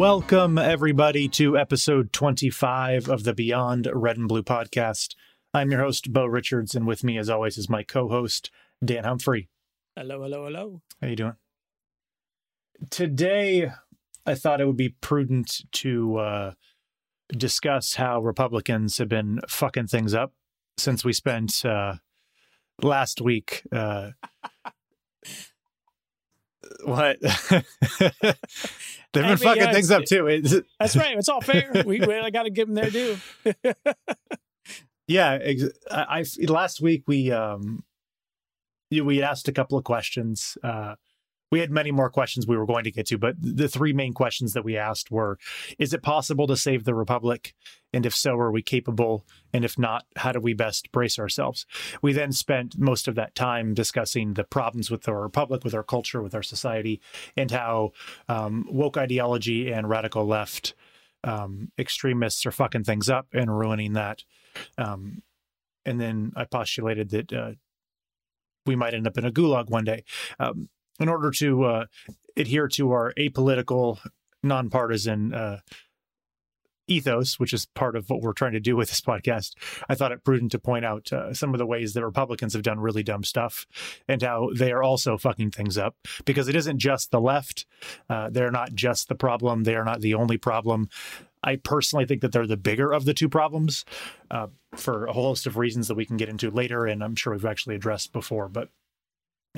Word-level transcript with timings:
Welcome, 0.00 0.56
everybody, 0.56 1.28
to 1.28 1.58
episode 1.58 2.10
25 2.14 3.10
of 3.10 3.24
the 3.24 3.34
Beyond 3.34 3.86
Red 3.92 4.16
and 4.16 4.26
Blue 4.26 4.42
podcast. 4.42 5.14
I'm 5.52 5.70
your 5.70 5.82
host, 5.82 6.10
Bo 6.10 6.24
Richards, 6.24 6.74
and 6.74 6.86
with 6.86 7.04
me, 7.04 7.18
as 7.18 7.28
always, 7.28 7.58
is 7.58 7.68
my 7.68 7.82
co 7.82 8.08
host, 8.08 8.50
Dan 8.82 9.04
Humphrey. 9.04 9.50
Hello, 9.94 10.22
hello, 10.22 10.46
hello. 10.46 10.80
How 11.02 11.06
are 11.06 11.10
you 11.10 11.16
doing? 11.16 11.36
Today, 12.88 13.72
I 14.24 14.34
thought 14.36 14.62
it 14.62 14.66
would 14.66 14.78
be 14.78 14.88
prudent 14.88 15.70
to 15.72 16.16
uh, 16.16 16.52
discuss 17.28 17.96
how 17.96 18.22
Republicans 18.22 18.96
have 18.96 19.10
been 19.10 19.40
fucking 19.50 19.88
things 19.88 20.14
up 20.14 20.32
since 20.78 21.04
we 21.04 21.12
spent 21.12 21.62
uh, 21.62 21.96
last 22.80 23.20
week. 23.20 23.64
Uh, 23.70 24.12
what? 26.84 27.18
They've 27.20 27.62
been 29.12 29.24
I 29.24 29.28
mean, 29.28 29.36
fucking 29.38 29.62
yeah, 29.62 29.72
things 29.72 29.90
up 29.90 30.04
too. 30.04 30.62
That's 30.78 30.96
right. 30.96 31.16
It's 31.18 31.28
all 31.28 31.40
fair. 31.40 31.70
We, 31.86 32.00
we 32.00 32.18
I 32.18 32.30
got 32.30 32.44
to 32.44 32.50
give 32.50 32.68
them 32.68 32.74
their 32.76 32.90
due. 32.90 33.16
yeah, 35.08 35.38
ex- 35.42 35.64
I, 35.90 36.20
I 36.20 36.24
last 36.46 36.80
week 36.80 37.04
we 37.06 37.32
um 37.32 37.82
you- 38.90 39.04
we 39.04 39.22
asked 39.22 39.48
a 39.48 39.52
couple 39.52 39.76
of 39.78 39.84
questions. 39.84 40.56
Uh 40.62 40.94
we 41.50 41.60
had 41.60 41.70
many 41.70 41.90
more 41.90 42.10
questions 42.10 42.46
we 42.46 42.56
were 42.56 42.66
going 42.66 42.84
to 42.84 42.90
get 42.90 43.06
to, 43.06 43.18
but 43.18 43.34
the 43.40 43.68
three 43.68 43.92
main 43.92 44.12
questions 44.12 44.52
that 44.52 44.64
we 44.64 44.76
asked 44.76 45.10
were 45.10 45.38
Is 45.78 45.92
it 45.92 46.02
possible 46.02 46.46
to 46.46 46.56
save 46.56 46.84
the 46.84 46.94
Republic? 46.94 47.54
And 47.92 48.06
if 48.06 48.14
so, 48.14 48.38
are 48.38 48.52
we 48.52 48.62
capable? 48.62 49.26
And 49.52 49.64
if 49.64 49.76
not, 49.76 50.06
how 50.16 50.30
do 50.30 50.38
we 50.38 50.54
best 50.54 50.92
brace 50.92 51.18
ourselves? 51.18 51.66
We 52.00 52.12
then 52.12 52.30
spent 52.30 52.78
most 52.78 53.08
of 53.08 53.16
that 53.16 53.34
time 53.34 53.74
discussing 53.74 54.34
the 54.34 54.44
problems 54.44 54.90
with 54.90 55.08
our 55.08 55.20
Republic, 55.20 55.64
with 55.64 55.74
our 55.74 55.82
culture, 55.82 56.22
with 56.22 56.34
our 56.34 56.42
society, 56.42 57.00
and 57.36 57.50
how 57.50 57.90
um, 58.28 58.64
woke 58.68 58.96
ideology 58.96 59.72
and 59.72 59.88
radical 59.88 60.24
left 60.24 60.74
um, 61.24 61.72
extremists 61.78 62.46
are 62.46 62.52
fucking 62.52 62.84
things 62.84 63.08
up 63.08 63.26
and 63.32 63.58
ruining 63.58 63.94
that. 63.94 64.24
Um, 64.78 65.22
and 65.84 66.00
then 66.00 66.32
I 66.36 66.44
postulated 66.44 67.10
that 67.10 67.32
uh, 67.32 67.52
we 68.66 68.76
might 68.76 68.94
end 68.94 69.06
up 69.06 69.18
in 69.18 69.24
a 69.24 69.32
gulag 69.32 69.68
one 69.68 69.84
day. 69.84 70.04
Um, 70.38 70.68
in 71.00 71.08
order 71.08 71.30
to 71.30 71.64
uh, 71.64 71.84
adhere 72.36 72.68
to 72.68 72.92
our 72.92 73.12
apolitical, 73.18 73.98
nonpartisan 74.42 75.34
uh, 75.34 75.60
ethos, 76.90 77.38
which 77.38 77.52
is 77.52 77.66
part 77.66 77.96
of 77.96 78.10
what 78.10 78.20
we're 78.20 78.32
trying 78.32 78.52
to 78.52 78.60
do 78.60 78.76
with 78.76 78.88
this 78.88 79.00
podcast, 79.00 79.54
I 79.88 79.94
thought 79.94 80.12
it 80.12 80.24
prudent 80.24 80.52
to 80.52 80.58
point 80.58 80.84
out 80.84 81.12
uh, 81.12 81.32
some 81.32 81.54
of 81.54 81.58
the 81.58 81.66
ways 81.66 81.94
that 81.94 82.04
Republicans 82.04 82.52
have 82.52 82.62
done 82.62 82.80
really 82.80 83.02
dumb 83.02 83.24
stuff 83.24 83.66
and 84.08 84.20
how 84.20 84.50
they 84.54 84.72
are 84.72 84.82
also 84.82 85.16
fucking 85.16 85.52
things 85.52 85.78
up 85.78 85.96
because 86.24 86.48
it 86.48 86.56
isn't 86.56 86.78
just 86.78 87.10
the 87.10 87.20
left. 87.20 87.64
Uh, 88.08 88.28
they're 88.30 88.50
not 88.50 88.74
just 88.74 89.08
the 89.08 89.14
problem. 89.14 89.64
They 89.64 89.76
are 89.76 89.84
not 89.84 90.00
the 90.00 90.14
only 90.14 90.36
problem. 90.36 90.88
I 91.42 91.56
personally 91.56 92.04
think 92.04 92.20
that 92.20 92.32
they're 92.32 92.46
the 92.46 92.56
bigger 92.56 92.92
of 92.92 93.06
the 93.06 93.14
two 93.14 93.28
problems 93.28 93.84
uh, 94.30 94.48
for 94.74 95.06
a 95.06 95.12
whole 95.12 95.28
host 95.28 95.46
of 95.46 95.56
reasons 95.56 95.88
that 95.88 95.94
we 95.94 96.04
can 96.04 96.18
get 96.18 96.28
into 96.28 96.50
later, 96.50 96.84
and 96.84 97.02
I'm 97.02 97.16
sure 97.16 97.32
we've 97.32 97.46
actually 97.46 97.76
addressed 97.76 98.12
before. 98.12 98.48
But 98.48 98.68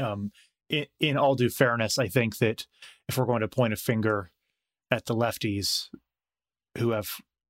um, 0.00 0.30
in, 0.72 0.86
in 0.98 1.16
all 1.16 1.36
due 1.36 1.50
fairness, 1.50 1.98
I 1.98 2.08
think 2.08 2.38
that 2.38 2.66
if 3.08 3.16
we're 3.16 3.26
going 3.26 3.42
to 3.42 3.48
point 3.48 3.74
a 3.74 3.76
finger 3.76 4.30
at 4.90 5.06
the 5.06 5.14
lefties 5.14 5.88
who 6.78 6.90
have 6.90 7.08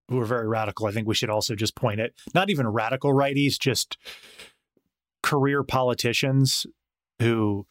who 0.08 0.20
are 0.20 0.26
very 0.26 0.48
radical, 0.48 0.86
I 0.86 0.90
think 0.90 1.06
we 1.06 1.14
should 1.14 1.30
also 1.30 1.54
just 1.54 1.74
point 1.74 2.00
at 2.00 2.10
not 2.34 2.50
even 2.50 2.68
radical 2.68 3.14
righties, 3.14 3.58
just 3.58 3.96
career 5.22 5.62
politicians 5.62 6.66
who 7.20 7.66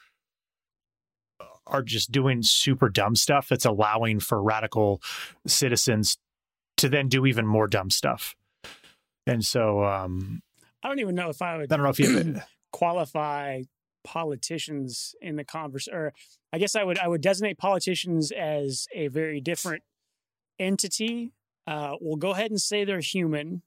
are 1.68 1.84
just 1.84 2.12
doing 2.12 2.42
super 2.42 2.90
dumb 2.90 3.16
stuff 3.16 3.48
that's 3.50 3.66
allowing 3.66 4.20
for 4.20 4.42
radical 4.42 5.02
citizens 5.46 6.18
to 6.78 6.90
then 6.90 7.08
do 7.08 7.26
even 7.26 7.46
more 7.46 7.68
dumb 7.68 7.90
stuff. 7.90 8.36
And 9.28 9.44
so 9.44 9.84
um 9.84 10.42
I 10.82 10.88
don't 10.88 11.00
even 11.00 11.16
know 11.16 11.30
if 11.30 11.42
I 11.42 11.58
would 11.58 11.72
I 11.72 11.76
don't 11.76 11.84
know 11.84 11.92
if 11.92 12.00
you 12.00 12.42
qualify 12.72 13.62
politicians 14.04 15.16
in 15.22 15.36
the 15.36 15.44
converse, 15.44 15.88
or 15.88 16.14
I 16.52 16.58
guess 16.58 16.76
I 16.76 16.84
would 16.84 17.00
I 17.00 17.08
would 17.08 17.22
designate 17.22 17.58
politicians 17.58 18.32
as 18.32 18.88
a 18.94 19.08
very 19.08 19.42
different 19.42 19.84
entity. 20.60 21.34
Uh, 21.68 21.96
we'll 22.02 22.18
go 22.18 22.32
ahead 22.32 22.52
and 22.52 22.62
say 22.62 22.84
they're 22.84 23.00
human. 23.00 23.64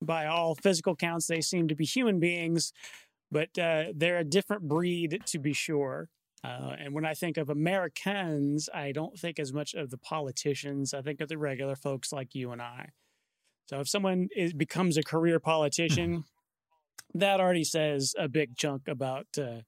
By 0.00 0.26
all 0.26 0.56
physical 0.56 0.96
counts, 0.96 1.28
they 1.28 1.40
seem 1.40 1.68
to 1.68 1.76
be 1.76 1.84
human 1.84 2.18
beings, 2.18 2.72
but 3.30 3.56
uh, 3.56 3.84
they're 3.94 4.18
a 4.18 4.24
different 4.24 4.66
breed 4.66 5.20
to 5.26 5.38
be 5.38 5.52
sure. 5.52 6.08
Uh, 6.44 6.74
and 6.78 6.92
when 6.92 7.06
I 7.06 7.14
think 7.14 7.36
of 7.36 7.50
Americans, 7.50 8.68
I 8.74 8.90
don't 8.90 9.16
think 9.16 9.38
as 9.38 9.52
much 9.52 9.74
of 9.74 9.90
the 9.90 9.98
politicians. 9.98 10.92
I 10.92 11.02
think 11.02 11.20
of 11.20 11.28
the 11.28 11.38
regular 11.38 11.76
folks 11.76 12.12
like 12.12 12.34
you 12.34 12.50
and 12.50 12.60
I. 12.60 12.88
So 13.66 13.80
if 13.80 13.88
someone 13.88 14.28
is, 14.34 14.52
becomes 14.52 14.96
a 14.96 15.02
career 15.02 15.38
politician, 15.38 16.24
that 17.14 17.40
already 17.40 17.64
says 17.64 18.14
a 18.18 18.28
big 18.28 18.56
chunk 18.56 18.88
about 18.88 19.26
uh, 19.38 19.60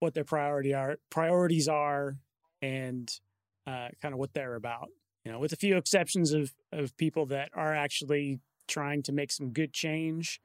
what 0.00 0.14
their 0.14 0.24
priority 0.24 0.74
are 0.74 0.98
priorities 1.10 1.68
are 1.68 2.16
and 2.62 3.20
uh, 3.66 3.88
kind 4.00 4.14
of 4.14 4.18
what 4.18 4.32
they're 4.32 4.54
about. 4.54 4.88
You 5.24 5.32
know, 5.32 5.38
with 5.40 5.52
a 5.52 5.56
few 5.56 5.76
exceptions 5.76 6.32
of 6.32 6.54
of 6.72 6.96
people 6.96 7.26
that 7.26 7.50
are 7.54 7.74
actually 7.74 8.40
trying 8.66 9.02
to 9.04 9.12
make 9.12 9.30
some 9.30 9.50
good 9.52 9.72
change, 9.72 10.40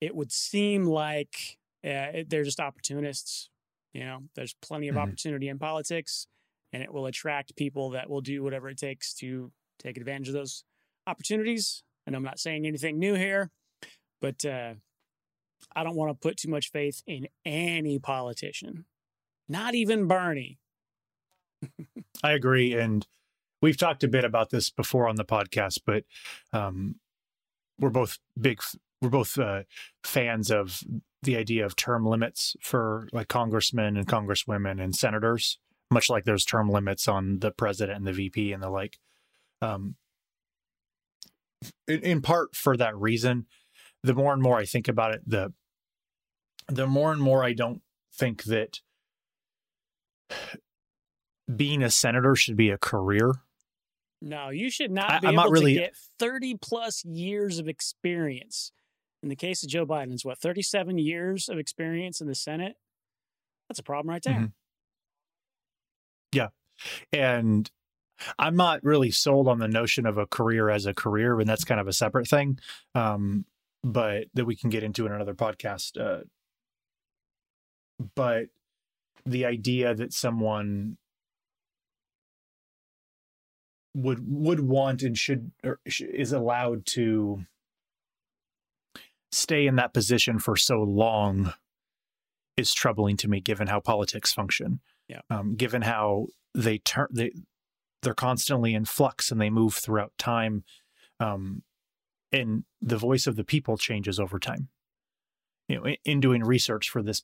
it 0.00 0.14
would 0.14 0.32
seem 0.32 0.84
like 0.84 1.58
uh, 1.84 2.24
they're 2.26 2.44
just 2.44 2.60
opportunists. 2.60 3.50
You 3.92 4.04
know, 4.04 4.22
there's 4.34 4.54
plenty 4.54 4.88
of 4.88 4.96
Mhm. 4.96 5.02
opportunity 5.02 5.48
in 5.48 5.58
politics, 5.58 6.26
and 6.72 6.82
it 6.82 6.92
will 6.92 7.06
attract 7.06 7.56
people 7.56 7.90
that 7.90 8.10
will 8.10 8.20
do 8.20 8.42
whatever 8.42 8.68
it 8.68 8.78
takes 8.78 9.14
to 9.14 9.52
take 9.78 9.96
advantage 9.96 10.28
of 10.28 10.34
those 10.34 10.64
opportunities. 11.06 11.82
And 12.06 12.14
I'm 12.16 12.22
not 12.22 12.38
saying 12.38 12.66
anything 12.66 12.98
new 12.98 13.14
here, 13.14 13.50
but 14.20 14.44
uh, 14.44 14.74
I 15.74 15.84
don't 15.84 15.96
want 15.96 16.10
to 16.10 16.28
put 16.28 16.38
too 16.38 16.50
much 16.50 16.70
faith 16.70 17.02
in 17.06 17.28
any 17.44 17.98
politician, 17.98 18.84
not 19.48 19.74
even 19.74 20.06
Bernie. 20.06 20.58
I 22.22 22.32
agree, 22.32 22.74
and 22.74 23.06
we've 23.62 23.76
talked 23.76 24.04
a 24.04 24.08
bit 24.08 24.24
about 24.24 24.50
this 24.50 24.70
before 24.70 25.08
on 25.08 25.16
the 25.16 25.24
podcast, 25.24 25.80
but 25.84 26.04
um, 26.52 26.96
we're 27.78 27.90
both 27.90 28.18
big. 28.40 28.60
We're 29.02 29.10
both 29.10 29.38
uh, 29.38 29.64
fans 30.02 30.50
of 30.50 30.82
the 31.22 31.36
idea 31.36 31.66
of 31.66 31.76
term 31.76 32.06
limits 32.06 32.56
for 32.62 33.08
like 33.12 33.28
congressmen 33.28 33.96
and 33.96 34.06
congresswomen 34.06 34.82
and 34.82 34.94
senators, 34.94 35.58
much 35.90 36.08
like 36.08 36.24
there's 36.24 36.44
term 36.44 36.70
limits 36.70 37.06
on 37.06 37.40
the 37.40 37.50
president 37.50 37.98
and 37.98 38.06
the 38.06 38.12
VP 38.12 38.52
and 38.52 38.62
the 38.62 38.70
like. 38.70 38.98
Um, 39.60 39.96
in, 41.88 42.00
in 42.00 42.22
part 42.22 42.54
for 42.54 42.76
that 42.76 42.96
reason, 42.96 43.46
the 44.06 44.14
more 44.14 44.32
and 44.32 44.42
more 44.42 44.56
I 44.56 44.64
think 44.64 44.88
about 44.88 45.14
it, 45.14 45.22
the 45.26 45.52
the 46.68 46.86
more 46.86 47.12
and 47.12 47.20
more 47.20 47.44
I 47.44 47.52
don't 47.52 47.82
think 48.12 48.44
that 48.44 48.80
being 51.54 51.82
a 51.82 51.90
senator 51.90 52.34
should 52.34 52.56
be 52.56 52.70
a 52.70 52.78
career. 52.78 53.32
No, 54.20 54.48
you 54.50 54.70
should 54.70 54.90
not 54.90 55.10
I- 55.10 55.18
be 55.20 55.26
I'm 55.28 55.34
able 55.34 55.42
not 55.44 55.50
really- 55.52 55.74
to 55.74 55.80
get 55.80 55.96
30 56.18 56.56
plus 56.56 57.04
years 57.04 57.58
of 57.58 57.68
experience. 57.68 58.72
In 59.22 59.28
the 59.28 59.36
case 59.36 59.62
of 59.62 59.68
Joe 59.68 59.86
Biden's 59.86 60.24
what, 60.24 60.38
37 60.38 60.98
years 60.98 61.48
of 61.48 61.58
experience 61.58 62.20
in 62.20 62.26
the 62.26 62.34
Senate? 62.34 62.76
That's 63.68 63.78
a 63.78 63.82
problem 63.82 64.10
right 64.10 64.22
there. 64.22 64.34
Mhm. 64.34 64.52
And 67.12 67.70
I'm 68.38 68.56
not 68.56 68.82
really 68.82 69.10
sold 69.10 69.46
on 69.48 69.58
the 69.58 69.68
notion 69.68 70.06
of 70.06 70.16
a 70.18 70.26
career 70.26 70.70
as 70.70 70.86
a 70.86 70.94
career, 70.94 71.38
and 71.38 71.48
that's 71.48 71.64
kind 71.64 71.78
of 71.80 71.86
a 71.88 71.92
separate 71.92 72.28
thing. 72.28 72.58
Um, 72.94 73.44
but 73.92 74.24
that 74.34 74.44
we 74.44 74.56
can 74.56 74.68
get 74.68 74.82
into 74.82 75.06
in 75.06 75.12
another 75.12 75.34
podcast. 75.34 75.96
Uh, 76.00 76.24
but 78.14 78.46
the 79.24 79.44
idea 79.44 79.94
that 79.94 80.12
someone 80.12 80.96
would 83.94 84.20
would 84.28 84.60
want 84.60 85.02
and 85.02 85.16
should 85.16 85.52
or 85.64 85.80
is 85.86 86.32
allowed 86.32 86.84
to 86.84 87.44
stay 89.32 89.66
in 89.66 89.76
that 89.76 89.94
position 89.94 90.38
for 90.38 90.56
so 90.56 90.82
long 90.82 91.52
is 92.56 92.74
troubling 92.74 93.16
to 93.16 93.28
me 93.28 93.40
given 93.40 93.68
how 93.68 93.80
politics 93.80 94.32
function 94.32 94.80
Yeah. 95.08 95.20
um, 95.30 95.54
given 95.56 95.82
how 95.82 96.26
they 96.54 96.78
turn 96.78 97.08
they 97.10 97.32
they're 98.02 98.14
constantly 98.14 98.74
in 98.74 98.84
flux 98.84 99.30
and 99.32 99.40
they 99.40 99.50
move 99.50 99.74
throughout 99.74 100.12
time 100.18 100.64
um, 101.20 101.62
and 102.32 102.64
the 102.80 102.98
voice 102.98 103.26
of 103.26 103.36
the 103.36 103.44
people 103.44 103.76
changes 103.76 104.18
over 104.18 104.38
time. 104.38 104.68
You 105.68 105.76
know 105.76 105.84
in, 105.84 105.96
in 106.04 106.20
doing 106.20 106.42
research 106.42 106.90
for 106.90 107.02
this 107.02 107.22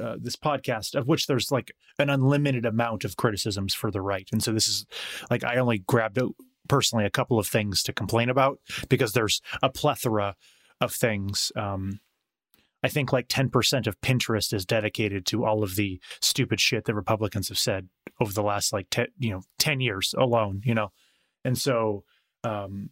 uh, 0.00 0.16
this 0.20 0.34
podcast 0.34 0.96
of 0.96 1.06
which 1.06 1.28
there's 1.28 1.52
like 1.52 1.72
an 2.00 2.10
unlimited 2.10 2.66
amount 2.66 3.04
of 3.04 3.16
criticisms 3.16 3.74
for 3.74 3.92
the 3.92 4.00
right. 4.00 4.28
And 4.32 4.42
so 4.42 4.52
this 4.52 4.66
is 4.66 4.86
like 5.30 5.44
i 5.44 5.56
only 5.56 5.78
grabbed 5.78 6.18
out 6.18 6.34
personally 6.68 7.04
a 7.04 7.10
couple 7.10 7.38
of 7.38 7.46
things 7.46 7.82
to 7.84 7.92
complain 7.92 8.28
about 8.28 8.58
because 8.88 9.12
there's 9.12 9.40
a 9.62 9.70
plethora 9.70 10.34
of 10.80 10.92
things. 10.92 11.52
Um 11.56 12.00
i 12.82 12.88
think 12.88 13.12
like 13.12 13.28
10% 13.28 13.86
of 13.86 14.00
pinterest 14.00 14.52
is 14.52 14.66
dedicated 14.66 15.24
to 15.26 15.44
all 15.44 15.62
of 15.62 15.76
the 15.76 16.00
stupid 16.20 16.60
shit 16.60 16.84
that 16.84 16.94
republicans 16.94 17.48
have 17.48 17.58
said 17.58 17.88
over 18.20 18.32
the 18.32 18.42
last 18.42 18.72
like 18.74 18.90
10 18.90 19.06
you 19.18 19.30
know 19.30 19.42
10 19.58 19.80
years 19.80 20.14
alone 20.18 20.60
you 20.64 20.74
know? 20.74 20.90
And 21.44 21.58
so, 21.58 22.04
um, 22.42 22.90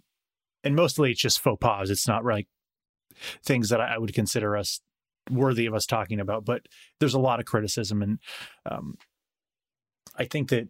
and 0.64 0.76
mostly 0.76 1.10
it's 1.10 1.20
just 1.20 1.40
faux 1.40 1.58
pas. 1.60 1.90
It's 1.90 2.08
not 2.08 2.24
like 2.24 2.48
things 3.44 3.68
that 3.68 3.80
I 3.80 3.98
would 3.98 4.14
consider 4.14 4.56
us 4.56 4.80
worthy 5.30 5.66
of 5.66 5.74
us 5.74 5.86
talking 5.86 6.20
about, 6.20 6.44
but 6.44 6.62
there's 6.98 7.14
a 7.14 7.20
lot 7.20 7.40
of 7.40 7.46
criticism. 7.46 8.02
And 8.02 8.18
um, 8.66 8.96
I 10.16 10.24
think 10.24 10.50
that 10.50 10.68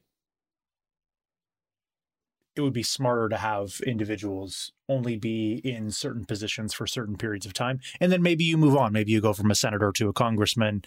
it 2.54 2.60
would 2.60 2.72
be 2.72 2.82
smarter 2.82 3.28
to 3.30 3.36
have 3.38 3.80
individuals 3.86 4.72
only 4.88 5.16
be 5.16 5.54
in 5.64 5.90
certain 5.90 6.24
positions 6.24 6.74
for 6.74 6.86
certain 6.86 7.16
periods 7.16 7.46
of 7.46 7.54
time. 7.54 7.80
And 8.00 8.12
then 8.12 8.22
maybe 8.22 8.44
you 8.44 8.58
move 8.58 8.76
on. 8.76 8.92
Maybe 8.92 9.12
you 9.12 9.20
go 9.20 9.32
from 9.32 9.50
a 9.50 9.54
senator 9.54 9.90
to 9.92 10.08
a 10.08 10.12
congressman 10.12 10.82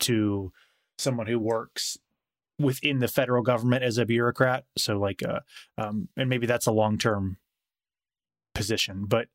to 0.00 0.52
someone 0.96 1.26
who 1.26 1.38
works 1.38 1.98
within 2.58 3.00
the 3.00 3.08
federal 3.08 3.42
government 3.42 3.82
as 3.82 3.98
a 3.98 4.06
bureaucrat. 4.06 4.64
So, 4.78 4.98
like, 4.98 5.22
uh, 5.22 5.40
um, 5.76 6.08
and 6.16 6.28
maybe 6.30 6.46
that's 6.46 6.66
a 6.66 6.72
long 6.72 6.96
term 6.96 7.36
position, 8.60 9.04
but 9.06 9.26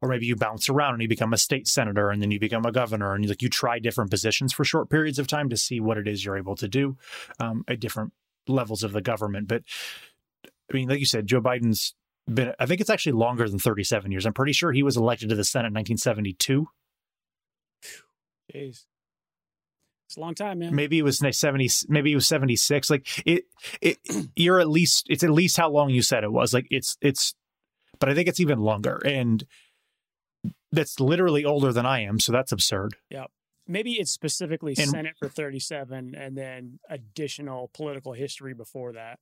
or 0.00 0.08
maybe 0.08 0.26
you 0.26 0.36
bounce 0.36 0.68
around 0.68 0.94
and 0.94 1.02
you 1.02 1.08
become 1.08 1.32
a 1.32 1.38
state 1.38 1.66
senator 1.66 2.10
and 2.10 2.22
then 2.22 2.30
you 2.30 2.38
become 2.38 2.64
a 2.64 2.72
governor 2.72 3.14
and 3.14 3.24
you 3.24 3.30
like 3.30 3.42
you 3.42 3.48
try 3.48 3.78
different 3.78 4.10
positions 4.10 4.52
for 4.52 4.64
short 4.64 4.88
periods 4.90 5.18
of 5.18 5.26
time 5.26 5.48
to 5.48 5.56
see 5.56 5.80
what 5.80 5.98
it 5.98 6.06
is 6.06 6.24
you're 6.24 6.38
able 6.38 6.56
to 6.56 6.68
do 6.68 6.96
um, 7.40 7.64
at 7.66 7.80
different 7.80 8.12
levels 8.46 8.82
of 8.82 8.92
the 8.92 9.00
government. 9.00 9.48
But 9.48 9.62
I 10.44 10.76
mean, 10.76 10.88
like 10.88 11.00
you 11.00 11.06
said, 11.06 11.26
Joe 11.26 11.40
Biden's 11.40 11.94
been, 12.32 12.52
I 12.58 12.66
think 12.66 12.80
it's 12.80 12.90
actually 12.90 13.12
longer 13.12 13.48
than 13.48 13.58
37 13.58 14.12
years. 14.12 14.26
I'm 14.26 14.32
pretty 14.32 14.52
sure 14.52 14.72
he 14.72 14.82
was 14.82 14.96
elected 14.96 15.30
to 15.30 15.34
the 15.34 15.44
Senate 15.44 15.68
in 15.68 15.74
1972. 15.74 16.68
Jeez. 18.54 18.84
It's 20.06 20.16
a 20.16 20.20
long 20.20 20.34
time, 20.34 20.60
man. 20.60 20.74
Maybe 20.74 20.98
it 20.98 21.02
was 21.02 21.18
70, 21.18 21.68
maybe 21.88 22.12
it 22.12 22.14
was 22.14 22.26
76. 22.26 22.88
Like 22.88 23.06
it, 23.26 23.44
it, 23.80 23.98
you're 24.36 24.60
at 24.60 24.68
least, 24.68 25.06
it's 25.10 25.22
at 25.22 25.30
least 25.30 25.56
how 25.56 25.70
long 25.70 25.90
you 25.90 26.02
said 26.02 26.24
it 26.24 26.32
was. 26.32 26.54
Like 26.54 26.66
it's, 26.70 26.96
it's, 27.00 27.34
but 27.98 28.08
I 28.08 28.14
think 28.14 28.28
it's 28.28 28.40
even 28.40 28.60
longer. 28.60 29.00
And 29.04 29.44
that's 30.72 31.00
literally 31.00 31.44
older 31.44 31.72
than 31.72 31.86
I 31.86 32.00
am. 32.02 32.20
So 32.20 32.32
that's 32.32 32.52
absurd. 32.52 32.96
Yeah. 33.10 33.26
Maybe 33.66 33.92
it's 33.94 34.10
specifically 34.10 34.74
and, 34.78 34.90
Senate 34.90 35.14
for 35.18 35.28
37 35.28 36.14
and 36.14 36.36
then 36.36 36.78
additional 36.88 37.70
political 37.74 38.14
history 38.14 38.54
before 38.54 38.92
that. 38.92 39.18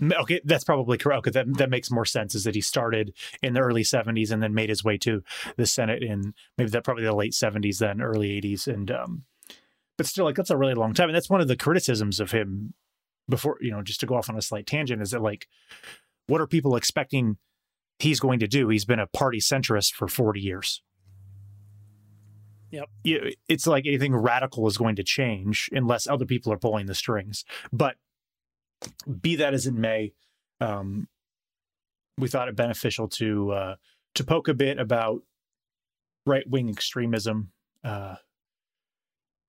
Okay, 0.00 0.40
that's 0.44 0.64
probably 0.64 0.96
correct. 0.96 1.18
Okay, 1.18 1.30
that 1.32 1.58
that 1.58 1.70
makes 1.70 1.90
more 1.90 2.04
sense. 2.04 2.34
Is 2.34 2.44
that 2.44 2.54
he 2.54 2.60
started 2.60 3.12
in 3.42 3.52
the 3.52 3.60
early 3.60 3.82
'70s 3.82 4.30
and 4.30 4.42
then 4.42 4.54
made 4.54 4.70
his 4.70 4.82
way 4.82 4.96
to 4.98 5.22
the 5.56 5.66
Senate 5.66 6.02
in 6.02 6.34
maybe 6.56 6.70
that 6.70 6.84
probably 6.84 7.04
the 7.04 7.14
late 7.14 7.32
'70s, 7.32 7.78
then 7.78 8.00
early 8.00 8.40
'80s, 8.40 8.66
and 8.66 8.90
um, 8.90 9.24
but 9.96 10.06
still, 10.06 10.24
like 10.24 10.36
that's 10.36 10.50
a 10.50 10.56
really 10.56 10.74
long 10.74 10.94
time. 10.94 11.08
And 11.08 11.16
that's 11.16 11.28
one 11.28 11.40
of 11.40 11.48
the 11.48 11.56
criticisms 11.56 12.20
of 12.20 12.30
him. 12.30 12.74
Before 13.28 13.58
you 13.60 13.70
know, 13.70 13.82
just 13.82 14.00
to 14.00 14.06
go 14.06 14.14
off 14.14 14.30
on 14.30 14.38
a 14.38 14.42
slight 14.42 14.66
tangent, 14.66 15.02
is 15.02 15.10
that 15.10 15.20
like, 15.20 15.48
what 16.28 16.40
are 16.40 16.46
people 16.46 16.76
expecting 16.76 17.36
he's 17.98 18.20
going 18.20 18.38
to 18.40 18.48
do? 18.48 18.68
He's 18.68 18.84
been 18.84 19.00
a 19.00 19.06
party 19.06 19.38
centrist 19.38 19.92
for 19.92 20.08
40 20.08 20.40
years. 20.40 20.82
Yep. 22.70 22.88
It's 23.48 23.66
like 23.66 23.86
anything 23.86 24.14
radical 24.14 24.66
is 24.66 24.76
going 24.76 24.96
to 24.96 25.02
change 25.02 25.70
unless 25.72 26.06
other 26.06 26.26
people 26.26 26.52
are 26.52 26.58
pulling 26.58 26.86
the 26.86 26.94
strings. 26.94 27.44
But 27.72 27.96
be 29.20 29.36
that 29.36 29.54
as 29.54 29.66
it 29.66 29.74
may, 29.74 30.12
um, 30.60 31.08
we 32.18 32.28
thought 32.28 32.48
it 32.48 32.56
beneficial 32.56 33.08
to 33.08 33.52
uh, 33.52 33.74
to 34.14 34.24
poke 34.24 34.48
a 34.48 34.54
bit 34.54 34.78
about 34.78 35.22
right 36.26 36.48
wing 36.48 36.68
extremism, 36.68 37.52
uh, 37.84 38.16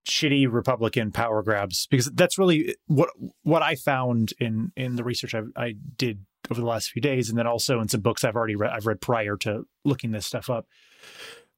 shitty 0.08 0.52
Republican 0.52 1.12
power 1.12 1.44
grabs, 1.44 1.88
because 1.88 2.06
that's 2.12 2.38
really 2.38 2.76
what 2.88 3.10
what 3.44 3.64
I 3.64 3.76
found 3.76 4.34
in 4.40 4.72
in 4.76 4.96
the 4.96 5.04
research 5.04 5.36
I, 5.36 5.42
I 5.56 5.76
did 5.98 6.26
over 6.50 6.60
the 6.60 6.68
last 6.68 6.92
few 6.92 7.02
days, 7.02 7.30
and 7.30 7.38
then 7.38 7.48
also 7.48 7.80
in 7.80 7.88
some 7.88 8.02
books 8.02 8.24
I've 8.24 8.36
already 8.36 8.56
read 8.56 8.72
I've 8.72 8.88
read 8.88 9.02
prior 9.02 9.38
to 9.38 9.66
looking 9.86 10.12
this 10.12 10.26
stuff 10.26 10.50
up. 10.50 10.68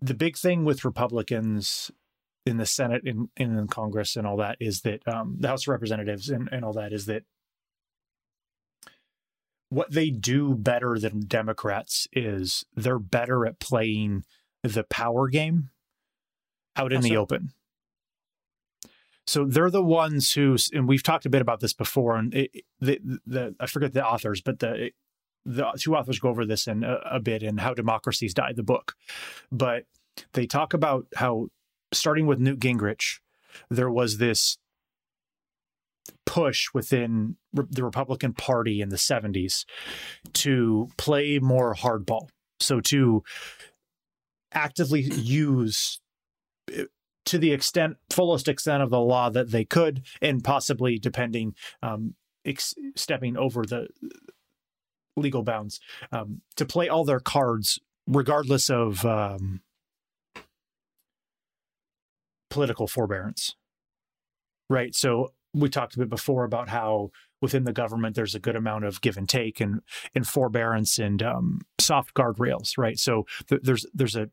The 0.02 0.14
big 0.14 0.38
thing 0.38 0.66
with 0.66 0.86
Republicans 0.86 1.92
in 2.46 2.58
the 2.58 2.66
Senate 2.66 3.04
and 3.06 3.30
in, 3.38 3.58
in 3.58 3.68
Congress 3.68 4.16
and 4.16 4.26
all 4.26 4.38
that 4.38 4.58
is 4.60 4.82
that 4.82 5.08
um, 5.08 5.38
the 5.40 5.48
House 5.48 5.64
of 5.64 5.70
Representatives 5.70 6.30
and, 6.30 6.50
and 6.52 6.66
all 6.66 6.74
that 6.74 6.92
is 6.92 7.06
that 7.06 7.24
what 9.70 9.92
they 9.92 10.10
do 10.10 10.54
better 10.56 10.98
than 11.00 11.26
Democrats 11.26 12.08
is 12.12 12.66
they're 12.76 13.00
better 13.00 13.46
at 13.46 13.60
playing 13.60 14.24
the 14.64 14.84
power 14.84 15.30
game 15.30 15.70
out 16.76 16.92
in 16.92 17.02
the 17.02 17.16
open. 17.16 17.52
So 19.28 19.46
they're 19.46 19.70
the 19.70 19.84
ones 19.84 20.32
who, 20.32 20.58
and 20.74 20.88
we've 20.88 21.04
talked 21.04 21.26
a 21.26 21.30
bit 21.30 21.42
about 21.42 21.60
this 21.60 21.74
before, 21.74 22.18
and 22.18 22.34
it, 22.34 22.52
the, 22.80 23.00
the 23.26 23.56
I 23.60 23.68
forget 23.68 23.94
the 23.94 24.06
authors, 24.06 24.42
but 24.42 24.60
the 24.60 24.92
the 25.46 25.72
two 25.80 25.96
authors 25.96 26.20
go 26.20 26.30
over 26.30 26.46
this 26.46 26.68
in 26.68 26.84
a, 26.84 27.00
a 27.06 27.20
bit 27.20 27.42
in 27.42 27.58
how 27.58 27.74
democracies 27.74 28.34
die, 28.34 28.54
the 28.54 28.64
book, 28.64 28.96
but 29.52 29.86
they 30.34 30.46
talk 30.46 30.74
about 30.74 31.08
how 31.16 31.48
starting 31.94 32.28
with 32.28 32.40
Newt 32.40 32.60
Gingrich, 32.60 33.20
there 33.70 33.90
was 33.90 34.18
this 34.18 34.58
push 36.26 36.68
within 36.74 37.36
the 37.54 37.84
Republican 37.84 38.34
Party 38.34 38.82
in 38.82 38.90
the 38.90 38.96
70s 38.96 39.66
to 40.34 40.90
play 40.98 41.40
more 41.40 41.76
hardball. 41.76 42.30
So 42.60 42.80
to 42.82 43.24
actively 44.54 45.02
use 45.02 46.00
eh, 46.72 46.86
to 47.26 47.38
the 47.38 47.52
extent 47.52 47.98
fullest 48.10 48.48
extent 48.48 48.84
of 48.84 48.90
the 48.90 49.00
law 49.00 49.30
that 49.30 49.52
they 49.52 49.66
could 49.66 50.04
and 50.22 50.44
possibly 50.44 50.98
depending 50.98 51.56
um, 51.82 52.16
ex- 52.46 52.76
stepping 52.96 53.38
over 53.38 53.64
the 53.66 53.88
legal 55.16 55.44
bounds 55.44 55.80
um, 56.12 56.42
to 56.56 56.66
play 56.66 56.88
all 56.88 57.06
their 57.06 57.20
cards 57.20 57.80
regardless 58.08 58.70
of 58.70 59.06
um, 59.06 59.62
political 62.50 62.88
forbearance 62.88 63.56
right 64.70 64.96
so 64.96 65.32
we 65.54 65.70
talked 65.70 65.96
a 65.96 66.00
bit 66.00 66.10
before 66.10 66.44
about 66.44 66.70
how 66.70 67.12
within 67.42 67.64
the 67.64 67.74
government 67.74 68.16
there's 68.16 68.36
a 68.36 68.40
good 68.40 68.56
amount 68.56 68.86
of 68.86 69.02
give 69.02 69.18
and 69.18 69.28
take 69.28 69.60
and 69.60 69.82
and 70.16 70.28
forbearance 70.28 71.00
and 71.00 71.22
um, 71.24 71.62
soft 71.80 72.14
guardrails, 72.14 72.78
right? 72.78 72.98
So 72.98 73.26
th- 73.48 73.62
there's 73.64 73.86
there's 73.94 74.16
a 74.16 74.30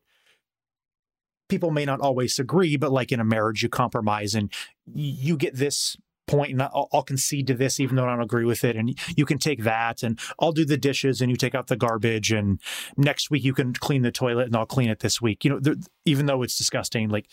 people 1.48 1.70
may 1.70 1.84
not 1.84 2.00
always 2.00 2.38
agree, 2.38 2.76
but 2.76 2.92
like 2.92 3.12
in 3.12 3.20
a 3.20 3.24
marriage, 3.24 3.62
you 3.62 3.68
compromise 3.68 4.34
and 4.34 4.52
you 4.92 5.36
get 5.36 5.56
this 5.56 5.96
point 6.26 6.52
and 6.52 6.62
I'll, 6.62 6.88
I'll, 6.92 7.02
concede 7.02 7.46
to 7.46 7.54
this 7.54 7.80
even 7.80 7.96
though 7.96 8.04
I 8.04 8.10
don't 8.10 8.20
agree 8.20 8.44
with 8.44 8.62
it 8.62 8.76
and 8.76 8.98
you 9.16 9.24
can 9.24 9.38
take 9.38 9.62
that 9.64 10.02
and 10.02 10.20
I'll 10.38 10.52
do 10.52 10.66
the 10.66 10.76
dishes 10.76 11.22
and 11.22 11.30
you 11.30 11.38
take 11.38 11.54
out 11.54 11.68
the 11.68 11.76
garbage 11.76 12.30
and 12.30 12.60
next 12.98 13.30
week 13.30 13.44
you 13.44 13.54
can 13.54 13.72
clean 13.72 14.02
the 14.02 14.12
toilet 14.12 14.46
and 14.46 14.54
I'll 14.54 14.66
clean 14.66 14.90
it 14.90 15.00
this 15.00 15.22
week 15.22 15.42
you 15.42 15.58
know 15.58 15.74
even 16.04 16.26
though 16.26 16.42
it's 16.42 16.58
disgusting 16.58 17.08
like 17.08 17.28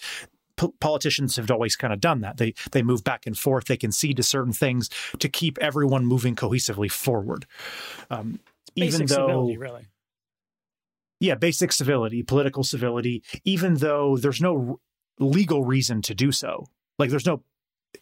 politicians 0.79 1.35
have 1.35 1.51
always 1.51 1.75
kind 1.75 1.93
of 1.93 1.99
done 1.99 2.21
that. 2.21 2.37
They 2.37 2.53
they 2.71 2.81
move 2.81 3.03
back 3.03 3.25
and 3.25 3.37
forth. 3.37 3.65
They 3.65 3.77
concede 3.77 4.17
to 4.17 4.23
certain 4.23 4.53
things 4.53 4.89
to 5.19 5.29
keep 5.29 5.57
everyone 5.59 6.05
moving 6.05 6.35
cohesively 6.35 6.91
forward. 6.91 7.45
Um, 8.09 8.39
even 8.75 9.05
though, 9.05 9.27
civility, 9.27 9.57
really. 9.57 9.87
Yeah, 11.25 11.33
basic 11.33 11.71
civility, 11.71 12.21
political 12.21 12.63
civility. 12.63 13.23
Even 13.43 13.75
though 13.75 14.15
there's 14.15 14.41
no 14.41 14.79
legal 15.19 15.63
reason 15.63 16.03
to 16.03 16.13
do 16.13 16.31
so, 16.31 16.67
like 16.99 17.09
there's 17.09 17.25
no. 17.25 17.43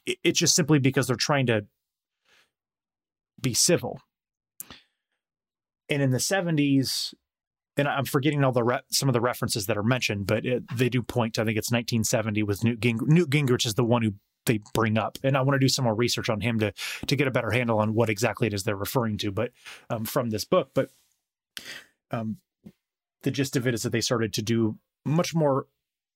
It's 0.06 0.40
just 0.40 0.56
simply 0.56 0.80
because 0.80 1.08
they're 1.08 1.16
trying 1.16 1.46
to 1.46 1.66
be 3.40 3.54
civil. 3.54 4.02
And 5.88 6.02
in 6.02 6.12
the 6.12 6.18
70s, 6.18 7.14
and 7.78 7.88
I'm 7.88 8.04
forgetting 8.04 8.44
all 8.44 8.52
the 8.52 8.64
re- 8.64 8.82
some 8.92 9.08
of 9.08 9.14
the 9.14 9.22
references 9.22 9.68
that 9.68 9.78
are 9.78 9.84
mentioned, 9.84 10.28
but 10.28 10.46
it, 10.46 10.64
they 10.76 10.90
do 10.90 11.02
point 11.02 11.36
to 11.36 11.44
I 11.44 11.46
think 11.46 11.58
it's 11.58 11.72
1970 11.72 12.44
with 12.44 12.64
Newt, 12.66 12.82
Ging- 12.82 13.00
Newt 13.06 13.30
Gingrich 13.30 13.66
is 13.66 13.76
the 13.76 13.86
one 13.86 14.02
who 14.02 14.16
they 14.46 14.60
bring 14.74 14.98
up, 14.98 15.18
and 15.24 15.38
I 15.38 15.42
want 15.44 15.56
to 15.56 15.60
do 15.60 15.70
some 15.70 15.86
more 15.86 15.96
research 15.96 16.30
on 16.30 16.42
him 16.42 16.60
to 16.60 16.74
to 17.08 17.16
get 17.16 17.28
a 17.28 17.32
better 17.32 17.52
handle 17.52 17.80
on 17.80 17.94
what 17.94 18.10
exactly 18.10 18.48
it 18.48 18.54
is 18.54 18.64
they're 18.64 18.76
referring 18.76 19.18
to. 19.20 19.32
But 19.32 19.52
um, 19.90 20.04
from 20.04 20.30
this 20.30 20.44
book, 20.44 20.72
but 20.74 20.90
um, 22.12 22.38
the 23.24 23.32
gist 23.32 23.56
of 23.56 23.68
it 23.68 23.74
is 23.74 23.84
that 23.84 23.92
they 23.92 24.02
started 24.02 24.34
to 24.34 24.42
do 24.42 24.78
much 25.06 25.34
more 25.34 25.68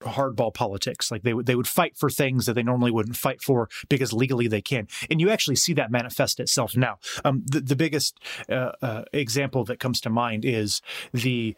hardball 0.01 0.53
politics. 0.53 1.09
Like 1.09 1.23
they 1.23 1.33
would 1.33 1.45
they 1.45 1.55
would 1.55 1.67
fight 1.67 1.97
for 1.97 2.09
things 2.09 2.45
that 2.45 2.53
they 2.53 2.63
normally 2.63 2.91
wouldn't 2.91 3.17
fight 3.17 3.41
for 3.41 3.69
because 3.89 4.13
legally 4.13 4.47
they 4.47 4.61
can. 4.61 4.87
And 5.09 5.19
you 5.19 5.29
actually 5.29 5.55
see 5.55 5.73
that 5.73 5.91
manifest 5.91 6.39
itself 6.39 6.77
now. 6.77 6.99
Um, 7.25 7.43
the, 7.45 7.61
the 7.61 7.75
biggest 7.75 8.19
uh, 8.49 8.71
uh, 8.81 9.03
example 9.13 9.63
that 9.65 9.79
comes 9.79 9.99
to 10.01 10.09
mind 10.09 10.45
is 10.45 10.81
the 11.13 11.55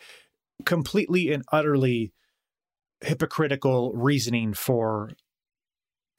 completely 0.66 1.32
and 1.32 1.44
utterly 1.52 2.14
hypocritical 3.02 3.94
reasoning 3.94 4.54
for 4.54 5.12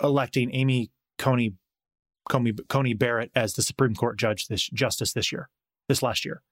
electing 0.03 0.55
Amy 0.55 0.91
Coney 1.19 1.55
Coney, 2.29 2.53
Coney 2.69 2.95
Barrett 2.95 3.31
as 3.35 3.55
the 3.55 3.63
Supreme 3.63 3.95
Court 3.95 4.19
judge 4.19 4.47
this 4.47 4.69
justice 4.69 5.13
this 5.13 5.33
year, 5.33 5.49
this 5.89 6.03
last 6.03 6.25
year. 6.25 6.43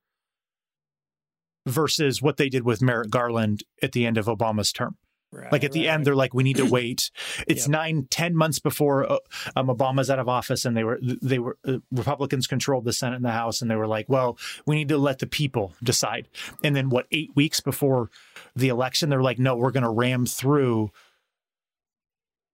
Versus 1.69 2.23
what 2.23 2.37
they 2.37 2.49
did 2.49 2.65
with 2.65 2.83
Merrick 2.83 3.11
Garland 3.11 3.63
at 3.83 3.93
the 3.93 4.07
end 4.07 4.19
of 4.19 4.27
Obama's 4.27 4.73
term. 4.73 4.97
Right, 5.31 5.53
like 5.53 5.63
at 5.63 5.73
the 5.73 5.81
right, 5.81 5.89
end 5.89 6.01
right. 6.01 6.05
they're 6.07 6.17
like 6.17 6.33
we 6.33 6.43
need 6.43 6.57
to 6.57 6.65
wait. 6.71 7.11
It's 7.47 7.65
Yep. 7.67 7.71
nine 7.71 8.07
ten 8.11 8.35
months 8.35 8.59
before 8.61 9.13
uh, 9.13 9.19
um, 9.57 9.67
obama's 9.67 10.09
out 10.09 10.19
of 10.19 10.27
office 10.27 10.65
and 10.65 10.75
they 10.75 10.85
were 10.85 10.99
they 11.03 11.39
were 11.39 11.59
uh, 11.67 11.79
republicans 11.93 12.47
controlled 12.47 12.87
the 12.87 12.95
senate 12.95 13.17
and 13.17 13.25
the 13.27 13.33
house 13.33 13.61
and 13.61 13.71
they 13.71 13.77
were 13.77 13.87
like 13.87 14.09
well 14.09 14.39
we 14.65 14.75
need 14.75 14.89
to 14.89 14.97
let 14.97 15.19
the 15.19 15.27
people 15.27 15.75
decide. 15.83 16.29
And 16.65 16.75
then 16.75 16.89
what 16.89 17.07
eight 17.13 17.31
weeks 17.37 17.61
before 17.61 18.09
the 18.57 18.69
election 18.69 19.11
they're 19.11 19.23
like 19.23 19.39
no 19.39 19.55
we're 19.55 19.71
going 19.71 19.83
to 19.83 19.91
ram 19.91 20.25
through 20.25 20.93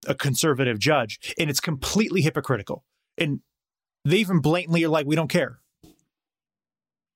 a 0.08 0.14
conservative 0.16 0.80
judge. 0.80 1.34
And 1.38 1.48
it's 1.48 1.60
completely 1.60 2.22
hypocritical. 2.22 2.84
And 3.16 3.40
they 4.04 4.16
even 4.16 4.40
blatantly 4.40 4.82
are 4.84 4.88
like 4.88 5.06
we 5.06 5.14
don't 5.16 5.28
care 5.30 5.60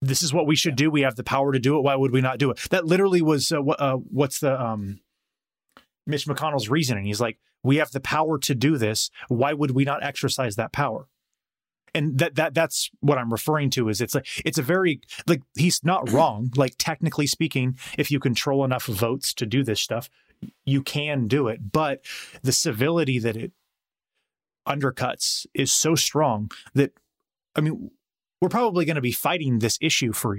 this 0.00 0.22
is 0.22 0.32
what 0.32 0.46
we 0.46 0.56
should 0.56 0.76
do 0.76 0.90
we 0.90 1.02
have 1.02 1.16
the 1.16 1.24
power 1.24 1.52
to 1.52 1.58
do 1.58 1.76
it 1.76 1.82
why 1.82 1.96
would 1.96 2.12
we 2.12 2.20
not 2.20 2.38
do 2.38 2.50
it 2.50 2.58
that 2.70 2.84
literally 2.84 3.22
was 3.22 3.50
uh, 3.52 3.60
uh, 3.60 3.96
what's 3.96 4.40
the 4.40 4.60
um 4.60 5.00
Mitch 6.08 6.26
McConnell's 6.26 6.68
reasoning. 6.68 7.04
He's 7.04 7.20
like, 7.20 7.38
we 7.62 7.76
have 7.76 7.92
the 7.92 8.00
power 8.00 8.38
to 8.38 8.54
do 8.54 8.78
this. 8.78 9.10
Why 9.28 9.52
would 9.52 9.72
we 9.72 9.84
not 9.84 10.02
exercise 10.02 10.56
that 10.56 10.72
power? 10.72 11.06
And 11.94 12.18
that 12.18 12.34
that 12.34 12.54
that's 12.54 12.90
what 13.00 13.18
I'm 13.18 13.32
referring 13.32 13.70
to. 13.70 13.88
Is 13.88 14.00
it's 14.00 14.14
like 14.14 14.26
it's 14.44 14.58
a 14.58 14.62
very 14.62 15.00
like 15.26 15.42
he's 15.54 15.82
not 15.84 16.10
wrong. 16.10 16.50
Like 16.54 16.74
technically 16.78 17.26
speaking, 17.26 17.78
if 17.96 18.10
you 18.10 18.20
control 18.20 18.64
enough 18.64 18.86
votes 18.86 19.32
to 19.34 19.46
do 19.46 19.64
this 19.64 19.80
stuff, 19.80 20.10
you 20.64 20.82
can 20.82 21.28
do 21.28 21.48
it. 21.48 21.72
But 21.72 22.04
the 22.42 22.52
civility 22.52 23.18
that 23.18 23.36
it 23.36 23.52
undercuts 24.66 25.46
is 25.54 25.72
so 25.72 25.94
strong 25.94 26.50
that 26.74 26.92
I 27.56 27.62
mean, 27.62 27.90
we're 28.40 28.48
probably 28.48 28.84
going 28.84 28.96
to 28.96 29.00
be 29.00 29.12
fighting 29.12 29.58
this 29.58 29.78
issue 29.80 30.12
for 30.12 30.38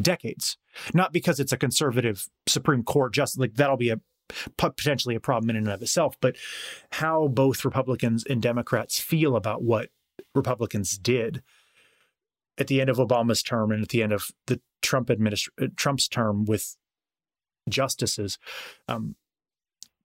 decades. 0.00 0.56
Not 0.94 1.12
because 1.12 1.40
it's 1.40 1.52
a 1.52 1.58
conservative 1.58 2.26
Supreme 2.46 2.82
Court, 2.82 3.12
just 3.12 3.38
like 3.38 3.54
that'll 3.54 3.76
be 3.76 3.90
a 3.90 4.00
potentially 4.56 5.14
a 5.14 5.20
problem 5.20 5.50
in 5.50 5.56
and 5.56 5.68
of 5.68 5.82
itself, 5.82 6.16
but 6.20 6.36
how 6.92 7.28
both 7.28 7.64
Republicans 7.64 8.24
and 8.24 8.40
Democrats 8.40 9.00
feel 9.00 9.36
about 9.36 9.62
what 9.62 9.90
Republicans 10.34 10.98
did 10.98 11.42
at 12.58 12.68
the 12.68 12.80
end 12.80 12.90
of 12.90 12.98
Obama's 12.98 13.42
term 13.42 13.72
and 13.72 13.82
at 13.82 13.88
the 13.88 14.02
end 14.02 14.12
of 14.12 14.30
the 14.46 14.60
Trump 14.82 15.08
administ- 15.08 15.48
Trump's 15.76 16.08
term 16.08 16.44
with 16.44 16.76
justices, 17.68 18.38
um, 18.88 19.16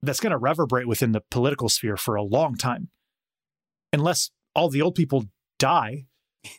that's 0.01 0.19
going 0.19 0.31
to 0.31 0.37
reverberate 0.37 0.87
within 0.87 1.11
the 1.11 1.21
political 1.21 1.69
sphere 1.69 1.97
for 1.97 2.15
a 2.15 2.23
long 2.23 2.55
time, 2.55 2.89
unless 3.91 4.31
all 4.53 4.69
the 4.69 4.81
old 4.81 4.95
people 4.95 5.25
die. 5.59 6.05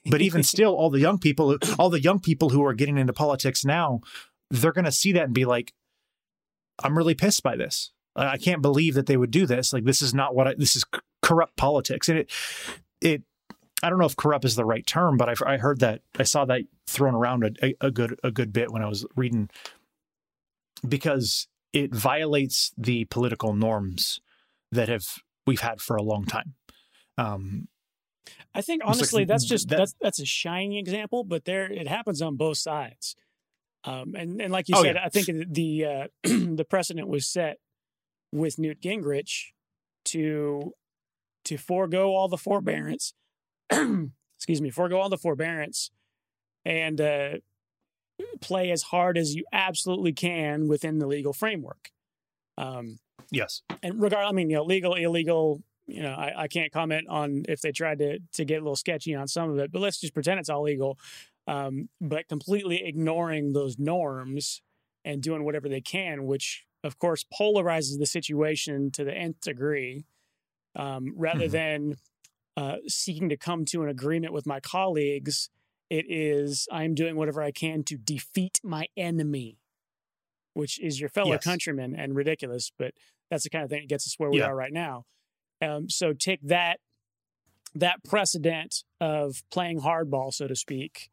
But 0.04 0.22
even 0.22 0.42
still, 0.42 0.74
all 0.74 0.90
the 0.90 1.00
young 1.00 1.18
people, 1.18 1.58
all 1.78 1.90
the 1.90 2.02
young 2.02 2.20
people 2.20 2.50
who 2.50 2.64
are 2.64 2.74
getting 2.74 2.98
into 2.98 3.12
politics 3.12 3.64
now, 3.64 4.00
they're 4.50 4.72
going 4.72 4.84
to 4.84 4.92
see 4.92 5.12
that 5.12 5.24
and 5.24 5.34
be 5.34 5.44
like, 5.44 5.72
I'm 6.82 6.96
really 6.96 7.14
pissed 7.14 7.42
by 7.42 7.56
this. 7.56 7.92
I 8.14 8.26
I 8.32 8.38
can't 8.38 8.62
believe 8.62 8.94
that 8.94 9.06
they 9.06 9.16
would 9.16 9.30
do 9.30 9.46
this. 9.46 9.72
Like 9.72 9.84
this 9.84 10.02
is 10.02 10.14
not 10.14 10.34
what 10.34 10.48
I, 10.48 10.54
this 10.56 10.76
is 10.76 10.84
corrupt 11.22 11.56
politics. 11.56 12.08
And 12.08 12.20
it, 12.20 12.30
it, 13.00 13.22
I 13.82 13.90
don't 13.90 13.98
know 13.98 14.06
if 14.06 14.16
corrupt 14.16 14.44
is 14.44 14.56
the 14.56 14.64
right 14.64 14.86
term, 14.86 15.16
but 15.16 15.28
I've, 15.28 15.42
I 15.44 15.58
heard 15.58 15.80
that 15.80 16.00
I 16.18 16.22
saw 16.22 16.44
that 16.46 16.62
thrown 16.86 17.14
around 17.14 17.44
a, 17.44 17.66
a, 17.66 17.74
a 17.88 17.90
good, 17.90 18.18
a 18.24 18.30
good 18.30 18.52
bit 18.52 18.70
when 18.70 18.82
I 18.82 18.88
was 18.88 19.04
reading 19.16 19.50
because 20.86 21.48
it 21.72 21.94
violates 21.94 22.72
the 22.78 23.04
political 23.06 23.54
norms 23.54 24.20
that 24.72 24.88
have, 24.88 25.06
we've 25.46 25.60
had 25.60 25.80
for 25.80 25.96
a 25.96 26.02
long 26.02 26.24
time. 26.24 26.54
Um, 27.18 27.68
I 28.56 28.62
think 28.62 28.82
It's 28.82 28.88
like 28.88 28.96
honestly, 28.96 29.24
that's 29.24 29.44
just 29.44 29.68
that- 29.68 29.78
that's 29.78 29.94
that's 30.00 30.20
a 30.20 30.26
shining 30.26 30.74
example, 30.74 31.24
but 31.24 31.44
there 31.44 31.70
it 31.70 31.86
happens 31.88 32.22
on 32.22 32.36
both 32.36 32.58
sides. 32.58 33.14
Um, 33.84 34.14
and 34.16 34.40
and 34.40 34.52
like 34.52 34.68
you 34.68 34.74
Oh, 34.76 34.82
said, 34.82 34.96
yeah. 34.96 35.04
I 35.04 35.08
think 35.08 35.52
the 35.54 35.84
uh, 35.84 36.06
the 36.24 36.66
precedent 36.68 37.08
was 37.08 37.26
set 37.28 37.58
with 38.32 38.58
Newt 38.58 38.80
Gingrich 38.80 39.52
to 40.06 40.72
to 41.44 41.56
forego 41.56 42.14
all 42.14 42.28
the 42.28 42.36
forbearance. 42.38 43.14
excuse 43.70 44.60
me, 44.60 44.70
forego 44.70 44.98
all 45.00 45.08
the 45.08 45.16
forbearance 45.18 45.90
and 46.64 47.00
uh, 47.00 47.30
play 48.40 48.70
as 48.72 48.82
hard 48.82 49.16
as 49.16 49.34
you 49.34 49.44
absolutely 49.52 50.12
can 50.12 50.66
within 50.68 50.98
the 50.98 51.06
legal 51.06 51.32
framework. 51.32 51.90
Um, 52.58 52.98
yes. 53.30 53.62
and 53.82 54.00
regard, 54.00 54.24
I 54.24 54.32
mean, 54.32 54.50
you 54.50 54.56
know, 54.56 54.64
legal, 54.64 54.94
illegal. 54.94 55.62
You 55.86 56.02
know, 56.02 56.14
I, 56.14 56.42
I 56.44 56.48
can't 56.48 56.72
comment 56.72 57.06
on 57.08 57.44
if 57.48 57.60
they 57.60 57.72
tried 57.72 57.98
to 58.00 58.18
to 58.34 58.44
get 58.44 58.56
a 58.56 58.64
little 58.64 58.76
sketchy 58.76 59.14
on 59.14 59.28
some 59.28 59.50
of 59.50 59.58
it, 59.58 59.70
but 59.72 59.80
let's 59.80 60.00
just 60.00 60.14
pretend 60.14 60.40
it's 60.40 60.48
all 60.48 60.62
legal. 60.62 60.98
Um, 61.46 61.88
but 62.00 62.28
completely 62.28 62.84
ignoring 62.84 63.52
those 63.52 63.78
norms 63.78 64.62
and 65.04 65.22
doing 65.22 65.44
whatever 65.44 65.68
they 65.68 65.80
can, 65.80 66.26
which 66.26 66.64
of 66.82 66.98
course 66.98 67.24
polarizes 67.38 67.98
the 67.98 68.06
situation 68.06 68.90
to 68.92 69.04
the 69.04 69.14
nth 69.14 69.40
degree, 69.40 70.04
um, 70.76 71.14
rather 71.16 71.48
Mhm. 71.48 71.48
than 71.48 71.94
uh, 72.56 72.78
seeking 72.88 73.28
to 73.30 73.36
come 73.38 73.64
to 73.66 73.82
an 73.84 73.88
agreement 73.90 74.32
with 74.32 74.46
my 74.46 74.60
colleagues. 74.60 75.50
It 75.90 76.06
is 76.10 76.68
I'm 76.72 76.94
doing 76.94 77.16
whatever 77.16 77.42
I 77.42 77.52
can 77.52 77.84
to 77.84 77.98
defeat 77.98 78.60
my 78.64 78.88
enemy, 78.96 79.58
which 80.54 80.80
is 80.80 81.00
your 81.00 81.10
fellow 81.10 81.38
Yes. 81.38 81.40
countrymen, 81.40 81.94
and 81.94 82.16
ridiculous. 82.16 82.72
But 82.78 82.94
that's 83.30 83.44
the 83.44 83.50
kind 83.50 83.64
of 83.64 83.70
thing 83.70 83.82
that 83.82 83.88
gets 83.88 84.06
us 84.06 84.14
where 84.18 84.30
we 84.30 84.40
Yeah. 84.40 84.42
are 84.42 84.56
right 84.56 84.72
now. 84.72 85.04
Um, 85.62 85.88
so 85.88 86.12
take 86.12 86.40
that 86.42 86.80
that 87.74 88.02
precedent 88.04 88.84
of 89.00 89.42
playing 89.50 89.80
hardball, 89.80 90.32
so 90.32 90.46
to 90.46 90.56
speak. 90.56 91.10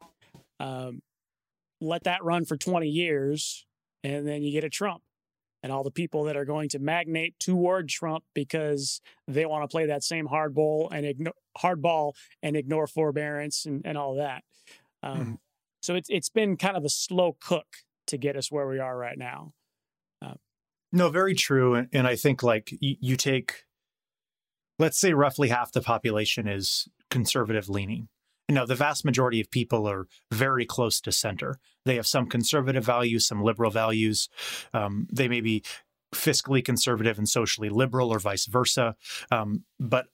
Um, 0.58 1.02
let 1.80 2.04
that 2.04 2.24
run 2.24 2.46
for 2.46 2.56
20 2.56 2.88
years, 2.88 3.66
and 4.02 4.26
then 4.26 4.42
you 4.42 4.50
get 4.50 4.64
a 4.64 4.70
Trump. 4.70 5.02
And 5.62 5.72
all 5.72 5.82
the 5.82 5.90
people 5.90 6.24
that 6.24 6.36
are 6.36 6.44
going 6.44 6.68
to 6.70 6.78
magnate 6.78 7.38
toward 7.40 7.88
Trump 7.88 8.24
because 8.34 9.00
they 9.26 9.46
want 9.46 9.62
to 9.62 9.68
play 9.68 9.86
that 9.86 10.04
same 10.04 10.28
hardball 10.28 10.88
and 10.92 11.06
ignore 11.06 11.32
hardball 11.58 12.12
and 12.42 12.54
ignore 12.54 12.86
forbearance 12.86 13.64
and, 13.64 13.80
and 13.86 13.96
all 13.96 14.16
that. 14.16 14.44
Um, 15.02 15.18
Mhm. 15.18 15.38
So 15.80 15.94
it's 15.94 16.08
it's 16.10 16.28
been 16.30 16.56
kind 16.56 16.76
of 16.76 16.84
a 16.84 16.90
slow 16.90 17.36
cook 17.40 17.66
to 18.06 18.18
get 18.18 18.36
us 18.36 18.50
where 18.50 18.66
we 18.66 18.78
are 18.78 18.96
right 18.96 19.16
now. 19.18 19.52
No, 20.92 21.10
very 21.10 21.34
true. 21.34 21.74
And, 21.74 21.88
and 21.92 22.06
I 22.06 22.14
think 22.14 22.42
like 22.42 22.70
you, 22.80 22.96
you 23.00 23.16
take, 23.16 23.64
let's 24.78 25.00
say 25.00 25.12
roughly 25.12 25.48
half 25.48 25.72
the 25.72 25.80
population 25.80 26.48
is 26.48 26.88
conservative 27.10 27.68
leaning. 27.68 28.08
Now, 28.48 28.66
the 28.66 28.74
vast 28.74 29.04
majority 29.04 29.40
of 29.40 29.50
people 29.50 29.88
are 29.88 30.06
very 30.30 30.66
close 30.66 31.00
to 31.02 31.12
center. 31.12 31.58
They 31.86 31.96
have 31.96 32.06
some 32.06 32.26
conservative 32.26 32.84
values, 32.84 33.26
some 33.26 33.42
liberal 33.42 33.70
values. 33.70 34.28
Um, 34.74 35.06
they 35.10 35.28
may 35.28 35.40
be 35.40 35.62
fiscally 36.14 36.64
conservative 36.64 37.18
and 37.18 37.28
socially 37.28 37.70
liberal, 37.70 38.10
or 38.10 38.18
vice 38.18 38.46
versa. 38.46 38.96
Um, 39.30 39.64
but 39.80 40.06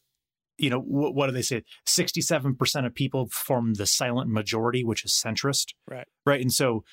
you 0.59 0.71
know, 0.71 0.81
wh- 0.81 1.15
what 1.15 1.27
do 1.27 1.33
they 1.33 1.43
say? 1.43 1.65
Sixty-seven 1.87 2.55
percent 2.55 2.87
of 2.87 2.95
people 2.95 3.29
form 3.33 3.75
the 3.75 3.87
silent 3.87 4.31
majority, 4.31 4.85
which 4.85 5.05
is 5.05 5.13
centrist. 5.13 5.75
Right. 5.89 6.07
Right. 6.25 6.41
And 6.41 6.53
so, 6.53 6.85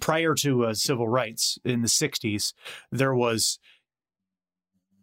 prior 0.00 0.34
to 0.34 0.66
uh, 0.66 0.74
civil 0.74 1.08
rights 1.08 1.58
in 1.64 1.80
the 1.80 1.88
'60s, 1.88 2.52
there 2.90 3.14
was 3.14 3.58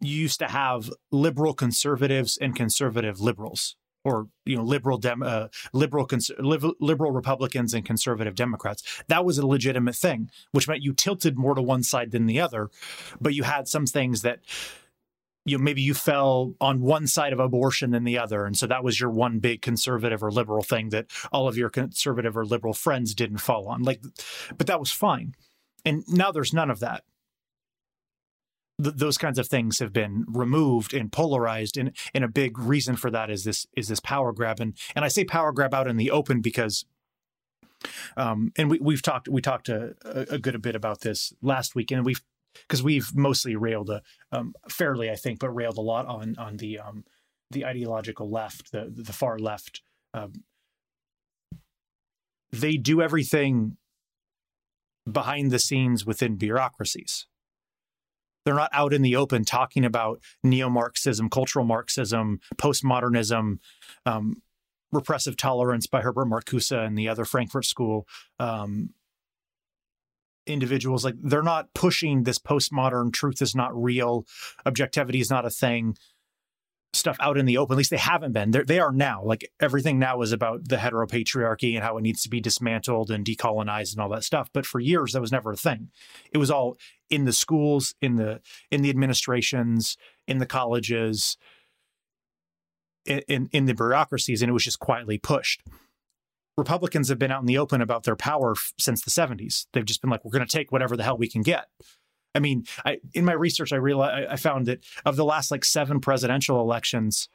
you 0.00 0.16
used 0.16 0.38
to 0.40 0.48
have 0.48 0.90
liberal 1.10 1.54
conservatives 1.54 2.38
and 2.40 2.56
conservative 2.56 3.20
liberals 3.20 3.76
or 4.04 4.28
you 4.44 4.56
know 4.56 4.62
liberal 4.62 4.98
dem 4.98 5.22
uh, 5.22 5.48
liberal 5.72 6.06
cons- 6.06 6.30
liberal 6.38 7.12
republicans 7.12 7.74
and 7.74 7.84
conservative 7.84 8.34
democrats. 8.34 8.82
That 9.08 9.24
was 9.24 9.38
a 9.38 9.46
legitimate 9.46 9.94
thing 9.94 10.30
which 10.52 10.68
meant 10.68 10.82
you 10.82 10.92
tilted 10.92 11.38
more 11.38 11.54
to 11.54 11.62
one 11.62 11.82
side 11.82 12.10
than 12.10 12.26
the 12.26 12.40
other 12.40 12.70
but 13.20 13.34
you 13.34 13.42
had 13.42 13.68
some 13.68 13.86
things 13.86 14.22
that 14.22 14.40
you 15.46 15.56
know, 15.56 15.64
maybe 15.64 15.80
you 15.80 15.94
fell 15.94 16.54
on 16.60 16.82
one 16.82 17.06
side 17.06 17.32
of 17.32 17.40
abortion 17.40 17.90
than 17.90 18.04
the 18.04 18.18
other 18.18 18.44
and 18.44 18.56
so 18.56 18.66
that 18.66 18.84
was 18.84 19.00
your 19.00 19.10
one 19.10 19.38
big 19.38 19.62
conservative 19.62 20.22
or 20.22 20.30
liberal 20.30 20.62
thing 20.62 20.90
that 20.90 21.06
all 21.32 21.48
of 21.48 21.56
your 21.56 21.70
conservative 21.70 22.36
or 22.36 22.44
liberal 22.44 22.74
friends 22.74 23.14
didn't 23.14 23.38
fall 23.38 23.68
on. 23.68 23.82
Like 23.82 24.02
but 24.56 24.66
that 24.66 24.80
was 24.80 24.90
fine. 24.90 25.34
And 25.84 26.04
now 26.08 26.30
there's 26.30 26.52
none 26.52 26.70
of 26.70 26.80
that 26.80 27.04
th- 28.82 28.96
those 28.96 29.18
kinds 29.18 29.38
of 29.38 29.48
things 29.48 29.78
have 29.78 29.92
been 29.92 30.24
removed 30.28 30.94
and 30.94 31.12
polarized 31.12 31.76
and 31.76 31.92
and 32.14 32.24
a 32.24 32.28
big 32.28 32.58
reason 32.58 32.96
for 32.96 33.10
that 33.10 33.30
is 33.30 33.44
this 33.44 33.66
is 33.76 33.88
this 33.88 34.00
power 34.00 34.32
grab. 34.32 34.60
And 34.60 34.76
and 34.94 35.04
I 35.04 35.08
say 35.08 35.24
power 35.24 35.52
grab 35.52 35.74
out 35.74 35.88
in 35.88 35.96
the 35.96 36.10
open 36.10 36.40
because 36.40 36.84
um 38.16 38.52
and 38.56 38.70
we 38.70 38.78
we've 38.80 39.02
talked 39.02 39.28
we 39.28 39.40
talked 39.40 39.68
a, 39.68 39.94
a 40.04 40.38
good 40.38 40.60
bit 40.62 40.76
about 40.76 41.00
this 41.00 41.32
last 41.42 41.74
week 41.74 41.90
and 41.90 42.04
we've 42.04 42.22
because 42.54 42.82
we've 42.82 43.14
mostly 43.14 43.56
railed 43.56 43.90
a 43.90 44.02
um 44.32 44.54
fairly 44.68 45.10
I 45.10 45.16
think 45.16 45.38
but 45.40 45.50
railed 45.50 45.78
a 45.78 45.82
lot 45.82 46.06
on 46.06 46.36
on 46.36 46.56
the 46.56 46.78
um 46.78 47.04
the 47.50 47.64
ideological 47.64 48.30
left 48.30 48.72
the 48.72 48.92
the 48.94 49.12
far 49.12 49.38
left 49.38 49.82
um 50.14 50.32
they 52.52 52.76
do 52.76 53.00
everything 53.00 53.76
behind 55.10 55.50
the 55.50 55.58
scenes 55.58 56.04
within 56.04 56.36
bureaucracies 56.36 57.26
they're 58.44 58.54
not 58.54 58.70
out 58.72 58.92
in 58.92 59.02
the 59.02 59.16
open 59.16 59.44
talking 59.44 59.84
about 59.84 60.20
neo-Marxism, 60.42 61.28
cultural 61.30 61.64
Marxism, 61.64 62.40
postmodernism, 62.56 63.58
um, 64.06 64.42
repressive 64.92 65.36
tolerance 65.36 65.86
by 65.86 66.00
Herbert 66.00 66.26
Marcuse 66.26 66.76
and 66.76 66.96
the 66.96 67.08
other 67.08 67.24
Frankfurt 67.24 67.64
School, 67.64 68.06
um, 68.38 68.90
individuals. 70.46 71.04
Like 71.04 71.14
they're 71.22 71.42
not 71.42 71.72
pushing 71.74 72.24
this 72.24 72.38
postmodern 72.38 73.12
truth 73.12 73.40
is 73.40 73.54
not 73.54 73.70
real, 73.74 74.26
objectivity 74.66 75.20
is 75.20 75.30
not 75.30 75.46
a 75.46 75.50
thing 75.50 75.96
stuff 76.92 77.16
out 77.20 77.38
in 77.38 77.46
the 77.46 77.56
open. 77.56 77.74
At 77.74 77.78
least 77.78 77.90
they 77.90 77.96
haven't 77.96 78.32
been. 78.32 78.50
They're, 78.50 78.64
they 78.64 78.80
are 78.80 78.92
now. 78.92 79.22
Like 79.24 79.50
everything 79.60 79.98
now 79.98 80.22
is 80.22 80.32
about 80.32 80.68
the 80.68 80.76
heteropatriarchy 80.76 81.74
and 81.74 81.84
how 81.84 81.96
it 81.96 82.02
needs 82.02 82.22
to 82.22 82.28
be 82.28 82.40
dismantled 82.40 83.10
and 83.10 83.24
decolonized 83.24 83.92
and 83.92 84.00
all 84.00 84.08
that 84.10 84.24
stuff. 84.24 84.50
But 84.52 84.66
for 84.66 84.80
years, 84.80 85.12
that 85.12 85.20
was 85.20 85.32
never 85.32 85.52
a 85.52 85.56
thing. 85.56 85.90
It 86.32 86.38
was 86.38 86.50
all 86.50 86.78
in 87.08 87.24
the 87.24 87.32
schools, 87.32 87.94
in 88.00 88.16
the 88.16 88.40
in 88.70 88.82
the 88.82 88.90
administrations, 88.90 89.96
in 90.26 90.38
the 90.38 90.46
colleges, 90.46 91.36
in 93.04 93.20
in, 93.28 93.48
in 93.52 93.64
the 93.66 93.74
bureaucracies, 93.74 94.42
and 94.42 94.48
it 94.48 94.52
was 94.52 94.64
just 94.64 94.80
quietly 94.80 95.18
pushed. 95.18 95.62
Republicans 96.56 97.08
have 97.08 97.18
been 97.18 97.30
out 97.30 97.40
in 97.40 97.46
the 97.46 97.56
open 97.56 97.80
about 97.80 98.02
their 98.02 98.16
power 98.16 98.52
f- 98.52 98.74
since 98.78 99.02
the 99.02 99.10
70s. 99.10 99.66
They've 99.72 99.84
just 99.84 100.02
been 100.02 100.10
like, 100.10 100.24
we're 100.24 100.32
going 100.32 100.46
to 100.46 100.52
take 100.52 100.70
whatever 100.70 100.94
the 100.94 101.04
hell 101.04 101.16
we 101.16 101.28
can 101.28 101.40
get. 101.40 101.68
I 102.34 102.38
mean, 102.38 102.64
I, 102.84 102.98
in 103.14 103.24
my 103.24 103.32
research, 103.32 103.72
I 103.72 103.76
realized 103.76 104.28
I 104.28 104.36
found 104.36 104.66
that 104.66 104.84
of 105.04 105.16
the 105.16 105.24
last 105.24 105.50
like 105.50 105.64
seven 105.64 106.00
presidential 106.00 106.60
elections, 106.60 107.28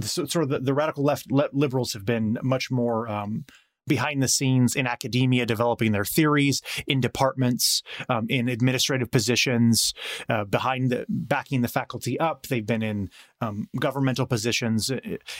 sort 0.00 0.36
of 0.36 0.48
the, 0.48 0.60
the 0.60 0.74
radical 0.74 1.04
left 1.04 1.26
liberals 1.30 1.92
have 1.92 2.04
been 2.04 2.38
much 2.42 2.70
more 2.70 3.08
um, 3.08 3.44
behind 3.86 4.22
the 4.22 4.28
scenes 4.28 4.76
in 4.76 4.86
academia, 4.86 5.44
developing 5.44 5.92
their 5.92 6.04
theories 6.04 6.62
in 6.86 7.00
departments, 7.00 7.82
um, 8.08 8.26
in 8.28 8.48
administrative 8.48 9.10
positions, 9.10 9.92
uh, 10.28 10.44
behind 10.44 10.90
the 10.90 11.04
backing 11.08 11.60
the 11.60 11.68
faculty 11.68 12.18
up. 12.18 12.46
They've 12.46 12.64
been 12.64 12.82
in 12.82 13.10
um, 13.40 13.68
governmental 13.78 14.26
positions, 14.26 14.90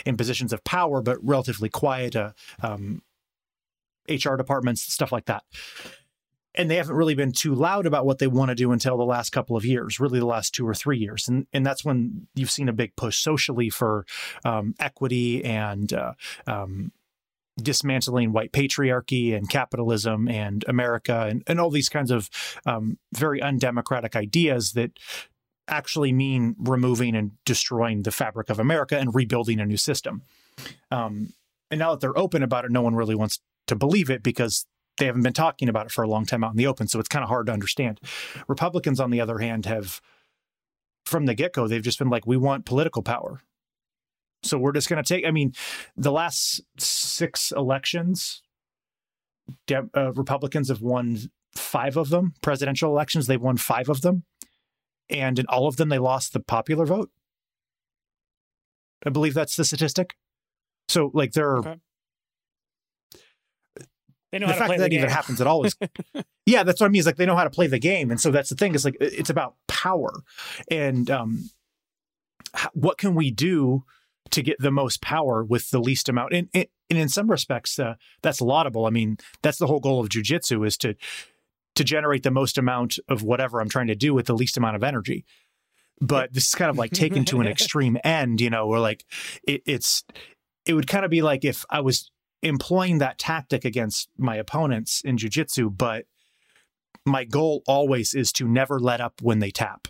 in 0.05 0.17
positions 0.17 0.53
of 0.53 0.65
power, 0.65 1.01
but 1.01 1.19
relatively 1.23 1.69
quiet. 1.69 2.17
Uh, 2.17 2.33
um, 2.63 3.03
HR 4.09 4.35
departments, 4.35 4.83
stuff 4.83 5.13
like 5.13 5.27
that. 5.27 5.45
And 6.57 6.69
they 6.69 6.77
haven't 6.77 6.97
really 6.97 7.15
been 7.15 7.33
too 7.33 7.55
loud 7.55 7.87
about 7.87 8.05
what 8.05 8.19
they 8.19 8.27
want 8.27 8.49
to 8.49 8.57
do 8.57 8.73
until 8.73 8.97
the 8.97 9.05
last 9.05 9.31
couple 9.31 9.57
of 9.57 9.65
years, 9.65 10.01
really 10.01 10.19
the 10.19 10.27
last 10.27 10.53
two 10.53 10.67
or 10.67 10.75
three 10.75 10.99
years, 10.99 11.29
and 11.29 11.47
and 11.53 11.65
that's 11.65 11.85
when 11.85 12.27
you've 12.35 12.51
seen 12.51 12.69
a 12.69 12.73
big 12.73 12.97
push 12.97 13.19
socially 13.19 13.71
for 13.71 14.05
um, 14.45 14.75
equity 14.81 15.45
and 15.45 15.93
uh, 15.93 16.15
um, 16.49 16.91
dismantling 17.63 18.33
white 18.33 18.53
patriarchy 18.53 19.37
and 19.37 19.49
capitalism 19.49 20.29
and 20.29 20.65
America 20.67 21.27
and, 21.29 21.43
and 21.47 21.61
all 21.61 21.71
these 21.71 21.89
kinds 21.89 22.11
of 22.11 22.29
um, 22.67 22.99
very 23.13 23.41
undemocratic 23.41 24.17
ideas 24.17 24.73
that 24.73 24.99
actually 25.69 26.13
mean 26.13 26.57
removing 26.59 27.15
and 27.15 27.33
destroying 27.45 28.03
the 28.03 28.11
fabric 28.11 28.51
of 28.51 28.59
America 28.59 28.99
and 28.99 29.15
rebuilding 29.15 29.61
a 29.61 29.67
new 29.67 29.77
system. 29.77 30.23
Um, 30.91 31.33
and 31.71 31.79
now 31.79 31.93
that 31.93 32.01
they're 32.01 32.19
open 32.19 32.43
about 32.43 32.65
it, 32.65 32.73
no 32.73 32.83
one 32.83 32.97
really 32.97 33.15
wants 33.15 33.41
to 33.69 33.77
believe 33.77 34.11
it 34.11 34.23
because 34.23 34.67
they 34.99 35.07
haven't 35.07 35.23
been 35.23 35.33
talking 35.33 35.69
about 35.69 35.87
it 35.87 35.93
for 35.93 36.03
a 36.03 36.09
long 36.09 36.27
time 36.27 36.45
out 36.45 36.51
in 36.51 36.57
the 36.57 36.67
open. 36.67 36.89
So 36.89 36.99
it's 36.99 37.09
kind 37.09 37.23
of 37.23 37.29
hard 37.29 37.47
to 37.47 37.53
understand. 37.53 38.01
Republicans, 38.49 39.01
on 39.01 39.11
the 39.11 39.21
other 39.21 39.39
hand, 39.39 39.67
have 39.67 40.01
from 41.07 41.27
the 41.27 41.35
get 41.35 41.55
go, 41.55 41.67
they've 41.67 41.83
just 41.83 41.99
been 41.99 42.11
like, 42.11 42.27
we 42.27 42.37
want 42.37 42.67
political 42.67 43.03
power. 43.03 43.41
So 44.43 44.59
we're 44.59 44.73
just 44.73 44.89
going 44.89 45.03
to 45.03 45.07
take, 45.07 45.27
I 45.27 45.31
mean, 45.31 45.53
the 45.97 46.13
last 46.13 46.63
six 46.79 47.53
elections, 47.53 48.43
De- 49.67 49.89
uh, 49.95 50.13
Republicans 50.13 50.69
have 50.69 50.81
won 50.81 51.19
five 51.55 51.97
of 51.97 52.11
them. 52.11 52.35
Presidential 52.41 52.91
elections, 52.91 53.27
they've 53.27 53.41
won 53.41 53.57
five 53.57 53.89
of 53.89 54.03
them. 54.03 54.25
And 55.09 55.39
in 55.39 55.47
all 55.47 55.67
of 55.67 55.77
them, 55.77 55.89
they 55.89 55.99
lost 55.99 56.33
the 56.33 56.41
popular 56.41 56.87
vote. 56.87 57.11
I 59.05 59.11
believe 59.11 59.35
that's 59.35 59.57
the 59.57 59.65
statistic. 59.65 60.15
So, 60.89 61.11
like, 61.13 61.33
they're. 61.33 61.57
Okay. 61.59 61.77
They 64.33 64.39
know 64.39 64.47
the 64.47 64.55
fact 64.55 64.79
that 64.79 64.91
the 64.91 64.97
even 64.97 65.11
happens 65.11 65.41
at 65.41 65.47
all 65.47 65.65
is, 65.65 65.77
yeah, 66.47 66.63
that's 66.63 66.81
what 66.81 66.87
I 66.87 66.91
mean. 66.91 67.01
Is 67.01 67.07
like 67.07 67.17
they 67.17 67.27
know 67.27 67.37
how 67.37 67.45
to 67.45 67.51
play 67.51 67.67
the 67.67 67.79
game, 67.79 68.11
and 68.11 68.21
so 68.21 68.31
that's 68.31 68.49
the 68.49 68.55
thing. 68.55 68.75
It's 68.75 68.85
like 68.85 68.97
it's 69.01 69.31
about 69.31 69.57
power, 69.67 70.23
and 70.71 71.11
um, 71.11 71.51
what 72.73 72.97
can 72.97 73.15
we 73.15 73.31
do 73.31 73.85
to 74.31 74.43
get 74.43 74.59
the 74.59 74.71
most 74.71 75.01
power 75.01 75.43
with 75.43 75.71
the 75.71 75.81
least 75.81 76.09
amount. 76.09 76.33
And, 76.33 76.49
and 76.55 76.67
in 76.89 77.09
some 77.09 77.31
respects, 77.31 77.79
uh, 77.79 77.95
that's 78.23 78.41
laudable. 78.41 78.87
I 78.87 78.91
mean, 78.91 79.19
that's 79.43 79.59
the 79.59 79.67
whole 79.67 79.81
goal 79.81 80.01
of 80.01 80.09
jujitsu 80.09 80.67
is 80.67 80.77
to 80.79 80.95
to 81.77 81.85
generate 81.85 82.25
the 82.25 82.33
most 82.33 82.59
amount 82.59 82.99
of 83.09 83.23
whatever 83.23 83.61
I'm 83.61 83.69
trying 83.69 83.87
to 83.87 83.95
do 83.95 84.13
with 84.13 84.27
the 84.27 84.35
least 84.35 84.57
amount 84.57 84.77
of 84.77 84.83
energy. 84.83 85.25
But 86.01 86.33
this 86.33 86.49
is 86.49 86.55
kind 86.55 86.69
of 86.69 86.77
like 86.77 86.91
taken 86.91 87.25
to 87.27 87.41
an 87.41 87.47
extreme 87.47 87.97
end, 88.03 88.41
you 88.41 88.51
know, 88.51 88.67
where 88.67 88.81
like 88.81 89.05
it, 89.47 89.63
it's 89.67 90.05
it 90.67 90.75
would 90.75 90.89
kind 90.89 91.05
of 91.05 91.11
be 91.11 91.23
like 91.23 91.45
if 91.45 91.65
I 91.71 91.81
was 91.81 92.11
employing 92.43 92.99
that 92.99 93.19
tactic 93.19 93.65
against 93.65 94.09
my 94.17 94.37
opponents 94.37 95.03
in 95.03 95.17
jujitsu, 95.17 95.77
but 95.77 96.07
my 97.07 97.25
goal 97.25 97.63
always 97.67 98.15
is 98.15 98.33
to 98.33 98.47
never 98.47 98.79
let 98.79 99.01
up 99.01 99.21
when 99.23 99.39
they 99.39 99.51
tap 99.51 99.89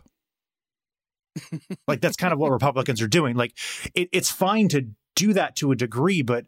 like 1.88 2.00
that's 2.00 2.16
kind 2.16 2.32
of 2.32 2.38
what 2.38 2.50
Republicans 2.50 3.00
are 3.00 3.08
doing. 3.08 3.36
Like 3.36 3.56
it, 3.94 4.08
it's 4.12 4.30
fine 4.30 4.68
to 4.68 4.88
do 5.16 5.32
that 5.32 5.56
to 5.56 5.72
a 5.72 5.76
degree, 5.76 6.22
but 6.22 6.46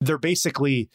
they're 0.00 0.18
basically 0.18 0.90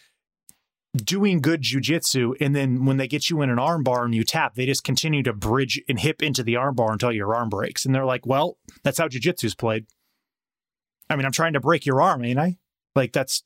doing 0.96 1.40
good 1.40 1.62
jujitsu, 1.62 2.36
and 2.42 2.56
then 2.56 2.86
when 2.86 2.98
they 2.98 3.08
get 3.08 3.30
you 3.30 3.42
in 3.42 3.50
an 3.50 3.58
armbar 3.58 4.04
and 4.04 4.14
you 4.14 4.24
tap, 4.24 4.56
they 4.56 4.66
just 4.66 4.84
continue 4.84 5.24
to 5.24 5.34
bridge 5.34 5.82
and 5.88 6.00
hip 6.00 6.22
into 6.22 6.44
the 6.44 6.56
armbar 6.56 6.92
until 6.92 7.12
your 7.12 7.34
arm 7.34 7.50
breaks. 7.50 7.86
And 7.86 7.96
they're 7.96 8.06
like, 8.06 8.26
"Well, 8.26 8.58
that's 8.84 8.98
how 8.98 9.08
jujitsu's 9.08 9.56
played." 9.56 9.86
I 11.10 11.16
mean, 11.16 11.26
I'm 11.26 11.32
trying 11.32 11.54
to 11.54 11.60
break 11.60 11.86
your 11.86 12.02
arm, 12.02 12.24
ain't 12.24 12.40
I? 12.40 12.58
Like 12.96 13.14
that's 13.14 13.44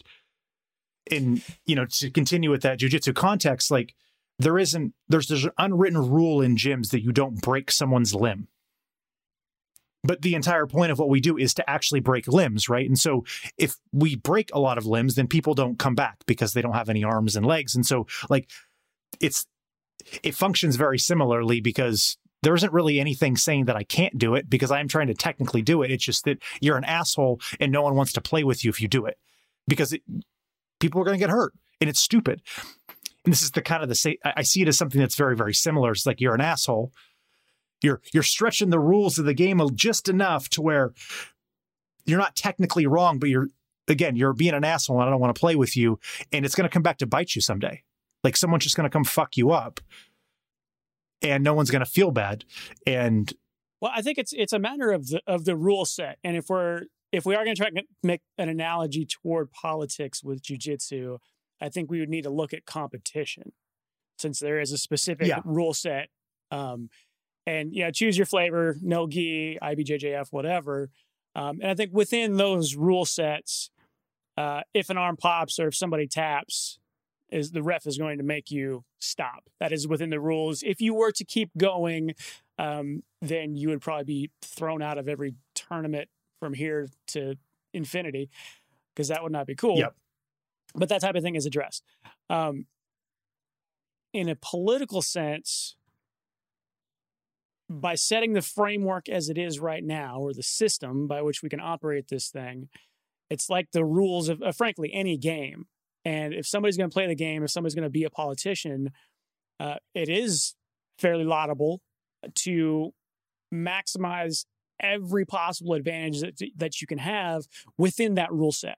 in 1.09 1.41
you 1.65 1.75
know 1.75 1.85
to 1.85 2.09
continue 2.09 2.51
with 2.51 2.61
that 2.63 2.79
jujitsu 2.79 3.13
context, 3.15 3.71
like 3.71 3.95
there 4.39 4.57
isn't 4.57 4.93
there's 5.07 5.27
there's 5.27 5.45
an 5.45 5.51
unwritten 5.57 6.09
rule 6.09 6.41
in 6.41 6.55
gyms 6.55 6.91
that 6.91 7.01
you 7.01 7.11
don't 7.11 7.41
break 7.41 7.71
someone's 7.71 8.13
limb 8.13 8.47
but 10.05 10.21
the 10.21 10.35
entire 10.35 10.67
point 10.67 10.91
of 10.91 10.99
what 10.99 11.09
we 11.09 11.19
do 11.19 11.37
is 11.37 11.53
to 11.55 11.69
actually 11.69 11.99
break 11.99 12.27
limbs, 12.27 12.69
right? 12.69 12.87
And 12.87 12.97
so 12.97 13.25
if 13.57 13.75
we 13.91 14.15
break 14.15 14.51
a 14.53 14.59
lot 14.59 14.77
of 14.77 14.85
limbs, 14.85 15.15
then 15.15 15.27
people 15.27 15.53
don't 15.53 15.79
come 15.79 15.95
back 15.95 16.17
because 16.25 16.53
they 16.53 16.61
don't 16.61 16.73
have 16.73 16.89
any 16.89 17.03
arms 17.03 17.35
and 17.35 17.45
legs. 17.45 17.75
And 17.75 17.85
so 17.85 18.05
like 18.29 18.49
it's 19.19 19.45
it 20.23 20.35
functions 20.35 20.75
very 20.75 20.99
similarly 20.99 21.59
because 21.59 22.17
there 22.43 22.53
isn't 22.53 22.73
really 22.73 22.99
anything 22.99 23.35
saying 23.37 23.65
that 23.65 23.75
I 23.75 23.83
can't 23.83 24.17
do 24.17 24.35
it 24.35 24.49
because 24.49 24.69
I'm 24.69 24.87
trying 24.87 25.07
to 25.07 25.15
technically 25.15 25.63
do 25.63 25.81
it. 25.81 25.89
It's 25.89 26.05
just 26.05 26.25
that 26.25 26.37
you're 26.61 26.77
an 26.77 26.83
asshole 26.83 27.41
and 27.59 27.71
no 27.71 27.81
one 27.81 27.95
wants 27.95 28.13
to 28.13 28.21
play 28.21 28.43
with 28.43 28.63
you 28.63 28.69
if 28.69 28.79
you 28.79 28.87
do 28.87 29.05
it 29.05 29.17
because 29.67 29.93
it, 29.93 30.03
people 30.79 31.01
are 31.01 31.05
going 31.05 31.17
to 31.17 31.23
get 31.23 31.29
hurt 31.29 31.53
and 31.81 31.89
it's 31.89 31.99
stupid. 31.99 32.41
And 33.23 33.31
this 33.31 33.41
is 33.41 33.51
the 33.51 33.61
kind 33.61 33.81
of 33.81 33.89
the 33.89 33.95
same, 33.95 34.17
I 34.23 34.43
see 34.43 34.61
it 34.61 34.67
as 34.67 34.77
something 34.77 35.01
that's 35.01 35.15
very, 35.15 35.35
very 35.35 35.53
similar. 35.53 35.91
It's 35.91 36.05
like 36.05 36.21
you're 36.21 36.35
an 36.35 36.41
asshole 36.41 36.91
you're 37.81 38.01
you're 38.13 38.23
stretching 38.23 38.69
the 38.69 38.79
rules 38.79 39.17
of 39.17 39.25
the 39.25 39.33
game 39.33 39.61
just 39.75 40.09
enough 40.09 40.49
to 40.49 40.61
where 40.61 40.93
you're 42.05 42.19
not 42.19 42.35
technically 42.35 42.85
wrong, 42.85 43.19
but 43.19 43.29
you're 43.29 43.47
again, 43.87 44.15
you're 44.15 44.33
being 44.33 44.53
an 44.53 44.63
asshole 44.63 44.99
and 44.99 45.07
I 45.07 45.11
don't 45.11 45.21
want 45.21 45.33
to 45.35 45.39
play 45.39 45.55
with 45.55 45.77
you. 45.77 45.99
And 46.31 46.45
it's 46.45 46.55
gonna 46.55 46.69
come 46.69 46.83
back 46.83 46.97
to 46.99 47.05
bite 47.05 47.35
you 47.35 47.41
someday. 47.41 47.83
Like 48.23 48.35
someone's 48.35 48.63
just 48.63 48.75
gonna 48.75 48.89
come 48.89 49.03
fuck 49.03 49.37
you 49.37 49.51
up 49.51 49.79
and 51.21 51.43
no 51.43 51.53
one's 51.53 51.71
gonna 51.71 51.85
feel 51.85 52.11
bad. 52.11 52.45
And 52.85 53.31
well, 53.81 53.91
I 53.95 54.01
think 54.01 54.17
it's 54.17 54.33
it's 54.33 54.53
a 54.53 54.59
matter 54.59 54.91
of 54.91 55.07
the 55.07 55.21
of 55.27 55.45
the 55.45 55.55
rule 55.55 55.85
set. 55.85 56.17
And 56.23 56.35
if 56.35 56.49
we're 56.49 56.83
if 57.11 57.25
we 57.25 57.35
are 57.35 57.43
going 57.43 57.55
to 57.55 57.61
try 57.61 57.69
to 57.69 57.83
make 58.03 58.21
an 58.37 58.49
analogy 58.49 59.05
toward 59.05 59.51
politics 59.51 60.23
with 60.23 60.41
jujitsu, 60.41 61.19
I 61.61 61.69
think 61.69 61.89
we 61.89 61.99
would 61.99 62.09
need 62.09 62.23
to 62.23 62.29
look 62.29 62.53
at 62.53 62.65
competition, 62.65 63.53
since 64.17 64.39
there 64.39 64.59
is 64.59 64.71
a 64.71 64.77
specific 64.77 65.27
Yeah. 65.27 65.41
rule 65.45 65.73
set. 65.73 66.09
Um, 66.51 66.89
and 67.47 67.73
yeah, 67.73 67.91
choose 67.91 68.17
your 68.17 68.25
flavor, 68.25 68.77
no 68.81 69.07
gi, 69.07 69.57
IBJJF, 69.61 70.31
whatever. 70.31 70.89
Um, 71.35 71.59
and 71.61 71.69
I 71.71 71.75
think 71.75 71.91
within 71.93 72.37
those 72.37 72.75
rule 72.75 73.05
sets, 73.05 73.69
uh, 74.37 74.61
if 74.73 74.89
an 74.89 74.97
arm 74.97 75.15
pops 75.17 75.59
or 75.59 75.67
if 75.67 75.75
somebody 75.75 76.07
taps, 76.07 76.79
is 77.29 77.51
the 77.51 77.63
ref 77.63 77.87
is 77.87 77.97
going 77.97 78.17
to 78.19 78.23
make 78.23 78.51
you 78.51 78.83
stop. 78.99 79.43
That 79.59 79.71
is 79.71 79.87
within 79.87 80.09
the 80.11 80.19
rules. 80.19 80.61
If 80.63 80.79
you 80.79 80.93
were 80.93 81.11
to 81.13 81.25
keep 81.25 81.49
going, 81.57 82.13
um, 82.59 83.03
then 83.21 83.55
you 83.55 83.69
would 83.69 83.81
probably 83.81 84.03
be 84.05 84.31
thrown 84.41 84.81
out 84.81 84.97
of 84.97 85.09
every 85.09 85.35
tournament 85.55 86.07
from 86.45 86.53
here 86.53 86.87
to 87.07 87.35
infinity 87.73 88.29
because 88.93 89.07
that 89.07 89.23
would 89.23 89.31
not 89.31 89.47
be 89.47 89.55
cool. 89.55 89.79
Yep. 89.79 89.95
But 90.75 90.89
that 90.89 91.01
type 91.01 91.15
of 91.15 91.23
thing 91.23 91.35
is 91.35 91.47
addressed. 91.47 91.83
Um, 92.29 92.67
in 94.13 94.29
a 94.29 94.35
political 94.35 95.01
sense, 95.01 95.75
by 97.67 97.95
setting 97.95 98.33
the 98.33 98.43
framework 98.43 99.09
as 99.09 99.27
it 99.27 99.39
is 99.39 99.59
right 99.59 99.83
now, 99.83 100.19
or 100.19 100.33
the 100.33 100.43
system 100.43 101.07
by 101.07 101.23
which 101.23 101.41
we 101.41 101.49
can 101.49 101.59
operate 101.59 102.09
this 102.09 102.29
thing, 102.29 102.69
it's 103.31 103.49
like 103.49 103.71
the 103.71 103.83
rules 103.83 104.29
of, 104.29 104.43
uh, 104.43 104.51
frankly, 104.51 104.91
any 104.93 105.17
game. 105.17 105.65
And 106.03 106.31
if 106.31 106.45
somebody's 106.45 106.77
going 106.77 106.89
to 106.89 106.93
play 106.93 107.07
the 107.07 107.15
game, 107.15 107.43
if 107.43 107.49
somebody's 107.49 107.73
going 107.73 107.83
to 107.83 107.89
be 107.89 108.03
a 108.03 108.11
politician, 108.11 108.91
uh, 109.59 109.77
it 109.95 110.09
is 110.09 110.53
fairly 110.99 111.23
laudable 111.23 111.81
to 112.43 112.93
maximize 113.51 114.45
every 114.79 115.25
possible 115.25 115.73
advantage 115.73 116.21
that, 116.21 116.41
that 116.57 116.81
you 116.81 116.87
can 116.87 116.97
have 116.97 117.43
within 117.77 118.15
that 118.15 118.31
rule 118.31 118.51
set. 118.51 118.77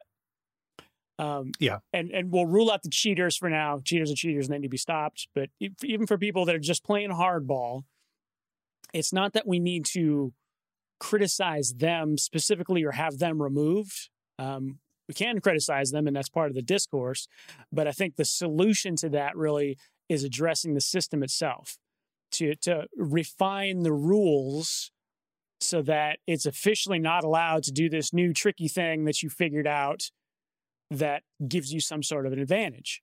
Um, 1.20 1.52
Yeah. 1.60 1.80
and 1.94 2.12
and 2.12 2.32
we'll 2.32 2.46
rule 2.46 2.70
out 2.70 2.84
the 2.84 2.90
cheaters 2.90 3.36
for 3.36 3.50
now. 3.50 3.80
Cheaters 3.84 4.12
are 4.12 4.16
cheaters, 4.16 4.46
and 4.46 4.54
they 4.54 4.60
need 4.60 4.68
to 4.68 4.70
be 4.70 4.78
stopped. 4.78 5.28
But 5.34 5.50
e- 5.60 5.70
even 5.84 6.06
for 6.06 6.18
people 6.18 6.46
that 6.46 6.54
are 6.56 6.60
just 6.60 6.84
playing 6.84 7.10
hardball, 7.10 7.84
it's 8.94 9.12
not 9.12 9.34
that 9.34 9.48
we 9.48 9.60
need 9.60 9.86
to 9.94 10.34
criticize 11.00 11.74
them 11.78 12.18
specifically 12.18 12.84
or 12.84 12.92
have 12.92 13.18
them 13.18 13.42
removed. 13.42 14.10
Um, 14.38 14.80
we 15.08 15.14
can 15.16 15.40
criticize 15.42 15.90
them, 15.92 16.06
and 16.06 16.16
that's 16.16 16.30
part 16.30 16.50
of 16.50 16.56
the 16.56 16.62
discourse. 16.62 17.28
But 17.72 17.88
I 17.88 17.92
think 17.94 18.16
the 18.16 18.26
solution 18.26 18.96
to 18.98 19.10
that 19.10 19.36
really 19.36 19.78
is 20.10 20.24
addressing 20.24 20.74
the 20.76 20.82
system 20.82 21.24
itself 21.24 21.78
to 22.34 22.54
to 22.56 22.86
refine 22.96 23.82
the 23.82 23.94
rules 23.94 24.92
so 25.60 25.82
that 25.82 26.20
it's 26.28 26.46
officially 26.46 27.00
not 27.00 27.24
allowed 27.24 27.64
to 27.64 27.72
do 27.72 27.90
this 27.90 28.14
new 28.14 28.34
tricky 28.34 28.68
thing 28.68 29.06
that 29.06 29.24
you 29.24 29.30
figured 29.30 29.68
out 29.68 30.12
that 30.92 31.24
gives 31.48 31.74
you 31.74 31.80
some 31.82 32.04
sort 32.04 32.26
of 32.26 32.34
an 32.34 32.40
advantage. 32.40 33.02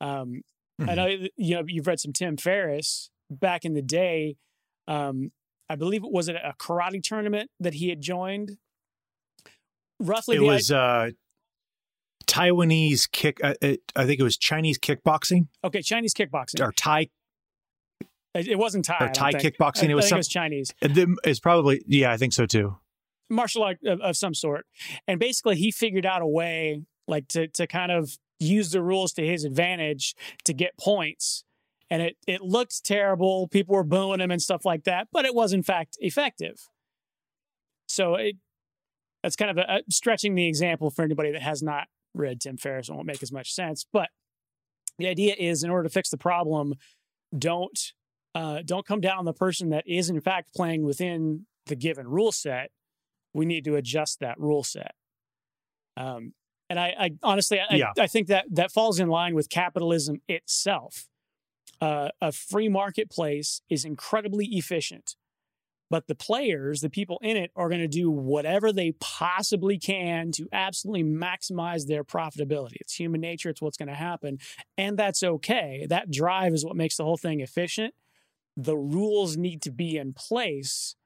Um, 0.00 0.42
I 0.78 0.84
Mhm. 0.84 0.96
know 0.96 1.06
you 1.36 1.54
know 1.56 1.64
you've 1.66 1.86
read 1.86 2.00
some 2.00 2.12
Tim 2.12 2.36
Ferriss 2.36 3.10
back 3.30 3.64
in 3.64 3.72
the 3.74 3.82
day. 3.82 4.36
Um, 4.86 5.32
I 5.68 5.74
believe 5.76 6.04
it 6.04 6.12
was 6.12 6.28
it 6.28 6.36
a 6.36 6.54
karate 6.58 7.02
tournament 7.02 7.50
that 7.58 7.74
he 7.74 7.88
had 7.88 8.00
joined. 8.02 8.58
Roughly, 9.98 10.36
It 10.36 10.40
was 10.40 10.70
uh, 10.70 11.10
Taiwanese 12.26 13.10
kick. 13.10 13.42
Uh, 13.42 13.54
it, 13.62 13.80
I 13.94 14.04
think 14.04 14.20
it 14.20 14.22
was 14.22 14.36
Chinese 14.36 14.78
kickboxing 14.78 15.48
okay 15.64 15.80
Chinese 15.82 16.12
kickboxing. 16.12 16.60
or 16.60 16.72
Thai 16.72 17.08
It 18.38 18.58
wasn't 18.58 18.84
Thai. 18.84 18.96
Or 19.00 19.08
Thai 19.08 19.32
kickboxing. 19.32 19.88
I 19.88 19.92
it 19.92 19.94
was 19.94 20.08
some. 20.08 20.16
it 20.16 20.20
was 20.20 20.28
Chinese. 20.28 20.72
It's 20.80 21.40
probably 21.40 21.82
yeah. 21.86 22.12
I 22.12 22.16
think 22.16 22.32
so 22.32 22.46
too. 22.46 22.76
martial 23.28 23.62
art 23.62 23.78
of, 23.84 24.00
of 24.00 24.16
some 24.16 24.34
sort. 24.34 24.66
And 25.06 25.18
basically, 25.18 25.56
he 25.56 25.70
figured 25.70 26.06
out 26.06 26.22
a 26.22 26.26
way, 26.26 26.82
like 27.08 27.28
to 27.28 27.48
to 27.48 27.66
kind 27.66 27.92
of 27.92 28.18
use 28.38 28.70
the 28.70 28.82
rules 28.82 29.12
to 29.14 29.26
his 29.26 29.44
advantage 29.44 30.14
to 30.44 30.52
get 30.52 30.76
points. 30.78 31.44
And 31.90 32.02
it 32.02 32.16
it 32.26 32.42
looked 32.42 32.84
terrible. 32.84 33.48
People 33.48 33.74
were 33.76 33.84
booing 33.84 34.20
him 34.20 34.30
and 34.30 34.42
stuff 34.42 34.64
like 34.64 34.84
that, 34.84 35.08
but 35.12 35.24
it 35.24 35.34
was 35.34 35.52
in 35.52 35.62
fact 35.62 35.96
effective. 36.00 36.68
So 37.88 38.14
it 38.16 38.36
that's 39.22 39.36
kind 39.36 39.50
of 39.50 39.58
a, 39.58 39.76
a 39.76 39.80
stretching 39.90 40.34
the 40.34 40.46
example 40.46 40.90
for 40.90 41.02
anybody 41.02 41.32
that 41.32 41.42
has 41.42 41.62
not 41.62 41.88
read 42.14 42.40
Tim 42.40 42.56
Ferriss. 42.56 42.88
It 42.88 42.92
won't 42.94 43.06
make 43.06 43.22
as 43.22 43.32
much 43.32 43.52
sense. 43.52 43.86
But 43.92 44.10
the 44.98 45.08
idea 45.08 45.34
is, 45.38 45.62
in 45.62 45.70
order 45.70 45.84
to 45.84 45.92
fix 45.92 46.10
the 46.10 46.16
problem, 46.16 46.74
don't 47.36 47.92
uh, 48.36 48.62
don't 48.64 48.86
come 48.86 49.00
down 49.00 49.18
on 49.18 49.24
the 49.24 49.32
person 49.32 49.70
that 49.70 49.84
is 49.86 50.10
in 50.10 50.20
fact 50.20 50.54
playing 50.54 50.84
within 50.84 51.46
the 51.66 51.76
given 51.76 52.06
rule 52.06 52.32
set 52.32 52.70
we 53.36 53.44
need 53.44 53.64
to 53.64 53.76
adjust 53.76 54.20
that 54.20 54.38
rule 54.40 54.64
set. 54.64 54.94
Um, 55.96 56.32
and 56.68 56.80
I, 56.80 56.94
I 56.98 57.10
honestly, 57.22 57.60
I, 57.60 57.74
Yeah. 57.74 57.92
I 57.98 58.06
think 58.06 58.28
that 58.28 58.46
that 58.50 58.72
falls 58.72 58.98
in 58.98 59.08
line 59.08 59.34
with 59.34 59.48
capitalism 59.48 60.20
itself. 60.26 61.06
Uh, 61.80 62.08
a 62.20 62.32
free 62.32 62.68
marketplace 62.68 63.60
is 63.68 63.84
incredibly 63.84 64.46
efficient, 64.46 65.14
but 65.90 66.06
the 66.06 66.14
players, 66.14 66.80
the 66.80 66.88
people 66.88 67.18
in 67.22 67.36
it, 67.36 67.50
are 67.54 67.68
going 67.68 67.82
to 67.82 67.88
do 67.88 68.10
whatever 68.10 68.72
they 68.72 68.92
possibly 68.92 69.78
can 69.78 70.32
to 70.32 70.48
absolutely 70.52 71.04
maximize 71.04 71.86
their 71.86 72.02
profitability. 72.02 72.76
It's 72.80 72.94
human 72.94 73.20
nature; 73.20 73.50
it's 73.50 73.60
what's 73.60 73.76
going 73.76 73.88
to 73.88 73.94
happen, 73.94 74.38
and 74.78 74.98
that's 74.98 75.22
okay. 75.22 75.86
That 75.88 76.10
drive 76.10 76.54
is 76.54 76.64
what 76.64 76.76
makes 76.76 76.96
the 76.96 77.04
whole 77.04 77.18
thing 77.18 77.40
efficient. 77.40 77.94
The 78.56 78.76
rules 78.76 79.36
need 79.36 79.62
to 79.62 79.70
be 79.70 79.96
in 79.96 80.12
place 80.12 80.96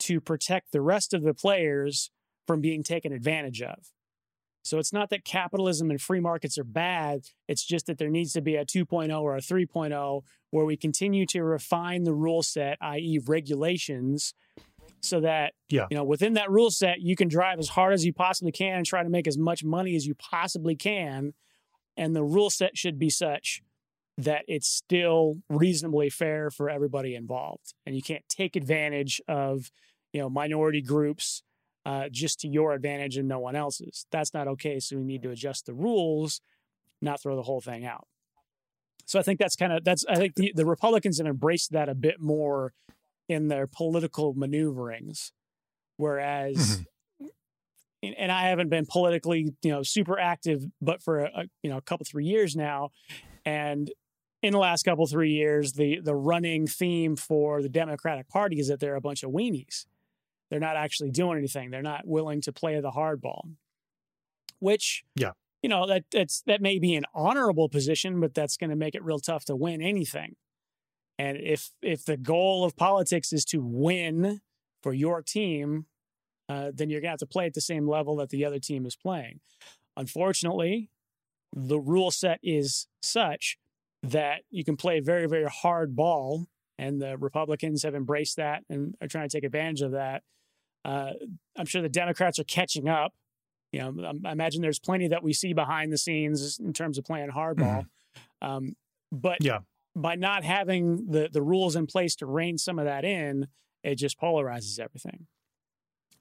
to 0.00 0.20
protect 0.20 0.72
the 0.72 0.80
rest 0.80 1.12
of 1.14 1.22
the 1.22 1.34
players 1.34 2.10
from 2.46 2.60
being 2.60 2.82
taken 2.82 3.12
advantage 3.12 3.60
of. 3.62 3.92
So 4.62 4.78
it's 4.78 4.92
not 4.92 5.10
that 5.10 5.24
capitalism 5.24 5.90
and 5.90 6.00
free 6.00 6.18
markets 6.18 6.58
are 6.58 6.64
bad. 6.64 7.26
It's 7.46 7.64
just 7.64 7.86
that 7.86 7.98
there 7.98 8.10
needs 8.10 8.32
to 8.32 8.40
be 8.40 8.56
a 8.56 8.64
2.0 8.64 9.20
or 9.20 9.36
a 9.36 9.40
3.0 9.40 10.22
where 10.50 10.64
we 10.64 10.76
continue 10.76 11.24
to 11.26 11.44
refine 11.44 12.02
the 12.02 12.14
rule 12.14 12.42
set, 12.42 12.76
i.e., 12.80 13.20
regulations, 13.24 14.34
so 15.00 15.20
that 15.20 15.52
Yeah. 15.68 15.86
you 15.90 15.96
know 15.96 16.02
within 16.04 16.32
that 16.32 16.50
rule 16.50 16.70
set 16.70 17.00
you 17.00 17.14
can 17.14 17.28
drive 17.28 17.60
as 17.60 17.68
hard 17.68 17.94
as 17.94 18.04
you 18.04 18.12
possibly 18.12 18.50
can 18.50 18.78
and 18.78 18.86
try 18.86 19.02
to 19.04 19.08
make 19.08 19.28
as 19.28 19.38
much 19.38 19.62
money 19.62 19.94
as 19.94 20.04
you 20.06 20.14
possibly 20.16 20.74
can. 20.74 21.34
And 21.96 22.16
the 22.16 22.24
rule 22.24 22.50
set 22.50 22.76
should 22.76 22.98
be 22.98 23.08
such 23.08 23.62
that 24.18 24.44
it's 24.48 24.68
still 24.68 25.36
reasonably 25.48 26.08
fair 26.08 26.50
for 26.50 26.70
everybody 26.70 27.14
involved. 27.14 27.74
And 27.84 27.94
you 27.94 28.02
can't 28.02 28.24
take 28.28 28.56
advantage 28.56 29.20
of, 29.28 29.70
you 30.12 30.20
know, 30.20 30.30
minority 30.30 30.80
groups 30.80 31.42
uh, 31.84 32.08
just 32.10 32.40
to 32.40 32.48
your 32.48 32.72
advantage 32.72 33.16
and 33.16 33.28
no 33.28 33.38
one 33.38 33.54
else's. 33.54 34.06
That's 34.10 34.32
not 34.32 34.48
okay. 34.48 34.80
So 34.80 34.96
we 34.96 35.04
need 35.04 35.22
to 35.22 35.30
adjust 35.30 35.66
the 35.66 35.74
rules, 35.74 36.40
not 37.02 37.20
throw 37.20 37.36
the 37.36 37.42
whole 37.42 37.60
thing 37.60 37.84
out. 37.84 38.06
So 39.04 39.20
I 39.20 39.22
think 39.22 39.38
that's 39.38 39.54
kind 39.54 39.72
of 39.72 39.84
that's 39.84 40.04
I 40.08 40.16
think 40.16 40.34
the, 40.34 40.52
the 40.54 40.66
Republicans 40.66 41.18
have 41.18 41.26
embraced 41.26 41.72
that 41.72 41.88
a 41.88 41.94
bit 41.94 42.20
more 42.20 42.72
in 43.28 43.48
their 43.48 43.66
political 43.66 44.34
maneuverings, 44.34 45.32
whereas. 45.96 46.84
And 48.02 48.14
and 48.18 48.30
I 48.30 48.48
haven't 48.48 48.68
been 48.68 48.84
politically, 48.84 49.54
you 49.62 49.70
know, 49.70 49.82
super 49.82 50.18
active, 50.18 50.66
but 50.82 51.02
for 51.02 51.20
a, 51.20 51.30
a 51.34 51.44
you 51.62 51.70
know 51.70 51.78
a 51.78 51.80
couple 51.80 52.04
three 52.04 52.26
years 52.26 52.54
now, 52.54 52.90
and 53.44 53.90
in 54.42 54.52
the 54.52 54.58
last 54.58 54.84
couple 54.84 55.06
three 55.06 55.32
years, 55.32 55.72
the 55.72 56.00
the 56.00 56.14
running 56.14 56.66
theme 56.66 57.16
for 57.16 57.62
the 57.62 57.68
Democratic 57.68 58.28
Party 58.28 58.58
is 58.60 58.68
that 58.68 58.80
they're 58.80 58.94
a 58.96 59.00
bunch 59.00 59.22
of 59.22 59.30
weenies. 59.30 59.86
They're 60.50 60.60
not 60.60 60.76
actually 60.76 61.10
doing 61.10 61.38
anything. 61.38 61.70
They're 61.70 61.82
not 61.82 62.06
willing 62.06 62.40
to 62.42 62.52
play 62.52 62.78
the 62.80 62.92
hardball. 62.92 63.54
Which, 64.58 65.04
Yeah. 65.16 65.32
you 65.62 65.68
know, 65.68 65.86
that 65.86 66.04
that's 66.10 66.42
that 66.42 66.60
may 66.62 66.78
be 66.78 66.94
an 66.94 67.04
honorable 67.14 67.68
position, 67.68 68.20
but 68.20 68.34
that's 68.34 68.56
going 68.56 68.70
to 68.70 68.76
make 68.76 68.94
it 68.94 69.02
real 69.02 69.18
tough 69.18 69.44
to 69.46 69.56
win 69.56 69.82
anything. 69.82 70.36
And 71.18 71.36
if 71.38 71.70
if 71.82 72.04
the 72.04 72.16
goal 72.16 72.64
of 72.64 72.76
politics 72.76 73.32
is 73.32 73.44
to 73.46 73.60
win 73.62 74.40
for 74.82 74.92
your 74.92 75.22
team, 75.22 75.86
uh, 76.48 76.70
then 76.72 76.90
you're 76.90 77.00
gonna 77.00 77.10
have 77.12 77.18
to 77.20 77.26
play 77.26 77.46
at 77.46 77.54
the 77.54 77.60
same 77.60 77.88
level 77.88 78.16
that 78.16 78.28
the 78.28 78.44
other 78.44 78.58
team 78.58 78.86
is 78.86 78.94
playing. 78.96 79.40
Unfortunately, 79.96 80.90
the 81.54 81.78
rule 81.80 82.10
set 82.10 82.38
is 82.42 82.86
such 83.02 83.58
that 84.02 84.42
you 84.50 84.64
can 84.64 84.76
play 84.76 85.00
very, 85.00 85.26
very 85.26 85.46
hard 85.48 85.96
ball, 85.96 86.46
and 86.78 87.00
the 87.00 87.16
Republicans 87.18 87.82
have 87.82 87.94
embraced 87.94 88.36
that 88.36 88.62
and 88.68 88.94
are 89.00 89.08
trying 89.08 89.28
to 89.28 89.36
take 89.36 89.44
advantage 89.44 89.82
of 89.82 89.92
that. 89.92 90.22
Uh, 90.84 91.12
I'm 91.56 91.66
sure 91.66 91.82
the 91.82 91.88
Democrats 91.88 92.38
are 92.38 92.44
catching 92.44 92.88
up. 92.88 93.12
You 93.72 93.80
know, 93.92 94.18
I 94.24 94.32
imagine 94.32 94.62
there's 94.62 94.78
plenty 94.78 95.08
that 95.08 95.22
we 95.22 95.32
see 95.32 95.52
behind 95.52 95.92
the 95.92 95.98
scenes 95.98 96.58
in 96.58 96.72
terms 96.72 96.98
of 96.98 97.04
playing 97.04 97.30
hardball. 97.30 97.86
Um, 98.40 98.76
but 99.10 99.38
Yeah. 99.42 99.60
by 99.94 100.14
not 100.14 100.44
having 100.44 101.10
the 101.10 101.28
the 101.32 101.42
rules 101.42 101.74
in 101.76 101.86
place 101.86 102.14
to 102.16 102.26
rein 102.26 102.58
some 102.58 102.78
of 102.78 102.84
that 102.84 103.04
in, 103.04 103.48
it 103.82 103.96
just 103.96 104.20
polarizes 104.20 104.78
everything. 104.78 105.26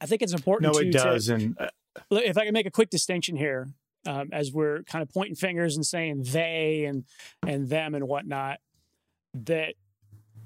I 0.02 0.06
think 0.08 0.22
it's 0.22 0.34
important. 0.34 0.74
No, 0.74 0.80
to, 0.80 0.88
it 0.88 0.92
to- 0.92 0.98
does, 0.98 1.30
and 1.30 1.56
uh, 1.60 1.70
if 2.12 2.38
I 2.38 2.46
can 2.46 2.54
make 2.54 2.66
a 2.66 2.72
quick 2.72 2.90
distinction 2.90 3.36
here, 3.38 3.68
um, 4.06 4.30
as 4.32 4.52
we're 4.52 4.84
kind 4.84 5.02
of 5.02 5.10
pointing 5.10 5.36
fingers 5.36 5.76
and 5.76 5.86
saying 5.86 6.24
they 6.32 6.86
and 6.86 7.06
and 7.46 7.70
them 7.70 7.96
and 7.96 8.08
whatnot, 8.08 8.60
that 9.34 9.76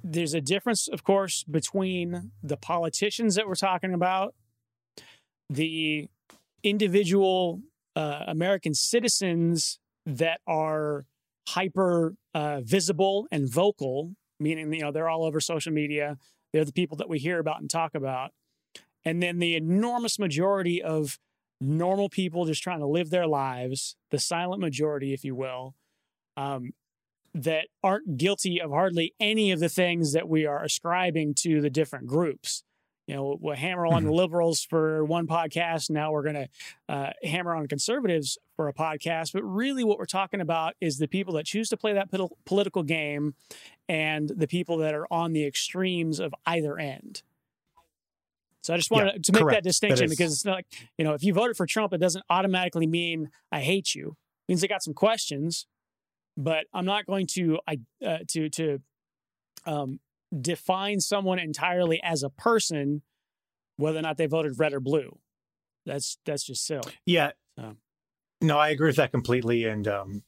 there's 0.04 0.34
a 0.34 0.42
difference, 0.42 0.88
of 0.88 1.04
course, 1.04 1.44
between 1.44 2.32
the 2.42 2.58
politicians 2.58 3.36
that 3.36 3.48
we're 3.48 3.56
talking 3.56 3.94
about, 3.94 4.34
the 5.50 6.08
individual 6.64 7.62
uh, 7.96 8.24
American 8.28 8.74
citizens 8.74 9.80
that 10.06 10.40
are 10.48 11.06
hyper 11.50 12.16
uh, 12.34 12.62
visible 12.62 13.28
and 13.32 13.52
vocal, 13.52 14.14
meaning 14.40 14.72
you 14.74 14.82
know 14.82 14.92
they're 14.92 15.10
all 15.10 15.26
over 15.26 15.40
social 15.40 15.74
media. 15.74 16.18
They're 16.54 16.66
the 16.66 16.74
people 16.74 16.98
that 16.98 17.10
we 17.10 17.20
hear 17.20 17.40
about 17.40 17.62
and 17.62 17.70
talk 17.70 17.94
about, 17.94 18.32
and 19.04 19.22
then 19.22 19.40
the 19.40 19.56
enormous 19.56 20.18
majority 20.18 20.82
of 20.82 21.20
normal 21.62 22.10
people 22.10 22.46
just 22.46 22.64
trying 22.64 22.80
to 22.80 22.88
live 22.88 23.10
their 23.10 23.28
lives, 23.28 23.96
the 24.12 24.20
silent 24.20 24.62
majority, 24.62 25.14
if 25.14 25.24
you 25.24 25.36
will, 25.36 25.76
um, 26.38 26.72
that 27.34 27.68
aren't 27.84 28.18
guilty 28.18 28.60
of 28.60 28.72
hardly 28.72 29.14
any 29.20 29.52
of 29.52 29.60
the 29.60 29.70
things 29.70 30.14
that 30.14 30.28
we 30.28 30.46
are 30.46 30.64
ascribing 30.64 31.34
to 31.36 31.62
the 31.62 31.70
different 31.70 32.08
groups. 32.08 32.64
You 33.08 33.16
know, 33.16 33.38
we'll 33.42 33.56
hammer 33.56 33.88
on 33.88 34.04
the 34.04 34.12
liberals 34.12 34.64
for 34.64 35.04
one 35.04 35.26
podcast. 35.26 35.90
Now 35.90 36.12
we're 36.12 36.22
going 36.22 36.36
to 36.36 36.50
uh, 36.88 37.10
hammer 37.24 37.56
on 37.56 37.68
conservatives 37.68 38.38
for 38.56 38.68
a 38.68 38.74
podcast. 38.74 39.34
But 39.34 39.42
really, 39.42 39.84
what 39.84 39.98
we're 39.98 40.06
talking 40.06 40.42
about 40.42 40.76
is 40.80 41.00
the 41.00 41.08
people 41.08 41.34
that 41.34 41.48
choose 41.48 41.70
to 41.70 41.78
play 41.78 41.94
that 41.94 42.10
political 42.46 42.84
game 42.84 43.34
and 43.88 44.30
the 44.30 44.48
people 44.48 44.78
that 44.78 44.94
are 44.94 45.08
on 45.10 45.34
the 45.34 45.44
extremes 45.44 46.20
of 46.20 46.36
either 46.46 46.78
end. 46.78 47.24
So 48.70 48.76
I 48.76 48.78
just 48.78 48.92
wanted 48.92 49.06
Yeah, 49.06 49.12
to 49.14 49.18
make 49.18 49.26
that 49.26 49.40
correct. 49.42 49.56
That 49.56 49.64
distinction 49.68 50.06
is- 50.06 50.12
because 50.12 50.32
it's 50.32 50.46
not 50.46 50.58
like, 50.58 50.68
you 50.96 51.04
know, 51.04 51.14
if 51.16 51.24
you 51.24 51.34
voted 51.34 51.58
for 51.58 51.66
Trump, 51.66 51.92
it 51.92 51.98
doesn't 51.98 52.24
automatically 52.30 52.86
mean 52.86 53.32
I 53.52 53.62
hate 53.62 53.96
you. 53.96 54.10
It 54.48 54.52
means 54.52 54.64
I 54.64 54.68
got 54.68 54.84
some 54.84 54.94
questions, 54.94 55.66
but 56.38 56.68
I'm 56.72 56.86
not 56.86 57.08
going 57.08 57.26
to 57.32 57.58
I 57.68 57.80
uh, 58.06 58.20
to 58.28 58.48
to 58.50 58.80
um, 59.66 60.00
define 60.40 61.00
someone 61.00 61.40
entirely 61.40 62.00
as 62.04 62.22
a 62.22 62.30
person, 62.30 63.02
whether 63.78 63.98
or 63.98 64.04
not 64.04 64.18
they 64.18 64.28
voted 64.28 64.60
red 64.60 64.74
or 64.74 64.80
blue. 64.80 65.18
That's 65.88 66.20
that's 66.24 66.44
just 66.44 66.64
silly. 66.64 66.94
yeah, 67.08 67.32
So. 67.58 67.76
No, 68.40 68.60
I 68.60 68.70
agree 68.70 68.90
with 68.90 68.98
that 68.98 69.12
completely. 69.12 69.66
And 69.66 69.88
um, 69.88 70.24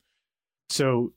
so, 0.72 1.14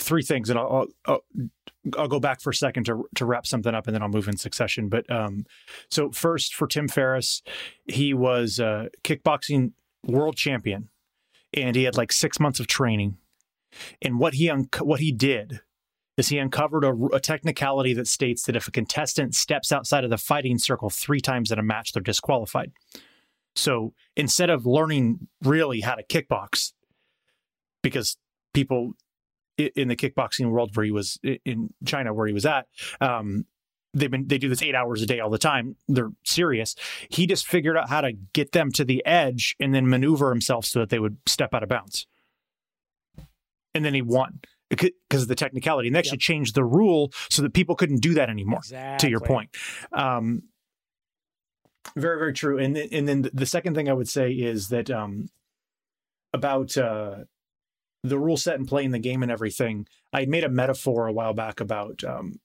three 0.00 0.22
things, 0.22 0.48
and 0.48 0.58
I'll, 0.58 0.86
I'll 1.06 1.20
I'll 1.36 1.48
go 1.90 2.20
back 2.20 2.40
for 2.40 2.50
a 2.50 2.54
second 2.54 2.84
to 2.84 3.08
to 3.14 3.24
wrap 3.24 3.46
something 3.46 3.74
up, 3.74 3.86
and 3.86 3.94
then 3.94 4.02
I'll 4.02 4.08
move 4.08 4.28
in 4.28 4.36
succession. 4.36 4.88
But 4.88 5.10
um, 5.10 5.46
so 5.90 6.10
first 6.10 6.54
for 6.54 6.66
Tim 6.66 6.88
Ferriss, 6.88 7.42
he 7.86 8.14
was 8.14 8.58
a 8.58 8.88
kickboxing 9.04 9.72
world 10.06 10.36
champion, 10.36 10.88
and 11.52 11.76
he 11.76 11.84
had 11.84 11.96
like 11.96 12.12
six 12.12 12.38
months 12.38 12.60
of 12.60 12.66
training. 12.66 13.16
And 14.00 14.18
what 14.18 14.34
he 14.34 14.48
what 14.48 15.00
he 15.00 15.12
did 15.12 15.60
is 16.16 16.28
he 16.28 16.38
uncovered 16.38 16.84
a, 16.84 16.92
a 17.14 17.20
technicality 17.20 17.94
that 17.94 18.06
states 18.06 18.44
that 18.44 18.56
if 18.56 18.68
a 18.68 18.70
contestant 18.70 19.34
steps 19.34 19.72
outside 19.72 20.04
of 20.04 20.10
the 20.10 20.18
fighting 20.18 20.58
circle 20.58 20.90
three 20.90 21.20
times 21.20 21.50
in 21.50 21.58
a 21.58 21.62
match, 21.62 21.92
they're 21.92 22.02
disqualified. 22.02 22.72
So 23.54 23.94
instead 24.16 24.50
of 24.50 24.66
learning 24.66 25.28
really 25.42 25.80
how 25.80 25.94
to 25.94 26.02
kickbox, 26.04 26.72
because 27.82 28.16
people 28.52 28.92
in 29.58 29.88
the 29.88 29.96
kickboxing 29.96 30.50
world 30.50 30.74
where 30.76 30.84
he 30.84 30.92
was 30.92 31.18
in 31.22 31.72
China, 31.84 32.14
where 32.14 32.26
he 32.26 32.32
was 32.32 32.46
at, 32.46 32.66
um, 33.00 33.46
they've 33.94 34.10
been 34.10 34.26
they 34.26 34.38
do 34.38 34.48
this 34.48 34.62
eight 34.62 34.74
hours 34.74 35.02
a 35.02 35.06
day 35.06 35.20
all 35.20 35.30
the 35.30 35.38
time. 35.38 35.76
They're 35.88 36.10
serious. 36.24 36.74
He 37.08 37.26
just 37.26 37.46
figured 37.46 37.76
out 37.76 37.88
how 37.88 38.00
to 38.00 38.12
get 38.32 38.52
them 38.52 38.72
to 38.72 38.84
the 38.84 39.04
edge 39.04 39.56
and 39.60 39.74
then 39.74 39.88
maneuver 39.88 40.30
himself 40.30 40.64
so 40.64 40.80
that 40.80 40.90
they 40.90 40.98
would 40.98 41.18
step 41.26 41.54
out 41.54 41.62
of 41.62 41.68
bounds. 41.68 42.06
And 43.74 43.84
then 43.84 43.94
he 43.94 44.02
won 44.02 44.40
because 44.68 45.22
of 45.22 45.28
the 45.28 45.34
technicality. 45.34 45.88
And 45.88 45.94
they 45.94 45.98
actually 45.98 46.16
yep. 46.16 46.20
changed 46.20 46.54
the 46.54 46.64
rule 46.64 47.10
so 47.30 47.42
that 47.42 47.54
people 47.54 47.74
couldn't 47.74 48.00
do 48.00 48.14
that 48.14 48.30
anymore. 48.30 48.58
Exactly. 48.58 49.06
To 49.06 49.10
your 49.10 49.20
point. 49.20 49.50
Um, 49.92 50.44
very, 51.96 52.18
very 52.18 52.32
true. 52.32 52.58
And 52.58 52.74
th- 52.74 52.90
and 52.92 53.08
then 53.08 53.28
the 53.32 53.46
second 53.46 53.74
thing 53.74 53.88
I 53.88 53.92
would 53.92 54.08
say 54.08 54.30
is 54.30 54.68
that 54.68 54.90
um, 54.90 55.28
about 56.32 56.76
uh, 56.76 57.24
the 58.02 58.18
rule 58.18 58.36
set 58.36 58.56
and 58.56 58.68
playing 58.68 58.90
the 58.90 58.98
game 58.98 59.22
and 59.22 59.30
everything. 59.30 59.86
I 60.12 60.26
made 60.26 60.44
a 60.44 60.48
metaphor 60.48 61.06
a 61.06 61.12
while 61.12 61.34
back 61.34 61.60
about 61.60 62.02
um, 62.04 62.40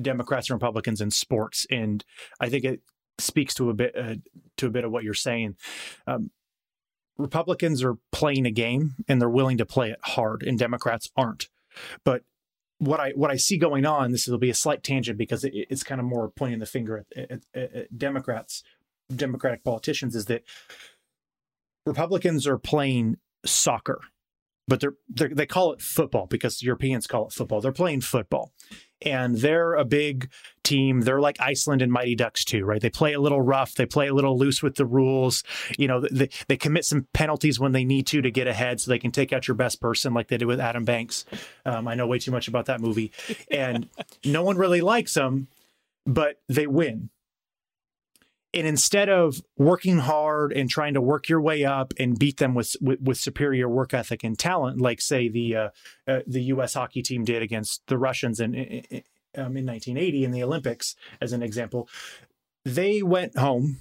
Democrats 0.00 0.48
and 0.50 0.54
Republicans 0.54 1.00
in 1.00 1.10
sports, 1.10 1.66
and 1.70 2.04
I 2.40 2.48
think 2.48 2.64
it 2.64 2.80
speaks 3.18 3.54
to 3.54 3.70
a 3.70 3.74
bit 3.74 3.94
uh, 3.96 4.16
to 4.56 4.66
a 4.66 4.70
bit 4.70 4.84
of 4.84 4.92
what 4.92 5.04
you're 5.04 5.14
saying. 5.14 5.56
Um, 6.06 6.30
Republicans 7.18 7.82
are 7.84 7.96
playing 8.12 8.46
a 8.46 8.50
game 8.50 8.94
and 9.06 9.20
they're 9.20 9.28
willing 9.28 9.58
to 9.58 9.66
play 9.66 9.90
it 9.90 9.98
hard, 10.02 10.42
and 10.42 10.58
Democrats 10.58 11.10
aren't. 11.16 11.48
But 12.04 12.22
what 12.78 12.98
I 12.98 13.10
what 13.10 13.30
I 13.30 13.36
see 13.36 13.58
going 13.58 13.84
on, 13.84 14.10
this 14.10 14.26
will 14.26 14.38
be 14.38 14.50
a 14.50 14.54
slight 14.54 14.82
tangent 14.82 15.18
because 15.18 15.44
it, 15.44 15.52
it's 15.54 15.82
kind 15.82 16.00
of 16.00 16.06
more 16.06 16.30
pointing 16.30 16.60
the 16.60 16.66
finger 16.66 17.04
at, 17.16 17.30
at, 17.30 17.42
at 17.54 17.98
Democrats, 17.98 18.62
Democratic 19.14 19.62
politicians, 19.64 20.16
is 20.16 20.26
that 20.26 20.44
Republicans 21.84 22.46
are 22.46 22.58
playing 22.58 23.16
soccer, 23.44 24.00
but 24.70 24.78
they're, 24.78 24.94
they're 25.08 25.28
they 25.28 25.46
call 25.46 25.72
it 25.72 25.82
football 25.82 26.26
because 26.26 26.62
Europeans 26.62 27.08
call 27.08 27.26
it 27.26 27.32
football. 27.32 27.60
They're 27.60 27.72
playing 27.72 28.02
football, 28.02 28.52
and 29.02 29.36
they're 29.36 29.74
a 29.74 29.84
big 29.84 30.30
team. 30.62 31.00
They're 31.00 31.20
like 31.20 31.40
Iceland 31.40 31.82
and 31.82 31.90
Mighty 31.90 32.14
Ducks 32.14 32.44
too, 32.44 32.64
right? 32.64 32.80
They 32.80 32.88
play 32.88 33.12
a 33.12 33.20
little 33.20 33.42
rough. 33.42 33.74
They 33.74 33.84
play 33.84 34.06
a 34.06 34.14
little 34.14 34.38
loose 34.38 34.62
with 34.62 34.76
the 34.76 34.86
rules. 34.86 35.42
You 35.76 35.88
know, 35.88 36.00
they, 36.00 36.30
they 36.46 36.56
commit 36.56 36.84
some 36.84 37.08
penalties 37.12 37.58
when 37.58 37.72
they 37.72 37.84
need 37.84 38.06
to 38.06 38.22
to 38.22 38.30
get 38.30 38.46
ahead, 38.46 38.80
so 38.80 38.92
they 38.92 39.00
can 39.00 39.10
take 39.10 39.32
out 39.32 39.48
your 39.48 39.56
best 39.56 39.80
person, 39.80 40.14
like 40.14 40.28
they 40.28 40.36
did 40.36 40.46
with 40.46 40.60
Adam 40.60 40.84
Banks. 40.84 41.24
Um, 41.66 41.88
I 41.88 41.96
know 41.96 42.06
way 42.06 42.20
too 42.20 42.30
much 42.30 42.46
about 42.46 42.66
that 42.66 42.80
movie, 42.80 43.10
and 43.50 43.88
no 44.24 44.44
one 44.44 44.56
really 44.56 44.82
likes 44.82 45.14
them, 45.14 45.48
but 46.06 46.36
they 46.48 46.68
win 46.68 47.10
and 48.52 48.66
instead 48.66 49.08
of 49.08 49.40
working 49.56 49.98
hard 49.98 50.52
and 50.52 50.68
trying 50.68 50.94
to 50.94 51.00
work 51.00 51.28
your 51.28 51.40
way 51.40 51.64
up 51.64 51.94
and 51.98 52.18
beat 52.18 52.38
them 52.38 52.54
with 52.54 52.74
with, 52.80 53.00
with 53.00 53.18
superior 53.18 53.68
work 53.68 53.94
ethic 53.94 54.24
and 54.24 54.38
talent, 54.38 54.80
like 54.80 55.00
say 55.00 55.28
the 55.28 55.56
uh, 55.56 55.68
uh, 56.08 56.20
the 56.26 56.42
U.S. 56.44 56.74
hockey 56.74 57.02
team 57.02 57.24
did 57.24 57.42
against 57.42 57.82
the 57.86 57.98
Russians 57.98 58.40
in 58.40 58.54
in, 58.54 59.02
um, 59.36 59.56
in 59.56 59.66
1980 59.66 60.24
in 60.24 60.32
the 60.32 60.42
Olympics, 60.42 60.96
as 61.20 61.32
an 61.32 61.42
example, 61.42 61.88
they 62.64 63.02
went 63.02 63.38
home. 63.38 63.80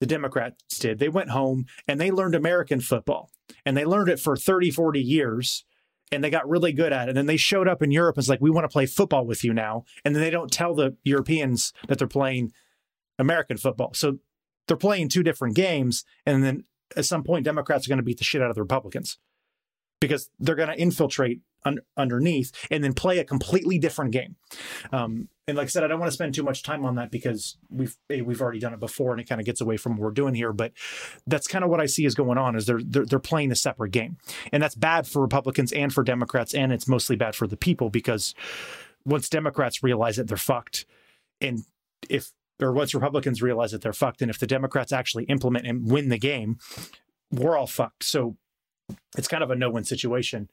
The 0.00 0.06
Democrats 0.06 0.78
did. 0.78 0.98
They 0.98 1.08
went 1.08 1.30
home 1.30 1.66
and 1.86 2.00
they 2.00 2.10
learned 2.10 2.34
American 2.34 2.80
football, 2.80 3.30
and 3.64 3.76
they 3.76 3.84
learned 3.84 4.08
it 4.08 4.18
for 4.18 4.36
30, 4.36 4.72
40 4.72 5.00
years 5.00 5.64
and 6.10 6.22
they 6.22 6.28
got 6.28 6.46
really 6.46 6.72
good 6.72 6.92
at 6.92 7.08
it. 7.08 7.10
And 7.10 7.16
then 7.16 7.26
they 7.26 7.38
showed 7.38 7.66
up 7.66 7.82
in 7.82 7.90
Europe 7.90 8.16
and 8.16 8.18
was 8.18 8.28
like, 8.28 8.42
we 8.42 8.50
want 8.50 8.64
to 8.64 8.68
play 8.68 8.84
football 8.84 9.24
with 9.24 9.42
you 9.42 9.54
now. 9.54 9.84
And 10.04 10.14
then 10.14 10.22
they 10.22 10.28
don't 10.28 10.52
tell 10.52 10.74
the 10.74 10.94
Europeans 11.04 11.72
that 11.88 11.98
they're 11.98 12.06
playing 12.06 12.52
American 13.18 13.56
football. 13.56 13.92
So 13.94 14.18
they're 14.66 14.76
playing 14.76 15.08
two 15.08 15.22
different 15.22 15.56
games. 15.56 16.04
And 16.26 16.42
then 16.44 16.64
at 16.96 17.04
some 17.04 17.22
point, 17.22 17.44
Democrats 17.44 17.86
are 17.86 17.90
going 17.90 17.98
to 17.98 18.04
beat 18.04 18.18
the 18.18 18.24
shit 18.24 18.42
out 18.42 18.50
of 18.50 18.54
the 18.54 18.62
Republicans 18.62 19.18
because 20.00 20.30
they're 20.38 20.56
going 20.56 20.68
to 20.68 20.78
infiltrate 20.78 21.40
un- 21.64 21.80
underneath 21.96 22.52
and 22.70 22.82
then 22.82 22.92
play 22.92 23.18
a 23.18 23.24
completely 23.24 23.78
different 23.78 24.10
game. 24.10 24.36
Um, 24.92 25.28
and 25.48 25.56
like 25.56 25.66
I 25.66 25.68
said, 25.68 25.84
I 25.84 25.88
don't 25.88 25.98
want 25.98 26.10
to 26.10 26.14
spend 26.14 26.34
too 26.34 26.42
much 26.42 26.62
time 26.62 26.84
on 26.84 26.94
that 26.96 27.10
because 27.10 27.56
we've 27.68 27.96
we've 28.08 28.40
already 28.40 28.60
done 28.60 28.72
it 28.72 28.80
before, 28.80 29.10
and 29.12 29.20
it 29.20 29.28
kind 29.28 29.40
of 29.40 29.44
gets 29.44 29.60
away 29.60 29.76
from 29.76 29.92
what 29.92 30.00
we're 30.00 30.10
doing 30.12 30.34
here. 30.34 30.52
But 30.52 30.72
that's 31.26 31.48
kind 31.48 31.64
of 31.64 31.70
what 31.70 31.80
I 31.80 31.86
see 31.86 32.04
is 32.04 32.14
going 32.14 32.38
on 32.38 32.54
is 32.54 32.66
they're, 32.66 32.80
they're 32.82 33.04
they're 33.04 33.18
playing 33.18 33.50
a 33.50 33.56
separate 33.56 33.90
game, 33.90 34.18
and 34.52 34.62
that's 34.62 34.76
bad 34.76 35.06
for 35.06 35.20
Republicans 35.20 35.72
and 35.72 35.92
for 35.92 36.04
Democrats, 36.04 36.54
and 36.54 36.72
it's 36.72 36.86
mostly 36.86 37.16
bad 37.16 37.34
for 37.34 37.48
the 37.48 37.56
people 37.56 37.90
because 37.90 38.34
once 39.04 39.28
Democrats 39.28 39.82
realize 39.82 40.16
that 40.16 40.28
they're 40.28 40.36
fucked, 40.36 40.86
and 41.40 41.64
if 42.08 42.30
or 42.62 42.72
once 42.72 42.94
Republicans 42.94 43.42
realize 43.42 43.72
that 43.72 43.82
they're 43.82 43.92
fucked, 43.92 44.22
and 44.22 44.30
if 44.30 44.38
the 44.38 44.46
Democrats 44.46 44.92
actually 44.92 45.24
implement 45.24 45.66
and 45.66 45.90
win 45.90 46.08
the 46.08 46.18
game, 46.18 46.58
we're 47.30 47.56
all 47.56 47.66
fucked. 47.66 48.04
So 48.04 48.36
it's 49.16 49.28
kind 49.28 49.42
of 49.42 49.50
a 49.50 49.56
no-win 49.56 49.84
situation. 49.84 50.50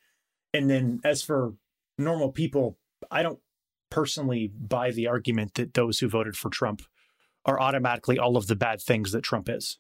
And 0.54 0.69
then 0.69 1.02
as 1.04 1.22
for 1.22 1.54
normal 1.98 2.32
people, 2.32 2.78
I 3.12 3.24
don't 3.24 3.39
personally 3.89 4.52
buy 4.56 4.91
the 4.91 5.08
argument 5.08 5.56
that 5.56 5.74
those 5.74 6.00
who 6.00 6.08
voted 6.08 6.36
for 6.36 6.50
Trump 6.50 6.82
are 7.45 7.60
automatically 7.60 8.19
all 8.19 8.38
of 8.38 8.48
the 8.48 8.56
bad 8.56 8.82
things 8.82 9.12
that 9.12 9.24
Trump 9.24 9.50
is. 9.50 9.78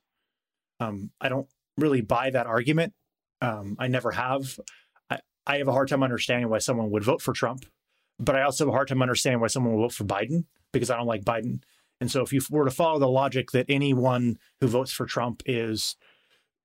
Um, 0.79 1.11
I 1.19 1.29
don't 1.29 1.47
really 1.77 2.01
buy 2.01 2.29
that 2.29 2.47
argument. 2.47 2.93
Um, 3.41 3.75
I 3.79 3.87
never 3.87 4.11
have. 4.11 4.59
I, 5.09 5.19
I 5.45 5.57
have 5.57 5.67
a 5.67 5.73
hard 5.73 5.87
time 5.87 6.03
understanding 6.03 6.49
why 6.49 6.59
someone 6.59 6.89
would 6.91 7.03
vote 7.03 7.21
for 7.21 7.33
Trump, 7.33 7.65
but 8.19 8.35
I 8.35 8.43
also 8.43 8.65
have 8.65 8.69
a 8.69 8.75
hard 8.75 8.87
time 8.87 9.01
understanding 9.01 9.39
why 9.39 9.47
someone 9.47 9.73
would 9.73 9.81
vote 9.81 9.93
for 9.93 10.03
Biden 10.05 10.45
because 10.71 10.89
I 10.89 10.97
don't 10.97 11.07
like 11.07 11.23
Biden. 11.23 11.61
And 12.01 12.09
so 12.09 12.21
if 12.21 12.31
you 12.31 12.41
were 12.49 12.65
to 12.65 12.71
follow 12.71 12.99
the 12.99 13.07
logic 13.07 13.51
that 13.51 13.65
anyone 13.69 14.37
who 14.59 14.67
votes 14.67 14.91
for 14.91 15.05
Trump 15.05 15.41
is 15.45 15.95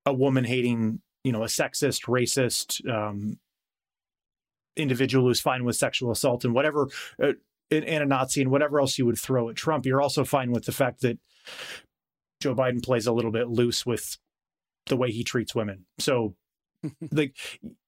a 0.06 0.12
woman 0.12 0.44
hating, 0.44 1.00
you 1.24 1.32
know, 1.32 1.42
a 1.42 1.46
sexist, 1.46 2.06
racist 2.06 2.88
um, 2.88 3.38
individual 4.76 5.26
who's 5.26 5.40
fine 5.40 5.64
with 5.64 5.76
sexual 5.76 6.10
assault 6.10 6.44
and 6.44 6.54
whatever, 6.54 6.88
uh, 7.22 7.32
and, 7.70 7.84
and 7.84 8.02
a 8.02 8.06
Nazi 8.06 8.42
and 8.42 8.50
whatever 8.50 8.80
else 8.80 8.98
you 8.98 9.06
would 9.06 9.18
throw 9.18 9.48
at 9.48 9.56
Trump, 9.56 9.86
you're 9.86 10.02
also 10.02 10.24
fine 10.24 10.52
with 10.52 10.66
the 10.66 10.72
fact 10.72 11.00
that 11.00 11.18
Joe 12.40 12.54
Biden 12.54 12.82
plays 12.82 13.06
a 13.06 13.12
little 13.12 13.32
bit 13.32 13.48
loose 13.48 13.86
with 13.86 14.18
the 14.86 14.96
way 14.96 15.10
he 15.10 15.24
treats 15.24 15.54
women. 15.54 15.86
So 15.98 16.36
like 17.12 17.36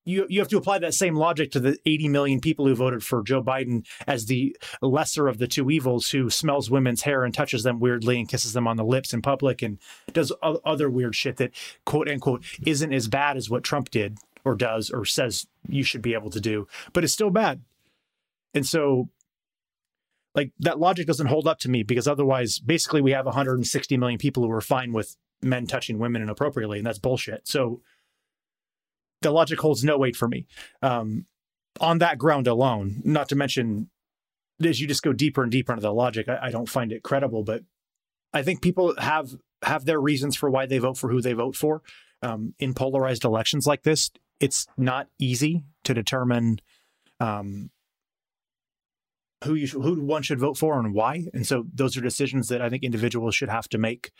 you 0.04 0.26
you 0.28 0.40
have 0.40 0.48
to 0.48 0.56
apply 0.56 0.78
that 0.78 0.94
same 0.94 1.14
logic 1.14 1.50
to 1.52 1.61
the 1.61 1.78
80 1.85 2.09
million 2.09 2.40
people 2.40 2.66
who 2.66 2.74
voted 2.74 3.02
for 3.02 3.22
Joe 3.22 3.42
Biden 3.42 3.87
as 4.06 4.26
the 4.26 4.56
lesser 4.80 5.28
of 5.28 5.38
the 5.38 5.46
two 5.46 5.70
evils 5.70 6.11
who 6.11 6.30
smells 6.30 6.70
women's 6.70 7.02
hair 7.02 7.24
and 7.24 7.35
touches 7.35 7.62
them 7.62 7.80
weirdly 7.80 8.18
and 8.18 8.28
kisses 8.28 8.52
them 8.52 8.66
on 8.66 8.76
the 8.76 8.85
lips 8.85 9.12
in 9.12 9.22
public 9.22 9.62
and 9.62 9.78
does 10.12 10.32
other 10.42 10.88
weird 10.88 11.14
shit 11.14 11.37
that 11.37 11.52
quote 11.85 12.09
unquote 12.09 12.44
isn't 12.64 12.92
as 12.92 13.09
bad 13.09 13.37
as 13.37 13.50
what 13.50 13.64
Trump 13.64 13.90
did 13.90 14.18
or 14.44 14.54
does 14.54 14.90
or 14.90 15.04
says 15.04 15.46
you 15.68 15.82
should 15.82 16.02
be 16.02 16.14
able 16.14 16.30
to 16.30 16.40
do 16.40 16.66
but 16.92 17.04
it's 17.04 17.12
still 17.12 17.30
bad. 17.30 17.62
And 18.54 18.64
so 18.64 19.11
like 20.35 20.52
that 20.61 20.78
logic 20.78 21.06
doesn't 21.06 21.26
hold 21.26 21.48
up 21.48 21.59
to 21.61 21.70
me 21.70 21.82
because 21.82 22.06
otherwise 22.06 22.59
basically 22.59 23.00
we 23.00 23.11
have 23.12 23.26
160 23.26 23.96
million 23.96 24.18
people 24.18 24.44
who 24.44 24.50
are 24.50 24.61
fine 24.61 24.92
with 24.92 25.16
men 25.42 25.66
touching 25.66 25.98
women 25.98 26.22
inappropriately 26.22 26.78
and 26.78 26.87
that's 26.87 26.98
bullshit. 26.98 27.48
So 27.48 27.80
the 29.27 29.33
logic 29.33 29.61
holds 29.61 29.83
no 29.83 29.99
weight 29.99 30.15
for 30.15 30.29
me 30.29 30.47
um, 30.83 31.27
on 31.81 31.99
that 31.99 32.17
ground 32.17 32.47
alone. 32.47 33.03
Not 33.05 33.29
to 33.31 33.37
mention, 33.37 33.91
as 34.65 34.81
you 34.81 34.87
just 34.87 35.03
go 35.03 35.12
deeper 35.12 35.43
and 35.43 35.51
deeper 35.51 35.73
into 35.73 35.83
the 35.83 35.93
logic, 35.93 36.29
I, 36.29 36.39
I 36.43 36.51
don't 36.51 36.69
find 36.69 36.93
it 36.93 37.03
credible. 37.03 37.43
But 37.43 37.62
I 38.33 38.43
think 38.43 38.62
people 38.62 38.95
have 38.99 39.35
have 39.62 39.85
their 39.85 40.01
reasons 40.01 40.37
for 40.37 40.49
why 40.49 40.67
they 40.67 40.79
vote 40.79 40.97
for 40.97 41.11
who 41.11 41.21
they 41.21 41.33
vote 41.33 41.57
for. 41.57 41.83
Um, 42.23 42.55
in 42.59 42.73
polarized 42.73 43.25
elections 43.25 43.67
like 43.67 43.83
this, 43.83 44.11
it's 44.41 44.67
not 44.77 45.09
easy 45.19 45.65
to 45.85 45.93
determine 45.93 46.61
um, 47.21 47.71
who 49.45 49.55
you 49.55 49.67
should, 49.67 49.83
who 49.83 50.01
one 50.01 50.23
should 50.23 50.39
vote 50.39 50.57
for 50.57 50.79
and 50.79 50.95
why. 50.95 51.27
And 51.35 51.47
so 51.47 51.65
those 51.75 51.97
are 51.97 52.01
decisions 52.01 52.49
that 52.49 52.62
I 52.62 52.71
think 52.71 52.85
individuals 52.85 53.35
should 53.35 53.49
have 53.49 53.69
to 53.71 53.79
make 53.79 54.12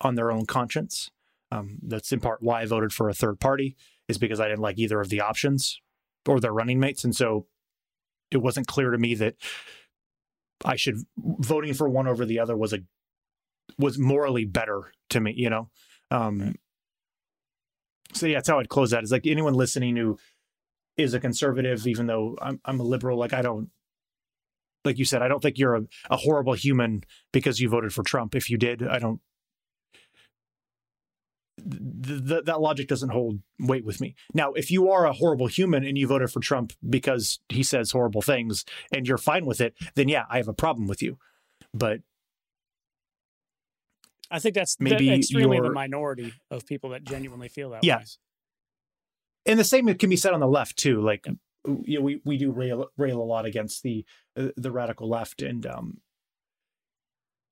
on 0.00 0.14
their 0.14 0.32
own 0.32 0.46
conscience. 0.46 1.10
Um, 1.52 1.78
that's 1.82 2.12
in 2.12 2.20
part 2.20 2.42
why 2.42 2.62
I 2.62 2.66
voted 2.66 2.92
for 2.92 3.08
a 3.08 3.14
third 3.14 3.38
party 3.38 3.76
is 4.10 4.18
because 4.18 4.40
I 4.40 4.48
didn't 4.48 4.60
like 4.60 4.78
either 4.78 5.00
of 5.00 5.08
the 5.08 5.20
options 5.20 5.80
or 6.26 6.40
their 6.40 6.52
running 6.52 6.80
mates. 6.80 7.04
And 7.04 7.16
so 7.16 7.46
it 8.30 8.38
wasn't 8.38 8.66
clear 8.66 8.90
to 8.90 8.98
me 8.98 9.14
that 9.14 9.36
I 10.64 10.76
should 10.76 10.96
voting 11.16 11.72
for 11.72 11.88
one 11.88 12.06
over 12.06 12.26
the 12.26 12.38
other 12.38 12.56
was 12.56 12.72
a 12.72 12.80
was 13.78 13.98
morally 13.98 14.44
better 14.44 14.92
to 15.10 15.20
me, 15.20 15.32
you 15.34 15.48
know. 15.48 15.70
Um 16.10 16.56
so 18.12 18.26
yeah, 18.26 18.38
that's 18.38 18.48
how 18.48 18.58
I'd 18.58 18.68
close 18.68 18.90
that. 18.90 19.04
Is 19.04 19.12
like 19.12 19.26
anyone 19.26 19.54
listening 19.54 19.96
who 19.96 20.18
is 20.96 21.14
a 21.14 21.20
conservative, 21.20 21.86
even 21.86 22.06
though 22.06 22.36
I'm 22.42 22.60
I'm 22.64 22.80
a 22.80 22.84
liberal, 22.84 23.18
like 23.18 23.32
I 23.32 23.42
don't 23.42 23.70
like 24.84 24.98
you 24.98 25.04
said, 25.04 25.22
I 25.22 25.28
don't 25.28 25.42
think 25.42 25.58
you're 25.58 25.76
a, 25.76 25.82
a 26.10 26.16
horrible 26.16 26.54
human 26.54 27.04
because 27.32 27.60
you 27.60 27.68
voted 27.68 27.92
for 27.92 28.02
Trump. 28.02 28.34
If 28.34 28.50
you 28.50 28.58
did, 28.58 28.82
I 28.82 28.98
don't 28.98 29.20
th- 31.62 32.26
th- 32.28 32.44
that 32.44 32.60
logic 32.60 32.88
doesn't 32.88 33.10
hold 33.10 33.40
weight 33.58 33.84
with 33.84 34.00
me. 34.00 34.14
Now, 34.34 34.52
if 34.52 34.70
you 34.70 34.90
are 34.90 35.06
a 35.06 35.12
horrible 35.12 35.46
human 35.46 35.84
and 35.84 35.96
you 35.98 36.06
voted 36.06 36.30
for 36.30 36.40
Trump 36.40 36.72
because 36.88 37.40
he 37.48 37.62
says 37.62 37.90
horrible 37.92 38.22
things 38.22 38.64
and 38.92 39.06
you're 39.06 39.18
fine 39.18 39.46
with 39.46 39.60
it, 39.60 39.74
then 39.94 40.08
yeah, 40.08 40.24
I 40.30 40.36
have 40.38 40.48
a 40.48 40.52
problem 40.54 40.86
with 40.86 41.02
you. 41.02 41.18
But 41.74 42.00
I 44.30 44.38
think 44.38 44.54
that's 44.54 44.78
Maybe 44.78 45.06
maybe 45.08 45.18
extremely 45.20 45.60
the 45.60 45.70
minority 45.70 46.32
of 46.50 46.66
people 46.66 46.90
that 46.90 47.04
genuinely 47.04 47.48
feel 47.48 47.70
that 47.70 47.84
Yeah. 47.84 47.98
way. 47.98 48.04
and 49.46 49.58
the 49.58 49.64
same 49.64 49.92
can 49.94 50.10
be 50.10 50.16
said 50.16 50.32
on 50.32 50.40
the 50.40 50.46
left 50.46 50.76
too. 50.76 51.00
Like 51.00 51.26
you 51.84 51.98
know, 51.98 52.04
we 52.04 52.20
we 52.24 52.38
do 52.38 52.50
rail 52.52 52.88
rail 52.96 53.20
a 53.20 53.24
lot 53.24 53.44
against 53.44 53.82
the 53.82 54.04
uh, 54.36 54.48
the 54.56 54.70
radical 54.70 55.08
left, 55.08 55.42
and 55.42 55.66
um, 55.66 55.98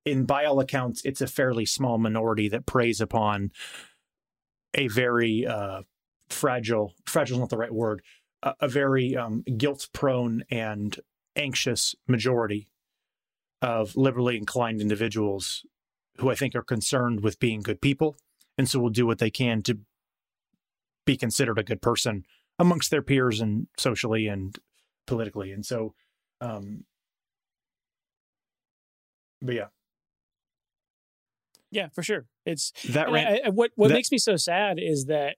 in 0.04 0.24
by 0.24 0.44
all 0.44 0.60
accounts, 0.60 1.04
it's 1.04 1.20
a 1.20 1.26
fairly 1.26 1.66
small 1.66 1.98
minority 1.98 2.48
that 2.48 2.64
preys 2.64 3.00
upon 3.00 3.50
a 4.74 4.88
very 4.88 5.46
uh, 5.46 5.82
fragile 6.28 6.94
fragile 7.06 7.36
is 7.36 7.40
not 7.40 7.50
the 7.50 7.56
right 7.56 7.72
word 7.72 8.02
a, 8.42 8.54
a 8.60 8.68
very 8.68 9.16
um, 9.16 9.42
guilt 9.56 9.88
prone 9.92 10.42
and 10.50 11.00
anxious 11.36 11.94
majority 12.06 12.68
of 13.62 13.96
liberally 13.96 14.36
inclined 14.36 14.80
individuals 14.80 15.64
who 16.18 16.30
I 16.30 16.34
think 16.34 16.54
are 16.54 16.62
concerned 16.62 17.22
with 17.22 17.38
being 17.38 17.60
good 17.60 17.80
people 17.80 18.16
and 18.56 18.68
so 18.68 18.78
will 18.80 18.90
do 18.90 19.06
what 19.06 19.18
they 19.18 19.30
can 19.30 19.62
to 19.62 19.78
be 21.06 21.16
considered 21.16 21.58
a 21.58 21.64
good 21.64 21.80
person 21.80 22.24
amongst 22.58 22.90
their 22.90 23.02
peers 23.02 23.40
and 23.40 23.68
socially 23.78 24.26
and 24.26 24.58
politically 25.06 25.52
and 25.52 25.64
so 25.64 25.94
um 26.40 26.84
but 29.40 29.54
yeah 29.54 29.68
Yeah, 31.70 31.88
for 31.88 32.02
sure. 32.02 32.26
It's 32.48 32.72
that 32.92 33.06
and 33.06 33.14
ran 33.14 33.26
I- 33.26 33.40
I- 33.46 33.48
what 33.50 33.70
what 33.76 33.88
that- 33.88 33.94
makes 33.94 34.10
me 34.10 34.18
so 34.18 34.36
sad 34.36 34.78
is 34.80 35.06
that 35.06 35.36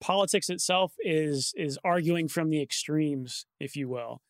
politics 0.00 0.48
itself 0.50 0.94
is 1.00 1.52
is 1.56 1.78
arguing 1.84 2.28
from 2.28 2.50
the 2.50 2.60
extremes, 2.62 3.46
if 3.60 3.76
you 3.76 3.88
will. 3.88 4.22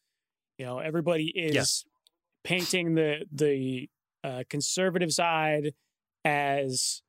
You 0.59 0.65
know, 0.67 0.79
everybody 0.79 1.27
is 1.37 1.55
Yes. 1.55 1.85
painting 2.45 2.95
the 2.95 3.27
the 3.33 3.89
uh, 4.23 4.45
conservative 4.49 5.13
side 5.13 5.75
as, 6.25 7.03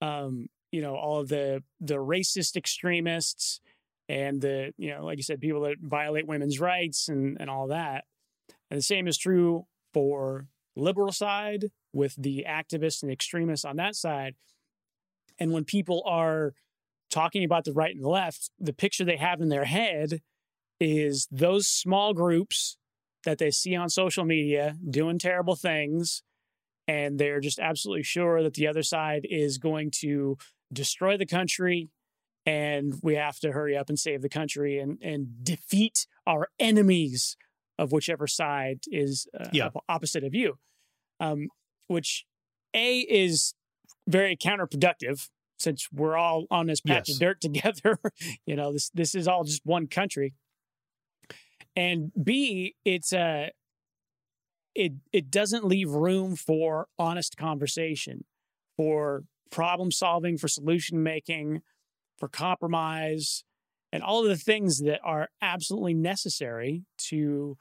um, 0.00 0.48
you 0.72 0.80
know, 0.80 0.96
all 0.96 1.20
of 1.20 1.28
the 1.28 1.62
the 1.80 1.96
racist 1.96 2.56
extremists 2.56 3.60
and 4.08 4.40
the 4.40 4.72
you 4.78 4.90
know, 4.90 5.04
like 5.04 5.18
you 5.18 5.22
said, 5.22 5.40
people 5.40 5.60
that 5.62 5.76
violate 5.80 6.26
women's 6.26 6.58
rights 6.60 7.08
and 7.08 7.36
and 7.40 7.48
all 7.50 7.68
that. 7.68 8.04
And 8.70 8.78
the 8.78 8.82
same 8.82 9.06
is 9.06 9.16
true 9.18 9.66
for 9.94 10.48
liberal 10.78 11.12
side 11.12 11.66
with 11.92 12.14
the 12.16 12.44
activists 12.48 13.02
and 13.02 13.10
extremists 13.12 13.64
on 13.64 13.76
that 13.76 13.96
side. 13.96 14.34
And 15.38 15.52
when 15.52 15.64
people 15.64 16.02
are 16.06 16.54
talking 17.10 17.44
about 17.44 17.64
the 17.64 17.72
right 17.72 17.94
and 17.94 18.04
the 18.04 18.08
left, 18.08 18.50
the 18.58 18.72
picture 18.72 19.04
they 19.04 19.16
have 19.16 19.40
in 19.40 19.48
their 19.48 19.64
head 19.64 20.20
is 20.80 21.26
those 21.30 21.66
small 21.66 22.12
groups 22.14 22.76
that 23.24 23.38
they 23.38 23.50
see 23.50 23.74
on 23.74 23.88
social 23.88 24.24
media 24.24 24.76
doing 24.88 25.18
terrible 25.18 25.56
things. 25.56 26.22
And 26.86 27.18
they're 27.18 27.40
just 27.40 27.58
absolutely 27.58 28.02
sure 28.04 28.42
that 28.42 28.54
the 28.54 28.66
other 28.66 28.82
side 28.82 29.26
is 29.28 29.58
going 29.58 29.90
to 30.00 30.38
destroy 30.72 31.16
the 31.16 31.26
country. 31.26 31.90
And 32.46 32.94
we 33.02 33.16
have 33.16 33.38
to 33.40 33.52
hurry 33.52 33.76
up 33.76 33.88
and 33.90 33.98
save 33.98 34.22
the 34.22 34.28
country 34.28 34.78
and, 34.78 34.98
and 35.02 35.44
defeat 35.44 36.06
our 36.26 36.48
enemies 36.58 37.36
of 37.78 37.92
whichever 37.92 38.26
side 38.26 38.80
is 38.90 39.26
uh, 39.38 39.48
Yeah. 39.52 39.68
opposite 39.88 40.24
of 40.24 40.34
you. 40.34 40.58
Um, 41.20 41.48
which 41.88 42.24
A 42.74 43.00
is 43.00 43.54
very 44.06 44.36
counterproductive 44.36 45.28
since 45.58 45.88
we're 45.92 46.16
all 46.16 46.44
on 46.50 46.66
this 46.66 46.80
patch 46.80 47.08
Yes. 47.08 47.16
of 47.16 47.20
dirt 47.20 47.40
together. 47.42 47.98
you 48.46 48.54
know, 48.56 48.72
this 48.72 48.90
this 48.90 49.14
is 49.14 49.26
all 49.26 49.44
just 49.44 49.62
one 49.64 49.86
country. 49.86 50.34
And 51.76 52.12
B, 52.22 52.74
it's 52.84 53.12
uh 53.12 53.48
it 54.74 54.92
it 55.12 55.30
doesn't 55.30 55.64
leave 55.64 55.90
room 55.90 56.36
for 56.36 56.86
honest 56.98 57.36
conversation, 57.36 58.24
for 58.76 59.24
problem 59.50 59.90
solving, 59.90 60.38
for 60.38 60.48
solution 60.48 61.02
making, 61.02 61.62
for 62.18 62.28
compromise, 62.28 63.44
and 63.92 64.02
all 64.02 64.22
of 64.22 64.28
the 64.28 64.36
things 64.36 64.80
that 64.80 65.00
are 65.02 65.28
absolutely 65.42 65.94
necessary 65.94 66.84
to 66.98 67.56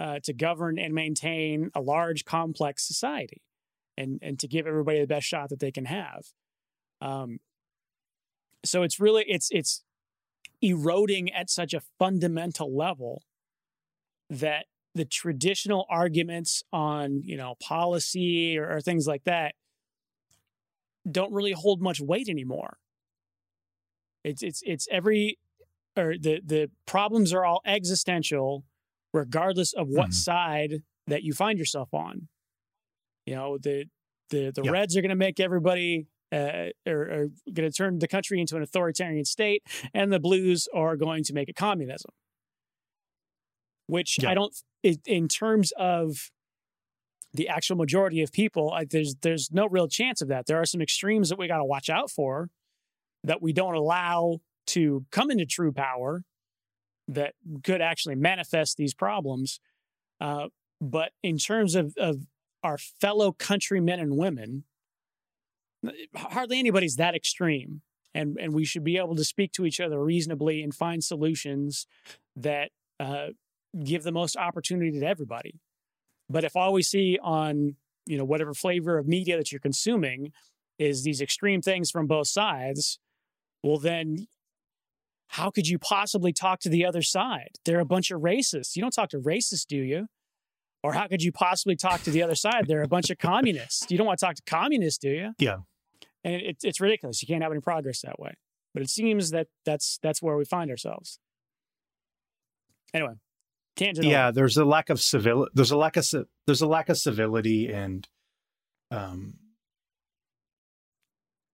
uh, 0.00 0.18
to 0.24 0.32
govern 0.32 0.78
and 0.78 0.94
maintain 0.94 1.70
a 1.74 1.80
large, 1.82 2.24
complex 2.24 2.86
society, 2.86 3.42
and 3.98 4.18
and 4.22 4.38
to 4.38 4.48
give 4.48 4.66
everybody 4.66 4.98
the 4.98 5.06
best 5.06 5.26
shot 5.26 5.50
that 5.50 5.60
they 5.60 5.70
can 5.70 5.84
have. 5.84 6.24
Um, 7.02 7.40
so 8.64 8.82
it's 8.82 8.98
really 8.98 9.24
it's 9.28 9.48
it's 9.50 9.84
eroding 10.62 11.30
at 11.32 11.50
such 11.50 11.74
a 11.74 11.82
fundamental 11.98 12.74
level 12.74 13.22
that 14.30 14.64
the 14.94 15.04
traditional 15.04 15.84
arguments 15.90 16.62
on 16.72 17.20
you 17.22 17.36
know 17.36 17.56
policy 17.62 18.58
or, 18.58 18.76
or 18.76 18.80
things 18.80 19.06
like 19.06 19.24
that 19.24 19.54
don't 21.10 21.32
really 21.32 21.52
hold 21.52 21.82
much 21.82 22.00
weight 22.00 22.30
anymore. 22.30 22.78
It's 24.24 24.42
it's 24.42 24.62
it's 24.64 24.88
every 24.90 25.38
or 25.94 26.14
the 26.18 26.40
the 26.42 26.70
problems 26.86 27.34
are 27.34 27.44
all 27.44 27.60
existential, 27.66 28.64
regardless 29.12 29.72
of 29.72 29.88
what 29.88 30.10
Mhm. 30.10 30.14
side 30.14 30.82
that 31.06 31.22
you 31.22 31.32
find 31.32 31.58
yourself 31.58 31.92
on. 31.92 32.28
You 33.26 33.34
know 33.34 33.58
the 33.58 33.86
the 34.30 34.50
the 34.54 34.62
Yeah. 34.64 34.70
Reds 34.70 34.96
are 34.96 35.00
going 35.02 35.10
to 35.10 35.14
make 35.16 35.40
everybody 35.40 36.06
uh, 36.32 36.68
are, 36.86 37.00
are 37.10 37.28
going 37.52 37.68
to 37.68 37.72
turn 37.72 37.98
the 37.98 38.06
country 38.06 38.40
into 38.40 38.54
an 38.56 38.62
authoritarian 38.62 39.24
state, 39.24 39.64
and 39.92 40.12
the 40.12 40.20
Blues 40.20 40.68
are 40.72 40.96
going 40.96 41.24
to 41.24 41.32
make 41.32 41.48
it 41.48 41.56
communism. 41.56 42.12
Which 43.86 44.22
Yeah. 44.22 44.30
I 44.30 44.34
don't, 44.34 44.54
it, 44.84 45.00
in 45.06 45.26
terms 45.26 45.72
of 45.76 46.30
the 47.32 47.48
actual 47.48 47.76
majority 47.76 48.22
of 48.22 48.30
people, 48.32 48.70
I, 48.72 48.84
there's 48.84 49.16
there's 49.22 49.50
no 49.52 49.66
real 49.68 49.88
chance 49.88 50.20
of 50.22 50.28
that. 50.28 50.46
There 50.46 50.56
are 50.60 50.64
some 50.66 50.80
extremes 50.80 51.28
that 51.30 51.38
we 51.38 51.48
got 51.48 51.58
to 51.58 51.64
watch 51.64 51.90
out 51.90 52.10
for, 52.10 52.50
that 53.24 53.42
we 53.42 53.52
don't 53.52 53.74
allow 53.74 54.38
to 54.68 55.04
come 55.10 55.30
into 55.32 55.46
true 55.46 55.72
power, 55.72 56.22
that 57.10 57.34
could 57.64 57.80
actually 57.80 58.14
manifest 58.14 58.76
these 58.76 58.94
problems. 58.94 59.60
Uh, 60.20 60.48
but 60.80 61.12
in 61.22 61.38
terms 61.38 61.74
of 61.74 61.94
of 61.96 62.26
our 62.62 62.78
fellow 62.78 63.32
countrymen 63.32 64.00
and 64.00 64.16
women, 64.16 64.64
hardly 66.14 66.58
anybody's 66.58 66.96
that 66.96 67.14
extreme 67.14 67.82
and 68.14 68.36
and 68.38 68.52
we 68.52 68.64
should 68.64 68.84
be 68.84 68.96
able 68.96 69.16
to 69.16 69.24
speak 69.24 69.52
to 69.52 69.64
each 69.64 69.80
other 69.80 70.02
reasonably 70.02 70.62
and 70.62 70.74
find 70.74 71.02
solutions 71.02 71.86
that 72.36 72.70
uh, 72.98 73.28
give 73.84 74.02
the 74.02 74.12
most 74.12 74.36
opportunity 74.36 74.98
to 74.98 75.06
everybody 75.06 75.60
but 76.28 76.44
if 76.44 76.56
all 76.56 76.72
we 76.72 76.82
see 76.82 77.18
on 77.22 77.76
you 78.06 78.18
know 78.18 78.24
whatever 78.24 78.54
flavor 78.54 78.98
of 78.98 79.06
media 79.06 79.36
that 79.36 79.52
you're 79.52 79.60
consuming 79.60 80.32
is 80.78 81.02
these 81.02 81.20
extreme 81.20 81.62
things 81.62 81.90
from 81.90 82.06
both 82.06 82.28
sides 82.28 82.98
well 83.62 83.78
then 83.78 84.26
how 85.34 85.50
could 85.50 85.66
you 85.68 85.78
possibly 85.78 86.32
talk 86.32 86.60
to 86.60 86.68
the 86.68 86.84
other 86.84 87.02
side 87.02 87.50
they're 87.64 87.80
a 87.80 87.84
bunch 87.84 88.10
of 88.10 88.20
racists 88.20 88.74
you 88.76 88.82
don't 88.82 88.90
talk 88.92 89.08
to 89.10 89.18
racists 89.18 89.66
do 89.66 89.76
you 89.78 90.06
or 90.82 90.92
how 90.94 91.06
could 91.06 91.22
you 91.22 91.30
possibly 91.32 91.76
talk 91.76 92.02
to 92.02 92.10
the 92.10 92.22
other 92.22 92.34
side 92.34 92.66
they're 92.66 92.82
a 92.82 92.88
bunch 92.88 93.10
of 93.10 93.18
communists 93.18 93.86
you 93.90 93.96
don't 93.98 94.06
want 94.06 94.18
to 94.18 94.24
talk 94.26 94.34
to 94.34 94.42
communists 94.46 94.98
do 94.98 95.10
you 95.10 95.30
Yeah. 95.38 95.58
and 96.24 96.34
it's 96.34 96.64
it's 96.64 96.80
ridiculous. 96.80 97.22
You 97.22 97.28
can't 97.28 97.42
have 97.42 97.52
any 97.52 97.60
progress 97.60 98.00
that 98.02 98.18
way. 98.18 98.32
But 98.74 98.82
it 98.82 98.90
seems 98.90 99.30
that 99.30 99.48
that's 99.64 99.98
that's 100.02 100.20
where 100.22 100.36
we 100.36 100.44
find 100.44 100.70
ourselves. 100.70 101.18
Anyway, 102.94 103.14
tangent. 103.76 104.06
yeah 104.06 104.30
there's 104.30 104.56
a 104.56 104.64
lack 104.64 104.90
of 104.90 105.00
civil 105.00 105.48
there's 105.54 105.70
a 105.70 105.76
lack 105.76 105.96
of 105.96 106.06
there's 106.46 106.60
a 106.60 106.66
lack 106.66 106.88
of 106.88 106.96
civility 106.98 107.72
and 107.72 108.06
um 108.90 109.34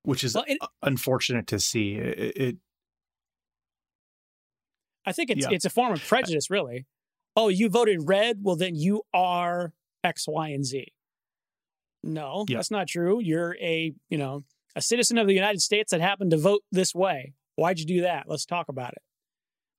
which 0.03 0.24
is 0.24 0.35
Well, 0.35 0.45
it- 0.47 0.59
unfortunate 0.83 1.47
to 1.49 1.59
see 1.59 1.95
it, 1.95 2.37
it 2.37 2.57
I 5.07 5.12
think 5.12 5.30
it's 5.30 5.46
yeah. 5.46 5.52
it's 5.54 5.64
a 5.64 5.70
form 5.70 5.92
of 5.92 6.02
prejudice, 6.04 6.50
really. 6.50 6.86
Oh, 7.36 7.48
you 7.48 7.68
voted 7.68 8.09
red. 8.09 8.38
Well, 8.42 8.57
then 8.57 8.74
you 8.74 9.02
are 9.14 9.72
X, 10.02 10.26
Y, 10.26 10.48
and 10.48 10.64
Z. 10.64 10.92
No, 12.02 12.44
Yeah. 12.48 12.57
that's 12.59 12.70
not 12.70 12.88
true. 12.88 13.20
You're 13.20 13.57
a 13.61 13.92
you 14.09 14.18
know 14.18 14.44
a 14.74 14.82
citizen 14.82 15.18
of 15.18 15.26
the 15.26 15.34
United 15.34 15.61
States 15.62 15.90
that 15.92 16.00
happened 16.00 16.30
to 16.32 16.36
vote 16.36 16.62
this 16.72 16.94
way. 16.94 17.34
Why'd 17.57 17.78
you 17.78 17.86
do 17.86 18.00
that? 18.02 18.24
Let's 18.28 18.44
talk 18.44 18.68
about 18.68 18.92
it. 18.92 19.02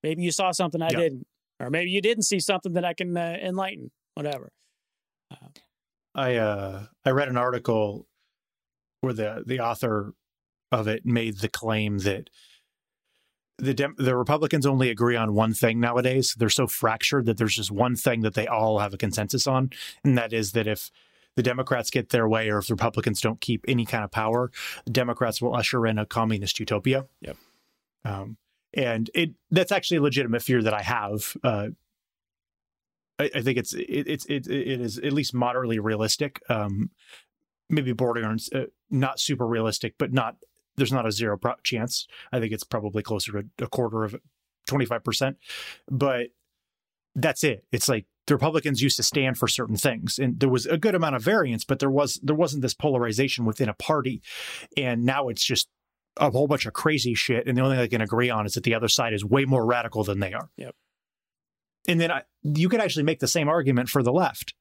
Maybe 0.03 0.23
you 0.23 0.31
saw 0.31 0.51
something 0.51 0.81
I 0.81 0.89
Yeah. 0.91 0.99
didn't, 0.99 1.27
or 1.59 1.69
maybe 1.69 1.91
you 1.91 2.01
didn't 2.01 2.23
see 2.23 2.39
something 2.39 2.73
that 2.73 2.85
I 2.85 2.93
can 2.93 3.15
uh, 3.15 3.37
enlighten. 3.41 3.91
Whatever. 4.15 4.51
I 6.15 6.35
uh 6.35 6.85
I 7.05 7.09
read 7.11 7.27
an 7.29 7.37
article 7.37 8.07
where 9.01 9.13
the 9.13 9.43
the 9.45 9.59
author 9.59 10.13
of 10.71 10.87
it 10.87 11.05
made 11.05 11.37
the 11.39 11.49
claim 11.49 11.99
that 11.99 12.29
the 13.57 13.73
Dem- 13.73 13.95
the 13.97 14.15
Republicans 14.15 14.65
only 14.65 14.89
agree 14.89 15.15
on 15.15 15.33
one 15.33 15.53
thing 15.53 15.79
nowadays. 15.79 16.35
They're 16.37 16.49
so 16.49 16.67
fractured 16.67 17.25
that 17.25 17.37
there's 17.37 17.55
just 17.55 17.71
one 17.71 17.95
thing 17.95 18.21
that 18.21 18.35
they 18.35 18.47
all 18.47 18.79
have 18.79 18.93
a 18.93 18.97
consensus 18.97 19.47
on, 19.47 19.71
and 20.03 20.17
that 20.17 20.33
is 20.33 20.51
that 20.51 20.67
if 20.67 20.91
the 21.35 21.43
Democrats 21.43 21.89
get 21.89 22.09
their 22.09 22.27
way, 22.27 22.49
or 22.49 22.57
if 22.59 22.67
the 22.67 22.73
Republicans 22.73 23.21
don't 23.21 23.41
keep 23.41 23.63
any 23.67 23.85
kind 23.85 24.03
of 24.03 24.11
power, 24.11 24.51
the 24.85 24.91
Democrats 24.91 25.41
will 25.41 25.55
usher 25.55 25.85
in 25.85 25.97
a 25.97 26.05
communist 26.05 26.59
utopia. 26.59 27.05
Yep. 27.21 27.37
Um, 28.05 28.37
and 28.73 29.09
it 29.13 29.31
that's 29.49 29.71
actually 29.71 29.97
a 29.97 30.01
legitimate 30.01 30.41
fear 30.41 30.61
that 30.61 30.73
I 30.73 30.81
have. 30.81 31.35
Uh, 31.43 31.69
I, 33.19 33.29
I, 33.35 33.41
think 33.41 33.57
it's 33.57 33.73
it, 33.73 34.07
it's 34.07 34.25
it, 34.25 34.47
it 34.47 34.81
is 34.81 34.97
at 34.99 35.13
least 35.13 35.33
moderately 35.33 35.79
realistic. 35.79 36.41
Um, 36.49 36.91
maybe 37.69 37.91
bordering 37.91 38.25
on 38.25 38.37
uh, 38.53 38.65
not 38.89 39.19
super 39.19 39.45
realistic, 39.45 39.95
but 39.97 40.13
not 40.13 40.35
there's 40.77 40.93
not 40.93 41.07
a 41.07 41.11
zero 41.11 41.37
pro- 41.37 41.55
chance. 41.63 42.07
I 42.31 42.39
think 42.39 42.53
it's 42.53 42.63
probably 42.63 43.03
closer 43.03 43.31
to 43.31 43.45
a 43.59 43.67
quarter 43.67 44.03
of 44.03 44.15
25%. 44.69 45.35
But 45.89 46.27
that's 47.15 47.43
it. 47.43 47.65
It's 47.71 47.89
like 47.89 48.05
the 48.27 48.35
Republicans 48.35 48.81
used 48.81 48.97
to 48.97 49.03
stand 49.03 49.37
for 49.37 49.47
certain 49.47 49.77
things 49.77 50.19
and 50.19 50.39
there 50.39 50.49
was 50.49 50.65
a 50.65 50.77
good 50.77 50.95
amount 50.95 51.15
of 51.15 51.23
variance, 51.23 51.63
but 51.63 51.79
there 51.79 51.89
was 51.89 52.19
there 52.21 52.35
wasn't 52.35 52.61
this 52.61 52.73
polarization 52.73 53.45
within 53.45 53.69
a 53.69 53.73
party. 53.73 54.21
And 54.75 55.03
now 55.03 55.29
it's 55.29 55.43
just 55.43 55.67
a 56.17 56.29
whole 56.29 56.47
bunch 56.47 56.65
of 56.65 56.73
crazy 56.73 57.15
shit. 57.15 57.47
And 57.47 57.57
the 57.57 57.61
only 57.61 57.75
thing 57.75 57.83
they 57.83 57.87
can 57.87 58.01
agree 58.01 58.29
on 58.29 58.45
is 58.45 58.53
that 58.53 58.63
the 58.63 58.75
other 58.75 58.87
side 58.87 59.13
is 59.13 59.25
way 59.25 59.45
more 59.45 59.65
radical 59.65 60.03
than 60.03 60.19
they 60.19 60.33
are. 60.33 60.49
Yep. 60.57 60.75
And 61.87 62.01
then 62.01 62.11
I, 62.11 62.23
you 62.43 62.69
could 62.69 62.81
actually 62.81 63.03
make 63.03 63.19
the 63.19 63.27
same 63.27 63.47
argument 63.47 63.89
for 63.89 64.03
the 64.03 64.11
left. 64.11 64.53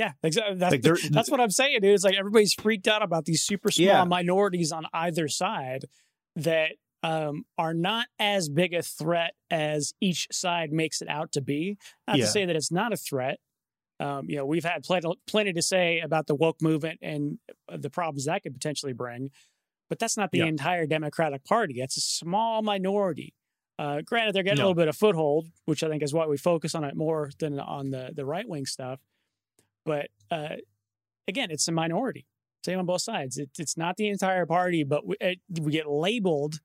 Yeah, 0.00 0.12
exactly. 0.22 0.56
That's, 0.56 0.72
like 0.72 1.10
that's 1.10 1.30
what 1.30 1.42
I'm 1.42 1.50
saying, 1.50 1.82
dude. 1.82 1.92
It's 1.92 2.04
like 2.04 2.16
everybody's 2.16 2.54
freaked 2.54 2.88
out 2.88 3.02
about 3.02 3.26
these 3.26 3.42
super 3.42 3.70
small 3.70 3.86
yeah. 3.86 4.04
minorities 4.04 4.72
on 4.72 4.86
either 4.94 5.28
side 5.28 5.84
that 6.36 6.70
um, 7.02 7.44
are 7.58 7.74
not 7.74 8.06
as 8.18 8.48
big 8.48 8.72
a 8.72 8.80
threat 8.80 9.34
as 9.50 9.92
each 10.00 10.26
side 10.32 10.72
makes 10.72 11.02
it 11.02 11.08
out 11.10 11.32
to 11.32 11.42
be. 11.42 11.76
Not 12.08 12.16
yeah. 12.16 12.24
to 12.24 12.30
say 12.30 12.46
that 12.46 12.56
it's 12.56 12.72
not 12.72 12.94
a 12.94 12.96
threat. 12.96 13.40
Um, 13.98 14.24
you 14.30 14.36
know, 14.36 14.46
we've 14.46 14.64
had 14.64 14.84
plenty, 14.84 15.12
plenty 15.26 15.52
to 15.52 15.60
say 15.60 16.00
about 16.00 16.26
the 16.26 16.34
woke 16.34 16.62
movement 16.62 17.00
and 17.02 17.38
the 17.68 17.90
problems 17.90 18.24
that 18.24 18.42
could 18.42 18.54
potentially 18.54 18.94
bring, 18.94 19.28
but 19.90 19.98
that's 19.98 20.16
not 20.16 20.30
the 20.30 20.38
yeah. 20.38 20.46
entire 20.46 20.86
Democratic 20.86 21.44
Party. 21.44 21.76
That's 21.78 21.98
a 21.98 22.00
small 22.00 22.62
minority. 22.62 23.34
Uh, 23.78 24.00
granted, 24.00 24.34
they're 24.34 24.44
getting 24.44 24.60
no. 24.60 24.64
a 24.64 24.68
little 24.68 24.82
bit 24.82 24.88
of 24.88 24.96
foothold, 24.96 25.48
which 25.66 25.82
I 25.82 25.90
think 25.90 26.02
is 26.02 26.14
why 26.14 26.26
we 26.26 26.38
focus 26.38 26.74
on 26.74 26.84
it 26.84 26.96
more 26.96 27.30
than 27.38 27.60
on 27.60 27.90
the 27.90 28.12
the 28.14 28.24
right 28.24 28.48
wing 28.48 28.64
stuff. 28.64 29.00
But 29.84 30.08
uh, 30.30 30.56
again, 31.28 31.50
it's 31.50 31.68
a 31.68 31.72
minority. 31.72 32.26
Same 32.64 32.78
on 32.78 32.86
both 32.86 33.02
sides. 33.02 33.38
It, 33.38 33.50
it's 33.58 33.76
not 33.76 33.96
the 33.96 34.08
entire 34.08 34.46
party, 34.46 34.84
but 34.84 35.06
we, 35.06 35.16
it, 35.20 35.40
we 35.60 35.72
get 35.72 35.88
labeled 35.88 36.60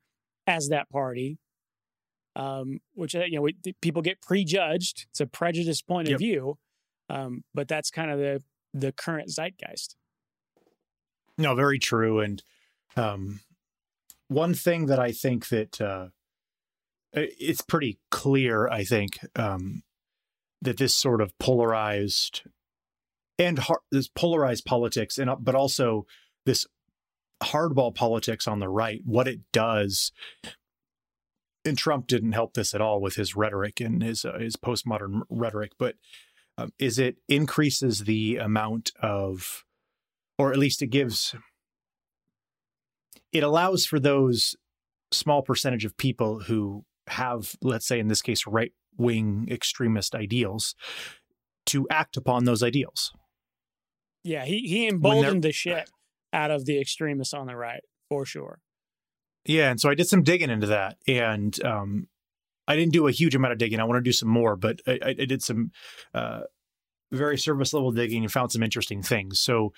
as 0.46 0.68
that 0.70 0.90
party, 0.90 1.40
um, 2.36 2.80
which 2.94 3.16
uh, 3.16 3.24
you 3.24 3.38
know 3.38 3.44
we, 3.44 3.56
people 3.82 4.02
get 4.02 4.22
prejudged. 4.22 5.08
It's 5.10 5.22
a 5.22 5.26
prejudiced 5.26 5.88
point 5.88 6.08
yep. 6.10 6.16
of 6.16 6.20
view, 6.20 6.58
um, 7.10 7.44
but 7.54 7.68
that's 7.68 7.90
kind 7.90 8.12
of 8.12 8.20
the 8.20 8.44
the 8.74 8.92
current 8.92 9.30
zeitgeist. 9.30 9.96
No, 11.38 11.56
very 11.56 11.80
true. 11.80 12.20
And 12.20 12.44
um, 12.96 13.42
one 14.28 14.54
thing 14.54 14.86
that 14.88 15.00
I 15.00 15.12
think 15.12 15.50
that 15.50 15.82
uh, 15.82 16.08
it's 17.14 17.62
pretty 17.62 18.00
clear, 18.12 18.68
I 18.68 18.84
think, 18.84 19.20
um, 19.36 19.84
that 20.62 20.78
this 20.78 20.96
sort 20.96 21.22
of 21.22 21.38
polarized 21.40 22.44
and 23.38 23.60
hard, 23.60 23.82
this 23.92 24.08
polarized 24.08 24.66
politics, 24.66 25.18
and 25.18 25.30
but 25.40 25.56
also 25.56 26.06
this 26.46 26.66
hardball 27.44 27.94
politics 27.94 28.48
on 28.48 28.60
the 28.60 28.70
right, 28.70 29.02
what 29.06 29.28
it 29.28 29.40
does. 29.52 30.12
And 31.64 31.78
Trump 31.78 32.08
didn't 32.08 32.34
help 32.34 32.54
this 32.54 32.74
at 32.76 32.82
all 32.82 33.02
with 33.02 33.16
his 33.16 33.36
rhetoric 33.36 33.82
and 33.82 34.04
his 34.04 34.24
uh, 34.24 34.38
his 34.40 34.56
postmodern 34.56 35.22
rhetoric, 35.30 35.72
but 35.80 35.96
um, 36.58 36.72
is 36.80 37.00
it 37.00 37.18
increases 37.28 38.02
the 38.02 38.38
amount 38.38 38.92
of, 39.02 39.66
or 40.38 40.52
at 40.52 40.60
least 40.60 40.82
it 40.82 40.88
gives, 40.88 41.36
it 43.32 43.44
allows 43.44 43.86
for 43.86 44.00
those 44.00 44.56
small 45.12 45.42
percentage 45.42 45.86
of 45.86 45.98
people 45.98 46.42
who 46.42 46.86
have, 47.08 47.56
let's 47.62 47.88
say 47.88 48.00
in 48.00 48.08
this 48.08 48.22
case, 48.22 48.48
right 48.48 48.72
wing 48.98 49.48
extremist 49.52 50.16
ideals, 50.16 50.76
to 51.66 51.88
act 51.90 52.16
upon 52.16 52.46
those 52.46 52.64
ideals. 52.64 53.12
Yeah, 54.26 54.44
he 54.44 54.60
he 54.62 54.88
emboldened 54.88 55.44
the 55.44 55.52
shit 55.52 55.88
out 56.34 56.50
of 56.50 56.66
the 56.66 56.82
extremists 56.82 57.34
on 57.34 57.46
the 57.46 57.56
right 57.56 57.84
for 58.10 58.26
sure. 58.26 58.60
Yeah, 59.46 59.70
and 59.70 59.80
so 59.80 59.88
I 59.88 59.94
did 59.94 60.08
some 60.08 60.24
digging 60.24 60.50
into 60.50 60.66
that, 60.68 60.98
and 61.08 61.64
um, 61.64 62.08
I 62.68 62.76
didn't 62.76 62.94
do 62.94 63.08
a 63.08 63.12
huge 63.12 63.36
amount 63.36 63.52
of 63.52 63.60
digging. 63.60 63.80
I 63.80 63.84
want 63.84 63.98
to 64.00 64.10
do 64.10 64.12
some 64.12 64.30
more, 64.30 64.56
but 64.56 64.82
I, 64.88 65.00
I 65.04 65.14
did 65.14 65.44
some 65.44 65.72
uh, 66.16 66.42
very 67.12 67.38
service 67.38 67.72
level 67.72 67.92
digging 67.92 68.24
and 68.24 68.32
found 68.32 68.52
some 68.52 68.64
interesting 68.64 69.04
things. 69.04 69.40
So, 69.40 69.74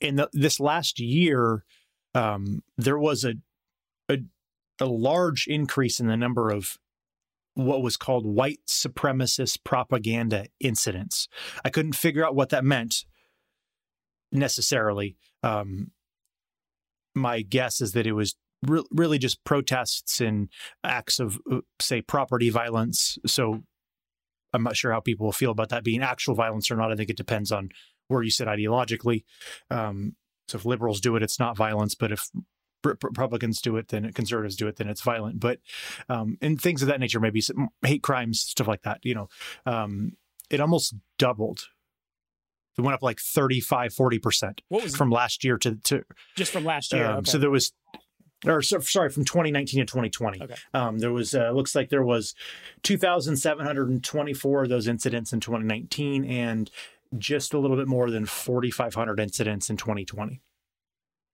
in 0.00 0.16
the, 0.16 0.28
this 0.32 0.58
last 0.58 0.98
year, 0.98 1.64
um, 2.16 2.64
there 2.76 2.98
was 2.98 3.24
a, 3.24 3.34
a 4.08 4.18
a 4.80 4.86
large 4.86 5.46
increase 5.46 6.00
in 6.00 6.08
the 6.08 6.16
number 6.16 6.50
of 6.50 6.78
what 7.54 7.80
was 7.80 7.96
called 7.96 8.26
white 8.26 8.58
supremacist 8.66 9.62
propaganda 9.62 10.46
incidents. 10.58 11.28
I 11.64 11.70
couldn't 11.70 11.94
figure 11.94 12.26
out 12.26 12.34
what 12.34 12.48
that 12.48 12.64
meant 12.64 13.04
necessarily. 14.34 15.16
Um, 15.42 15.92
my 17.14 17.42
guess 17.42 17.80
is 17.80 17.92
that 17.92 18.06
it 18.06 18.12
was 18.12 18.34
re- 18.66 18.84
really 18.90 19.18
just 19.18 19.44
protests 19.44 20.20
and 20.20 20.48
acts 20.82 21.20
of, 21.20 21.38
uh, 21.50 21.60
say, 21.80 22.02
property 22.02 22.50
violence. 22.50 23.18
So 23.26 23.62
I'm 24.52 24.62
not 24.62 24.76
sure 24.76 24.92
how 24.92 25.00
people 25.00 25.26
will 25.26 25.32
feel 25.32 25.50
about 25.50 25.68
that 25.70 25.84
being 25.84 26.02
actual 26.02 26.34
violence 26.34 26.70
or 26.70 26.76
not. 26.76 26.92
I 26.92 26.96
think 26.96 27.10
it 27.10 27.16
depends 27.16 27.52
on 27.52 27.70
where 28.08 28.22
you 28.22 28.30
sit 28.30 28.48
ideologically. 28.48 29.24
Um, 29.70 30.16
so 30.48 30.56
if 30.58 30.64
liberals 30.64 31.00
do 31.00 31.16
it, 31.16 31.22
it's 31.22 31.38
not 31.38 31.56
violence. 31.56 31.94
But 31.94 32.12
if 32.12 32.28
Republicans 32.84 33.60
do 33.60 33.76
it, 33.76 33.88
then 33.88 34.12
conservatives 34.12 34.56
do 34.56 34.68
it, 34.68 34.76
then 34.76 34.88
it's 34.88 35.00
violent. 35.00 35.40
But 35.40 35.60
um, 36.08 36.36
and 36.42 36.60
things 36.60 36.82
of 36.82 36.88
that 36.88 37.00
nature, 37.00 37.20
maybe 37.20 37.42
hate 37.82 38.02
crimes, 38.02 38.40
stuff 38.40 38.68
like 38.68 38.82
that. 38.82 38.98
You 39.02 39.14
know, 39.14 39.28
um, 39.66 40.12
it 40.50 40.60
almost 40.60 40.94
doubled 41.18 41.68
it 42.76 42.80
went 42.80 42.94
up 42.94 43.02
like 43.02 43.20
35, 43.20 43.92
40% 43.94 44.94
from 44.96 45.10
last 45.10 45.44
year 45.44 45.58
to, 45.58 45.76
to 45.76 46.02
just 46.36 46.52
from 46.52 46.64
last 46.64 46.92
year. 46.92 47.06
Um, 47.06 47.18
okay. 47.18 47.30
So 47.30 47.38
there 47.38 47.50
was, 47.50 47.72
or 48.44 48.62
so, 48.62 48.80
sorry, 48.80 49.10
from 49.10 49.24
2019 49.24 49.80
to 49.80 49.86
2020. 49.86 50.42
Okay. 50.42 50.54
Um, 50.72 50.98
there 50.98 51.12
was, 51.12 51.34
uh, 51.34 51.50
looks 51.52 51.74
like 51.74 51.88
there 51.88 52.04
was 52.04 52.34
2,724 52.82 54.62
of 54.62 54.68
those 54.68 54.88
incidents 54.88 55.32
in 55.32 55.40
2019 55.40 56.24
and 56.24 56.70
just 57.16 57.54
a 57.54 57.58
little 57.58 57.76
bit 57.76 57.86
more 57.86 58.10
than 58.10 58.26
4,500 58.26 59.20
incidents 59.20 59.70
in 59.70 59.76
2020 59.76 60.40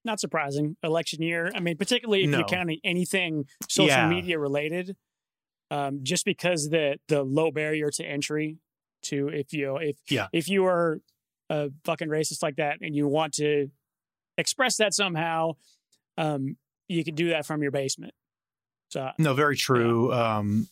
not 0.03 0.19
surprising 0.19 0.75
election 0.83 1.21
year 1.21 1.51
i 1.55 1.59
mean 1.59 1.77
particularly 1.77 2.23
if 2.23 2.29
no. 2.29 2.39
you're 2.39 2.47
counting 2.47 2.79
anything 2.83 3.45
social 3.67 3.87
yeah. 3.87 4.09
media 4.09 4.37
related 4.39 4.95
um, 5.71 5.99
just 6.03 6.25
because 6.25 6.69
the 6.69 6.97
the 7.07 7.23
low 7.23 7.49
barrier 7.49 7.89
to 7.91 8.03
entry 8.03 8.57
to 9.03 9.29
if 9.29 9.53
you 9.53 9.77
if 9.77 9.97
yeah. 10.09 10.27
if 10.33 10.49
you 10.49 10.65
are 10.65 10.99
a 11.51 11.69
fucking 11.83 12.07
racist 12.07 12.41
like 12.41 12.55
that 12.55 12.77
and 12.81 12.95
you 12.95 13.07
want 13.07 13.33
to 13.33 13.69
express 14.37 14.77
that 14.77 14.93
somehow, 14.93 15.51
um, 16.17 16.55
you 16.87 17.03
can 17.03 17.13
do 17.13 17.29
that 17.29 17.45
from 17.45 17.61
your 17.61 17.71
basement. 17.71 18.13
So 18.89 19.11
no, 19.17 19.33
very 19.33 19.57
true. 19.57 20.11
Yeah. 20.11 20.37
Um, 20.37 20.67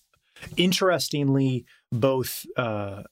interestingly, 0.57 1.65
both 1.91 2.45
uh, 2.57 3.03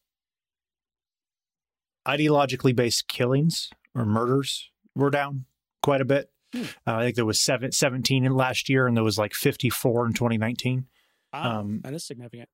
ideologically 2.07 2.76
based 2.76 3.07
killings 3.07 3.70
or 3.93 4.05
murders 4.05 4.70
were 4.95 5.09
down 5.09 5.45
quite 5.84 6.01
a 6.01 6.05
bit. 6.05 6.30
Hmm. 6.53 6.63
Uh, 6.86 6.95
I 6.95 7.03
think 7.03 7.15
there 7.15 7.26
was 7.26 7.39
seven, 7.39 7.74
17 7.74 8.26
in 8.26 8.34
last 8.34 8.70
year, 8.70 8.88
and 8.88 8.95
there 8.95 9.03
was 9.03 9.18
like 9.18 9.34
54 9.34 10.07
in 10.07 10.13
2019. 10.13 10.86
um, 11.34 11.82
that 11.84 11.93
is 11.93 12.05
significant. 12.05 12.49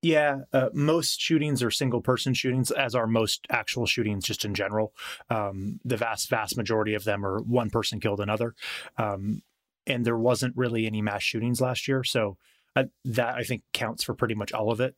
Yeah, 0.00 0.42
uh, 0.52 0.68
most 0.72 1.20
shootings 1.20 1.62
are 1.62 1.72
single 1.72 2.00
person 2.00 2.32
shootings, 2.32 2.70
as 2.70 2.94
are 2.94 3.06
most 3.06 3.46
actual 3.50 3.84
shootings 3.84 4.24
just 4.24 4.44
in 4.44 4.54
general. 4.54 4.92
Um, 5.28 5.80
the 5.84 5.96
vast, 5.96 6.28
vast 6.30 6.56
majority 6.56 6.94
of 6.94 7.04
them 7.04 7.26
are 7.26 7.40
one 7.40 7.68
person 7.68 7.98
killed 7.98 8.20
another. 8.20 8.54
Um, 8.96 9.42
and 9.86 10.04
there 10.04 10.18
wasn't 10.18 10.56
really 10.56 10.86
any 10.86 11.02
mass 11.02 11.22
shootings 11.22 11.60
last 11.60 11.88
year. 11.88 12.04
So 12.04 12.36
uh, 12.76 12.84
that 13.06 13.34
I 13.34 13.42
think 13.42 13.62
counts 13.72 14.04
for 14.04 14.14
pretty 14.14 14.34
much 14.34 14.52
all 14.52 14.70
of 14.70 14.80
it. 14.80 14.94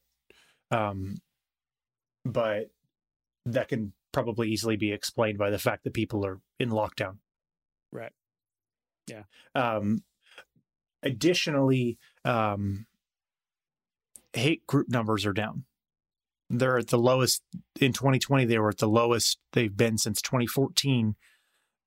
Um, 0.71 1.17
but 2.25 2.71
that 3.47 3.69
can 3.69 3.93
probably 4.13 4.51
easily 4.51 4.77
be 4.77 4.93
explained 4.93 5.39
by 5.39 5.49
the 5.49 5.59
fact 5.59 5.85
that 5.85 5.95
people 5.95 6.27
are 6.27 6.41
in 6.59 6.71
lockdown. 6.71 7.17
Right. 7.91 8.13
Yeah. 9.07 9.23
Um, 9.55 10.03
additionally, 11.03 11.99
um, 12.25 12.87
hate 14.33 14.67
group 14.67 14.89
numbers 14.89 15.27
are 15.27 15.33
down. 15.33 15.65
They're 16.49 16.79
at 16.79 16.89
the 16.89 16.99
lowest 16.99 17.43
in 17.81 17.93
2020. 17.93 18.45
They 18.45 18.59
were 18.59 18.71
at 18.71 18.79
the 18.79 18.89
lowest 18.89 19.39
they've 19.53 19.77
been 19.77 19.99
since 19.99 20.21
2014, 20.21 21.15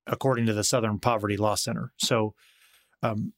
according 0.08 0.46
to 0.46 0.54
the 0.54 0.64
Southern 0.64 1.00
Poverty 1.00 1.36
Law 1.36 1.56
Center. 1.56 1.92
So, 1.98 2.34
um, 3.02 3.34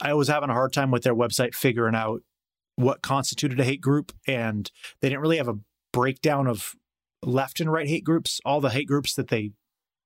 I 0.00 0.12
was 0.14 0.28
having 0.28 0.50
a 0.50 0.54
hard 0.54 0.72
time 0.72 0.90
with 0.90 1.04
their 1.04 1.14
website 1.14 1.54
figuring 1.54 1.94
out 1.94 2.22
what 2.76 3.02
constituted 3.02 3.60
a 3.60 3.64
hate 3.64 3.80
group, 3.80 4.12
and 4.26 4.70
they 5.00 5.08
didn't 5.08 5.22
really 5.22 5.36
have 5.36 5.48
a 5.48 5.58
breakdown 5.92 6.48
of 6.48 6.74
left 7.22 7.60
and 7.60 7.72
right 7.72 7.86
hate 7.86 8.04
groups. 8.04 8.40
All 8.44 8.60
the 8.60 8.70
hate 8.70 8.88
groups 8.88 9.14
that 9.14 9.28
they, 9.28 9.52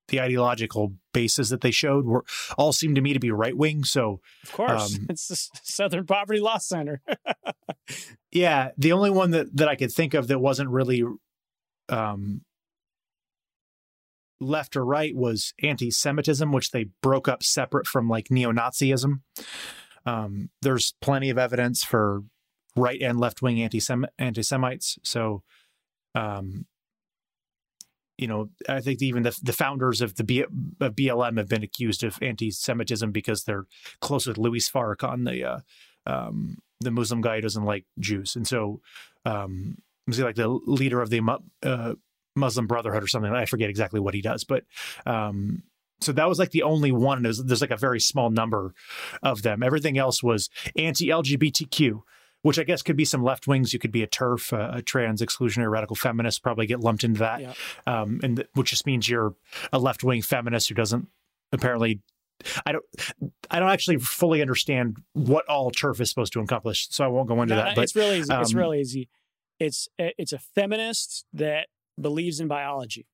the 0.08 0.20
ideological 0.20 0.94
bases 1.12 1.50
that 1.50 1.60
they 1.60 1.70
showed, 1.70 2.06
were 2.06 2.24
all 2.56 2.72
seemed 2.72 2.96
to 2.96 3.00
me 3.00 3.12
to 3.12 3.20
be 3.20 3.30
right 3.30 3.56
wing. 3.56 3.84
So, 3.84 4.20
of 4.44 4.52
course, 4.52 4.96
um, 4.96 5.06
it's 5.08 5.28
the 5.28 5.60
Southern 5.62 6.06
Poverty 6.06 6.40
Law 6.40 6.58
Center. 6.58 7.00
yeah, 8.32 8.70
the 8.76 8.92
only 8.92 9.10
one 9.10 9.30
that 9.32 9.56
that 9.56 9.68
I 9.68 9.76
could 9.76 9.92
think 9.92 10.14
of 10.14 10.28
that 10.28 10.40
wasn't 10.40 10.70
really 10.70 11.04
um, 11.88 12.42
left 14.40 14.76
or 14.76 14.84
right 14.84 15.14
was 15.14 15.54
anti-Semitism, 15.62 16.52
which 16.52 16.70
they 16.70 16.88
broke 17.02 17.28
up 17.28 17.42
separate 17.42 17.86
from 17.86 18.08
like 18.08 18.30
neo-Nazism. 18.30 19.20
Um, 20.06 20.50
there's 20.62 20.94
plenty 21.00 21.30
of 21.30 21.38
evidence 21.38 21.82
for 21.84 22.22
right 22.76 23.00
and 23.00 23.18
left-wing 23.18 23.60
anti-Semites. 23.60 24.98
So, 25.02 25.42
um, 26.14 26.66
you 28.18 28.26
know, 28.26 28.50
I 28.68 28.80
think 28.80 29.00
even 29.00 29.22
the, 29.22 29.38
the 29.42 29.52
founders 29.52 30.00
of 30.00 30.16
the 30.16 30.24
B, 30.24 30.40
of 30.40 30.96
BLM 30.96 31.38
have 31.38 31.48
been 31.48 31.62
accused 31.62 32.02
of 32.02 32.18
anti-Semitism 32.20 33.12
because 33.12 33.44
they're 33.44 33.66
close 34.00 34.26
with 34.26 34.38
Louis 34.38 34.68
Farrakhan, 34.68 35.24
the 35.24 35.44
uh, 35.44 35.60
um, 36.04 36.58
the 36.80 36.90
Muslim 36.90 37.20
guy 37.20 37.36
who 37.36 37.42
doesn't 37.42 37.64
like 37.64 37.86
Jews, 37.98 38.34
and 38.34 38.46
so 38.46 38.80
um, 39.24 39.78
was 40.06 40.16
he 40.16 40.24
like 40.24 40.34
the 40.34 40.48
leader 40.48 41.00
of 41.00 41.10
the 41.10 41.20
uh, 41.62 41.94
Muslim 42.34 42.66
Brotherhood 42.66 43.02
or 43.02 43.08
something. 43.08 43.32
I 43.32 43.44
forget 43.44 43.70
exactly 43.70 44.00
what 44.00 44.14
he 44.14 44.20
does, 44.20 44.44
but 44.44 44.64
um, 45.06 45.62
so 46.00 46.12
that 46.12 46.28
was 46.28 46.38
like 46.38 46.50
the 46.50 46.62
only 46.62 46.92
one. 46.92 47.22
There's, 47.22 47.38
there's 47.38 47.60
like 47.60 47.70
a 47.70 47.76
very 47.76 48.00
small 48.00 48.30
number 48.30 48.74
of 49.22 49.42
them. 49.42 49.62
Everything 49.62 49.98
else 49.98 50.22
was 50.22 50.48
anti-LGBTQ, 50.76 52.00
which 52.42 52.58
I 52.58 52.64
guess 52.64 52.82
could 52.82 52.96
be 52.96 53.04
some 53.04 53.22
left 53.22 53.46
wings. 53.46 53.72
You 53.72 53.78
could 53.78 53.92
be 53.92 54.02
a 54.02 54.06
TERF, 54.06 54.52
a, 54.52 54.78
a 54.78 54.82
trans 54.82 55.22
exclusionary 55.22 55.70
radical 55.70 55.96
feminist, 55.96 56.42
probably 56.42 56.66
get 56.66 56.80
lumped 56.80 57.04
into 57.04 57.20
that, 57.20 57.40
yeah. 57.40 57.52
um, 57.86 58.20
and 58.22 58.36
th- 58.36 58.48
which 58.54 58.70
just 58.70 58.86
means 58.86 59.08
you're 59.08 59.34
a 59.72 59.78
left 59.78 60.04
wing 60.04 60.22
feminist 60.22 60.68
who 60.68 60.74
doesn't 60.74 61.08
apparently. 61.52 62.00
I 62.64 62.70
don't. 62.70 62.84
I 63.50 63.58
don't 63.58 63.70
actually 63.70 63.98
fully 63.98 64.40
understand 64.40 64.98
what 65.12 65.44
all 65.48 65.72
TERF 65.72 66.00
is 66.00 66.08
supposed 66.08 66.32
to 66.34 66.40
accomplish, 66.40 66.86
so 66.90 67.04
I 67.04 67.08
won't 67.08 67.28
go 67.28 67.42
into 67.42 67.56
no, 67.56 67.62
that. 67.62 67.74
But 67.74 67.82
it's 67.82 67.96
really 67.96 68.20
easy. 68.20 68.32
Um, 68.32 68.42
it's 68.42 68.54
really 68.54 68.80
easy. 68.80 69.08
It's 69.58 69.88
it's 69.98 70.32
a 70.32 70.38
feminist 70.38 71.24
that 71.32 71.66
believes 72.00 72.38
in 72.38 72.46
biology. 72.46 73.06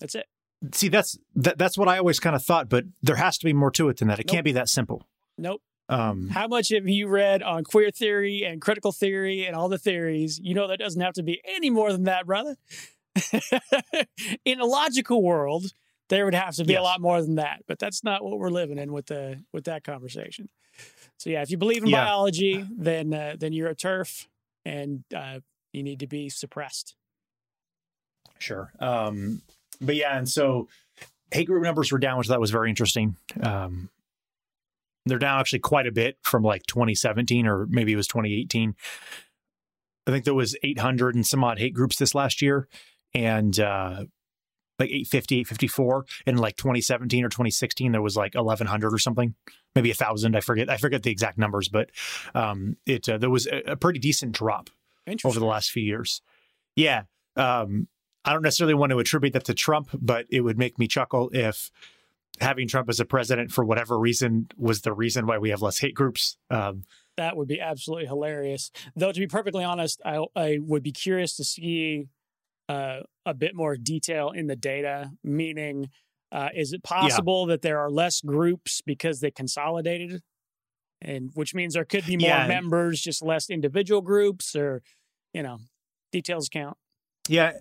That's 0.00 0.14
it. 0.14 0.26
See, 0.74 0.88
that's 0.88 1.18
that, 1.36 1.56
that's 1.56 1.78
what 1.78 1.88
I 1.88 1.96
always 1.96 2.20
kind 2.20 2.36
of 2.36 2.44
thought, 2.44 2.68
but 2.68 2.84
there 3.02 3.16
has 3.16 3.38
to 3.38 3.46
be 3.46 3.54
more 3.54 3.70
to 3.72 3.88
it 3.88 3.96
than 3.98 4.08
that. 4.08 4.20
It 4.20 4.26
nope. 4.26 4.34
can't 4.34 4.44
be 4.44 4.52
that 4.52 4.68
simple. 4.68 5.06
Nope. 5.38 5.62
Um, 5.90 6.28
How 6.28 6.46
much 6.46 6.68
have 6.68 6.88
you 6.88 7.08
read 7.08 7.42
on 7.42 7.64
queer 7.64 7.90
theory 7.90 8.44
and 8.44 8.60
critical 8.60 8.92
theory 8.92 9.44
and 9.44 9.56
all 9.56 9.68
the 9.68 9.76
theories? 9.76 10.38
You 10.42 10.54
know 10.54 10.68
that 10.68 10.78
doesn't 10.78 11.00
have 11.00 11.14
to 11.14 11.24
be 11.24 11.42
any 11.44 11.68
more 11.68 11.92
than 11.92 12.04
that, 12.04 12.26
brother. 12.26 12.56
in 14.44 14.60
a 14.60 14.64
logical 14.64 15.20
world, 15.20 15.72
there 16.08 16.24
would 16.24 16.34
have 16.34 16.54
to 16.54 16.64
be 16.64 16.74
yes. 16.74 16.80
a 16.80 16.82
lot 16.82 17.00
more 17.00 17.20
than 17.20 17.34
that, 17.34 17.64
but 17.66 17.80
that's 17.80 18.04
not 18.04 18.24
what 18.24 18.38
we're 18.38 18.50
living 18.50 18.78
in 18.78 18.92
with 18.92 19.06
the 19.06 19.42
with 19.52 19.64
that 19.64 19.82
conversation. 19.82 20.48
So 21.18 21.28
yeah, 21.28 21.42
if 21.42 21.50
you 21.50 21.58
believe 21.58 21.82
in 21.82 21.88
yeah. 21.88 22.04
biology, 22.04 22.64
then 22.70 23.12
uh, 23.12 23.34
then 23.36 23.52
you're 23.52 23.70
a 23.70 23.74
TERF, 23.74 24.28
and 24.64 25.02
uh, 25.14 25.40
you 25.72 25.82
need 25.82 25.98
to 26.00 26.06
be 26.06 26.28
suppressed. 26.28 26.94
Sure. 28.38 28.72
Um, 28.78 29.42
but 29.80 29.96
yeah, 29.96 30.16
and 30.16 30.28
so 30.28 30.68
hate 31.32 31.46
group 31.46 31.64
numbers 31.64 31.90
were 31.90 31.98
down, 31.98 32.16
which 32.16 32.28
that 32.28 32.40
was 32.40 32.52
very 32.52 32.70
interesting. 32.70 33.16
Um, 33.42 33.90
they're 35.06 35.18
down 35.18 35.40
actually 35.40 35.60
quite 35.60 35.86
a 35.86 35.92
bit 35.92 36.18
from 36.22 36.42
like 36.42 36.66
2017 36.66 37.46
or 37.46 37.66
maybe 37.68 37.92
it 37.92 37.96
was 37.96 38.06
2018. 38.08 38.74
I 40.06 40.10
think 40.10 40.24
there 40.24 40.34
was 40.34 40.56
800 40.62 41.14
and 41.14 41.26
some 41.26 41.44
odd 41.44 41.58
hate 41.58 41.74
groups 41.74 41.96
this 41.96 42.14
last 42.14 42.42
year, 42.42 42.68
and 43.14 43.58
uh, 43.60 44.04
like 44.78 44.90
850, 44.90 45.34
854. 45.40 46.04
In 46.26 46.36
like 46.38 46.56
2017 46.56 47.24
or 47.24 47.28
2016, 47.28 47.92
there 47.92 48.02
was 48.02 48.16
like 48.16 48.34
1100 48.34 48.92
or 48.92 48.98
something, 48.98 49.34
maybe 49.74 49.90
a 49.90 49.94
thousand. 49.94 50.36
I 50.36 50.40
forget. 50.40 50.68
I 50.68 50.78
forget 50.78 51.02
the 51.02 51.10
exact 51.10 51.38
numbers, 51.38 51.68
but 51.68 51.90
um, 52.34 52.76
it 52.86 53.08
uh, 53.08 53.18
there 53.18 53.30
was 53.30 53.46
a, 53.46 53.72
a, 53.72 53.76
pretty 53.76 54.00
decent 54.00 54.32
drop 54.32 54.70
over 55.24 55.38
the 55.38 55.46
last 55.46 55.70
few 55.70 55.82
years. 55.82 56.22
Yeah. 56.76 57.02
Um, 57.36 57.88
I 58.24 58.32
don't 58.32 58.42
necessarily 58.42 58.74
want 58.74 58.90
to 58.90 58.98
attribute 58.98 59.32
that 59.34 59.44
to 59.44 59.54
Trump, 59.54 59.88
but 59.92 60.26
it 60.30 60.40
would 60.40 60.58
make 60.58 60.78
me 60.78 60.86
chuckle 60.86 61.30
if 61.32 61.70
having 62.40 62.68
Trump 62.68 62.88
as 62.88 63.00
a 63.00 63.04
president 63.04 63.50
for 63.50 63.64
whatever 63.64 63.98
reason 63.98 64.48
was 64.56 64.80
the 64.80 64.92
reason 64.92 65.26
why 65.26 65.38
we 65.38 65.50
have 65.50 65.62
less 65.62 65.78
hate 65.78 65.94
groups. 65.94 66.36
Um, 66.50 66.84
that 67.16 67.36
would 67.36 67.48
be 67.48 67.60
absolutely 67.60 68.06
hilarious. 68.06 68.70
Though, 68.96 69.12
to 69.12 69.20
be 69.20 69.26
perfectly 69.26 69.62
honest, 69.62 70.00
I, 70.04 70.24
I 70.34 70.58
would 70.60 70.82
be 70.82 70.92
curious 70.92 71.36
to 71.36 71.44
see 71.44 72.06
uh, 72.68 73.00
a 73.26 73.34
bit 73.34 73.54
more 73.54 73.76
detail 73.76 74.30
in 74.30 74.46
the 74.46 74.56
data, 74.56 75.10
meaning, 75.22 75.90
uh, 76.32 76.48
is 76.54 76.72
it 76.72 76.82
possible 76.82 77.44
yeah. 77.46 77.54
that 77.54 77.62
there 77.62 77.78
are 77.78 77.90
less 77.90 78.20
groups 78.20 78.80
because 78.86 79.20
they 79.20 79.30
consolidated? 79.30 80.22
And 81.02 81.30
which 81.34 81.54
means 81.54 81.74
there 81.74 81.84
could 81.84 82.06
be 82.06 82.16
more 82.16 82.28
yeah. 82.28 82.46
members, 82.46 83.00
just 83.00 83.22
less 83.22 83.50
individual 83.50 84.02
groups, 84.02 84.54
or, 84.54 84.82
you 85.34 85.42
know, 85.42 85.58
details 86.12 86.48
count. 86.48 86.76
Yeah, 87.28 87.52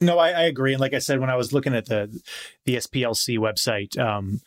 no, 0.00 0.18
I, 0.18 0.30
I, 0.30 0.42
agree. 0.42 0.72
And 0.72 0.80
like 0.80 0.94
I 0.94 0.98
said, 0.98 1.20
when 1.20 1.30
I 1.30 1.36
was 1.36 1.52
looking 1.52 1.74
at 1.74 1.86
the 1.86 2.20
the 2.64 2.76
SPLC 2.76 3.38
website, 3.38 3.98
um, 3.98 4.40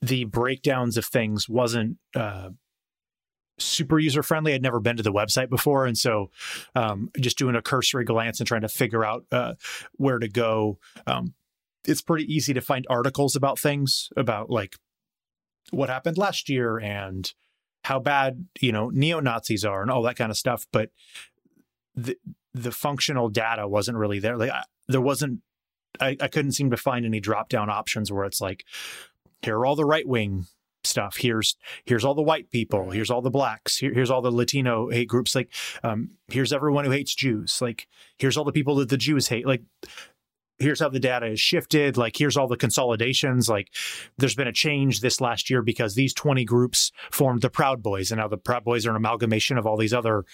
the 0.00 0.24
breakdowns 0.24 0.96
of 0.96 1.04
things 1.04 1.48
wasn't 1.48 1.98
uh, 2.14 2.50
super 3.58 3.98
user 3.98 4.22
friendly. 4.22 4.52
I'd 4.52 4.62
never 4.62 4.80
been 4.80 4.96
to 4.96 5.02
the 5.02 5.12
website 5.12 5.48
before, 5.48 5.86
and 5.86 5.96
so 5.96 6.30
um, 6.74 7.10
just 7.18 7.38
doing 7.38 7.56
a 7.56 7.62
cursory 7.62 8.04
glance 8.04 8.40
and 8.40 8.46
trying 8.46 8.62
to 8.62 8.68
figure 8.68 9.04
out 9.04 9.24
uh, 9.32 9.54
where 9.92 10.18
to 10.18 10.28
go. 10.28 10.78
Um, 11.06 11.34
it's 11.86 12.02
pretty 12.02 12.32
easy 12.32 12.54
to 12.54 12.60
find 12.60 12.86
articles 12.88 13.34
about 13.34 13.58
things 13.58 14.10
about 14.16 14.50
like 14.50 14.76
what 15.70 15.88
happened 15.88 16.18
last 16.18 16.48
year 16.48 16.78
and 16.78 17.32
how 17.84 17.98
bad 17.98 18.46
you 18.60 18.72
know 18.72 18.90
neo 18.90 19.20
Nazis 19.20 19.64
are 19.64 19.82
and 19.82 19.90
all 19.90 20.02
that 20.02 20.16
kind 20.16 20.30
of 20.30 20.36
stuff, 20.36 20.66
but 20.72 20.90
the 21.94 22.16
the 22.54 22.72
functional 22.72 23.28
data 23.28 23.66
wasn't 23.66 23.98
really 23.98 24.18
there. 24.18 24.36
Like 24.36 24.50
I, 24.50 24.64
there 24.88 25.00
wasn't 25.00 25.40
I, 26.00 26.16
I 26.20 26.28
couldn't 26.28 26.52
seem 26.52 26.70
to 26.70 26.76
find 26.76 27.04
any 27.04 27.20
drop 27.20 27.48
down 27.48 27.70
options 27.70 28.10
where 28.10 28.24
it's 28.24 28.40
like 28.40 28.64
here 29.42 29.58
are 29.58 29.66
all 29.66 29.76
the 29.76 29.84
right 29.84 30.06
wing 30.06 30.46
stuff. 30.84 31.16
Here's 31.16 31.56
here's 31.84 32.04
all 32.04 32.14
the 32.14 32.22
white 32.22 32.50
people. 32.50 32.90
Here's 32.90 33.10
all 33.10 33.22
the 33.22 33.30
blacks. 33.30 33.76
Here, 33.76 33.92
here's 33.92 34.10
all 34.10 34.22
the 34.22 34.32
latino 34.32 34.88
hate 34.90 35.08
groups. 35.08 35.34
Like 35.34 35.52
um 35.82 36.12
here's 36.28 36.52
everyone 36.52 36.84
who 36.84 36.90
hates 36.90 37.14
jews. 37.14 37.60
Like 37.60 37.86
here's 38.18 38.36
all 38.36 38.44
the 38.44 38.52
people 38.52 38.76
that 38.76 38.88
the 38.88 38.96
jews 38.96 39.28
hate. 39.28 39.46
Like 39.46 39.62
here's 40.62 40.80
how 40.80 40.88
the 40.88 41.00
data 41.00 41.26
is 41.26 41.40
shifted 41.40 41.96
like 41.96 42.16
here's 42.16 42.36
all 42.36 42.48
the 42.48 42.56
consolidations 42.56 43.48
like 43.48 43.68
there's 44.18 44.34
been 44.34 44.48
a 44.48 44.52
change 44.52 45.00
this 45.00 45.20
last 45.20 45.50
year 45.50 45.62
because 45.62 45.94
these 45.94 46.14
20 46.14 46.44
groups 46.44 46.92
formed 47.10 47.42
the 47.42 47.50
proud 47.50 47.82
boys 47.82 48.10
and 48.10 48.20
now 48.20 48.28
the 48.28 48.36
proud 48.36 48.64
boys 48.64 48.86
are 48.86 48.90
an 48.90 48.96
amalgamation 48.96 49.58
of 49.58 49.66
all 49.66 49.76
these 49.76 49.94
other 49.94 50.24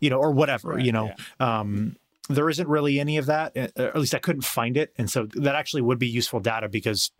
you 0.00 0.10
know 0.10 0.18
or 0.18 0.32
whatever 0.32 0.70
right, 0.70 0.84
you 0.84 0.92
know 0.92 1.12
yeah. 1.40 1.60
um 1.60 1.96
there 2.28 2.50
isn't 2.50 2.68
really 2.68 3.00
any 3.00 3.16
of 3.16 3.26
that, 3.26 3.56
uh, 3.56 3.68
or 3.78 3.88
at 3.88 3.96
least 3.96 4.14
I 4.14 4.18
couldn't 4.18 4.42
find 4.42 4.76
it. 4.76 4.92
And 4.98 5.10
so 5.10 5.26
that 5.34 5.54
actually 5.54 5.82
would 5.82 5.98
be 5.98 6.08
useful 6.08 6.40
data 6.40 6.68
because 6.68 7.10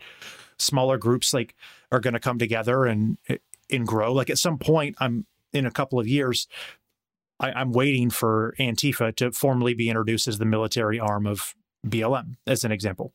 smaller 0.58 0.98
groups 0.98 1.32
like 1.32 1.54
are 1.90 2.00
going 2.00 2.14
to 2.14 2.20
come 2.20 2.38
together 2.38 2.84
and 2.84 3.16
and 3.70 3.86
grow. 3.86 4.12
Like 4.12 4.30
at 4.30 4.38
some 4.38 4.58
point, 4.58 4.96
I'm 4.98 5.26
in 5.52 5.66
a 5.66 5.70
couple 5.70 5.98
of 5.98 6.06
years, 6.06 6.46
I, 7.40 7.60
am 7.60 7.72
waiting 7.72 8.10
for 8.10 8.54
Antifa 8.58 9.14
to 9.16 9.32
formally 9.32 9.74
be 9.74 9.88
introduced 9.88 10.28
as 10.28 10.38
the 10.38 10.44
military 10.44 11.00
arm 11.00 11.26
of 11.26 11.54
BLM, 11.86 12.36
as 12.46 12.64
an 12.64 12.72
example. 12.72 13.12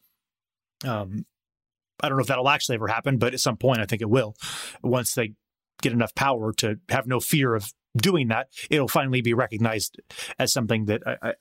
Um, 0.86 1.26
I 2.02 2.10
don't 2.10 2.18
know 2.18 2.22
if 2.22 2.28
that'll 2.28 2.50
actually 2.50 2.76
ever 2.76 2.88
happen, 2.88 3.18
but 3.18 3.34
at 3.34 3.40
some 3.40 3.58
point, 3.58 3.80
I 3.80 3.86
think 3.86 4.02
it 4.02 4.10
will. 4.10 4.36
Once 4.82 5.14
they 5.14 5.34
get 5.82 5.94
enough 5.94 6.16
power 6.16 6.54
to 6.54 6.80
have 6.90 7.08
no 7.08 7.20
fear 7.20 7.56
of 7.56 7.72
doing 7.96 8.30
that, 8.30 8.48
it'll 8.70 8.88
finally 8.88 9.22
be 9.22 9.34
recognized 9.34 10.00
as 10.40 10.52
something 10.52 10.86
that 10.86 11.02
I, 11.06 11.18
I 11.22 11.34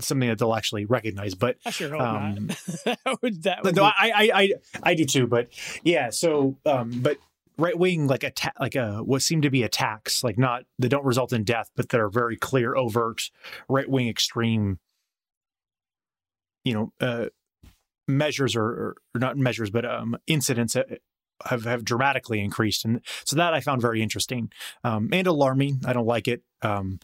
something 0.00 0.28
that 0.28 0.38
they'll 0.38 0.54
actually 0.54 0.84
recognize. 0.84 1.34
But 1.34 1.56
I 1.64 1.70
sure 1.70 1.90
hope 1.90 2.00
um, 2.00 2.46
not. 2.46 2.58
that 2.84 3.18
would, 3.22 3.42
that 3.44 3.64
would 3.64 3.76
no, 3.76 3.82
be... 3.82 3.92
I, 3.98 4.10
I, 4.10 4.30
I, 4.34 4.52
I 4.82 4.94
do 4.94 5.04
too. 5.04 5.26
But 5.26 5.48
yeah, 5.82 6.10
so, 6.10 6.56
um, 6.66 6.90
but 7.02 7.18
right 7.58 7.78
wing 7.78 8.06
like 8.06 8.24
attack, 8.24 8.54
like 8.60 8.74
a 8.74 9.02
what 9.02 9.22
seem 9.22 9.42
to 9.42 9.50
be 9.50 9.62
attacks, 9.62 10.22
like 10.22 10.38
not 10.38 10.64
that 10.78 10.88
don't 10.88 11.04
result 11.04 11.32
in 11.32 11.44
death, 11.44 11.70
but 11.76 11.88
that 11.90 12.00
are 12.00 12.10
very 12.10 12.36
clear, 12.36 12.74
overt, 12.74 13.30
right 13.68 13.88
wing 13.88 14.08
extreme. 14.08 14.78
You 16.64 16.74
know, 16.74 16.92
uh, 17.00 17.26
measures 18.08 18.56
or, 18.56 18.64
or, 18.64 18.96
not 19.14 19.36
measures, 19.36 19.70
but 19.70 19.84
um, 19.84 20.16
incidents 20.26 20.76
have 21.44 21.64
have 21.64 21.84
dramatically 21.84 22.40
increased, 22.40 22.84
and 22.84 23.00
so 23.24 23.36
that 23.36 23.54
I 23.54 23.60
found 23.60 23.82
very 23.82 24.02
interesting 24.02 24.52
um, 24.84 25.08
and 25.12 25.26
alarming. 25.26 25.80
I 25.84 25.92
don't 25.92 26.06
like 26.06 26.28
it. 26.28 26.42
Um, 26.62 27.00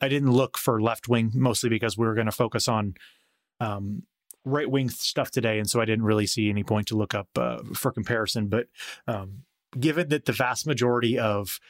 I 0.00 0.08
didn't 0.08 0.32
look 0.32 0.58
for 0.58 0.82
left 0.82 1.08
wing 1.08 1.30
mostly 1.34 1.70
because 1.70 1.96
we 1.96 2.06
were 2.06 2.14
going 2.14 2.26
to 2.26 2.32
focus 2.32 2.68
on 2.68 2.94
um, 3.60 4.02
right 4.44 4.70
wing 4.70 4.90
stuff 4.90 5.30
today, 5.30 5.58
and 5.58 5.68
so 5.70 5.80
I 5.80 5.84
didn't 5.84 6.04
really 6.04 6.26
see 6.26 6.50
any 6.50 6.64
point 6.64 6.88
to 6.88 6.96
look 6.96 7.14
up 7.14 7.28
uh, 7.36 7.58
for 7.74 7.92
comparison. 7.92 8.48
But 8.48 8.66
um, 9.06 9.44
given 9.78 10.08
that 10.08 10.24
the 10.24 10.32
vast 10.32 10.66
majority 10.66 11.18
of 11.18 11.60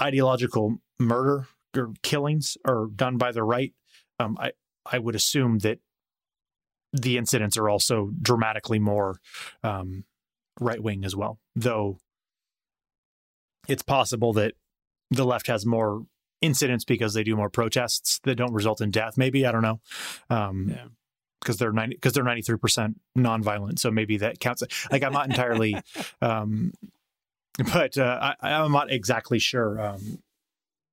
ideological 0.00 0.78
murder 0.98 1.46
or 1.76 1.92
killings 2.02 2.56
are 2.64 2.86
done 2.86 3.18
by 3.18 3.32
the 3.32 3.42
right, 3.42 3.74
um, 4.18 4.36
I 4.40 4.52
I 4.90 4.98
would 4.98 5.14
assume 5.14 5.58
that 5.58 5.78
the 6.92 7.18
incidents 7.18 7.56
are 7.56 7.68
also 7.68 8.10
dramatically 8.20 8.78
more 8.78 9.16
um, 9.62 10.04
right 10.60 10.82
wing 10.82 11.04
as 11.04 11.16
well. 11.16 11.38
Though 11.56 11.98
it's 13.68 13.82
possible 13.82 14.32
that 14.34 14.54
the 15.10 15.24
left 15.24 15.46
has 15.46 15.64
more 15.66 16.06
incidents 16.40 16.84
because 16.84 17.14
they 17.14 17.24
do 17.24 17.36
more 17.36 17.50
protests 17.50 18.20
that 18.24 18.34
don't 18.36 18.52
result 18.52 18.80
in 18.80 18.90
death. 18.90 19.16
Maybe 19.16 19.46
I 19.46 19.52
don't 19.52 19.62
know. 19.62 19.80
Um, 20.30 20.68
Yeah. 20.68 20.84
Because 21.40 21.58
they're 21.58 21.72
ninety, 21.72 21.94
because 21.94 22.14
they're 22.14 22.24
ninety 22.24 22.40
three 22.40 22.56
percent 22.56 22.98
nonviolent, 23.18 23.78
so 23.78 23.90
maybe 23.90 24.16
that 24.16 24.40
counts. 24.40 24.62
Like 24.90 25.02
I'm 25.02 25.12
not 25.12 25.28
entirely, 25.28 25.76
um, 26.22 26.72
but 27.70 27.98
uh, 27.98 28.34
I, 28.40 28.52
I'm 28.52 28.72
not 28.72 28.90
exactly 28.90 29.38
sure 29.38 29.78
um, 29.78 30.22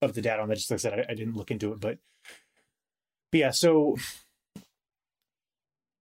of 0.01 0.13
the 0.13 0.21
data 0.21 0.41
on 0.41 0.49
that. 0.49 0.55
Just 0.57 0.69
like 0.69 0.79
I 0.79 0.81
said, 0.81 1.05
I, 1.07 1.13
I 1.13 1.15
didn't 1.15 1.37
look 1.37 1.51
into 1.51 1.71
it, 1.71 1.79
but, 1.79 1.99
but 3.32 3.38
yeah. 3.38 3.51
So 3.51 3.97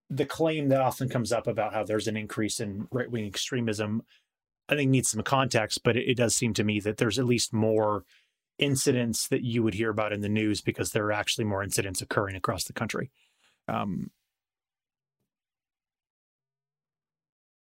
the 0.09 0.25
claim 0.25 0.69
that 0.69 0.81
often 0.81 1.07
comes 1.07 1.31
up 1.31 1.47
about 1.47 1.73
how 1.73 1.83
there's 1.83 2.07
an 2.07 2.17
increase 2.17 2.59
in 2.59 2.87
right 2.91 3.09
wing 3.09 3.25
extremism, 3.25 4.03
I 4.67 4.75
think 4.75 4.91
needs 4.91 5.09
some 5.09 5.23
context, 5.23 5.81
but 5.83 5.95
it, 5.95 6.09
it 6.09 6.17
does 6.17 6.35
seem 6.35 6.53
to 6.55 6.63
me 6.63 6.79
that 6.81 6.97
there's 6.97 7.17
at 7.17 7.25
least 7.25 7.53
more 7.53 8.03
incidents 8.59 9.27
that 9.29 9.43
you 9.43 9.63
would 9.63 9.73
hear 9.73 9.89
about 9.89 10.13
in 10.13 10.21
the 10.21 10.29
news 10.29 10.61
because 10.61 10.91
there 10.91 11.05
are 11.05 11.11
actually 11.13 11.45
more 11.45 11.63
incidents 11.63 12.01
occurring 12.01 12.35
across 12.35 12.65
the 12.65 12.73
country. 12.73 13.09
Um, 13.67 14.11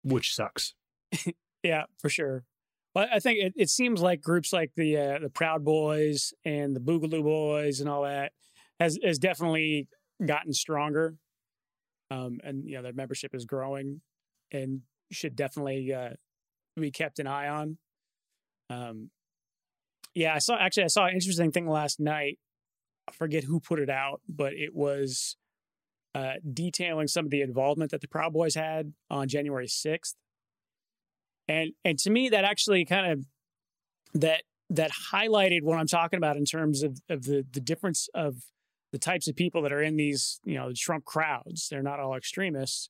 which 0.03 0.33
sucks. 0.33 0.73
Yeah, 1.63 1.85
for 1.97 2.07
sure. 2.07 2.45
But 2.93 3.09
I 3.11 3.19
think 3.19 3.39
it, 3.39 3.53
it 3.57 3.69
seems 3.69 3.99
like 3.99 4.21
groups 4.21 4.53
like 4.53 4.71
the 4.75 4.95
uh, 4.95 5.19
the 5.19 5.29
Proud 5.29 5.65
Boys 5.65 6.33
and 6.45 6.75
the 6.75 6.79
Boogaloo 6.79 7.23
Boys 7.23 7.79
and 7.81 7.89
all 7.89 8.03
that 8.03 8.31
has 8.79 8.97
has 9.03 9.19
definitely 9.19 9.87
gotten 10.25 10.53
stronger, 10.53 11.15
um, 12.11 12.39
and 12.43 12.67
you 12.67 12.75
know 12.75 12.83
their 12.83 12.93
membership 12.93 13.33
is 13.33 13.45
growing, 13.45 14.01
and 14.51 14.81
should 15.11 15.35
definitely 15.35 15.93
uh, 15.93 16.09
be 16.75 16.91
kept 16.91 17.19
an 17.19 17.27
eye 17.27 17.47
on. 17.47 17.77
Um, 18.69 19.09
yeah, 20.13 20.33
I 20.33 20.39
saw 20.39 20.57
actually 20.57 20.83
I 20.83 20.87
saw 20.87 21.05
an 21.05 21.13
interesting 21.13 21.51
thing 21.51 21.67
last 21.67 21.99
night. 21.99 22.39
I 23.07 23.13
forget 23.13 23.43
who 23.43 23.59
put 23.59 23.79
it 23.79 23.89
out, 23.89 24.21
but 24.27 24.53
it 24.53 24.75
was 24.75 25.37
uh, 26.13 26.33
detailing 26.53 27.07
some 27.07 27.25
of 27.25 27.31
the 27.31 27.41
involvement 27.41 27.91
that 27.91 28.01
the 28.01 28.07
Proud 28.07 28.33
Boys 28.33 28.55
had 28.55 28.93
on 29.09 29.27
January 29.27 29.67
sixth 29.67 30.15
and 31.47 31.71
and 31.83 31.97
to 31.99 32.09
me 32.09 32.29
that 32.29 32.43
actually 32.43 32.85
kind 32.85 33.11
of 33.11 33.25
that 34.13 34.43
that 34.69 34.91
highlighted 35.13 35.63
what 35.63 35.77
I'm 35.77 35.87
talking 35.87 36.17
about 36.17 36.37
in 36.37 36.45
terms 36.45 36.83
of 36.83 36.99
of 37.09 37.23
the 37.23 37.45
the 37.51 37.61
difference 37.61 38.09
of 38.13 38.35
the 38.91 38.99
types 38.99 39.27
of 39.27 39.35
people 39.35 39.61
that 39.63 39.73
are 39.73 39.81
in 39.81 39.97
these 39.97 40.39
you 40.43 40.55
know 40.55 40.71
Trump 40.75 41.05
crowds. 41.05 41.67
They're 41.69 41.83
not 41.83 41.99
all 41.99 42.15
extremists. 42.15 42.89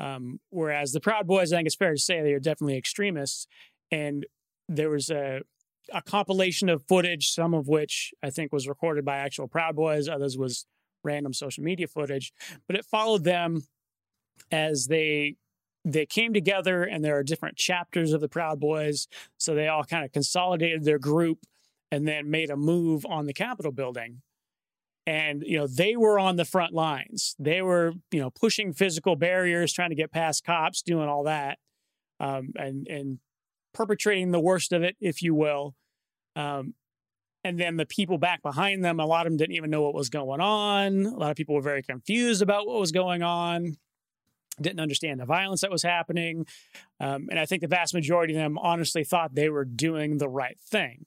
Um, 0.00 0.40
whereas 0.50 0.92
the 0.92 1.00
Proud 1.00 1.26
Boys, 1.26 1.52
I 1.52 1.56
think 1.56 1.66
it's 1.66 1.76
fair 1.76 1.92
to 1.92 2.00
say 2.00 2.20
they 2.20 2.32
are 2.32 2.40
definitely 2.40 2.76
extremists. 2.76 3.46
And 3.90 4.26
there 4.68 4.90
was 4.90 5.10
a 5.10 5.42
a 5.92 6.02
compilation 6.02 6.68
of 6.68 6.82
footage, 6.88 7.30
some 7.30 7.52
of 7.54 7.68
which 7.68 8.12
I 8.22 8.30
think 8.30 8.52
was 8.52 8.66
recorded 8.66 9.04
by 9.04 9.18
actual 9.18 9.48
Proud 9.48 9.76
Boys, 9.76 10.08
others 10.08 10.38
was 10.38 10.66
random 11.02 11.34
social 11.34 11.62
media 11.62 11.86
footage, 11.86 12.32
but 12.66 12.76
it 12.76 12.86
followed 12.86 13.24
them 13.24 13.66
as 14.50 14.86
they 14.86 15.36
they 15.84 16.06
came 16.06 16.32
together 16.32 16.82
and 16.82 17.04
there 17.04 17.18
are 17.18 17.22
different 17.22 17.56
chapters 17.56 18.14
of 18.14 18.22
the 18.22 18.28
Proud 18.28 18.58
Boys. 18.58 19.06
So 19.36 19.54
they 19.54 19.68
all 19.68 19.84
kind 19.84 20.04
of 20.04 20.12
consolidated 20.12 20.84
their 20.84 20.98
group 20.98 21.40
and 21.90 22.08
then 22.08 22.30
made 22.30 22.48
a 22.48 22.56
move 22.56 23.04
on 23.04 23.26
the 23.26 23.34
Capitol 23.34 23.70
building. 23.70 24.22
And, 25.06 25.42
you 25.46 25.58
know, 25.58 25.66
they 25.66 25.96
were 25.96 26.18
on 26.18 26.36
the 26.36 26.46
front 26.46 26.72
lines. 26.72 27.36
They 27.38 27.60
were, 27.60 27.92
you 28.10 28.20
know, 28.20 28.30
pushing 28.30 28.72
physical 28.72 29.16
barriers, 29.16 29.72
trying 29.72 29.90
to 29.90 29.96
get 29.96 30.12
past 30.12 30.44
cops, 30.44 30.80
doing 30.80 31.08
all 31.08 31.24
that, 31.24 31.58
um, 32.20 32.52
and, 32.56 32.88
and 32.88 33.18
perpetrating 33.74 34.30
the 34.30 34.40
worst 34.40 34.72
of 34.72 34.82
it, 34.82 34.96
if 35.00 35.20
you 35.20 35.34
will. 35.34 35.74
Um, 36.36 36.74
and 37.42 37.60
then 37.60 37.76
the 37.76 37.84
people 37.84 38.16
back 38.16 38.40
behind 38.40 38.82
them, 38.82 38.98
a 38.98 39.04
lot 39.04 39.26
of 39.26 39.32
them 39.32 39.36
didn't 39.36 39.56
even 39.56 39.70
know 39.70 39.82
what 39.82 39.94
was 39.94 40.08
going 40.08 40.40
on. 40.40 41.04
A 41.04 41.10
lot 41.10 41.30
of 41.30 41.36
people 41.36 41.54
were 41.54 41.60
very 41.60 41.82
confused 41.82 42.40
about 42.40 42.66
what 42.66 42.80
was 42.80 42.90
going 42.90 43.22
on 43.22 43.76
didn't 44.60 44.80
understand 44.80 45.20
the 45.20 45.24
violence 45.24 45.60
that 45.62 45.70
was 45.70 45.82
happening. 45.82 46.46
Um, 47.00 47.28
and 47.30 47.38
I 47.38 47.46
think 47.46 47.62
the 47.62 47.68
vast 47.68 47.94
majority 47.94 48.34
of 48.34 48.38
them 48.38 48.58
honestly 48.58 49.04
thought 49.04 49.34
they 49.34 49.48
were 49.48 49.64
doing 49.64 50.18
the 50.18 50.28
right 50.28 50.58
thing. 50.60 51.06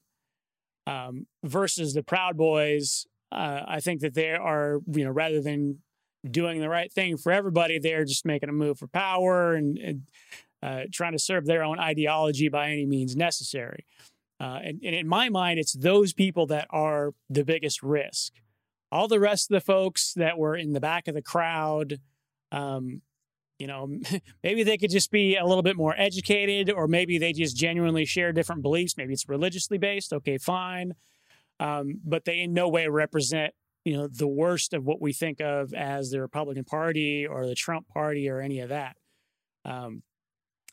Um, 0.85 1.27
versus 1.43 1.93
the 1.93 2.03
Proud 2.03 2.37
Boys, 2.37 3.05
uh, 3.31 3.61
I 3.67 3.79
think 3.79 4.01
that 4.01 4.13
they 4.13 4.31
are, 4.31 4.79
you 4.87 5.03
know, 5.03 5.11
rather 5.11 5.41
than 5.41 5.79
doing 6.29 6.59
the 6.59 6.69
right 6.69 6.91
thing 6.91 7.17
for 7.17 7.31
everybody, 7.31 7.79
they're 7.79 8.05
just 8.05 8.25
making 8.25 8.49
a 8.49 8.53
move 8.53 8.79
for 8.79 8.87
power 8.87 9.53
and, 9.53 9.77
and 9.77 10.01
uh, 10.63 10.81
trying 10.91 11.13
to 11.13 11.19
serve 11.19 11.45
their 11.45 11.63
own 11.63 11.79
ideology 11.79 12.49
by 12.49 12.69
any 12.69 12.85
means 12.85 13.15
necessary. 13.15 13.85
Uh, 14.39 14.59
and, 14.63 14.81
and 14.83 14.95
in 14.95 15.07
my 15.07 15.29
mind, 15.29 15.59
it's 15.59 15.73
those 15.73 16.13
people 16.13 16.45
that 16.47 16.67
are 16.69 17.13
the 17.29 17.43
biggest 17.43 17.81
risk. 17.81 18.33
All 18.91 19.07
the 19.07 19.19
rest 19.19 19.51
of 19.51 19.55
the 19.55 19.65
folks 19.65 20.13
that 20.13 20.37
were 20.37 20.55
in 20.55 20.73
the 20.73 20.79
back 20.79 21.07
of 21.07 21.15
the 21.15 21.21
crowd, 21.21 21.99
um, 22.51 23.01
you 23.59 23.67
know 23.67 23.89
maybe 24.43 24.63
they 24.63 24.77
could 24.77 24.91
just 24.91 25.11
be 25.11 25.35
a 25.35 25.45
little 25.45 25.63
bit 25.63 25.75
more 25.75 25.95
educated 25.97 26.69
or 26.69 26.87
maybe 26.87 27.17
they 27.17 27.33
just 27.33 27.55
genuinely 27.55 28.05
share 28.05 28.31
different 28.31 28.61
beliefs 28.61 28.95
maybe 28.97 29.13
it's 29.13 29.27
religiously 29.27 29.77
based 29.77 30.13
okay 30.13 30.37
fine 30.37 30.93
um, 31.59 31.99
but 32.03 32.25
they 32.25 32.41
in 32.41 32.53
no 32.53 32.67
way 32.69 32.87
represent 32.87 33.53
you 33.85 33.95
know 33.95 34.07
the 34.07 34.27
worst 34.27 34.73
of 34.73 34.85
what 34.85 35.01
we 35.01 35.13
think 35.13 35.39
of 35.39 35.73
as 35.73 36.11
the 36.11 36.21
republican 36.21 36.63
party 36.63 37.25
or 37.25 37.45
the 37.45 37.55
trump 37.55 37.87
party 37.87 38.29
or 38.29 38.41
any 38.41 38.59
of 38.59 38.69
that. 38.69 38.97
Um, 39.65 40.03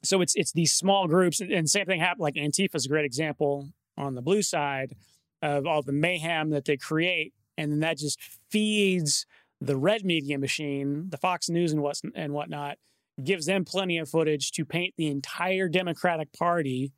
so 0.02 0.20
it's 0.20 0.34
it's 0.36 0.52
these 0.52 0.72
small 0.72 1.06
groups 1.08 1.40
and 1.40 1.68
same 1.68 1.86
thing 1.86 2.00
happened 2.00 2.20
like 2.20 2.34
antifa 2.34 2.74
is 2.74 2.86
a 2.86 2.88
great 2.88 3.04
example 3.04 3.68
on 3.96 4.14
the 4.14 4.22
blue 4.22 4.42
side 4.42 4.94
of 5.42 5.66
all 5.66 5.82
the 5.82 5.92
mayhem 5.92 6.50
that 6.50 6.64
they 6.64 6.76
create 6.76 7.32
and 7.56 7.70
then 7.70 7.80
that 7.80 7.98
just 7.98 8.20
feeds 8.50 9.26
the 9.60 9.76
red 9.76 10.04
media 10.04 10.38
machine, 10.38 11.06
the 11.10 11.16
Fox 11.16 11.48
News 11.48 11.72
and 11.72 11.82
what 11.82 12.00
and 12.14 12.32
whatnot, 12.32 12.78
gives 13.22 13.46
them 13.46 13.64
plenty 13.64 13.98
of 13.98 14.08
footage 14.08 14.50
to 14.52 14.64
paint 14.64 14.94
the 14.96 15.08
entire 15.08 15.68
Democratic 15.68 16.32
Party 16.32 16.92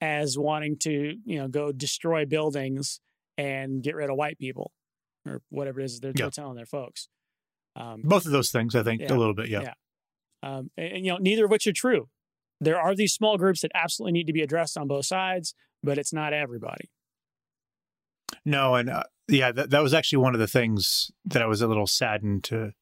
as 0.00 0.36
wanting 0.36 0.76
to, 0.78 1.16
you 1.24 1.38
know, 1.38 1.48
go 1.48 1.72
destroy 1.72 2.26
buildings 2.26 3.00
and 3.36 3.82
get 3.82 3.94
rid 3.94 4.10
of 4.10 4.16
white 4.16 4.38
people 4.38 4.72
or 5.26 5.40
whatever 5.48 5.80
it 5.80 5.84
is 5.84 6.00
they're, 6.00 6.10
Yeah. 6.14 6.24
they're 6.24 6.30
telling 6.30 6.56
their 6.56 6.66
folks. 6.66 7.08
Um, 7.76 8.02
Both 8.04 8.26
of 8.26 8.32
those 8.32 8.50
things, 8.50 8.74
I 8.74 8.82
think, 8.82 9.00
Yeah. 9.02 9.12
a 9.12 9.16
little 9.16 9.34
bit. 9.34 9.48
Yeah. 9.48 9.62
Yeah. 9.62 9.74
um, 10.42 10.70
and, 10.76 10.92
and, 10.92 11.04
you 11.06 11.12
know, 11.12 11.18
neither 11.18 11.46
of 11.46 11.50
which 11.50 11.66
are 11.66 11.72
true. 11.72 12.08
There 12.60 12.78
are 12.80 12.94
these 12.94 13.12
small 13.12 13.36
groups 13.38 13.62
that 13.62 13.70
absolutely 13.74 14.12
need 14.12 14.26
to 14.26 14.32
be 14.32 14.42
addressed 14.42 14.76
on 14.78 14.86
both 14.86 15.06
sides, 15.06 15.54
but 15.82 15.98
it's 15.98 16.12
not 16.12 16.32
everybody. 16.32 16.90
No, 18.44 18.74
and 18.74 18.90
uh, 18.90 19.04
yeah, 19.28 19.52
that, 19.52 19.70
that 19.70 19.82
was 19.82 19.94
actually 19.94 20.18
one 20.18 20.34
of 20.34 20.40
the 20.40 20.46
things 20.46 21.10
that 21.24 21.42
I 21.42 21.46
was 21.46 21.62
a 21.62 21.66
little 21.66 21.86
saddened 21.86 22.44
to, 22.44 22.72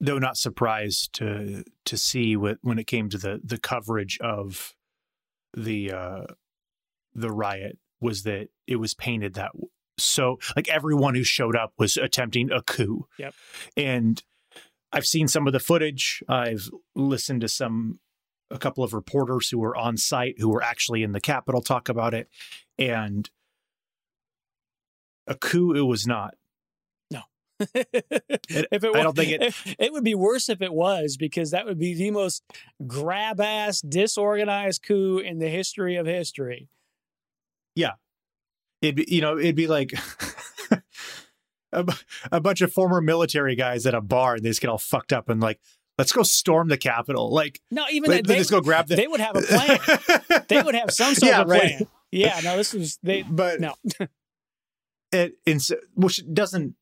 though 0.00 0.18
not 0.18 0.36
surprised 0.36 1.12
to 1.14 1.64
to 1.84 1.96
see 1.96 2.36
what, 2.36 2.58
when 2.62 2.78
it 2.78 2.86
came 2.86 3.08
to 3.10 3.18
the 3.18 3.40
the 3.42 3.58
coverage 3.58 4.18
of 4.20 4.74
the 5.56 5.92
uh, 5.92 6.22
the 7.14 7.30
riot 7.30 7.78
was 8.00 8.22
that 8.24 8.48
it 8.66 8.76
was 8.76 8.94
painted 8.94 9.34
that 9.34 9.52
so 9.98 10.38
like 10.56 10.68
everyone 10.68 11.14
who 11.14 11.22
showed 11.24 11.54
up 11.56 11.74
was 11.78 11.96
attempting 11.96 12.50
a 12.50 12.62
coup. 12.62 13.06
Yep. 13.18 13.34
and 13.76 14.22
I've 14.92 15.06
seen 15.06 15.28
some 15.28 15.46
of 15.46 15.52
the 15.52 15.60
footage. 15.60 16.22
I've 16.28 16.68
listened 16.96 17.42
to 17.42 17.48
some 17.48 18.00
a 18.50 18.58
couple 18.58 18.82
of 18.82 18.92
reporters 18.92 19.48
who 19.50 19.58
were 19.60 19.76
on 19.76 19.96
site 19.96 20.34
who 20.38 20.48
were 20.48 20.62
actually 20.62 21.02
in 21.04 21.12
the 21.12 21.20
Capitol 21.20 21.60
talk 21.62 21.88
about 21.88 22.12
it, 22.14 22.28
and 22.78 23.30
a 25.26 25.34
coup 25.36 25.74
it 25.74 25.82
was 25.82 26.06
not. 26.06 26.34
if 27.74 28.84
it 28.84 28.96
I 28.96 29.02
don't 29.02 29.14
think 29.14 29.32
it- 29.32 29.54
it 29.78 29.92
would 29.92 30.02
be 30.02 30.14
worse 30.14 30.48
if 30.48 30.62
it 30.62 30.72
was 30.72 31.18
because 31.18 31.50
that 31.50 31.66
would 31.66 31.78
be 31.78 31.92
the 31.92 32.10
most 32.10 32.42
grab 32.86 33.38
ass 33.38 33.82
disorganized 33.82 34.82
coup 34.82 35.18
in 35.18 35.38
the 35.40 35.48
history 35.50 35.96
of 35.96 36.06
history. 36.06 36.70
It'd 38.82 38.96
be, 38.96 39.04
you 39.08 39.20
know, 39.20 39.36
it'd 39.38 39.56
be 39.56 39.66
like 39.66 39.92
a, 41.72 41.84
a 42.32 42.40
bunch 42.40 42.62
of 42.62 42.72
former 42.72 43.00
military 43.02 43.54
guys 43.54 43.84
at 43.86 43.94
a 43.94 44.00
bar 44.00 44.36
and 44.36 44.44
they 44.44 44.48
just 44.48 44.60
get 44.62 44.70
all 44.70 44.78
fucked 44.78 45.12
up 45.12 45.28
and 45.28 45.40
like, 45.40 45.60
let's 45.98 46.12
go 46.12 46.22
storm 46.22 46.68
the 46.68 46.78
Capitol. 46.78 47.30
Like, 47.30 47.60
No, 47.70 47.84
even 47.90 48.10
let, 48.10 48.26
they, 48.26 48.38
us 48.40 48.48
go 48.50 48.62
grab 48.62 48.88
the. 48.88 48.96
they 48.96 49.06
would 49.06 49.20
have 49.20 49.36
a 49.36 49.42
plan. 49.42 50.44
they 50.48 50.62
would 50.62 50.74
have 50.74 50.90
some 50.90 51.14
sort 51.14 51.30
Yeah, 51.30 51.42
of 51.42 51.48
right. 51.48 51.60
plan. 51.76 51.86
Yeah, 52.10 52.40
no, 52.42 52.56
this 52.56 52.72
was 52.72 52.98
they. 53.02 53.20
but 53.22 53.60
No, 53.60 53.74
it, 55.12 55.34
it's, 55.44 55.70
which 55.94 56.22
doesn't 56.32 56.74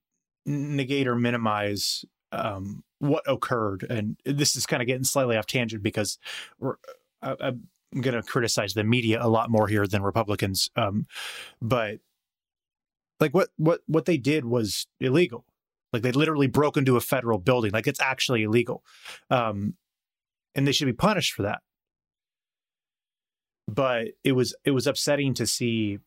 negate 0.46 1.08
or 1.08 1.16
minimize 1.16 2.04
um, 2.32 2.84
what 3.00 3.24
occurred. 3.26 3.84
And 3.90 4.16
this 4.24 4.54
is 4.54 4.66
kind 4.66 4.80
of 4.82 4.86
getting 4.86 5.04
slightly 5.04 5.36
off 5.36 5.46
tangent 5.46 5.82
because 5.82 6.18
we're, 6.60 6.76
I, 7.20 7.34
I, 7.40 7.52
I'm 7.94 8.00
going 8.02 8.14
to 8.14 8.22
criticize 8.22 8.74
the 8.74 8.84
media 8.84 9.18
a 9.20 9.28
lot 9.28 9.50
more 9.50 9.68
here 9.68 9.86
than 9.86 10.02
Republicans. 10.02 10.68
Um, 10.76 11.06
but 11.62 11.98
like 13.20 13.32
what 13.32 13.48
what 13.56 13.80
what 13.86 14.04
they 14.04 14.16
did 14.16 14.44
was 14.44 14.86
illegal. 15.00 15.44
Like 15.92 16.02
they 16.02 16.12
literally 16.12 16.48
broke 16.48 16.76
into 16.76 16.96
a 16.96 17.00
federal 17.00 17.38
building. 17.38 17.72
Like 17.72 17.86
it's 17.86 18.00
actually 18.00 18.42
illegal, 18.42 18.82
um, 19.30 19.74
and 20.54 20.66
they 20.66 20.72
should 20.72 20.86
be 20.86 20.92
punished 20.92 21.32
for 21.32 21.42
that. 21.42 21.60
But 23.66 24.08
it 24.22 24.32
was 24.32 24.54
it 24.64 24.72
was 24.72 24.86
upsetting 24.86 25.34
to 25.34 25.46
see 25.46 25.98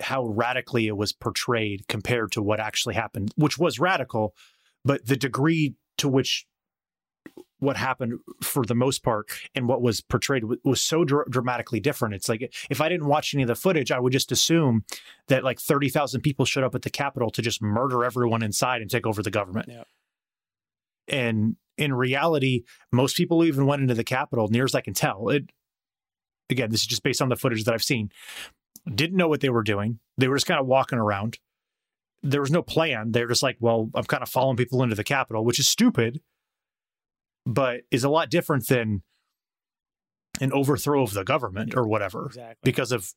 how 0.00 0.26
radically 0.26 0.86
it 0.86 0.96
was 0.96 1.12
portrayed 1.12 1.86
compared 1.88 2.32
to 2.32 2.42
what 2.42 2.58
actually 2.58 2.94
happened, 2.94 3.32
which 3.36 3.58
was 3.58 3.78
radical, 3.78 4.34
but 4.84 5.06
the 5.06 5.16
degree 5.16 5.74
to 5.98 6.08
which 6.08 6.46
what 7.60 7.76
happened 7.76 8.18
for 8.42 8.64
the 8.64 8.74
most 8.74 9.02
part 9.02 9.30
and 9.54 9.68
what 9.68 9.80
was 9.80 10.00
portrayed 10.00 10.44
was 10.64 10.80
so 10.80 11.04
dr- 11.04 11.30
dramatically 11.30 11.78
different. 11.78 12.14
It's 12.14 12.28
like 12.28 12.52
if 12.68 12.80
I 12.80 12.88
didn't 12.88 13.06
watch 13.06 13.34
any 13.34 13.42
of 13.42 13.48
the 13.48 13.54
footage, 13.54 13.92
I 13.92 14.00
would 14.00 14.12
just 14.12 14.32
assume 14.32 14.84
that 15.28 15.44
like 15.44 15.60
30,000 15.60 16.20
people 16.22 16.44
showed 16.44 16.64
up 16.64 16.74
at 16.74 16.82
the 16.82 16.90
Capitol 16.90 17.30
to 17.30 17.42
just 17.42 17.62
murder 17.62 18.04
everyone 18.04 18.42
inside 18.42 18.80
and 18.80 18.90
take 18.90 19.06
over 19.06 19.22
the 19.22 19.30
government. 19.30 19.68
Yep. 19.68 19.86
And 21.08 21.56
in 21.76 21.92
reality, 21.92 22.64
most 22.92 23.16
people 23.16 23.40
who 23.40 23.46
even 23.46 23.66
went 23.66 23.82
into 23.82 23.94
the 23.94 24.04
Capitol, 24.04 24.48
near 24.48 24.64
as 24.64 24.74
I 24.74 24.80
can 24.80 24.94
tell, 24.94 25.28
it 25.28 25.50
again, 26.48 26.70
this 26.70 26.80
is 26.80 26.86
just 26.86 27.02
based 27.02 27.22
on 27.22 27.28
the 27.28 27.36
footage 27.36 27.64
that 27.64 27.74
I've 27.74 27.82
seen, 27.82 28.10
didn't 28.92 29.16
know 29.16 29.28
what 29.28 29.40
they 29.40 29.50
were 29.50 29.62
doing. 29.62 30.00
They 30.18 30.28
were 30.28 30.36
just 30.36 30.46
kind 30.46 30.60
of 30.60 30.66
walking 30.66 30.98
around. 30.98 31.38
There 32.22 32.40
was 32.40 32.50
no 32.50 32.62
plan. 32.62 33.12
They're 33.12 33.28
just 33.28 33.42
like, 33.42 33.56
well, 33.60 33.90
I'm 33.94 34.04
kind 34.04 34.22
of 34.22 34.28
following 34.28 34.56
people 34.56 34.82
into 34.82 34.94
the 34.94 35.04
Capitol, 35.04 35.44
which 35.44 35.58
is 35.58 35.68
stupid 35.68 36.20
but 37.52 37.80
is 37.90 38.04
a 38.04 38.08
lot 38.08 38.30
different 38.30 38.68
than 38.68 39.02
an 40.40 40.52
overthrow 40.52 41.02
of 41.02 41.12
the 41.12 41.24
government 41.24 41.74
or 41.76 41.86
whatever 41.86 42.26
Exactly. 42.26 42.54
because 42.62 42.92
of 42.92 43.12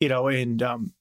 you 0.00 0.08
know 0.08 0.28
and 0.28 0.62
um 0.62 0.94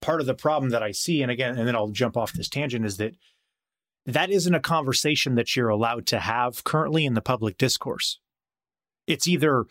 part 0.00 0.20
of 0.20 0.26
the 0.26 0.34
problem 0.34 0.70
that 0.70 0.82
i 0.82 0.90
see 0.90 1.22
and 1.22 1.30
again 1.30 1.56
and 1.58 1.68
then 1.68 1.76
i'll 1.76 1.90
jump 1.90 2.16
off 2.16 2.32
this 2.32 2.48
tangent 2.48 2.84
is 2.86 2.96
that 2.96 3.14
that 4.06 4.30
isn't 4.30 4.54
a 4.54 4.60
conversation 4.60 5.34
that 5.34 5.54
you're 5.54 5.68
allowed 5.68 6.06
to 6.06 6.18
have 6.20 6.64
currently 6.64 7.04
in 7.04 7.14
the 7.14 7.20
public 7.20 7.58
discourse 7.58 8.18
it's 9.06 9.28
either 9.28 9.64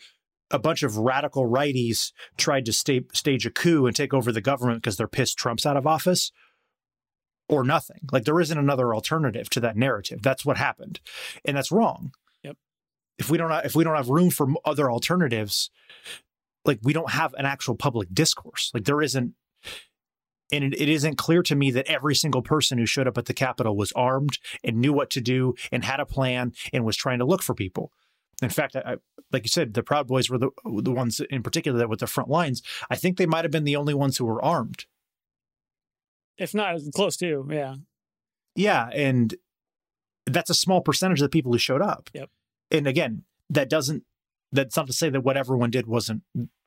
a 0.50 0.58
bunch 0.58 0.82
of 0.84 0.96
radical 0.98 1.48
righties 1.48 2.12
tried 2.36 2.64
to 2.64 2.72
sta- 2.72 3.00
stage 3.12 3.44
a 3.46 3.50
coup 3.50 3.86
and 3.86 3.96
take 3.96 4.14
over 4.14 4.30
the 4.30 4.40
government 4.40 4.80
because 4.82 4.96
they're 4.96 5.08
pissed 5.08 5.36
trump's 5.36 5.66
out 5.66 5.76
of 5.76 5.86
office 5.86 6.30
or 7.48 7.64
nothing. 7.64 8.00
Like 8.12 8.24
there 8.24 8.40
isn't 8.40 8.58
another 8.58 8.94
alternative 8.94 9.50
to 9.50 9.60
that 9.60 9.76
narrative. 9.76 10.22
That's 10.22 10.44
what 10.44 10.56
happened, 10.56 11.00
and 11.44 11.56
that's 11.56 11.72
wrong. 11.72 12.12
Yep. 12.42 12.56
If 13.18 13.30
we 13.30 13.38
don't 13.38 13.52
if 13.64 13.74
we 13.74 13.84
don't 13.84 13.96
have 13.96 14.08
room 14.08 14.30
for 14.30 14.48
other 14.64 14.90
alternatives, 14.90 15.70
like 16.64 16.80
we 16.82 16.92
don't 16.92 17.10
have 17.10 17.34
an 17.34 17.46
actual 17.46 17.74
public 17.74 18.08
discourse. 18.12 18.70
Like 18.72 18.84
there 18.84 19.02
isn't, 19.02 19.34
and 20.52 20.64
it, 20.64 20.80
it 20.80 20.88
isn't 20.88 21.16
clear 21.16 21.42
to 21.42 21.54
me 21.54 21.70
that 21.72 21.86
every 21.86 22.14
single 22.14 22.42
person 22.42 22.78
who 22.78 22.86
showed 22.86 23.08
up 23.08 23.18
at 23.18 23.26
the 23.26 23.34
Capitol 23.34 23.76
was 23.76 23.92
armed 23.92 24.38
and 24.62 24.80
knew 24.80 24.92
what 24.92 25.10
to 25.10 25.20
do 25.20 25.54
and 25.70 25.84
had 25.84 26.00
a 26.00 26.06
plan 26.06 26.52
and 26.72 26.84
was 26.84 26.96
trying 26.96 27.18
to 27.18 27.26
look 27.26 27.42
for 27.42 27.54
people. 27.54 27.92
In 28.42 28.48
fact, 28.48 28.74
I, 28.74 28.96
like 29.32 29.44
you 29.44 29.48
said, 29.48 29.74
the 29.74 29.82
Proud 29.82 30.06
Boys 30.06 30.28
were 30.28 30.38
the 30.38 30.50
the 30.64 30.92
ones 30.92 31.20
in 31.30 31.42
particular 31.42 31.78
that 31.78 31.88
were 31.88 31.96
the 31.96 32.06
front 32.06 32.30
lines. 32.30 32.62
I 32.90 32.96
think 32.96 33.16
they 33.16 33.26
might 33.26 33.44
have 33.44 33.52
been 33.52 33.64
the 33.64 33.76
only 33.76 33.94
ones 33.94 34.16
who 34.16 34.24
were 34.24 34.42
armed 34.42 34.86
if 36.38 36.54
not 36.54 36.78
close 36.94 37.16
to, 37.18 37.46
yeah. 37.50 37.76
Yeah, 38.56 38.88
and 38.94 39.34
that's 40.26 40.50
a 40.50 40.54
small 40.54 40.80
percentage 40.80 41.20
of 41.20 41.26
the 41.26 41.28
people 41.30 41.52
who 41.52 41.58
showed 41.58 41.82
up. 41.82 42.10
Yep. 42.14 42.30
And 42.70 42.86
again, 42.86 43.24
that 43.50 43.68
doesn't 43.68 44.04
that's 44.52 44.76
not 44.76 44.86
to 44.86 44.92
say 44.92 45.10
that 45.10 45.22
what 45.22 45.36
everyone 45.36 45.70
did 45.70 45.86
wasn't 45.86 46.22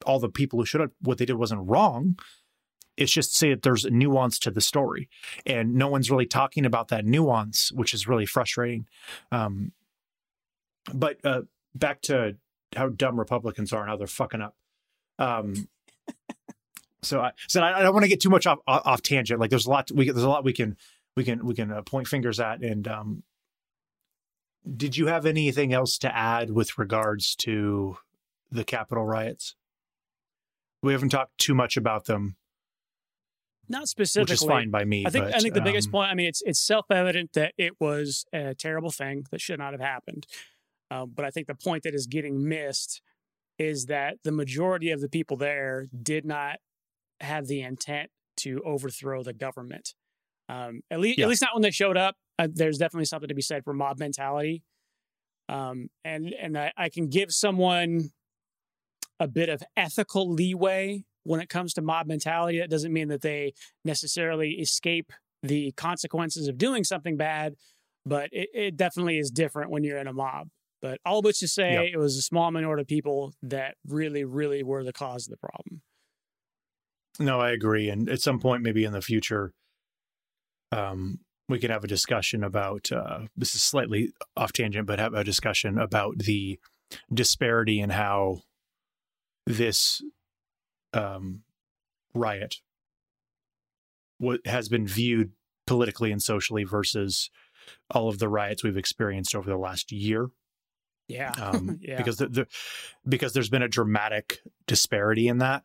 all 0.05 0.20
the 0.20 0.30
people 0.30 0.59
who 0.59 0.65
showed 0.65 0.82
up 0.82 0.91
what 1.01 1.18
they 1.18 1.26
did 1.26 1.36
wasn't 1.36 1.61
wrong. 1.68 2.20
It's 2.97 3.11
just 3.11 3.30
to 3.30 3.36
say 3.36 3.49
that 3.51 3.61
there's 3.61 3.86
a 3.86 3.89
nuance 3.89 4.39
to 4.39 4.51
the 4.51 4.61
story, 4.61 5.07
and 5.45 5.76
no 5.76 5.88
one's 5.88 6.11
really 6.11 6.26
talking 6.26 6.65
about 6.65 6.89
that 6.89 7.05
nuance, 7.05 7.72
which 7.72 7.93
is 7.93 8.07
really 8.07 8.26
frustrating. 8.26 8.88
Um, 9.32 9.72
but 10.93 11.24
uh, 11.24 11.43
back 11.76 12.01
to 12.03 12.36
how 12.76 12.89
dumb 12.89 13.20
Republicans 13.20 13.72
are 13.72 13.82
and 13.82 13.89
how 13.89 13.97
they're 13.97 14.07
fucking 14.07 14.41
up. 14.41 14.55
Um, 15.20 15.68
so 17.01 17.21
I 17.21 17.31
so 17.47 17.61
I, 17.61 17.79
I 17.79 17.81
don't 17.81 17.93
want 17.93 18.03
to 18.03 18.09
get 18.09 18.21
too 18.21 18.29
much 18.29 18.47
off, 18.47 18.59
off 18.67 19.01
tangent. 19.01 19.39
Like 19.39 19.49
there's 19.49 19.65
a 19.65 19.69
lot 19.69 19.91
we 19.91 20.09
there's 20.09 20.23
a 20.23 20.29
lot 20.29 20.43
we 20.43 20.53
can 20.53 20.77
we 21.15 21.23
can 21.23 21.45
we 21.45 21.53
can 21.53 21.71
uh, 21.71 21.81
point 21.81 22.07
fingers 22.07 22.39
at. 22.39 22.61
And 22.61 22.87
um, 22.87 23.23
did 24.75 24.97
you 24.97 25.07
have 25.07 25.25
anything 25.25 25.73
else 25.73 25.97
to 25.99 26.15
add 26.15 26.51
with 26.51 26.77
regards 26.77 27.35
to 27.37 27.97
the 28.51 28.63
Capitol 28.63 29.05
riots? 29.05 29.55
We 30.81 30.93
haven't 30.93 31.09
talked 31.09 31.37
too 31.37 31.55
much 31.55 31.75
about 31.75 32.05
them, 32.05 32.35
Not 33.67 33.87
specifically. 33.87 34.33
which 34.33 34.41
is 34.41 34.47
fine 34.47 34.69
by 34.69 34.85
me. 34.85 35.05
I 35.05 35.09
think 35.09 35.25
but, 35.25 35.35
I 35.35 35.39
think 35.39 35.55
the 35.55 35.61
biggest 35.61 35.87
um, 35.89 35.93
point. 35.93 36.11
I 36.11 36.15
mean, 36.15 36.27
it's 36.27 36.41
it's 36.45 36.59
self 36.59 36.85
evident 36.91 37.33
that 37.33 37.53
it 37.57 37.73
was 37.79 38.25
a 38.33 38.55
terrible 38.55 38.91
thing 38.91 39.25
that 39.31 39.41
should 39.41 39.59
not 39.59 39.73
have 39.73 39.81
happened. 39.81 40.27
Um, 40.89 41.11
but 41.13 41.25
I 41.25 41.31
think 41.31 41.47
the 41.47 41.55
point 41.55 41.83
that 41.83 41.93
is 41.93 42.07
getting 42.07 42.47
missed 42.47 43.01
is 43.59 43.87
that 43.87 44.17
the 44.23 44.31
majority 44.31 44.91
of 44.91 45.01
the 45.01 45.09
people 45.09 45.35
there 45.35 45.87
did 46.03 46.23
not 46.25 46.59
have 47.22 47.47
the 47.47 47.61
intent 47.61 48.09
to 48.38 48.61
overthrow 48.65 49.24
the 49.24 49.34
government. 49.34 49.93
Um, 50.49 50.82
at 50.91 50.99
least, 50.99 51.18
Yeah. 51.20 51.26
at 51.26 51.30
least 51.30 51.41
not 51.41 51.53
when 51.53 51.61
they 51.63 51.72
showed 51.72 51.97
up. 51.97 52.15
Uh, 52.39 52.47
there's 52.51 52.78
definitely 52.78 53.05
something 53.05 53.28
to 53.28 53.36
be 53.36 53.41
said 53.41 53.63
for 53.63 53.74
mob 53.74 53.99
mentality. 53.99 54.63
Um, 55.49 55.89
and 56.03 56.34
and 56.34 56.57
I, 56.57 56.72
I 56.78 56.89
can 56.89 57.07
give 57.07 57.32
someone 57.32 58.11
a 59.20 59.28
bit 59.28 59.49
of 59.49 59.63
ethical 59.76 60.30
leeway 60.32 61.03
when 61.24 61.39
it 61.39 61.49
comes 61.49 61.74
to 61.74 61.82
mob 61.82 62.05
mentality. 62.07 62.59
That 62.59 62.70
doesn't 62.70 62.93
mean 62.93 63.07
that 63.09 63.22
they 63.22 63.53
necessarily 63.84 64.51
escape 64.55 65.11
the 65.43 65.72
consequences 65.74 66.47
of 66.47 66.57
doing 66.57 66.84
something 66.84 67.18
bad, 67.18 67.55
but 68.05 68.30
it, 68.32 68.49
it 68.53 68.78
definitely 68.78 69.18
is 69.20 69.32
different 69.32 69.72
when 69.72 69.84
you're 69.84 69.97
in 69.97 70.07
a 70.07 70.13
mob. 70.13 70.49
But 70.82 70.99
all 71.05 71.22
which 71.22 71.39
to 71.39 71.47
say, 71.47 71.74
Yep. 71.74 71.93
it 71.93 71.97
was 71.97 72.18
a 72.18 72.22
small 72.22 72.51
minority 72.51 72.82
of 72.82 72.88
people 72.88 73.34
that 73.41 73.76
really, 73.88 74.24
really 74.26 74.63
were 74.63 74.84
the 74.84 74.93
cause 74.93 75.28
of 75.28 75.32
the 75.32 75.38
problem. 75.38 75.82
No, 77.20 77.39
I 77.39 77.51
agree. 77.51 77.89
And 77.89 78.09
at 78.09 78.22
some 78.22 78.39
point, 78.39 78.63
maybe 78.63 78.84
in 78.84 78.93
the 78.93 79.01
future, 79.01 79.53
um, 80.72 81.20
we 81.49 81.59
can 81.59 81.72
have 81.72 81.84
a 81.84 81.88
discussion 81.88 82.43
about 82.43 82.91
uh, 82.91 83.22
this 83.36 83.55
is 83.55 83.63
slightly 83.63 84.11
off 84.36 84.51
tangent, 84.53 84.86
but 84.88 84.99
have 84.99 85.13
a 85.13 85.24
discussion 85.24 85.78
about 85.78 86.18
the 86.20 86.59
disparity 87.13 87.80
in 87.80 87.89
how 87.91 88.41
this 89.45 90.01
um, 90.93 91.43
riot 92.13 92.55
has 94.45 94.68
been 94.68 94.88
viewed 94.88 95.32
politically 95.65 96.11
and 96.11 96.22
socially 96.22 96.63
versus 96.63 97.30
all 97.91 98.09
of 98.09 98.20
the 98.20 98.30
riots 98.30 98.63
we've 98.63 98.78
experienced 98.78 99.36
over 99.36 99.49
the 99.49 99.57
last 99.57 99.91
year 99.91 100.30
Yeah. 101.07 101.32
um, 101.41 101.78
Yeah. 101.82 101.97
because 101.97 102.18
the, 102.18 102.28
the 102.28 102.47
because 103.07 103.34
there's 103.34 103.49
been 103.49 103.61
a 103.61 103.68
dramatic 103.68 104.39
disparity 104.65 105.28
in 105.28 105.38
that, 105.39 105.63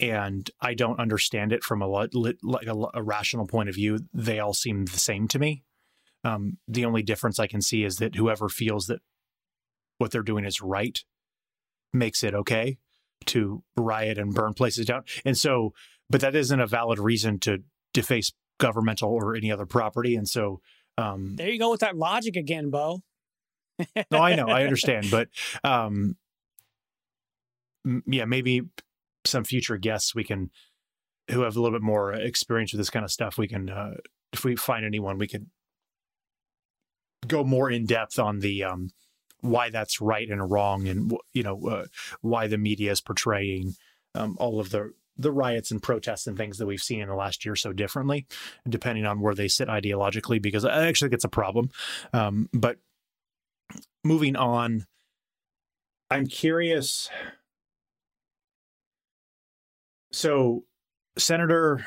and 0.00 0.50
I 0.60 0.74
don't 0.74 0.98
understand 0.98 1.52
it 1.52 1.62
from 1.62 1.82
a 1.82 1.86
like 1.86 2.66
a, 2.66 2.74
a 2.94 3.02
rational 3.02 3.46
point 3.46 3.68
of 3.68 3.74
view. 3.74 3.98
They 4.14 4.40
all 4.40 4.54
seem 4.54 4.86
the 4.86 4.98
same 4.98 5.28
to 5.28 5.38
me. 5.38 5.62
Um, 6.24 6.58
the 6.66 6.86
only 6.86 7.02
difference 7.02 7.38
I 7.38 7.46
can 7.46 7.60
see 7.60 7.84
is 7.84 7.96
that 7.96 8.14
whoever 8.14 8.48
feels 8.48 8.86
that 8.86 9.00
what 9.98 10.10
they're 10.10 10.22
doing 10.22 10.44
is 10.44 10.62
right 10.62 10.98
makes 11.92 12.24
it 12.24 12.34
okay 12.34 12.78
to 13.26 13.62
riot 13.76 14.16
and 14.16 14.34
burn 14.34 14.54
places 14.54 14.86
down, 14.86 15.04
and 15.24 15.36
so, 15.36 15.74
but 16.08 16.22
that 16.22 16.34
isn't 16.34 16.60
a 16.60 16.66
valid 16.66 16.98
reason 16.98 17.38
to 17.40 17.62
deface 17.92 18.32
governmental 18.58 19.10
or 19.10 19.36
any 19.36 19.52
other 19.52 19.66
property, 19.66 20.16
and 20.16 20.28
so. 20.28 20.60
Um, 20.98 21.36
there 21.36 21.48
you 21.48 21.58
go 21.58 21.70
with 21.70 21.80
that 21.80 21.96
logic 21.96 22.36
again, 22.36 22.68
Bo. 22.70 23.02
no, 24.10 24.18
I 24.18 24.34
know, 24.34 24.48
I 24.48 24.62
understand, 24.64 25.08
but 25.10 25.28
um, 25.64 26.16
yeah, 28.06 28.26
maybe 28.26 28.62
some 29.24 29.44
future 29.44 29.76
guests 29.76 30.14
we 30.14 30.24
can 30.24 30.50
who 31.30 31.42
have 31.42 31.56
a 31.56 31.60
little 31.60 31.78
bit 31.78 31.84
more 31.84 32.12
experience 32.12 32.72
with 32.72 32.80
this 32.80 32.90
kind 32.90 33.04
of 33.04 33.10
stuff. 33.10 33.38
We 33.38 33.48
can, 33.48 33.70
uh, 33.70 33.94
if 34.32 34.44
we 34.44 34.56
find 34.56 34.84
anyone, 34.84 35.18
we 35.18 35.28
could 35.28 35.46
go 37.26 37.44
more 37.44 37.70
in 37.70 37.86
depth 37.86 38.18
on 38.18 38.40
the 38.40 38.64
um, 38.64 38.90
why 39.40 39.70
that's 39.70 40.00
right 40.00 40.28
and 40.28 40.50
wrong, 40.50 40.88
and 40.88 41.16
you 41.32 41.42
know 41.42 41.60
uh, 41.66 41.86
why 42.20 42.46
the 42.46 42.58
media 42.58 42.90
is 42.92 43.00
portraying 43.00 43.74
um, 44.14 44.36
all 44.38 44.60
of 44.60 44.70
the 44.70 44.92
the 45.16 45.32
riots 45.32 45.70
and 45.70 45.82
protests 45.82 46.26
and 46.26 46.36
things 46.36 46.58
that 46.58 46.66
we've 46.66 46.82
seen 46.82 47.00
in 47.00 47.08
the 47.08 47.14
last 47.14 47.44
year 47.44 47.54
so 47.54 47.72
differently, 47.72 48.26
depending 48.68 49.04
on 49.04 49.20
where 49.20 49.34
they 49.34 49.48
sit 49.48 49.68
ideologically. 49.68 50.40
Because 50.40 50.64
I 50.64 50.86
actually 50.86 51.06
think 51.06 51.14
it's 51.14 51.24
a 51.24 51.28
problem. 51.28 51.70
Um, 52.12 52.48
but 52.52 52.78
moving 54.04 54.36
on, 54.36 54.86
I'm 56.10 56.26
curious. 56.26 57.08
So, 60.20 60.64
Senator 61.16 61.86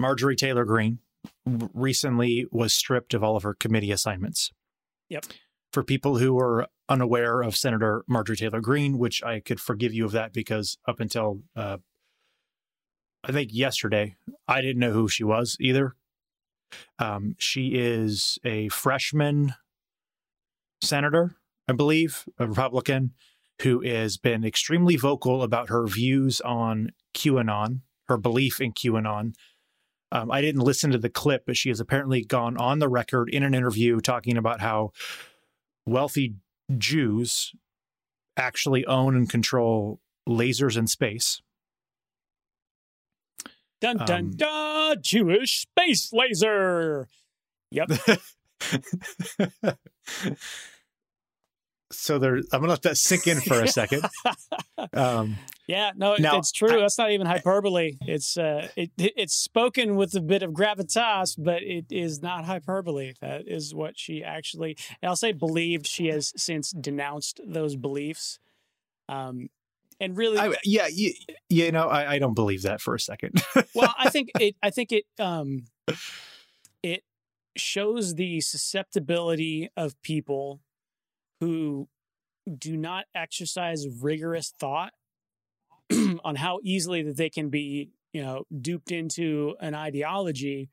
Marjorie 0.00 0.34
Taylor 0.34 0.64
Greene 0.64 0.98
recently 1.46 2.44
was 2.50 2.74
stripped 2.74 3.14
of 3.14 3.22
all 3.22 3.36
of 3.36 3.44
her 3.44 3.54
committee 3.54 3.92
assignments. 3.92 4.50
Yep. 5.10 5.26
For 5.72 5.84
people 5.84 6.18
who 6.18 6.36
are 6.40 6.66
unaware 6.88 7.40
of 7.40 7.54
Senator 7.54 8.04
Marjorie 8.08 8.34
Taylor 8.34 8.60
Greene, 8.60 8.98
which 8.98 9.22
I 9.22 9.38
could 9.38 9.60
forgive 9.60 9.94
you 9.94 10.04
of 10.04 10.10
that 10.10 10.32
because 10.32 10.76
up 10.88 10.98
until 10.98 11.42
uh, 11.54 11.76
I 13.22 13.30
think 13.30 13.50
yesterday, 13.52 14.16
I 14.48 14.60
didn't 14.60 14.80
know 14.80 14.90
who 14.90 15.06
she 15.06 15.22
was 15.22 15.56
either. 15.60 15.94
Um, 16.98 17.36
she 17.38 17.74
is 17.74 18.40
a 18.44 18.68
freshman 18.70 19.54
senator, 20.82 21.36
I 21.68 21.74
believe, 21.74 22.24
a 22.40 22.48
Republican, 22.48 23.12
who 23.62 23.80
has 23.80 24.16
been 24.16 24.44
extremely 24.44 24.96
vocal 24.96 25.42
about 25.42 25.68
her 25.68 25.86
views 25.86 26.40
on 26.40 26.90
QAnon, 27.14 27.80
her 28.08 28.16
belief 28.16 28.60
in 28.60 28.72
QAnon. 28.72 29.34
Um, 30.12 30.30
I 30.30 30.40
didn't 30.40 30.62
listen 30.62 30.90
to 30.90 30.98
the 30.98 31.10
clip, 31.10 31.44
but 31.46 31.56
she 31.56 31.70
has 31.70 31.80
apparently 31.80 32.24
gone 32.24 32.56
on 32.56 32.78
the 32.78 32.88
record 32.88 33.28
in 33.30 33.42
an 33.42 33.54
interview 33.54 34.00
talking 34.00 34.36
about 34.36 34.60
how 34.60 34.92
wealthy 35.86 36.34
Jews 36.76 37.52
actually 38.36 38.84
own 38.86 39.16
and 39.16 39.28
control 39.28 40.00
lasers 40.28 40.76
in 40.76 40.86
space. 40.86 41.40
Dun 43.80 43.98
dun 43.98 44.10
um, 44.10 44.30
dun! 44.30 44.96
Jewish 45.02 45.62
space 45.62 46.12
laser. 46.12 47.08
Yep. 47.70 47.90
so 51.96 52.18
there, 52.18 52.36
I'm 52.36 52.60
gonna 52.60 52.68
let 52.68 52.82
that 52.82 52.96
sink 52.96 53.26
in 53.26 53.40
for 53.40 53.62
a 53.62 53.68
second. 53.68 54.04
Um, 54.92 55.36
yeah, 55.66 55.92
no, 55.96 56.16
now, 56.18 56.36
it's 56.36 56.52
true. 56.52 56.76
I, 56.76 56.80
That's 56.80 56.98
not 56.98 57.10
even 57.10 57.26
hyperbole. 57.26 57.96
It's 58.02 58.36
uh, 58.36 58.68
it, 58.76 58.90
it's 58.98 59.34
spoken 59.34 59.96
with 59.96 60.14
a 60.14 60.20
bit 60.20 60.42
of 60.42 60.52
gravitas, 60.52 61.36
but 61.38 61.62
it 61.62 61.86
is 61.90 62.20
not 62.20 62.44
hyperbole. 62.44 63.14
That 63.20 63.48
is 63.48 63.74
what 63.74 63.98
she 63.98 64.22
actually. 64.22 64.76
I'll 65.02 65.16
say 65.16 65.32
believed. 65.32 65.86
She 65.86 66.08
has 66.08 66.32
since 66.36 66.70
denounced 66.70 67.40
those 67.46 67.76
beliefs. 67.76 68.38
Um, 69.08 69.48
and 70.00 70.16
really, 70.16 70.38
I, 70.38 70.54
yeah, 70.64 70.88
you, 70.92 71.12
you 71.48 71.72
know, 71.72 71.88
I, 71.88 72.14
I 72.14 72.18
don't 72.18 72.34
believe 72.34 72.62
that 72.62 72.80
for 72.80 72.94
a 72.94 73.00
second. 73.00 73.42
well, 73.74 73.94
I 73.98 74.10
think 74.10 74.30
it. 74.38 74.56
I 74.62 74.70
think 74.70 74.92
it. 74.92 75.04
Um, 75.18 75.64
it 76.82 77.04
shows 77.56 78.16
the 78.16 78.40
susceptibility 78.40 79.70
of 79.76 80.00
people 80.02 80.60
who 81.40 81.88
do 82.58 82.76
not 82.76 83.04
exercise 83.14 83.86
rigorous 84.02 84.52
thought 84.58 84.92
on 86.24 86.36
how 86.36 86.60
easily 86.62 87.02
that 87.02 87.16
they 87.16 87.30
can 87.30 87.48
be, 87.48 87.90
you 88.12 88.22
know, 88.22 88.44
duped 88.60 88.90
into 88.90 89.54
an 89.60 89.74
ideology, 89.74 90.70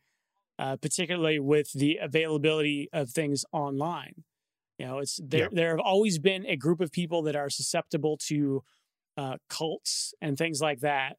uh, 0.59 0.75
particularly 0.77 1.39
with 1.39 1.71
the 1.73 1.97
availability 2.01 2.89
of 2.93 3.09
things 3.09 3.45
online. 3.51 4.23
You 4.77 4.87
know, 4.87 4.97
it's 4.99 5.19
there. 5.23 5.49
There 5.51 5.69
have 5.69 5.79
always 5.79 6.17
been 6.17 6.45
a 6.45 6.55
group 6.55 6.81
of 6.81 6.91
people 6.91 7.21
that 7.23 7.35
are 7.35 7.49
susceptible 7.49 8.17
to 8.27 8.63
uh, 9.15 9.37
cults 9.49 10.13
and 10.21 10.37
things 10.37 10.59
like 10.59 10.79
that. 10.79 11.17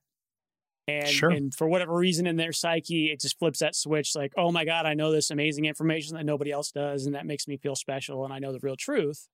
And, 0.88 1.08
sure. 1.08 1.30
and 1.30 1.54
for 1.54 1.68
whatever 1.68 1.94
reason 1.94 2.26
in 2.26 2.36
their 2.36 2.52
psyche, 2.52 3.12
it 3.12 3.20
just 3.20 3.38
flips 3.38 3.60
that 3.60 3.76
switch 3.76 4.16
like, 4.16 4.32
oh 4.36 4.50
my 4.50 4.64
God, 4.64 4.84
I 4.84 4.94
know 4.94 5.12
this 5.12 5.30
amazing 5.30 5.64
information 5.64 6.16
that 6.16 6.26
nobody 6.26 6.50
else 6.50 6.72
does. 6.72 7.06
And 7.06 7.14
that 7.14 7.24
makes 7.24 7.46
me 7.46 7.56
feel 7.56 7.76
special. 7.76 8.24
And 8.24 8.32
I 8.32 8.40
know 8.40 8.52
the 8.52 8.58
real 8.60 8.76
truth 8.76 9.28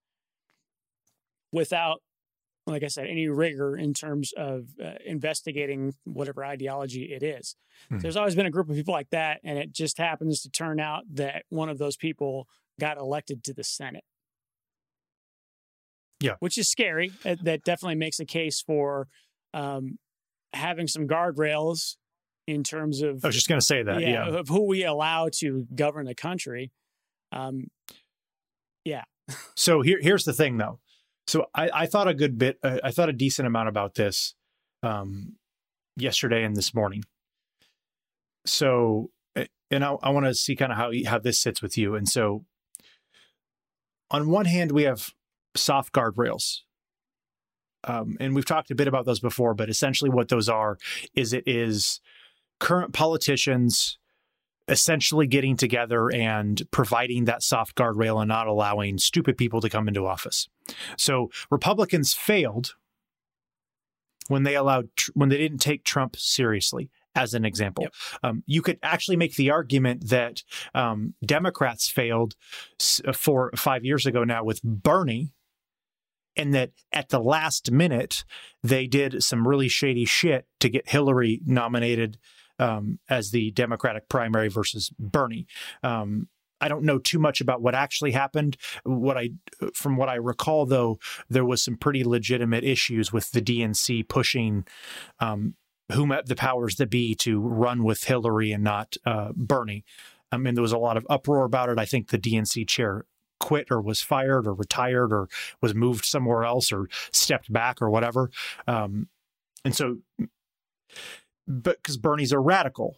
without, 1.51 2.03
like 2.67 2.83
I 2.83 2.89
said, 2.89 3.07
any 3.07 3.29
rigor 3.29 3.77
in 3.79 3.95
terms 3.95 4.33
of 4.37 4.67
uh, 4.83 4.97
investigating 5.07 5.95
whatever 6.05 6.45
ideology 6.45 7.05
it 7.05 7.23
is. 7.23 7.57
Hmm. 7.89 7.99
There's 7.99 8.17
always 8.17 8.35
been 8.35 8.45
a 8.45 8.51
group 8.51 8.69
of 8.69 8.77
people 8.77 8.93
like 8.93 9.11
that. 9.11 9.41
And 9.43 9.59
it 9.59 9.73
just 9.73 9.97
happens 9.97 10.43
to 10.43 10.51
turn 10.51 10.79
out 10.79 11.05
that 11.15 11.45
one 11.49 11.71
of 11.71 11.79
those 11.79 11.97
people 11.97 12.47
got 12.79 12.99
elected 12.99 13.43
to 13.45 13.55
the 13.55 13.65
Senate. 13.65 14.05
Yeah. 16.21 16.35
Which 16.41 16.59
is 16.59 16.69
scary. 16.69 17.13
That 17.23 17.65
definitely 17.65 17.95
makes 17.95 18.21
a 18.21 18.27
case 18.27 18.61
for 18.61 19.09
um, 19.55 19.99
having 20.53 20.87
some 20.87 21.07
guardrails 21.07 21.97
in 22.47 22.65
terms 22.65 23.03
of. 23.03 23.25
I 23.25 23.29
was 23.29 23.35
just 23.35 23.49
going 23.49 23.61
to 23.61 23.67
say 23.67 23.83
that. 23.83 24.01
Yeah, 24.01 24.29
yeah, 24.29 24.39
Of 24.39 24.49
who 24.49 24.67
we 24.67 24.85
allow 24.85 25.29
to 25.41 25.67
govern 25.75 26.07
the 26.07 26.15
country. 26.15 26.73
Um, 27.33 27.69
yeah. 28.85 29.05
so 29.57 29.83
here, 29.83 29.99
here's 30.01 30.25
the 30.25 30.33
thing, 30.33 30.57
though. 30.57 30.81
So 31.27 31.47
I, 31.55 31.71
I 31.75 31.87
thought 31.87 32.09
a 32.09 32.15
good 32.15 32.39
bit, 32.39 32.59
uh, 32.63 32.79
I 32.83 32.91
thought 32.91 33.11
a 33.11 33.13
decent 33.13 33.47
amount 33.47 33.69
about 33.69 33.95
this 33.95 34.35
um, 34.83 35.37
yesterday 35.97 36.43
and 36.43 36.57
this 36.57 36.75
morning. 36.75 37.05
So, 38.47 39.11
and 39.71 39.85
I, 39.85 39.93
I 40.03 40.09
want 40.11 40.25
to 40.25 40.35
see 40.35 40.57
kind 40.57 40.73
of 40.73 40.79
how 40.79 40.91
how 41.07 41.19
this 41.19 41.39
sits 41.39 41.61
with 41.61 41.77
you. 41.77 41.95
And 41.95 42.09
so, 42.09 42.47
on 44.11 44.31
one 44.31 44.47
hand, 44.47 44.73
we 44.73 44.85
have 44.85 45.11
soft 45.55 45.93
guardrails. 45.93 46.61
Um, 47.85 48.17
and 48.21 48.35
we've 48.35 48.45
talked 48.45 48.71
a 48.71 48.75
bit 48.75 48.89
about 48.89 49.05
those 49.05 49.21
before, 49.21 49.55
but 49.55 49.69
essentially 49.69 50.11
what 50.11 50.29
those 50.29 50.49
are 50.49 50.79
is 51.15 51.33
it 51.33 51.45
is 51.47 52.01
current 52.59 52.93
politicians 52.93 53.99
essentially 54.69 55.27
getting 55.27 55.57
together 55.57 56.13
and 56.13 56.63
providing 56.71 57.25
that 57.25 57.43
soft 57.43 57.75
guardrail 57.75 58.21
and 58.21 58.29
not 58.29 58.47
allowing 58.47 58.99
stupid 58.99 59.37
people 59.37 59.61
to 59.61 59.71
come 59.71 59.89
into 59.89 60.07
office. 60.07 60.49
So 60.97 61.31
Republicans 61.51 62.13
failed 62.13 62.75
when 64.29 64.43
they 64.43 64.55
allowed 64.55 64.91
when 65.15 65.31
they 65.31 65.39
didn't 65.39 65.59
take 65.59 65.85
Trump 65.85 66.17
seriously. 66.17 66.91
As 67.15 67.35
an 67.35 67.45
example, 67.45 67.83
yep. 67.83 67.93
um, 68.23 68.45
you 68.47 68.63
could 68.63 68.79
actually 68.81 69.17
make 69.17 69.35
the 69.35 69.51
argument 69.51 70.09
that 70.09 70.45
um, 70.73 71.15
Democrats 71.25 71.89
failed 71.89 72.37
for 73.13 73.51
five 73.57 73.85
years 73.85 74.07
ago 74.07 74.23
now 74.23 74.45
with 74.45 74.63
Bernie 74.63 75.33
and 76.39 76.55
that 76.55 76.71
at 76.93 77.11
the 77.11 77.19
last 77.19 77.71
minute 77.71 78.25
they 78.63 78.87
did 78.87 79.23
some 79.23 79.47
really 79.47 79.69
shady 79.69 80.05
shit 80.05 80.47
to 80.61 80.69
get 80.69 80.89
Hillary 80.89 81.41
nominated 81.45 82.19
um, 82.59 82.99
as 83.09 83.31
the 83.31 83.51
Democratic 83.51 84.09
primary 84.09 84.49
versus 84.49 84.91
Bernie. 84.99 85.47
Um, 85.83 86.29
I 86.61 86.69
don't 86.69 86.85
know 86.85 86.99
too 86.99 87.19
much 87.19 87.41
about 87.41 87.63
what 87.63 87.75
actually 87.75 88.13
happened. 88.13 88.57
What 88.83 89.17
I, 89.17 89.31
from 89.75 89.97
what 89.97 90.09
I 90.09 90.17
recall, 90.17 90.67
though, 90.67 90.99
there 91.29 91.45
was 91.45 91.63
some 91.63 91.77
pretty 91.77 92.03
legitimate 92.03 92.65
issues 92.65 93.13
with 93.13 93.31
the 93.31 93.43
DNC 93.43 94.09
pushing 94.09 94.65
um, 95.21 95.55
whom 95.93 96.13
the 96.27 96.37
powers 96.37 96.77
that 96.77 96.91
be 96.91 97.15
to 97.15 97.41
run 97.41 97.85
with 97.85 98.05
Hillary 98.05 98.53
and 98.53 98.65
not 98.65 98.97
uh, 99.07 99.31
Bernie. 99.35 99.85
I 100.31 100.37
mean, 100.37 100.55
there 100.55 100.63
was 100.63 100.73
a 100.73 100.79
lot 100.79 100.97
of 100.97 101.07
uproar 101.09 101.45
about 101.45 101.71
it. 101.71 101.79
I 101.79 101.87
think 101.87 102.09
the 102.09 102.19
DNC 102.19 102.69
chair 102.69 103.07
quit 103.41 103.69
or 103.71 103.81
was 103.81 104.01
fired 104.01 104.47
or 104.47 104.55
retired 104.55 105.13
or 105.13 105.29
was 105.61 105.75
moved 105.75 106.05
somewhere 106.05 106.45
else 106.45 106.73
or 106.73 106.89
stepped 107.13 107.53
back 107.53 107.81
or 107.81 107.91
whatever. 107.91 108.31
Um, 108.67 109.09
and 109.65 109.75
so, 109.75 109.99
but 111.47 111.77
because 111.83 111.97
Bernie's 111.97 112.33
a 112.33 112.39
radical, 112.39 112.97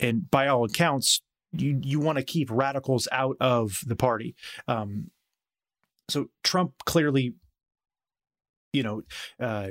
and 0.00 0.30
by 0.30 0.46
all 0.46 0.64
accounts, 0.64 1.20
you 1.52 1.80
you 1.82 2.00
want 2.00 2.18
to 2.18 2.24
keep 2.24 2.50
radicals 2.50 3.08
out 3.10 3.36
of 3.40 3.82
the 3.86 3.96
party. 3.96 4.34
Um, 4.66 5.10
so 6.08 6.30
Trump 6.44 6.72
clearly, 6.84 7.34
you 8.72 8.82
know, 8.82 9.02
uh, 9.40 9.70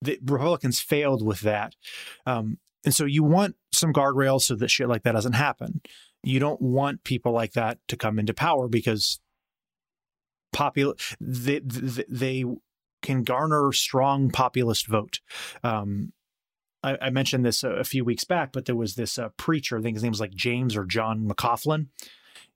the 0.00 0.18
Republicans 0.24 0.80
failed 0.80 1.24
with 1.24 1.40
that. 1.40 1.74
Um, 2.26 2.58
and 2.84 2.94
so 2.94 3.04
you 3.04 3.22
want 3.22 3.56
some 3.72 3.92
guardrails 3.92 4.42
so 4.42 4.56
that 4.56 4.70
shit 4.70 4.88
like 4.88 5.02
that 5.04 5.12
doesn't 5.12 5.34
happen 5.34 5.80
you 6.22 6.38
don't 6.38 6.60
want 6.60 7.04
people 7.04 7.32
like 7.32 7.52
that 7.52 7.78
to 7.88 7.96
come 7.96 8.18
into 8.18 8.34
power 8.34 8.68
because 8.68 9.20
popular 10.52 10.94
they, 11.20 11.60
they 12.08 12.44
can 13.00 13.24
garner 13.24 13.72
strong 13.72 14.30
populist 14.30 14.86
vote. 14.86 15.20
Um, 15.64 16.12
I, 16.84 17.10
mentioned 17.10 17.44
this 17.44 17.62
a, 17.62 17.84
few 17.84 18.04
weeks 18.04 18.24
back, 18.24 18.52
but 18.52 18.64
there 18.64 18.74
was 18.74 18.96
this 18.96 19.16
uh, 19.16 19.28
preacher. 19.36 19.78
I 19.78 19.82
think 19.82 19.94
his 19.94 20.02
name 20.02 20.10
was 20.10 20.20
like 20.20 20.34
James 20.34 20.76
or 20.76 20.84
John 20.84 21.28
McCaughlin. 21.28 21.86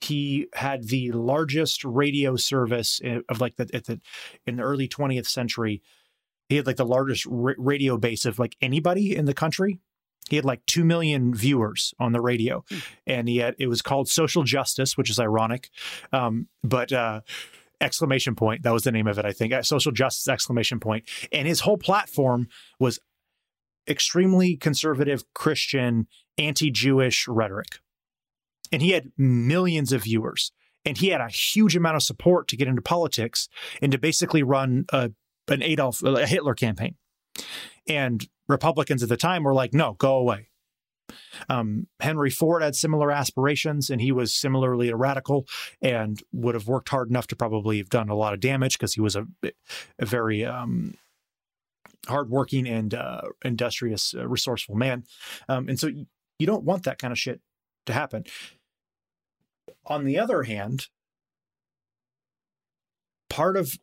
He 0.01 0.49
had 0.55 0.89
the 0.89 1.13
largest 1.13 1.85
radio 1.85 2.35
service 2.35 3.01
of 3.29 3.41
like 3.41 3.55
the, 3.55 3.67
the 3.67 4.01
in 4.45 4.57
the 4.57 4.65
early 4.65 4.89
20th 4.89 5.29
century. 5.29 5.81
He 6.49 6.57
had 6.57 6.67
like 6.67 6.77
the 6.77 6.85
largest 6.85 7.25
radio 7.29 7.97
base 7.99 8.25
of 8.25 8.41
like 8.41 8.57
anybody 8.61 9.15
in 9.15 9.27
the 9.27 9.35
country 9.35 9.79
he 10.29 10.37
had 10.37 10.45
like 10.45 10.65
2 10.67 10.85
million 10.85 11.35
viewers 11.35 11.95
on 11.99 12.13
the 12.13 12.21
radio. 12.21 12.65
Mm. 12.71 12.85
and 13.07 13.29
he 13.29 13.39
had 13.39 13.55
it 13.59 13.69
was 13.69 13.83
called 13.83 14.09
social 14.09 14.43
justice 14.43 14.97
which 14.97 15.11
is 15.11 15.19
ironic. 15.19 15.71
Um, 16.13 16.49
but 16.63 16.93
uh, 16.93 17.21
exclamation 17.81 18.35
point 18.35 18.63
that 18.63 18.73
was 18.73 18.85
the 18.85 18.93
name 18.93 19.07
of 19.07 19.19
it 19.19 19.25
i 19.25 19.33
think. 19.33 19.53
Uh, 19.53 19.63
social 19.63 19.93
justice 19.93 20.29
exclamation 20.29 20.81
point. 20.81 21.09
And 21.33 21.47
his 21.47 21.61
whole 21.61 21.79
platform 21.79 22.49
was 22.81 22.99
extremely 23.89 24.57
conservative 24.57 25.25
christian 25.35 26.07
anti-jewish 26.39 27.29
rhetoric. 27.29 27.81
And 28.73 28.83
he 28.83 28.91
had 28.91 29.13
millions 29.17 29.93
of 29.93 30.03
viewers. 30.03 30.53
And 30.85 30.97
he 30.99 31.09
had 31.09 31.21
a 31.21 31.29
huge 31.29 31.77
amount 31.77 31.97
of 31.97 32.03
support 32.03 32.47
to 32.49 32.57
get 32.57 32.69
into 32.69 32.83
politics 32.83 33.49
and 33.83 33.91
to 33.93 33.99
basically 33.99 34.43
run 34.43 34.87
a, 34.93 35.11
an 35.49 35.63
adolf 35.63 36.03
a 36.03 36.27
hitler 36.27 36.55
campaign. 36.55 36.95
And 37.89 38.27
Republicans 38.49 39.03
at 39.03 39.09
the 39.09 39.17
time 39.17 39.45
were 39.45 39.55
like, 39.55 39.75
no, 39.75 39.95
go 39.95 40.17
away. 40.17 40.49
Um, 41.49 41.87
Henry 42.01 42.31
Ford 42.31 42.63
had 42.63 42.75
similar 42.75 43.13
aspirations, 43.13 43.91
and 43.91 44.01
he 44.01 44.13
was 44.13 44.35
similarly 44.35 44.89
a 44.89 44.97
radical, 44.97 45.47
and 45.81 46.21
would 46.33 46.55
have 46.55 46.67
worked 46.67 46.89
hard 46.89 47.11
enough 47.11 47.27
to 47.29 47.37
probably 47.37 47.79
have 47.79 47.89
done 47.89 48.09
a 48.09 48.15
lot 48.15 48.35
of 48.35 48.41
damage 48.41 48.79
because 48.79 48.95
he 48.95 49.01
was 49.01 49.17
a, 49.17 49.27
a 49.99 50.07
very 50.07 50.45
um, 50.45 50.95
hardworking 52.09 52.67
and 52.67 52.95
uh, 52.95 53.23
industrious, 53.45 54.15
uh, 54.17 54.27
resourceful 54.27 54.75
man. 54.75 55.05
Um, 55.49 55.69
and 55.69 55.79
so 55.79 55.89
you 56.39 56.47
don't 56.47 56.65
want 56.65 56.85
that 56.85 56.99
kind 56.99 57.13
of 57.13 57.19
shit 57.19 57.41
to 57.87 57.93
happen. 57.93 58.25
On 59.87 60.05
the 60.05 60.19
other 60.19 60.43
hand, 60.45 60.89
part 63.29 63.57
of 63.57 63.79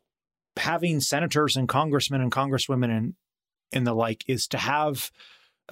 having 0.56 1.00
senators 1.00 1.56
and 1.56 1.68
congressmen 1.68 2.20
and 2.20 2.30
congresswomen 2.30 2.90
and 2.90 3.14
and 3.74 3.86
the 3.86 3.92
like 3.92 4.24
is 4.26 4.46
to 4.48 4.58
have 4.58 5.10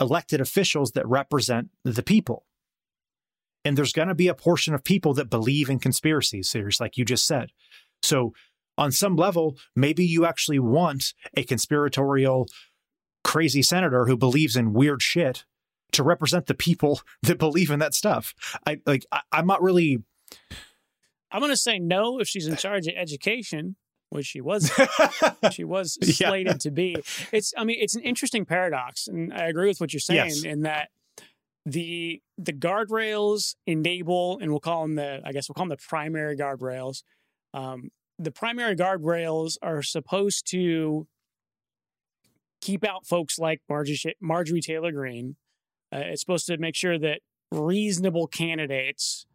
elected 0.01 0.41
officials 0.41 0.93
that 0.93 1.07
represent 1.07 1.71
the 1.85 2.03
people. 2.03 2.45
And 3.65 3.79
there's 3.79 3.93
going 3.93 4.09
to 4.09 4.15
be 4.15 4.29
a 4.29 4.35
portion 4.35 4.75
of 4.75 4.83
people 4.83 5.15
that 5.15 5.31
believe 5.31 5.71
in 5.71 5.79
conspiracy 5.79 6.43
theories, 6.43 6.81
like 6.81 6.97
you 6.97 7.05
just 7.05 7.27
said. 7.27 7.51
So, 8.03 8.35
on 8.79 8.91
some 8.91 9.17
level, 9.17 9.57
maybe 9.77 10.05
you 10.05 10.25
actually 10.25 10.59
want 10.59 11.13
a 11.37 11.45
conspiratorial, 11.45 12.49
crazy 13.23 13.63
senator 13.63 14.07
who 14.07 14.17
believes 14.17 14.57
in 14.57 14.73
weird 14.73 15.03
shit 15.03 15.45
to 15.93 16.03
represent 16.03 16.47
the 16.47 16.55
people 16.55 17.01
that 17.23 17.39
believe 17.39 17.71
in 17.71 17.79
that 17.79 17.95
stuff. 17.95 18.35
I 18.67 18.81
like. 18.85 19.07
I, 19.13 19.21
I'm 19.31 19.47
not 19.47 19.63
really. 19.63 20.03
I'm 21.31 21.41
going 21.41 21.53
to 21.53 21.57
say 21.57 21.79
no 21.79 22.19
if 22.19 22.29
she's 22.29 22.47
in 22.47 22.57
charge 22.57 22.87
of 22.89 22.95
education, 22.97 23.77
which 24.13 24.27
she 24.27 24.41
was. 24.41 24.71
she 25.53 25.65
was 25.65 25.99
Yeah. 26.01 26.29
slated 26.29 26.61
to 26.61 26.71
be. 26.71 26.97
It's. 27.33 27.53
I 27.57 27.65
mean, 27.65 27.79
it's 27.81 27.95
an 27.95 28.03
interesting 28.03 28.45
paradox, 28.45 29.09
and 29.09 29.33
I 29.33 29.47
agree 29.47 29.69
with 29.69 29.81
what 29.81 29.93
you're 29.93 30.01
saying 30.01 30.27
Yes. 30.29 30.45
in 30.45 30.63
that 30.63 30.89
the 31.65 32.21
the 32.39 32.53
guardrails 32.53 33.55
enable, 33.67 34.39
and 34.41 34.51
we'll 34.51 34.61
call 34.61 34.83
them 34.83 34.95
the. 34.97 35.21
I 35.25 35.33
guess 35.33 35.49
we'll 35.49 35.55
call 35.55 35.65
them 35.67 35.77
the 35.77 35.85
primary 35.89 36.37
guardrails. 36.37 37.03
Um, 37.55 37.91
the 38.19 38.31
primary 38.31 38.77
guardrails 38.77 39.57
are 39.63 39.83
supposed 39.83 40.47
to 40.51 41.07
keep 42.61 42.85
out 42.85 43.07
folks 43.07 43.39
like 43.39 43.61
Marjorie, 43.69 44.15
Marjorie 44.21 44.61
Taylor 44.61 44.93
Greene. 44.93 45.37
Uh, 45.93 45.99
it's 45.99 46.21
supposed 46.21 46.47
to 46.47 46.57
make 46.59 46.75
sure 46.75 46.99
that 46.99 47.21
reasonable 47.51 48.27
candidates 48.27 49.27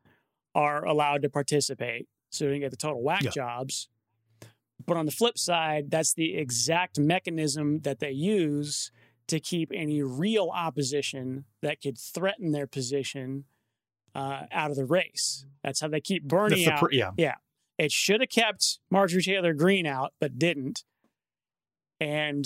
are 0.56 0.84
allowed 0.86 1.22
to 1.22 1.30
participate 1.30 2.08
so 2.32 2.46
they 2.46 2.54
can 2.54 2.62
get 2.62 2.72
the 2.72 2.78
total 2.78 3.04
whack 3.04 3.24
Yeah. 3.24 3.30
jobs. 3.32 3.90
But 4.88 4.98
on 4.98 5.06
the 5.06 5.12
flip 5.12 5.38
side, 5.38 5.92
that's 5.92 6.14
the 6.14 6.36
exact 6.36 6.98
mechanism 6.98 7.82
that 7.82 8.00
they 8.00 8.12
use 8.12 8.90
to 9.28 9.40
keep 9.42 9.70
any 9.76 10.02
real 10.02 10.50
opposition 10.54 11.44
that 11.62 11.82
could 11.82 11.98
threaten 11.98 12.52
their 12.54 12.66
position 12.68 13.44
uh, 14.16 14.44
out 14.52 14.72
of 14.72 14.78
the 14.78 14.86
race. 14.86 15.46
That's 15.64 15.82
how 15.82 15.90
they 15.90 16.00
keep 16.00 16.24
Bernie 16.24 16.64
the 16.64 16.72
out. 16.72 16.80
pr- 16.80 16.94
yeah. 16.94 17.36
It 17.78 17.92
should 17.92 18.22
have 18.22 18.30
kept 18.30 18.80
Marjorie 18.90 19.22
Taylor 19.22 19.54
Greene 19.54 19.86
out, 19.86 20.14
but 20.22 20.40
didn't. 20.40 20.84
And 22.00 22.46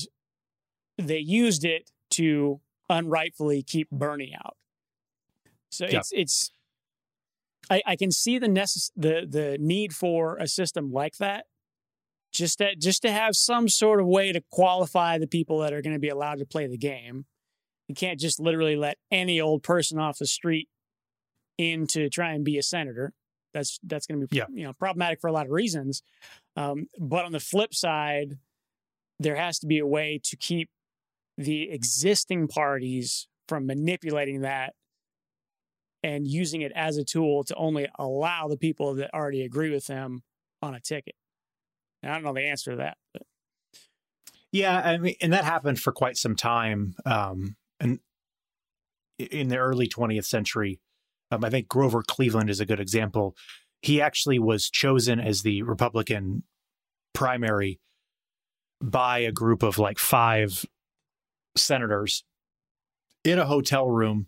they 0.97 1.19
used 1.19 1.63
it 1.63 1.91
to 2.11 2.59
unrightfully 2.89 3.63
keep 3.63 3.89
Bernie 3.91 4.35
out. 4.43 4.57
So 5.69 5.85
Yeah. 5.85 5.99
it's 5.99 6.11
it's 6.11 6.51
I, 7.69 7.81
I 7.85 7.95
can 7.95 8.11
see 8.11 8.39
the 8.39 8.47
necess- 8.47 8.91
the 8.95 9.25
the 9.29 9.57
need 9.59 9.93
for 9.93 10.35
a 10.37 10.47
system 10.47 10.91
like 10.91 11.17
that. 11.17 11.45
Just 12.31 12.59
to 12.59 12.75
just 12.75 13.01
to 13.01 13.11
have 13.11 13.35
some 13.35 13.67
sort 13.67 13.99
of 13.99 14.07
way 14.07 14.31
to 14.31 14.41
qualify 14.51 15.17
the 15.17 15.27
people 15.27 15.59
that 15.59 15.73
are 15.73 15.81
going 15.81 15.95
to 15.95 15.99
be 15.99 16.09
allowed 16.09 16.39
to 16.39 16.45
play 16.45 16.67
the 16.67 16.77
game. 16.77 17.25
You 17.87 17.95
can't 17.95 18.19
just 18.19 18.39
literally 18.39 18.77
let 18.77 18.97
any 19.11 19.41
old 19.41 19.63
person 19.63 19.99
off 19.99 20.17
the 20.17 20.27
street 20.27 20.69
in 21.57 21.87
to 21.87 22.09
try 22.09 22.31
and 22.31 22.45
be 22.45 22.57
a 22.57 22.63
senator. 22.63 23.13
That's 23.53 23.79
that's 23.83 24.07
going 24.07 24.21
to 24.21 24.27
be 24.27 24.37
Yeah. 24.37 24.45
you 24.49 24.63
know 24.63 24.73
problematic 24.73 25.19
for 25.19 25.27
a 25.27 25.33
lot 25.33 25.45
of 25.45 25.51
reasons. 25.51 26.03
Um, 26.55 26.87
but 26.99 27.25
on 27.25 27.33
the 27.33 27.39
flip 27.41 27.73
side, 27.73 28.37
there 29.19 29.35
has 29.35 29.59
to 29.59 29.67
be 29.67 29.79
a 29.79 29.85
way 29.87 30.19
to 30.23 30.37
keep 30.37 30.69
the 31.37 31.69
existing 31.69 32.47
parties 32.47 33.27
from 33.49 33.65
manipulating 33.65 34.41
that 34.41 34.73
and 36.03 36.27
using 36.27 36.61
it 36.61 36.71
as 36.75 36.97
a 36.97 37.03
tool 37.03 37.43
to 37.43 37.55
only 37.55 37.87
allow 37.99 38.47
the 38.47 38.57
people 38.57 38.95
that 38.95 39.13
already 39.13 39.43
agree 39.43 39.69
with 39.69 39.87
them 39.87 40.23
on 40.61 40.73
a 40.73 40.79
ticket. 40.79 41.15
And 42.01 42.11
I 42.11 42.15
don't 42.15 42.23
know 42.23 42.33
the 42.33 42.41
answer 42.41 42.71
to 42.71 42.77
that. 42.77 42.97
But 43.13 43.23
Yeah, 44.51 44.79
I 44.79 44.97
mean, 44.97 45.15
and 45.21 45.33
that 45.33 45.45
happened 45.45 45.79
for 45.79 45.91
quite 45.91 46.17
some 46.17 46.35
time. 46.35 46.95
Um, 47.05 47.55
and 47.79 47.99
in 49.17 49.49
the 49.49 49.57
early 49.57 49.87
20th 49.87 50.25
century, 50.25 50.79
um, 51.31 51.45
I 51.45 51.49
think 51.49 51.67
Grover 51.67 52.03
Cleveland 52.03 52.49
is 52.49 52.59
a 52.59 52.65
good 52.65 52.79
example. 52.79 53.35
He 53.81 54.01
actually 54.01 54.39
was 54.39 54.69
chosen 54.69 55.19
as 55.19 55.41
the 55.41 55.63
Republican 55.63 56.43
primary 57.13 57.79
by 58.81 59.19
a 59.19 59.31
group 59.31 59.63
of 59.63 59.77
like 59.77 59.99
five 59.99 60.65
senators 61.55 62.23
in 63.23 63.39
a 63.39 63.45
hotel 63.45 63.87
room 63.87 64.27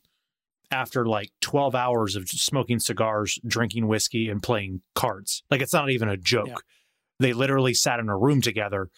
after 0.72 1.06
like 1.06 1.32
12 1.42 1.76
hours 1.76 2.16
of 2.16 2.28
smoking 2.30 2.80
cigars, 2.80 3.40
drinking 3.46 3.88
whiskey, 3.88 4.30
and 4.30 4.42
playing 4.42 4.82
cards. 4.96 5.44
Like, 5.52 5.62
it's 5.62 5.74
not 5.74 5.90
even 5.90 6.10
a 6.10 6.18
joke. 6.18 6.48
Yeah. 6.48 6.56
They 7.20 7.34
literally 7.34 7.74
sat 7.74 8.00
in 8.00 8.10
a 8.10 8.18
room 8.18 8.42
together 8.42 8.90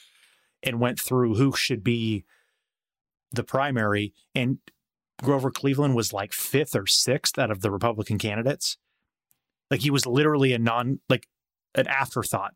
and 0.63 0.79
went 0.79 0.99
through 0.99 1.35
who 1.35 1.53
should 1.53 1.83
be 1.83 2.25
the 3.31 3.43
primary. 3.43 4.13
And 4.33 4.59
Grover 5.21 5.51
Cleveland 5.51 5.95
was 5.95 6.13
like 6.13 6.33
fifth 6.33 6.75
or 6.75 6.87
sixth 6.87 7.37
out 7.37 7.51
of 7.51 7.61
the 7.61 7.71
Republican 7.71 8.17
candidates. 8.17 8.77
Like 9.69 9.81
he 9.81 9.91
was 9.91 10.05
literally 10.05 10.53
a 10.53 10.59
non, 10.59 10.99
like 11.09 11.27
an 11.75 11.87
afterthought. 11.87 12.53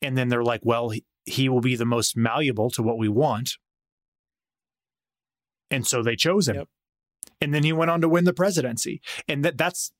And 0.00 0.16
then 0.16 0.28
they're 0.28 0.44
like, 0.44 0.60
well, 0.62 0.90
he, 0.90 1.04
he 1.24 1.48
will 1.48 1.60
be 1.60 1.76
the 1.76 1.84
most 1.84 2.16
malleable 2.16 2.70
to 2.70 2.82
what 2.82 2.98
we 2.98 3.08
want. 3.08 3.52
And 5.70 5.86
so 5.86 6.02
they 6.02 6.16
chose 6.16 6.48
him. 6.48 6.56
Yep. 6.56 6.68
And 7.40 7.54
then 7.54 7.62
he 7.62 7.72
went 7.72 7.90
on 7.90 8.00
to 8.00 8.08
win 8.08 8.24
the 8.24 8.32
presidency. 8.32 9.00
And 9.28 9.44
that 9.44 9.58
that's 9.58 9.92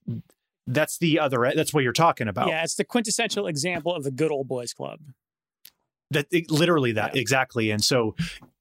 that's 0.71 0.99
the 0.99 1.19
other 1.19 1.51
that's 1.57 1.73
what 1.75 1.83
you're 1.83 1.93
talking 1.93 2.29
about. 2.29 2.49
yeah, 2.49 2.63
it's 2.63 2.75
the 2.77 2.85
quintessential 2.85 3.47
example 3.47 3.95
of 3.95 4.05
the 4.05 4.11
good 4.11 4.31
old 4.31 4.47
boys 4.49 4.73
club. 4.73 5.01
that 6.11 6.27
it- 6.31 6.51
literally 6.51 6.93
that 6.93 7.15
Yeah. 7.15 7.21
exactly 7.21 7.71
and 7.71 7.85
so 7.85 8.15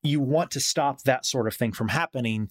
you 0.04 0.20
want 0.20 0.52
to 0.52 0.60
stop 0.60 1.04
that 1.04 1.26
sort 1.26 1.48
of 1.48 1.54
thing 1.56 1.72
from 1.72 1.88
happening 1.90 2.50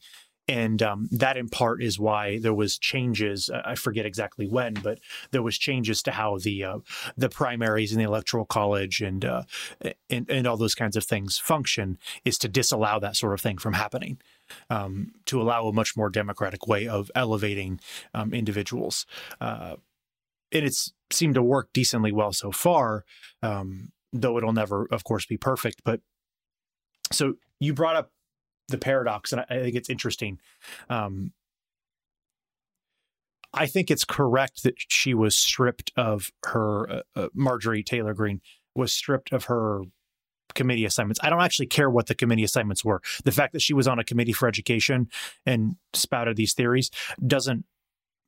and 0.48 0.80
um, 0.80 1.08
that 1.10 1.36
in 1.36 1.48
part 1.48 1.82
is 1.82 1.98
why 1.98 2.38
there 2.38 2.54
was 2.54 2.78
changes 2.78 3.50
uh, 3.50 3.60
i 3.64 3.74
forget 3.74 4.06
exactly 4.06 4.46
when 4.46 4.72
but 4.74 4.98
there 5.32 5.42
was 5.42 5.58
changes 5.58 6.02
to 6.04 6.12
how 6.12 6.38
the 6.38 6.62
uh, 6.64 6.78
the 7.16 7.28
primaries 7.28 7.92
in 7.92 7.98
the 7.98 8.04
electoral 8.04 8.46
college 8.46 9.00
and, 9.02 9.24
uh, 9.24 9.42
and 10.08 10.30
and 10.30 10.46
all 10.46 10.56
those 10.56 10.74
kinds 10.74 10.96
of 10.96 11.04
things 11.04 11.36
function 11.36 11.98
is 12.24 12.38
to 12.38 12.48
disallow 12.48 12.98
that 13.00 13.16
sort 13.16 13.34
of 13.34 13.40
thing 13.40 13.58
from 13.58 13.74
happening 13.74 14.18
um, 14.70 15.12
to 15.24 15.40
allow 15.40 15.66
a 15.66 15.72
much 15.72 15.96
more 15.96 16.10
democratic 16.10 16.66
way 16.66 16.86
of 16.86 17.10
elevating 17.14 17.80
um, 18.14 18.32
individuals 18.32 19.06
uh, 19.40 19.76
and 20.52 20.64
it's 20.64 20.92
seemed 21.10 21.34
to 21.34 21.42
work 21.42 21.68
decently 21.72 22.12
well 22.12 22.32
so 22.32 22.50
far 22.50 23.04
um, 23.42 23.90
though 24.12 24.36
it'll 24.38 24.52
never, 24.52 24.86
of 24.90 25.04
course, 25.04 25.26
be 25.26 25.36
perfect. 25.36 25.82
But 25.84 26.00
so 27.12 27.34
you 27.60 27.74
brought 27.74 27.96
up 27.96 28.10
the 28.68 28.78
paradox, 28.78 29.32
and 29.32 29.40
I, 29.42 29.44
I 29.50 29.62
think 29.62 29.76
it's 29.76 29.90
interesting. 29.90 30.38
Um, 30.88 31.32
I 33.54 33.66
think 33.66 33.90
it's 33.90 34.04
correct 34.04 34.62
that 34.64 34.74
she 34.88 35.14
was 35.14 35.36
stripped 35.36 35.92
of 35.96 36.30
her, 36.44 36.90
uh, 36.90 37.02
uh, 37.14 37.28
Marjorie 37.32 37.82
Taylor 37.82 38.12
Greene 38.12 38.40
was 38.74 38.92
stripped 38.92 39.32
of 39.32 39.44
her 39.44 39.82
committee 40.56 40.84
assignments. 40.84 41.20
I 41.22 41.30
don't 41.30 41.42
actually 41.42 41.66
care 41.66 41.88
what 41.88 42.06
the 42.06 42.14
committee 42.14 42.44
assignments 42.44 42.84
were. 42.84 43.00
The 43.24 43.32
fact 43.32 43.52
that 43.52 43.62
she 43.62 43.74
was 43.74 43.86
on 43.86 43.98
a 43.98 44.04
committee 44.04 44.32
for 44.32 44.48
education 44.48 45.08
and 45.44 45.76
spouted 45.92 46.36
these 46.36 46.54
theories 46.54 46.90
doesn't 47.24 47.64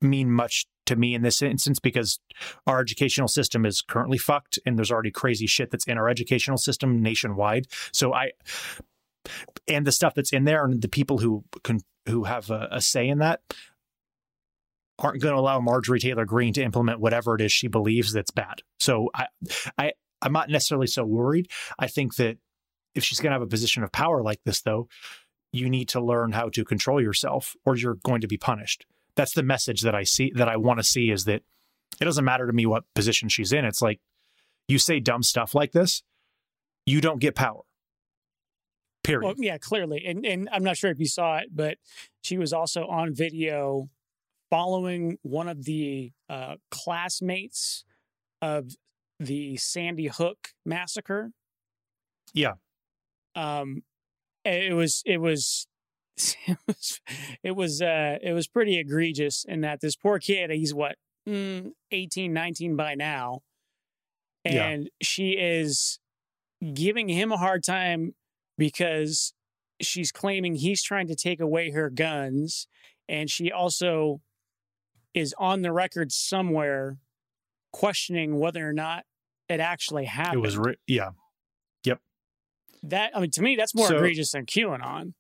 mean 0.01 0.31
much 0.31 0.67
to 0.87 0.97
me 0.97 1.15
in 1.15 1.23
this 1.23 1.43
instance 1.43 1.79
because 1.81 2.21
our 2.67 2.81
educational 2.81 3.29
system 3.29 3.67
is 3.67 3.83
currently 3.83 4.19
fucked 4.19 4.59
and 4.65 4.79
there's 4.79 4.91
already 4.91 5.11
crazy 5.11 5.47
shit 5.47 5.71
that's 5.71 5.87
in 5.87 5.99
our 5.99 6.09
educational 6.09 6.57
system 6.57 7.03
nationwide. 7.03 7.67
So 7.93 8.15
I 8.15 8.31
and 9.67 9.87
the 9.87 9.93
stuff 9.93 10.15
that's 10.15 10.33
in 10.33 10.45
there 10.45 10.65
and 10.65 10.81
the 10.81 10.89
people 10.89 11.19
who 11.19 11.45
can 11.65 11.81
who 12.07 12.25
have 12.25 12.51
a, 12.51 12.69
a 12.71 12.81
say 12.81 13.09
in 13.09 13.19
that 13.19 13.41
aren't 14.99 15.21
going 15.21 15.35
to 15.35 15.41
allow 15.41 15.61
Marjorie 15.61 16.01
Taylor 16.01 16.25
Greene 16.25 16.55
to 16.55 16.63
implement 16.63 17.01
whatever 17.01 17.35
it 17.35 17.41
is 17.41 17.53
she 17.53 17.69
believes 17.69 18.13
that's 18.13 18.31
bad. 18.31 18.63
So 18.81 19.11
I 19.15 19.27
I 19.77 19.93
I'm 20.23 20.33
not 20.33 20.49
necessarily 20.49 20.87
so 20.87 21.05
worried. 21.05 21.49
I 21.79 21.87
think 21.87 22.17
that 22.17 22.39
if 22.95 23.05
she's 23.05 23.21
going 23.21 23.31
to 23.31 23.35
have 23.35 23.43
a 23.43 23.47
position 23.47 23.83
of 23.83 23.93
power 23.93 24.23
like 24.23 24.41
this 24.45 24.63
though, 24.63 24.89
you 25.53 25.71
need 25.71 25.89
to 25.91 26.01
learn 26.01 26.33
how 26.33 26.49
to 26.51 26.65
control 26.65 27.01
yourself 27.01 27.55
or 27.65 27.77
you're 27.77 27.95
going 27.95 28.21
to 28.21 28.29
be 28.29 28.37
punished. 28.37 28.85
That's 29.17 29.33
the 29.33 29.43
message 29.43 29.83
that 29.83 29.95
I 29.95 30.05
see 30.05 30.33
that 30.35 30.49
I 30.49 30.57
want 30.57 30.79
to 30.79 30.85
see 30.85 31.11
is 31.11 31.25
that 31.25 31.43
it 32.01 32.05
doesn't 32.05 32.25
matter 32.25 32.47
to 32.47 32.53
me 32.53 32.67
what 32.67 32.85
position 32.95 33.29
she's 33.29 33.53
in. 33.53 33.65
It's 33.65 33.83
like 33.83 34.01
you 34.69 34.79
say 34.79 35.01
dumb 35.01 35.23
stuff 35.23 35.55
like 35.55 35.73
this, 35.73 36.03
you 36.87 37.01
don't 37.01 37.21
get 37.21 37.35
power. 37.35 37.63
Period. 39.03 39.25
Well, 39.25 39.35
yeah, 39.39 39.59
clearly, 39.59 40.05
and 40.05 40.27
and 40.27 40.49
I'm 40.53 40.63
not 40.63 40.77
sure 40.77 40.91
if 40.91 40.99
you 40.99 41.07
saw 41.07 41.39
it, 41.39 41.49
but 41.55 41.79
she 42.23 42.37
was 42.37 42.53
also 42.53 42.87
on 42.87 43.15
video 43.15 43.89
following 44.51 45.19
one 45.23 45.49
of 45.49 45.65
the 45.65 46.13
uh, 46.29 46.57
classmates 46.71 47.85
of 48.43 48.73
the 49.19 49.57
Sandy 49.57 50.07
Hook 50.07 50.49
massacre. 50.65 51.33
Yeah. 52.35 52.55
Um, 53.35 53.83
it 54.45 54.75
was 54.75 55.03
it 55.05 55.19
was 55.19 55.67
it 56.47 56.59
was 56.67 57.01
it 57.43 57.57
was 57.57 57.83
uh 57.83 58.19
it 58.23 58.33
was 58.33 58.49
pretty 58.49 58.79
egregious 58.79 59.45
in 59.47 59.61
that 59.61 59.81
this 59.81 59.97
poor 59.97 60.19
kid 60.19 60.51
he's 60.51 60.75
what 60.75 60.97
mm, 61.29 61.71
18 61.91 62.33
19 62.33 62.77
by 62.77 62.95
now 62.95 63.41
and 64.45 64.85
yeah. 64.85 64.89
she 65.03 65.31
is 65.31 65.99
giving 66.75 67.09
him 67.09 67.31
a 67.31 67.37
hard 67.37 67.63
time 67.63 68.15
because 68.57 69.33
she's 69.81 70.11
claiming 70.11 70.57
he's 70.57 70.83
trying 70.83 71.07
to 71.07 71.15
take 71.15 71.41
away 71.41 71.71
her 71.71 71.91
guns 71.91 72.67
and 73.09 73.31
she 73.31 73.53
also 73.53 74.21
is 75.15 75.35
on 75.39 75.63
the 75.63 75.73
record 75.73 76.11
somewhere 76.11 76.99
questioning 77.73 78.39
whether 78.39 78.69
or 78.69 78.73
not 78.73 79.05
it 79.49 79.61
actually 79.61 80.05
happened. 80.05 80.37
It 80.37 80.43
was, 80.43 80.59
re- 80.59 80.77
yeah, 80.87 81.11
yep. 81.85 82.01
That 82.83 83.13
I 83.15 83.21
mean, 83.21 83.31
to 83.33 83.43
me, 83.43 83.57
that's 83.57 83.75
more 83.75 83.89
so, 83.89 83.97
egregious 83.97 84.33
than 84.33 84.47
QAnon. 84.47 85.15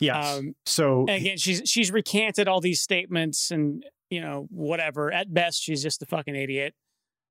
Yes. 0.00 0.38
Um, 0.38 0.54
so 0.64 1.04
again, 1.08 1.36
she's 1.36 1.62
she's 1.66 1.92
recanted 1.92 2.48
all 2.48 2.60
these 2.60 2.80
statements 2.80 3.50
and 3.50 3.84
you 4.08 4.20
know 4.20 4.46
whatever. 4.50 5.12
At 5.12 5.32
best, 5.32 5.62
she's 5.62 5.82
just 5.82 6.02
a 6.02 6.06
fucking 6.06 6.34
idiot 6.34 6.74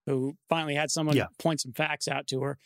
who 0.05 0.35
finally 0.49 0.75
had 0.75 0.91
someone 0.91 1.15
yeah. 1.15 1.27
point 1.39 1.61
some 1.61 1.73
facts 1.73 2.07
out 2.07 2.27
to 2.27 2.41
her. 2.41 2.57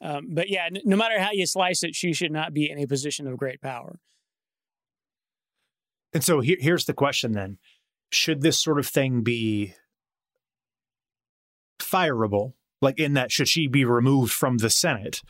Um, 0.00 0.28
but 0.30 0.48
yeah, 0.48 0.66
n- 0.66 0.82
no 0.84 0.96
matter 0.96 1.18
how 1.18 1.30
you 1.32 1.46
slice 1.46 1.82
it, 1.82 1.94
she 1.94 2.12
should 2.12 2.32
not 2.32 2.52
be 2.52 2.70
in 2.70 2.78
a 2.78 2.86
position 2.86 3.26
of 3.26 3.36
great 3.38 3.60
power. 3.60 3.98
And 6.12 6.22
so 6.22 6.40
here, 6.40 6.56
here's 6.60 6.84
the 6.84 6.94
question 6.94 7.32
then: 7.32 7.58
Should 8.12 8.42
this 8.42 8.60
sort 8.60 8.78
of 8.78 8.86
thing 8.86 9.22
be 9.22 9.74
fireable? 11.78 12.54
Like 12.82 12.98
in 12.98 13.14
that, 13.14 13.32
should 13.32 13.48
she 13.48 13.66
be 13.66 13.84
removed 13.84 14.32
from 14.32 14.58
the 14.58 14.70
Senate? 14.70 15.22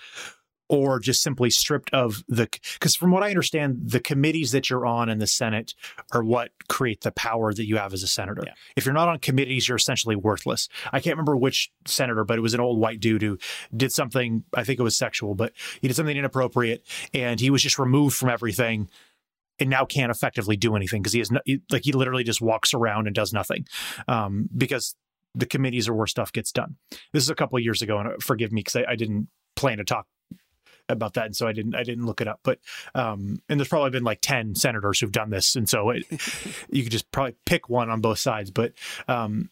or 0.69 0.99
just 0.99 1.23
simply 1.23 1.51
stripped 1.51 1.93
of 1.93 2.25
the 2.29 2.49
because 2.75 2.97
from 2.97 3.11
what 3.11 3.23
i 3.23 3.29
understand 3.29 3.79
the 3.83 4.01
committees 4.01 4.53
that 4.53 4.69
you're 4.69 4.87
on 4.87 5.09
in 5.09 5.19
the 5.19 5.27
senate 5.27 5.75
are 6.13 6.25
what 6.25 6.51
create 6.69 7.03
the 7.03 7.13
power 7.13 7.53
that 7.53 7.67
you 7.67 7.77
have 7.77 7.93
as 7.93 8.03
a 8.03 8.07
senator 8.09 8.43
yeah. 8.45 8.53
if 8.75 8.85
you're 8.85 8.95
not 8.95 9.09
on 9.09 9.19
committees 9.19 9.69
you're 9.69 9.77
essentially 9.77 10.17
worthless 10.17 10.69
i 10.93 11.01
can't 11.01 11.15
remember 11.15 11.37
which 11.37 11.71
senator 11.87 12.25
but 12.25 12.39
it 12.39 12.43
was 12.43 12.55
an 12.55 12.61
old 12.61 12.79
white 12.79 13.01
dude 13.01 13.23
who 13.23 13.39
did 13.77 13.93
something 13.93 14.45
i 14.55 14.65
think 14.65 14.79
it 14.79 14.83
was 14.83 14.97
sexual 14.97 15.35
but 15.35 15.53
he 15.81 15.89
did 15.89 15.95
something 15.95 16.17
inappropriate 16.17 16.85
and 17.15 17.41
he 17.41 17.51
was 17.51 17.63
just 17.63 17.79
removed 17.79 18.17
from 18.17 18.29
everything 18.29 18.89
and 19.59 19.71
now 19.71 19.85
can't 19.85 20.11
effectively 20.11 20.57
do 20.57 20.77
anything 20.77 21.01
because 21.01 21.15
he 21.15 21.21
is 21.21 21.31
no, 21.31 21.41
like 21.71 21.85
he 21.85 21.93
literally 21.93 22.25
just 22.25 22.41
walks 22.41 22.75
around 22.75 23.07
and 23.07 23.15
does 23.15 23.33
nothing 23.33 23.67
um, 24.09 24.49
because 24.55 24.95
the 25.37 25.47
committees 25.47 25.89
are 25.89 25.95
where 25.95 26.07
stuff 26.07 26.33
gets 26.33 26.51
done. 26.51 26.77
This 27.13 27.23
is 27.23 27.31
a 27.31 27.35
couple 27.35 27.59
of 27.59 27.63
years 27.63 27.83
ago, 27.83 27.99
and 27.99 28.09
uh, 28.09 28.13
forgive 28.21 28.51
me 28.51 28.61
because 28.61 28.77
I, 28.77 28.93
I, 28.93 28.97
didn't 28.97 29.29
plan 29.55 29.79
to 29.79 29.85
talk 29.85 30.07
about 30.89 31.15
that, 31.15 31.27
and 31.27 31.37
so 31.37 31.47
I 31.47 31.53
didn't 31.53 31.75
I 31.75 31.83
didn't 31.83 32.07
look 32.07 32.21
it 32.21 32.27
up. 32.27 32.41
But 32.43 32.59
um, 32.95 33.43
and 33.49 33.61
there's 33.61 33.69
probably 33.69 33.91
been 33.91 34.03
like 34.03 34.21
ten 34.23 34.55
senators 34.55 34.99
who've 34.99 35.13
done 35.13 35.31
this, 35.31 35.55
and 35.55 35.69
so 35.69 35.91
it, 35.91 36.05
you 36.71 36.83
could 36.83 36.93
just 36.93 37.11
probably 37.13 37.37
pick 37.45 37.69
one 37.69 37.91
on 37.91 38.01
both 38.01 38.19
sides. 38.19 38.51
But 38.51 38.73
um, 39.07 39.51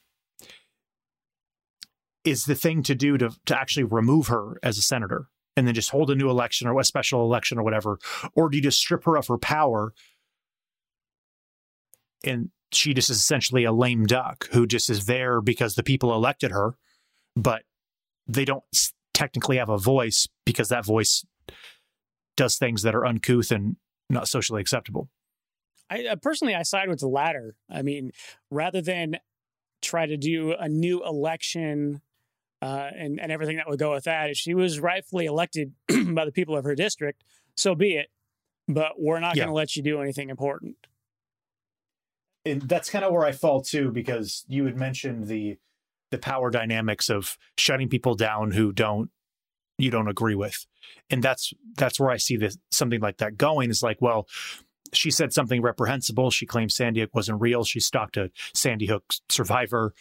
is 2.24 2.46
the 2.46 2.54
thing 2.54 2.82
to 2.84 2.94
do 2.94 3.18
to 3.18 3.30
to 3.46 3.58
actually 3.58 3.84
remove 3.84 4.28
her 4.28 4.58
as 4.62 4.78
a 4.78 4.82
senator 4.82 5.26
and 5.56 5.68
then 5.68 5.74
just 5.74 5.90
hold 5.90 6.10
a 6.10 6.16
new 6.16 6.30
election 6.30 6.66
or 6.66 6.80
a 6.80 6.84
special 6.84 7.22
election 7.22 7.58
or 7.58 7.62
whatever, 7.62 7.98
or 8.34 8.48
do 8.48 8.56
you 8.56 8.62
just 8.62 8.78
strip 8.78 9.04
her 9.04 9.16
of 9.16 9.28
her 9.28 9.38
power 9.38 9.92
and 12.24 12.50
she 12.74 12.94
just 12.94 13.10
is 13.10 13.18
essentially 13.18 13.64
a 13.64 13.72
lame 13.72 14.06
duck 14.06 14.48
who 14.52 14.66
just 14.66 14.90
is 14.90 15.06
there 15.06 15.40
because 15.40 15.74
the 15.74 15.82
people 15.82 16.14
elected 16.14 16.50
her, 16.50 16.74
but 17.36 17.62
they 18.26 18.44
don't 18.44 18.64
technically 19.12 19.56
have 19.56 19.68
a 19.68 19.78
voice 19.78 20.28
because 20.44 20.68
that 20.68 20.84
voice 20.84 21.24
does 22.36 22.56
things 22.56 22.82
that 22.82 22.94
are 22.94 23.06
uncouth 23.06 23.50
and 23.50 23.76
not 24.10 24.28
socially 24.28 24.60
acceptable. 24.60 25.08
I 25.90 26.06
uh, 26.06 26.16
personally 26.16 26.54
I 26.54 26.62
side 26.62 26.88
with 26.88 27.00
the 27.00 27.08
latter. 27.08 27.56
I 27.70 27.82
mean, 27.82 28.12
rather 28.50 28.80
than 28.80 29.18
try 29.82 30.06
to 30.06 30.16
do 30.16 30.54
a 30.58 30.68
new 30.68 31.04
election 31.04 32.00
uh, 32.62 32.90
and 32.96 33.20
and 33.20 33.30
everything 33.30 33.56
that 33.56 33.68
would 33.68 33.78
go 33.78 33.92
with 33.92 34.04
that, 34.04 34.30
if 34.30 34.36
she 34.36 34.54
was 34.54 34.80
rightfully 34.80 35.26
elected 35.26 35.72
by 36.08 36.24
the 36.24 36.32
people 36.32 36.56
of 36.56 36.64
her 36.64 36.74
district, 36.74 37.22
so 37.56 37.74
be 37.74 37.96
it. 37.96 38.08
But 38.66 38.92
we're 38.98 39.20
not 39.20 39.36
yeah. 39.36 39.44
going 39.44 39.50
to 39.50 39.54
let 39.54 39.76
you 39.76 39.82
do 39.82 40.00
anything 40.00 40.30
important. 40.30 40.76
And 42.46 42.62
that's 42.62 42.90
kind 42.90 43.04
of 43.04 43.12
where 43.12 43.24
I 43.24 43.32
fall 43.32 43.62
too, 43.62 43.90
because 43.90 44.44
you 44.48 44.66
had 44.66 44.76
mentioned 44.76 45.26
the 45.28 45.58
the 46.10 46.18
power 46.18 46.50
dynamics 46.50 47.10
of 47.10 47.36
shutting 47.58 47.88
people 47.88 48.14
down 48.14 48.52
who 48.52 48.72
don't 48.72 49.10
you 49.78 49.90
don't 49.90 50.08
agree 50.08 50.34
with. 50.34 50.66
And 51.10 51.22
that's 51.22 51.52
that's 51.76 51.98
where 51.98 52.10
i 52.10 52.16
see 52.16 52.36
this 52.36 52.56
something 52.70 53.00
like 53.00 53.18
that 53.18 53.36
going 53.36 53.70
is 53.70 53.82
like 53.82 54.00
well 54.00 54.28
she 54.92 55.10
said 55.10 55.32
something 55.32 55.60
reprehensible. 55.60 56.30
She 56.30 56.46
claimed 56.46 56.70
sandy 56.70 57.00
hook 57.00 57.14
wasn't 57.14 57.40
real. 57.40 57.64
She 57.64 57.80
stalked 57.80 58.16
a 58.16 58.30
sandy 58.54 58.86
hook 58.86 59.02
survivor 59.28 59.92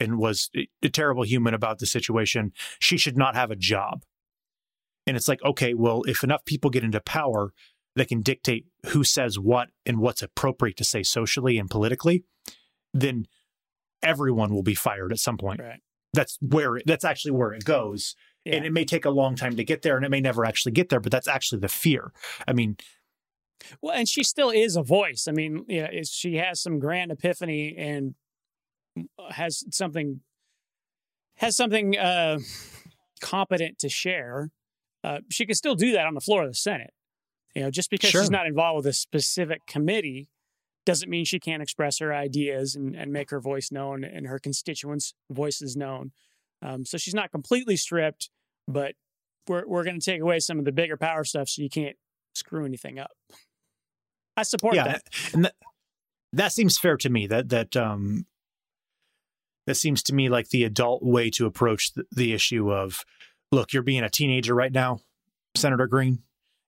and 0.00 0.18
was 0.18 0.50
a 0.82 0.88
terrible 0.88 1.22
human 1.22 1.54
about 1.54 1.78
the 1.78 1.86
situation. 1.86 2.52
She 2.80 2.96
should 2.96 3.16
not 3.16 3.36
have 3.36 3.52
a 3.52 3.56
job. 3.56 4.04
And 5.06 5.16
it's 5.16 5.28
like 5.28 5.42
okay 5.44 5.74
well 5.74 6.02
if 6.08 6.24
enough 6.24 6.44
people 6.44 6.70
get 6.70 6.84
into 6.84 7.00
power 7.00 7.52
that 7.96 8.08
can 8.08 8.22
dictate 8.22 8.66
who 8.86 9.04
says 9.04 9.38
what 9.38 9.68
and 9.84 9.98
what's 9.98 10.22
appropriate 10.22 10.76
to 10.76 10.84
say 10.84 11.02
socially 11.02 11.58
and 11.58 11.70
politically 11.70 12.24
then 12.94 13.26
everyone 14.02 14.52
will 14.52 14.62
be 14.62 14.74
fired 14.74 15.12
at 15.12 15.18
some 15.18 15.38
point. 15.38 15.60
Right. 15.60 15.80
That's 16.12 16.38
where 16.40 16.76
it, 16.76 16.84
that's 16.86 17.04
actually 17.04 17.32
where 17.32 17.52
it 17.52 17.64
goes. 17.64 18.14
Yeah. 18.44 18.56
And 18.56 18.66
it 18.66 18.72
may 18.72 18.84
take 18.84 19.04
a 19.04 19.10
long 19.10 19.36
time 19.36 19.56
to 19.56 19.64
get 19.64 19.82
there 19.82 19.96
and 19.96 20.04
it 20.04 20.10
may 20.10 20.20
never 20.20 20.44
actually 20.44 20.72
get 20.72 20.88
there, 20.88 21.00
but 21.00 21.12
that's 21.12 21.28
actually 21.28 21.60
the 21.60 21.68
fear. 21.68 22.12
I 22.46 22.52
mean, 22.52 22.76
well, 23.80 23.94
and 23.94 24.08
she 24.08 24.24
still 24.24 24.50
is 24.50 24.76
a 24.76 24.82
voice. 24.82 25.26
I 25.28 25.32
mean, 25.32 25.64
yeah, 25.68 25.88
she 26.04 26.36
has 26.36 26.60
some 26.60 26.80
grand 26.80 27.12
epiphany 27.12 27.76
and 27.78 28.14
has 29.30 29.64
something 29.70 30.20
has 31.36 31.56
something 31.56 31.96
uh, 31.96 32.38
competent 33.20 33.78
to 33.78 33.88
share. 33.88 34.50
Uh, 35.04 35.20
she 35.30 35.46
can 35.46 35.54
still 35.54 35.74
do 35.74 35.92
that 35.92 36.06
on 36.06 36.14
the 36.14 36.20
floor 36.20 36.42
of 36.42 36.50
the 36.50 36.54
Senate. 36.54 36.92
You 37.54 37.62
know, 37.62 37.70
just 37.70 37.90
because 37.90 38.10
sure. 38.10 38.22
she's 38.22 38.30
not 38.30 38.46
involved 38.46 38.76
with 38.76 38.86
a 38.86 38.92
specific 38.92 39.66
committee 39.66 40.28
doesn't 40.84 41.10
mean 41.10 41.24
she 41.24 41.38
can't 41.38 41.62
express 41.62 41.98
her 41.98 42.12
ideas 42.12 42.74
and, 42.74 42.96
and 42.96 43.12
make 43.12 43.30
her 43.30 43.40
voice 43.40 43.70
known 43.70 44.04
and 44.04 44.26
her 44.26 44.38
constituents' 44.38 45.14
voices 45.30 45.76
known. 45.76 46.12
Um, 46.60 46.84
so 46.84 46.96
she's 46.96 47.14
not 47.14 47.30
completely 47.30 47.76
stripped, 47.76 48.30
but 48.66 48.94
we're 49.48 49.66
we're 49.66 49.84
going 49.84 50.00
to 50.00 50.04
take 50.04 50.20
away 50.20 50.38
some 50.38 50.58
of 50.58 50.64
the 50.64 50.72
bigger 50.72 50.96
power 50.96 51.24
stuff, 51.24 51.48
so 51.48 51.62
you 51.62 51.68
can't 51.68 51.96
screw 52.34 52.64
anything 52.64 52.98
up. 52.98 53.12
I 54.36 54.44
support 54.44 54.74
yeah, 54.74 54.84
that. 54.84 55.02
And 55.34 55.44
that, 55.44 55.54
that 56.32 56.52
seems 56.52 56.78
fair 56.78 56.96
to 56.98 57.10
me. 57.10 57.26
That 57.26 57.50
that 57.50 57.76
um, 57.76 58.26
that 59.66 59.74
seems 59.74 60.02
to 60.04 60.14
me 60.14 60.28
like 60.28 60.48
the 60.48 60.64
adult 60.64 61.02
way 61.02 61.30
to 61.30 61.46
approach 61.46 61.92
the, 61.94 62.04
the 62.10 62.32
issue 62.32 62.72
of, 62.72 63.04
look, 63.50 63.72
you're 63.72 63.82
being 63.82 64.02
a 64.02 64.10
teenager 64.10 64.54
right 64.54 64.72
now, 64.72 65.00
Senator 65.54 65.86
Greene 65.86 66.22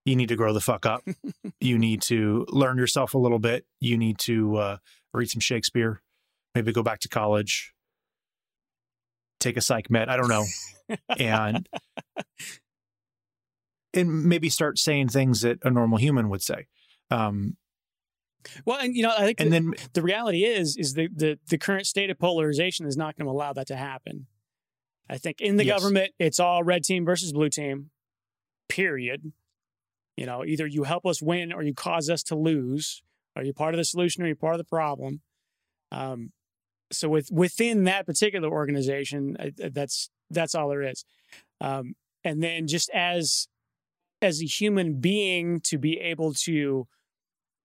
you 0.04 0.16
need 0.16 0.28
to 0.28 0.36
grow 0.36 0.52
the 0.52 0.60
fuck 0.60 0.86
up. 0.86 1.02
you 1.60 1.78
need 1.78 2.02
to 2.02 2.46
learn 2.50 2.78
yourself 2.78 3.14
a 3.14 3.18
little 3.18 3.38
bit. 3.38 3.64
You 3.80 3.96
need 3.96 4.18
to 4.20 4.56
uh, 4.56 4.76
read 5.12 5.30
some 5.30 5.40
Shakespeare, 5.40 6.02
maybe 6.54 6.72
go 6.72 6.82
back 6.82 7.00
to 7.00 7.08
college, 7.08 7.72
take 9.40 9.56
a 9.56 9.60
psych 9.60 9.90
med. 9.90 10.08
I 10.08 10.16
don't 10.16 10.28
know, 10.28 10.44
and 11.18 11.68
and 13.94 14.24
maybe 14.24 14.48
start 14.48 14.78
saying 14.78 15.08
things 15.08 15.40
that 15.42 15.58
a 15.62 15.70
normal 15.70 15.98
human 15.98 16.28
would 16.28 16.42
say. 16.42 16.66
Um, 17.10 17.56
well, 18.66 18.78
and 18.78 18.94
you 18.94 19.02
know, 19.02 19.12
I 19.16 19.24
think 19.24 19.40
and 19.40 19.48
the, 19.48 19.60
then 19.60 19.74
the 19.94 20.02
reality 20.02 20.44
is 20.44 20.76
is 20.76 20.94
the, 20.94 21.08
the 21.14 21.38
the 21.48 21.58
current 21.58 21.86
state 21.86 22.10
of 22.10 22.18
polarization 22.18 22.86
is 22.86 22.96
not 22.96 23.16
going 23.16 23.26
to 23.26 23.32
allow 23.32 23.52
that 23.54 23.68
to 23.68 23.76
happen. 23.76 24.26
I 25.08 25.18
think 25.18 25.40
in 25.40 25.56
the 25.56 25.64
yes. 25.64 25.78
government, 25.78 26.12
it's 26.18 26.40
all 26.40 26.62
red 26.62 26.84
team 26.84 27.04
versus 27.04 27.32
blue 27.32 27.50
team. 27.50 27.90
Period. 28.68 29.32
You 30.16 30.26
know, 30.26 30.44
either 30.44 30.66
you 30.66 30.84
help 30.84 31.06
us 31.06 31.20
win 31.20 31.52
or 31.52 31.62
you 31.62 31.74
cause 31.74 32.08
us 32.08 32.22
to 32.24 32.36
lose. 32.36 33.02
Are 33.36 33.42
you 33.42 33.52
part 33.52 33.74
of 33.74 33.78
the 33.78 33.84
solution 33.84 34.22
or 34.22 34.26
are 34.26 34.28
you 34.28 34.36
part 34.36 34.54
of 34.54 34.58
the 34.58 34.64
problem? 34.64 35.20
Um, 35.90 36.32
so 36.92 37.08
with 37.08 37.30
within 37.32 37.84
that 37.84 38.06
particular 38.06 38.48
organization, 38.48 39.36
that's 39.56 40.10
that's 40.30 40.54
all 40.54 40.68
there 40.68 40.82
is. 40.82 41.04
Um, 41.60 41.94
and 42.22 42.42
then 42.42 42.66
just 42.66 42.90
as 42.90 43.48
as 44.22 44.40
a 44.40 44.46
human 44.46 45.00
being 45.00 45.60
to 45.60 45.78
be 45.78 45.98
able 46.00 46.32
to 46.32 46.86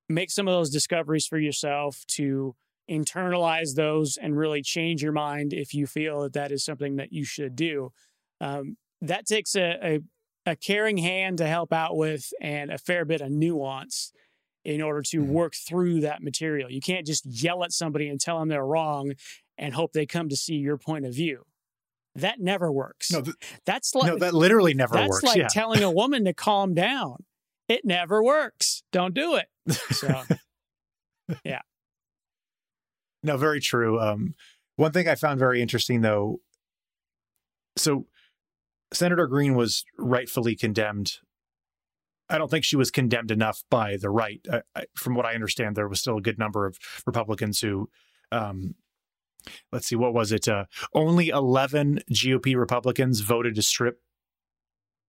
make 0.07 0.31
some 0.31 0.47
of 0.47 0.53
those 0.53 0.71
discoveries 0.71 1.27
for 1.27 1.37
yourself 1.37 2.03
to 2.07 2.55
internalize 2.89 3.75
those 3.75 4.17
and 4.17 4.35
really 4.35 4.63
change 4.63 5.03
your 5.03 5.11
mind 5.11 5.53
if 5.53 5.75
you 5.75 5.85
feel 5.85 6.21
that 6.21 6.33
that 6.33 6.51
is 6.51 6.65
something 6.65 6.95
that 6.95 7.13
you 7.13 7.23
should 7.23 7.55
do 7.55 7.91
um, 8.41 8.77
that 9.01 9.25
takes 9.25 9.55
a, 9.55 9.77
a, 9.83 9.99
a 10.49 10.55
caring 10.55 10.97
hand 10.97 11.37
to 11.37 11.47
help 11.47 11.71
out 11.71 11.95
with 11.95 12.31
and 12.41 12.71
a 12.71 12.77
fair 12.77 13.05
bit 13.05 13.21
of 13.21 13.31
nuance 13.31 14.11
in 14.65 14.81
order 14.81 15.01
to 15.01 15.21
Mhm. 15.21 15.27
work 15.27 15.53
through 15.55 16.01
that 16.01 16.21
material. 16.21 16.69
You 16.71 16.81
can't 16.81 17.05
just 17.05 17.25
yell 17.25 17.63
at 17.63 17.71
somebody 17.71 18.09
and 18.09 18.19
tell 18.19 18.39
them 18.39 18.49
they're 18.49 18.65
wrong 18.65 19.13
and 19.57 19.73
hope 19.73 19.93
they 19.93 20.05
come 20.05 20.27
to 20.29 20.35
see 20.35 20.55
your 20.55 20.77
point 20.77 21.05
of 21.05 21.13
view. 21.13 21.45
That 22.15 22.39
never 22.39 22.71
works. 22.71 23.11
No, 23.11 23.21
th- 23.21 23.35
that's 23.65 23.95
like 23.95 24.07
no, 24.11 24.17
that 24.19 24.33
literally 24.33 24.73
never 24.73 24.95
that's 24.95 25.09
works. 25.09 25.23
like 25.23 25.37
yeah. 25.37 25.47
telling 25.47 25.83
a 25.83 25.91
woman 25.91 26.25
to 26.25 26.33
calm 26.33 26.73
down. 26.73 27.23
It 27.67 27.85
never 27.85 28.21
works. 28.23 28.83
Don't 28.91 29.13
do 29.13 29.35
it. 29.35 29.47
So 29.91 30.23
yeah. 31.45 31.61
No, 33.23 33.37
very 33.37 33.59
true. 33.59 33.99
Um, 33.99 34.33
one 34.75 34.91
thing 34.91 35.07
I 35.07 35.15
found 35.15 35.39
very 35.39 35.61
interesting, 35.61 36.01
though, 36.01 36.39
so 37.75 38.07
Senator 38.91 39.27
Greene 39.27 39.55
was 39.55 39.85
rightfully 39.97 40.55
condemned. 40.55 41.13
I 42.29 42.37
don't 42.37 42.49
think 42.51 42.63
she 42.63 42.75
was 42.75 42.91
condemned 42.91 43.31
enough 43.31 43.63
by 43.69 43.97
the 43.97 44.09
right. 44.09 44.39
I, 44.51 44.61
I, 44.75 44.83
from 44.95 45.15
what 45.15 45.25
I 45.25 45.33
understand, 45.33 45.75
there 45.75 45.87
was 45.87 45.99
still 45.99 46.17
a 46.17 46.21
good 46.21 46.37
number 46.39 46.65
of 46.65 46.77
Republicans 47.07 47.59
who, 47.59 47.89
um, 48.31 48.75
let's 49.71 49.87
see, 49.87 49.95
what 49.95 50.13
was 50.13 50.31
it? 50.31 50.47
Uh, 50.47 50.65
only 50.93 51.29
11 51.29 52.01
GOP 52.11 52.55
Republicans 52.55 53.21
voted 53.21 53.55
to 53.55 53.61
strip 53.61 53.99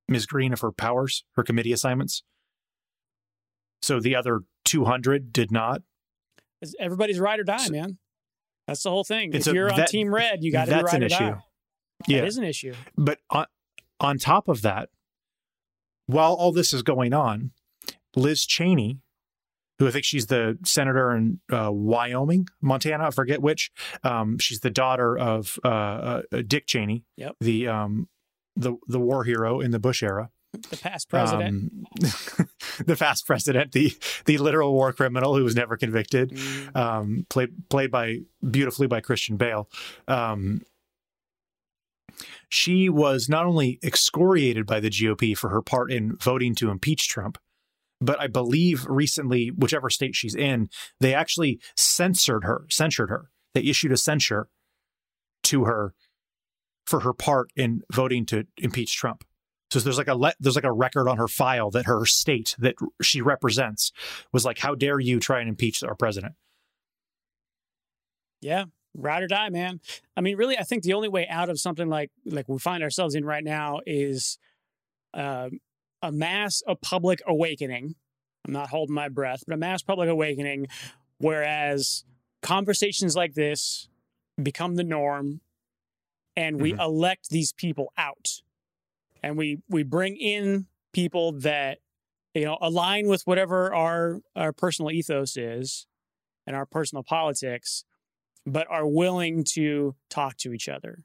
Ms. 0.08 0.26
Greene 0.26 0.52
of 0.52 0.60
her 0.60 0.72
powers, 0.72 1.24
her 1.36 1.42
committee 1.42 1.72
assignments. 1.72 2.22
So 3.82 4.00
the 4.00 4.14
other 4.16 4.40
200 4.64 5.32
did 5.32 5.50
not. 5.50 5.82
everybody's 6.78 7.18
ride 7.18 7.40
or 7.40 7.44
die, 7.44 7.56
So- 7.58 7.72
man. 7.72 7.98
That's 8.66 8.82
the 8.84 8.90
whole 8.90 9.04
thing. 9.04 9.32
If 9.32 9.46
a- 9.46 9.52
you're 9.54 9.70
on 9.70 9.78
that- 9.78 9.88
Team 9.88 10.14
Red, 10.14 10.44
you 10.44 10.52
got 10.52 10.66
to 10.66 10.70
be 10.70 10.74
that's 10.76 10.84
ride 10.84 10.94
an 10.96 11.02
or 11.02 11.06
issue. 11.06 11.18
die. 11.18 11.42
Yeah. 12.06 12.20
That 12.20 12.26
is 12.28 12.36
an 12.38 12.44
issue. 12.44 12.74
But 12.96 13.18
on, 13.30 13.46
on 14.00 14.18
top 14.18 14.48
of 14.48 14.62
that, 14.62 14.88
while 16.06 16.32
all 16.34 16.52
this 16.52 16.72
is 16.72 16.82
going 16.82 17.12
on, 17.12 17.52
Liz 18.16 18.44
Cheney, 18.46 18.98
who 19.78 19.86
I 19.88 19.90
think 19.90 20.04
she's 20.04 20.26
the 20.26 20.58
senator 20.64 21.14
in 21.14 21.40
uh, 21.52 21.70
Wyoming, 21.72 22.48
Montana, 22.60 23.06
I 23.06 23.10
forget 23.10 23.40
which. 23.40 23.70
Um, 24.02 24.38
she's 24.38 24.60
the 24.60 24.70
daughter 24.70 25.16
of 25.18 25.58
uh, 25.64 25.68
uh, 25.68 26.22
Dick 26.46 26.66
Cheney, 26.66 27.04
Yep. 27.16 27.36
the 27.40 27.68
um, 27.68 28.08
the 28.56 28.74
the 28.88 28.98
war 28.98 29.24
hero 29.24 29.60
in 29.60 29.70
the 29.70 29.78
Bush 29.78 30.02
era. 30.02 30.30
The 30.52 30.76
past 30.78 31.08
president. 31.08 31.70
Um, 32.02 32.48
the 32.84 32.96
past 32.98 33.24
president, 33.26 33.70
the 33.72 33.92
the 34.24 34.36
literal 34.38 34.72
war 34.72 34.92
criminal 34.92 35.36
who 35.36 35.44
was 35.44 35.54
never 35.54 35.76
convicted 35.76 36.30
Mm, 36.30 36.76
um, 36.76 37.26
played 37.30 37.50
played 37.70 37.92
by 37.92 38.18
beautifully 38.50 38.88
by 38.88 39.00
Christian 39.00 39.36
Bale. 39.36 39.68
She 42.50 42.88
was 42.88 43.28
not 43.28 43.46
only 43.46 43.78
excoriated 43.82 44.66
by 44.66 44.80
the 44.80 44.90
GOP 44.90 45.36
for 45.36 45.50
her 45.50 45.62
part 45.62 45.90
in 45.90 46.16
voting 46.16 46.54
to 46.56 46.70
impeach 46.70 47.08
Trump, 47.08 47.38
but 48.00 48.20
I 48.20 48.26
believe 48.26 48.86
recently, 48.86 49.50
whichever 49.50 49.88
state 49.88 50.14
she's 50.14 50.34
in, 50.34 50.68
they 51.00 51.14
actually 51.14 51.60
censored 51.76 52.44
her, 52.44 52.66
censured 52.68 53.08
her. 53.08 53.30
They 53.54 53.62
issued 53.62 53.92
a 53.92 53.96
censure 53.96 54.48
to 55.44 55.64
her 55.64 55.94
for 56.86 57.00
her 57.00 57.12
part 57.12 57.50
in 57.56 57.82
voting 57.92 58.26
to 58.26 58.46
impeach 58.58 58.96
Trump. 58.96 59.24
So 59.70 59.78
there's 59.78 59.98
like 59.98 60.08
a 60.08 60.16
le- 60.16 60.34
there's 60.40 60.56
like 60.56 60.64
a 60.64 60.72
record 60.72 61.08
on 61.08 61.18
her 61.18 61.28
file 61.28 61.70
that 61.70 61.86
her 61.86 62.04
state 62.04 62.56
that 62.58 62.74
she 63.00 63.22
represents 63.22 63.92
was 64.32 64.44
like, 64.44 64.58
how 64.58 64.74
dare 64.74 64.98
you 64.98 65.20
try 65.20 65.40
and 65.40 65.48
impeach 65.48 65.82
our 65.84 65.94
president? 65.94 66.34
yeah, 68.40 68.64
ride 68.94 69.22
or 69.22 69.26
die, 69.28 69.48
man. 69.50 69.80
I 70.16 70.20
mean, 70.20 70.36
really, 70.36 70.58
I 70.58 70.62
think 70.62 70.82
the 70.82 70.92
only 70.94 71.08
way 71.08 71.26
out 71.28 71.48
of 71.48 71.60
something 71.60 71.88
like 71.88 72.10
like 72.24 72.48
we 72.48 72.58
find 72.58 72.82
ourselves 72.82 73.14
in 73.14 73.24
right 73.24 73.44
now 73.44 73.80
is 73.86 74.38
um, 75.14 75.60
a 76.02 76.12
mass 76.12 76.62
a 76.66 76.74
public 76.76 77.20
awakening. 77.26 77.94
I'm 78.46 78.52
not 78.52 78.70
holding 78.70 78.94
my 78.94 79.08
breath, 79.08 79.42
but 79.46 79.54
a 79.54 79.58
mass 79.58 79.82
public 79.82 80.08
awakening, 80.08 80.66
whereas 81.18 82.04
conversations 82.42 83.14
like 83.14 83.34
this 83.34 83.88
become 84.42 84.76
the 84.76 84.84
norm, 84.84 85.40
and 86.36 86.60
we 86.60 86.72
Mhm. 86.72 86.80
elect 86.80 87.28
these 87.30 87.52
people 87.52 87.92
out, 87.96 88.40
and 89.22 89.36
we 89.36 89.58
we 89.68 89.82
bring 89.82 90.16
in 90.16 90.66
people 90.92 91.32
that 91.32 91.78
you 92.34 92.44
know 92.44 92.56
align 92.60 93.06
with 93.08 93.26
whatever 93.26 93.72
our 93.74 94.20
our 94.34 94.52
personal 94.52 94.90
ethos 94.90 95.36
is 95.36 95.86
and 96.46 96.56
our 96.56 96.66
personal 96.66 97.02
politics 97.02 97.84
but 98.46 98.66
are 98.70 98.86
willing 98.86 99.44
to 99.44 99.94
talk 100.08 100.36
to 100.38 100.52
each 100.52 100.68
other 100.68 101.04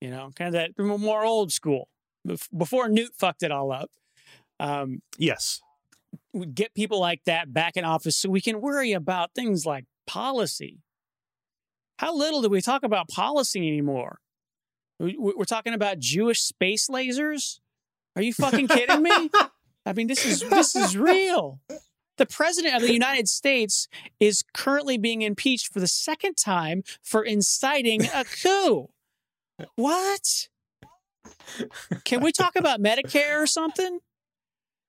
you 0.00 0.10
know 0.10 0.30
kind 0.36 0.54
of 0.54 0.60
that 0.76 0.78
more 0.98 1.24
old 1.24 1.50
school 1.52 1.88
before 2.56 2.88
newt 2.88 3.12
fucked 3.18 3.42
it 3.42 3.50
all 3.50 3.72
up. 3.72 3.90
Um, 4.60 5.02
Yes. 5.16 5.60
we 6.32 6.46
get 6.46 6.74
people 6.74 6.98
like 7.00 7.22
that 7.24 7.52
back 7.54 7.76
in 7.76 7.84
office 7.84 8.16
so 8.16 8.28
we 8.28 8.40
can 8.40 8.60
worry 8.60 8.92
about 8.92 9.34
things 9.34 9.64
like 9.64 9.84
policy. 10.06 10.80
How 11.98 12.14
little 12.14 12.42
do 12.42 12.48
we 12.48 12.60
talk 12.60 12.82
about 12.82 13.08
policy 13.08 13.66
anymore? 13.66 14.18
We- 14.98 15.16
we- 15.16 15.34
we're 15.36 15.44
talking 15.44 15.74
about 15.74 15.98
jewish 16.00 16.40
space 16.40 16.88
lasers? 16.88 17.60
Are 18.16 18.22
you 18.22 18.32
fucking 18.34 18.68
kidding 18.68 19.02
me? 19.02 19.10
I 19.86 19.92
mean, 19.94 20.06
this 20.08 20.26
is 20.26 20.40
this 20.40 20.74
is 20.76 20.96
real. 20.96 21.60
The 22.18 22.26
president 22.26 22.74
of 22.74 22.82
the 22.82 22.92
United 22.92 23.28
States 23.28 23.88
is 24.20 24.44
currently 24.52 24.98
being 24.98 25.22
impeached 25.22 25.72
for 25.72 25.80
the 25.80 25.88
second 25.88 26.36
time 26.36 26.82
for 27.02 27.22
inciting 27.24 28.04
a 28.14 28.24
coup. 28.24 28.88
What? 29.76 30.48
Can 32.04 32.20
we 32.22 32.32
talk 32.32 32.56
about 32.56 32.80
Medicare 32.80 33.40
or 33.40 33.46
something? 33.46 34.00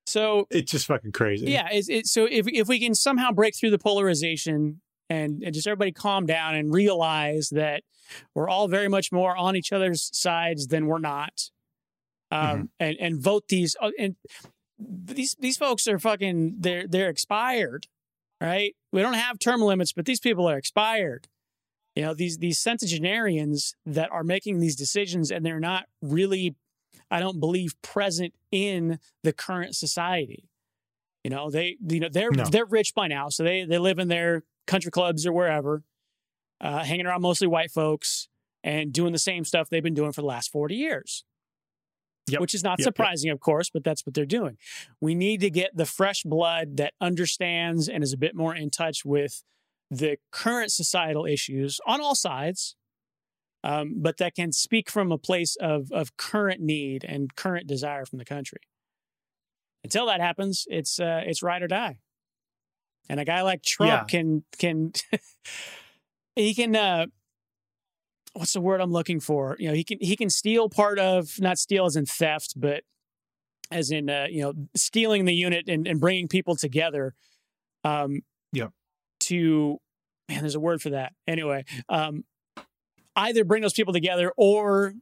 So 0.06 0.48
It's 0.50 0.72
just 0.72 0.88
fucking 0.88 1.12
crazy. 1.12 1.52
yeah, 1.52 1.68
it's, 1.72 1.88
it's, 1.88 2.12
so 2.12 2.26
if 2.26 2.48
if 2.48 2.68
we 2.68 2.80
can 2.80 2.96
somehow 2.96 3.32
break 3.32 3.56
through 3.56 3.70
the 3.70 3.78
polarization 3.78 4.82
and, 5.10 5.44
and 5.44 5.54
just 5.54 5.68
everybody 5.68 5.92
calm 5.92 6.26
down 6.26 6.56
and 6.56 6.74
realize 6.74 7.50
that 7.50 7.84
we're 8.34 8.50
all 8.50 8.68
very 8.68 8.88
much 8.88 9.12
more 9.12 9.38
on 9.38 9.56
each 9.56 9.72
other's 9.72 10.10
sides 10.14 10.68
than 10.68 10.88
we're 10.88 11.00
not, 11.00 11.52
um, 12.32 12.70
and 12.80 12.98
and 13.00 13.22
vote 13.22 13.48
these 13.50 13.76
uh, 13.80 13.92
and 14.00 14.16
these 14.80 15.36
these 15.40 15.58
folks 15.58 15.88
are 15.88 16.00
fucking 16.00 16.56
they're 16.60 16.88
they're 16.88 17.10
expired, 17.10 17.88
right? 18.42 18.76
We 18.92 19.02
don't 19.02 19.14
have 19.14 19.40
term 19.40 19.62
limits, 19.62 19.92
but 19.94 20.06
these 20.06 20.20
people 20.20 20.50
are 20.50 20.58
expired. 20.58 21.28
You 21.96 22.04
know 22.04 22.14
these 22.14 22.38
these 22.38 22.60
centenarians 22.60 23.76
that 23.86 24.10
are 24.12 24.24
making 24.24 24.60
these 24.60 24.76
decisions 24.76 25.32
and 25.32 25.46
they're 25.46 25.60
not 25.60 25.86
really, 26.02 26.56
I 27.12 27.20
don't 27.20 27.40
believe, 27.40 27.74
present 27.82 28.34
in 28.52 29.00
the 29.24 29.34
current 29.34 29.76
society. 29.76 30.46
You 31.24 31.32
know 31.32 31.50
they 31.50 31.76
you 31.86 32.00
know 32.00 32.10
they're 32.10 32.32
No. 32.32 32.46
they're 32.46 32.66
rich 32.66 32.96
by 32.96 33.08
now, 33.08 33.30
so 33.30 33.44
they 33.44 33.66
they 33.66 33.78
live 33.78 34.00
in 34.00 34.08
their 34.08 34.44
country 34.68 34.92
clubs 34.92 35.26
or 35.26 35.34
wherever, 35.34 35.84
uh, 36.62 36.84
hanging 36.84 37.06
around 37.06 37.22
mostly 37.22 37.48
white 37.48 37.72
folks 37.72 38.30
and 38.64 38.94
doing 38.94 39.12
the 39.12 39.20
same 39.20 39.44
stuff 39.44 39.68
they've 39.70 39.84
been 39.84 39.94
doing 39.94 40.12
for 40.14 40.22
the 40.22 40.28
last 40.28 40.52
forty 40.52 40.76
years 40.76 41.26
Yep. 42.32 42.42
which 42.42 42.54
is 42.54 42.64
not 42.64 42.80
Yep, 42.80 42.80
yep. 42.80 42.84
surprising, 42.86 43.32
of 43.32 43.40
course, 43.40 43.70
but 43.70 43.84
that's 43.84 44.06
what 44.06 44.14
they're 44.14 44.26
doing. 44.26 44.58
We 45.02 45.16
need 45.16 45.42
to 45.42 45.50
get 45.50 45.76
the 45.76 45.86
fresh 45.86 46.24
blood 46.24 46.78
that 46.78 46.94
understands 47.02 47.88
and 47.90 48.04
is 48.04 48.14
a 48.14 48.18
bit 48.18 48.36
more 48.36 48.56
in 48.56 48.70
touch 48.70 49.04
with 49.06 49.44
the 49.92 50.18
current 50.32 50.72
societal 50.72 51.26
issues 51.26 51.80
on 51.86 52.00
all 52.02 52.16
sides, 52.16 52.76
um, 53.64 53.96
but 53.98 54.18
that 54.18 54.36
can 54.36 54.52
speak 54.52 54.90
from 54.90 55.12
a 55.12 55.18
place 55.18 55.56
of 55.60 55.92
of 55.92 56.16
current 56.18 56.62
need 56.62 57.04
and 57.04 57.36
current 57.36 57.68
desire 57.68 58.06
from 58.06 58.20
the 58.20 58.26
country. 58.26 58.60
Until 59.84 60.06
that 60.08 60.22
happens, 60.22 60.66
it's 60.70 61.00
uh, 61.00 61.24
it's 61.26 61.42
ride 61.42 61.62
or 61.64 61.68
die. 61.68 62.00
And 63.10 63.20
a 63.20 63.26
guy 63.26 63.42
like 63.42 63.64
Trump 63.64 63.92
Yeah. 63.92 64.04
can 64.06 64.44
can 64.60 64.92
he 66.36 66.54
can 66.54 66.76
uh, 66.76 67.08
what's 68.34 68.54
the 68.54 68.62
word 68.62 68.82
I'm 68.82 68.92
looking 68.92 69.20
for? 69.20 69.56
You 69.60 69.70
know, 69.70 69.74
he 69.74 69.84
can 69.84 69.98
he 70.02 70.16
can 70.16 70.30
steal 70.30 70.70
part 70.70 71.00
of 71.00 71.40
not 71.40 71.58
steal 71.58 71.86
as 71.86 71.96
in 71.96 72.06
theft, 72.06 72.54
but 72.56 72.84
as 73.72 73.92
in 73.92 74.10
uh, 74.10 74.28
you 74.30 74.42
know 74.42 74.54
stealing 74.76 75.26
the 75.26 75.34
unit 75.34 75.68
and, 75.68 75.88
and 75.88 76.00
bringing 76.00 76.28
people 76.28 76.56
together. 76.56 77.14
Um, 77.84 78.22
Yep. 78.54 78.72
To 79.22 79.78
man, 80.28 80.42
there's 80.42 80.56
a 80.56 80.60
word 80.60 80.82
for 80.82 80.92
that. 80.92 81.14
Anyway, 81.28 81.66
um, 81.88 82.24
either 83.16 83.44
bring 83.44 83.62
those 83.62 83.74
people 83.74 83.94
together 83.94 84.32
or 84.38 84.94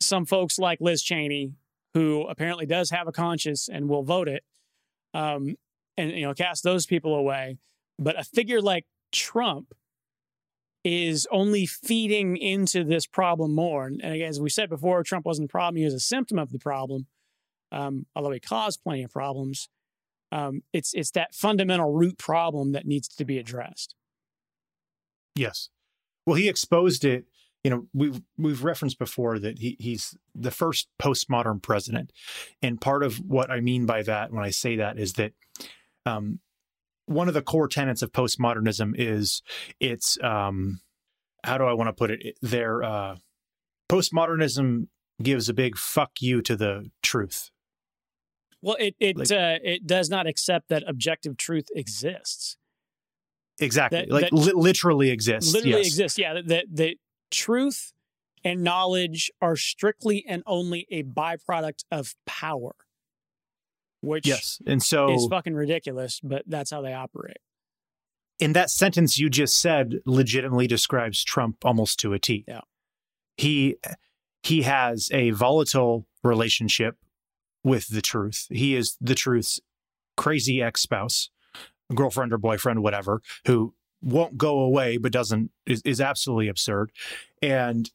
some 0.00 0.24
folks 0.24 0.58
like 0.58 0.80
Liz 0.80 1.02
Cheney, 1.02 1.52
who 1.94 2.22
apparently 2.26 2.66
does 2.66 2.90
have 2.90 3.06
a 3.06 3.12
conscience 3.12 3.68
and 3.68 3.88
will 3.88 4.02
vote 4.02 4.28
it, 4.28 4.42
um, 5.14 5.56
and 5.96 6.10
you 6.12 6.22
know 6.22 6.34
cast 6.34 6.64
those 6.64 6.86
people 6.86 7.14
away. 7.14 7.58
But 7.98 8.18
a 8.18 8.24
figure 8.24 8.60
like 8.60 8.86
Trump 9.12 9.72
is 10.86 11.26
only 11.32 11.66
feeding 11.66 12.36
into 12.36 12.84
this 12.84 13.06
problem 13.06 13.54
more. 13.54 13.86
And, 13.86 14.00
and 14.02 14.22
as 14.22 14.40
we 14.40 14.48
said 14.48 14.70
before, 14.70 15.02
Trump 15.02 15.26
wasn't 15.26 15.48
the 15.48 15.52
problem; 15.52 15.76
he 15.76 15.84
was 15.84 15.94
a 15.94 16.00
symptom 16.00 16.38
of 16.38 16.52
the 16.52 16.58
problem. 16.58 17.06
Um, 17.72 18.06
although 18.14 18.30
he 18.30 18.40
caused 18.40 18.82
plenty 18.82 19.02
of 19.02 19.10
problems, 19.10 19.68
um, 20.30 20.62
it's 20.72 20.94
it's 20.94 21.10
that 21.12 21.34
fundamental 21.34 21.92
root 21.92 22.18
problem 22.18 22.72
that 22.72 22.86
needs 22.86 23.08
to 23.08 23.24
be 23.24 23.38
addressed. 23.38 23.94
Yes. 25.34 25.68
Well, 26.24 26.36
he 26.36 26.48
exposed 26.48 27.04
it 27.04 27.26
you 27.66 27.70
know, 27.70 27.86
we've 27.92 28.22
we've 28.38 28.62
referenced 28.62 28.96
before 28.96 29.40
that 29.40 29.58
he 29.58 29.76
he's 29.80 30.16
the 30.36 30.52
first 30.52 30.86
postmodern 31.02 31.60
president, 31.60 32.12
and 32.62 32.80
part 32.80 33.02
of 33.02 33.16
what 33.16 33.50
I 33.50 33.58
mean 33.58 33.86
by 33.86 34.04
that 34.04 34.30
when 34.30 34.44
I 34.44 34.50
say 34.50 34.76
that 34.76 35.00
is 35.00 35.14
that 35.14 35.32
um, 36.04 36.38
one 37.06 37.28
of 37.28 37.34
the 37.34 37.42
core 37.42 37.68
tenets 37.68 38.02
of 38.02 38.12
postmodernism 38.12 38.94
is 38.96 39.42
it's 39.80 40.18
um, 40.22 40.80
how 41.44 41.58
do 41.58 41.64
I 41.64 41.72
want 41.72 41.88
to 41.88 41.92
put 41.92 42.10
it? 42.10 42.36
Their 42.42 42.82
uh, 42.82 43.16
postmodernism 43.88 44.88
gives 45.22 45.48
a 45.48 45.54
big 45.54 45.76
fuck 45.78 46.10
you 46.20 46.42
to 46.42 46.56
the 46.56 46.90
truth. 47.02 47.50
Well, 48.62 48.76
it 48.78 48.94
it 48.98 49.16
Like- 49.16 49.30
uh, 49.30 49.58
it 49.62 49.86
does 49.86 50.10
not 50.10 50.26
accept 50.26 50.68
that 50.68 50.82
objective 50.86 51.36
truth 51.36 51.68
exists. 51.74 52.56
Exactly, 53.58 54.00
That- 54.00 54.10
like 54.10 54.24
that 54.24 54.32
li- 54.32 54.52
literally 54.54 55.10
exists. 55.10 55.52
Literally 55.52 55.78
yes. 55.78 55.86
exists. 55.86 56.18
Yeah, 56.18 56.34
that 56.34 56.48
that 56.48 56.64
that 56.72 56.96
truth 57.30 57.92
and 58.44 58.62
knowledge 58.62 59.30
are 59.40 59.56
strictly 59.56 60.24
and 60.28 60.42
only 60.46 60.86
a 60.90 61.02
byproduct 61.04 61.84
of 61.90 62.14
power, 62.26 62.72
which 64.06 64.26
Yes, 64.26 64.60
and 64.66 64.82
so 64.82 65.12
is 65.12 65.26
fucking 65.28 65.54
ridiculous. 65.54 66.20
But 66.22 66.44
that's 66.46 66.70
how 66.70 66.80
they 66.80 66.94
operate. 66.94 67.38
in 68.38 68.52
that 68.52 68.70
sentence 68.70 69.18
you 69.18 69.28
just 69.30 69.60
said 69.60 70.00
legitimately 70.04 70.66
describes 70.66 71.24
Trump 71.24 71.64
almost 71.64 71.98
to 72.00 72.12
a 72.12 72.18
T. 72.18 72.44
Yeah. 72.46 72.60
He 73.36 73.76
he 74.42 74.62
has 74.62 75.08
a 75.12 75.30
volatile 75.30 76.06
relationship 76.22 76.96
with 77.64 77.88
the 77.88 78.02
truth. 78.02 78.46
He 78.50 78.76
is 78.76 78.96
the 79.00 79.14
truth's 79.14 79.60
crazy 80.16 80.62
ex-spouse, 80.62 81.30
girlfriend 81.94 82.32
or 82.32 82.38
boyfriend, 82.38 82.82
whatever, 82.82 83.20
who 83.46 83.74
won't 84.02 84.38
go 84.38 84.60
away 84.60 84.98
but 84.98 85.12
doesn't 85.12 85.50
is, 85.66 85.82
is 85.82 86.00
absolutely 86.00 86.48
absurd. 86.48 86.92
And 87.42 87.90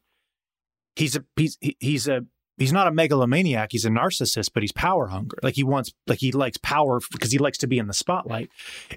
he's 0.96 1.16
a 1.16 1.24
he's 1.36 1.58
he's 1.80 2.08
a 2.08 2.26
he's 2.58 2.74
not 2.74 2.88
a 2.88 2.92
megalomaniac, 2.92 3.72
he's 3.72 3.86
a 3.86 3.90
narcissist, 3.90 4.52
but 4.54 4.64
he's 4.64 4.72
power 4.72 5.08
hungry. 5.08 5.40
Like 5.42 5.56
he 5.56 5.64
wants 5.64 5.94
like 6.08 6.20
he 6.20 6.32
likes 6.32 6.58
power 6.58 7.00
because 7.12 7.32
he 7.32 7.38
likes 7.38 7.58
to 7.60 7.68
be 7.68 7.78
in 7.78 7.88
the 7.88 7.94
spotlight. 7.94 8.50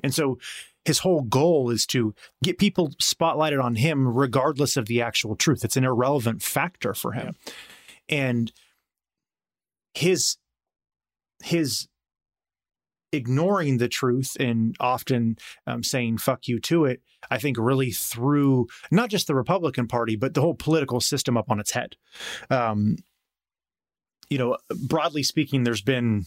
And 0.02 0.14
so 0.14 0.39
his 0.85 0.98
whole 0.98 1.22
goal 1.22 1.70
is 1.70 1.86
to 1.86 2.14
get 2.43 2.59
people 2.59 2.90
spotlighted 3.02 3.62
on 3.62 3.76
him 3.76 4.06
regardless 4.06 4.76
of 4.76 4.86
the 4.86 5.01
actual 5.01 5.35
truth. 5.35 5.64
It's 5.64 5.76
an 5.76 5.85
irrelevant 5.85 6.43
factor 6.43 6.93
for 6.93 7.12
him. 7.12 7.36
And 8.09 8.52
his 9.94 10.36
his 11.43 11.89
ignoring 13.12 13.78
the 13.78 13.89
truth 13.89 14.36
and 14.40 14.74
often 14.81 15.36
um, 15.66 15.85
saying 15.85 16.18
fuck 16.18 16.48
you 16.48 16.59
to 16.59 16.85
it 16.85 17.01
i 17.31 17.39
think 17.39 17.56
really 17.56 17.93
threw 17.93 18.66
not 18.90 19.09
just 19.09 19.28
the 19.28 19.36
republican 19.36 19.86
party 19.86 20.16
but 20.16 20.35
the 20.35 20.40
whole 20.40 20.55
political 20.55 21.01
system 21.01 21.36
up 21.36 21.48
on 21.48 21.60
its 21.60 21.70
head 21.70 21.94
um, 22.51 22.97
you 24.31 24.39
know 24.39 24.57
broadly 24.89 25.23
speaking 25.23 25.65
there's 25.65 25.83
been 25.83 26.25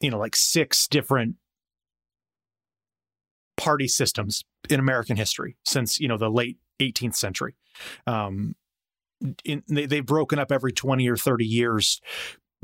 you 0.00 0.10
know 0.10 0.18
like 0.18 0.36
six 0.36 0.86
different 0.88 1.36
party 3.56 3.88
systems 3.88 4.44
in 4.68 4.78
American 4.78 5.16
history 5.16 5.56
since 5.64 5.98
you 5.98 6.08
know 6.08 6.18
the 6.18 6.30
late 6.30 6.58
18th 6.80 7.14
century. 7.14 7.54
Um, 8.06 8.54
in, 9.44 9.62
they, 9.66 9.86
they've 9.86 10.04
broken 10.04 10.38
up 10.38 10.52
every 10.52 10.72
20 10.72 11.08
or 11.08 11.16
30 11.16 11.44
years 11.46 12.00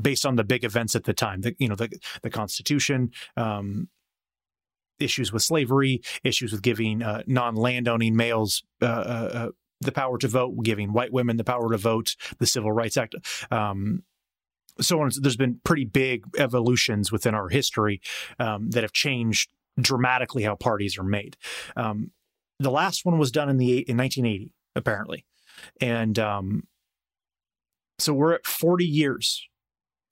based 0.01 0.25
on 0.25 0.35
the 0.35 0.43
big 0.43 0.63
events 0.63 0.95
at 0.95 1.05
the 1.05 1.13
time. 1.13 1.41
The, 1.41 1.55
you 1.57 1.67
know 1.67 1.75
the 1.75 1.89
the 2.21 2.29
Constitution. 2.29 3.11
Um, 3.35 3.89
issues 4.99 5.33
with 5.33 5.41
slavery, 5.41 6.01
issues 6.23 6.51
with 6.51 6.61
giving 6.61 7.01
uh, 7.01 7.23
non-landowning 7.25 8.15
males 8.15 8.63
uh, 8.81 8.85
uh, 8.85 9.29
uh, 9.33 9.49
the 9.83 9.91
power 9.91 10.17
to 10.17 10.27
vote, 10.27 10.55
giving 10.63 10.93
white 10.93 11.13
women 11.13 11.37
the 11.37 11.43
power 11.43 11.71
to 11.71 11.77
vote, 11.77 12.15
the 12.39 12.47
Civil 12.47 12.71
Rights 12.71 12.97
Act, 12.97 13.15
um, 13.51 14.03
so 14.81 15.01
on. 15.01 15.11
There's 15.19 15.37
been 15.37 15.59
pretty 15.63 15.85
big 15.85 16.25
evolutions 16.37 17.11
within 17.11 17.35
our 17.35 17.49
history 17.49 18.01
um, 18.39 18.69
that 18.71 18.83
have 18.83 18.93
changed 18.93 19.51
dramatically 19.79 20.43
how 20.43 20.55
parties 20.55 20.97
are 20.97 21.03
made. 21.03 21.37
Um, 21.75 22.11
the 22.59 22.71
last 22.71 23.05
one 23.05 23.17
was 23.17 23.31
done 23.31 23.49
in 23.49 23.57
the 23.57 23.79
in 23.79 23.97
1980, 23.97 24.51
apparently, 24.75 25.25
and 25.79 26.17
um, 26.19 26.67
so 27.99 28.13
we're 28.13 28.33
at 28.33 28.45
40 28.45 28.85
years 28.85 29.47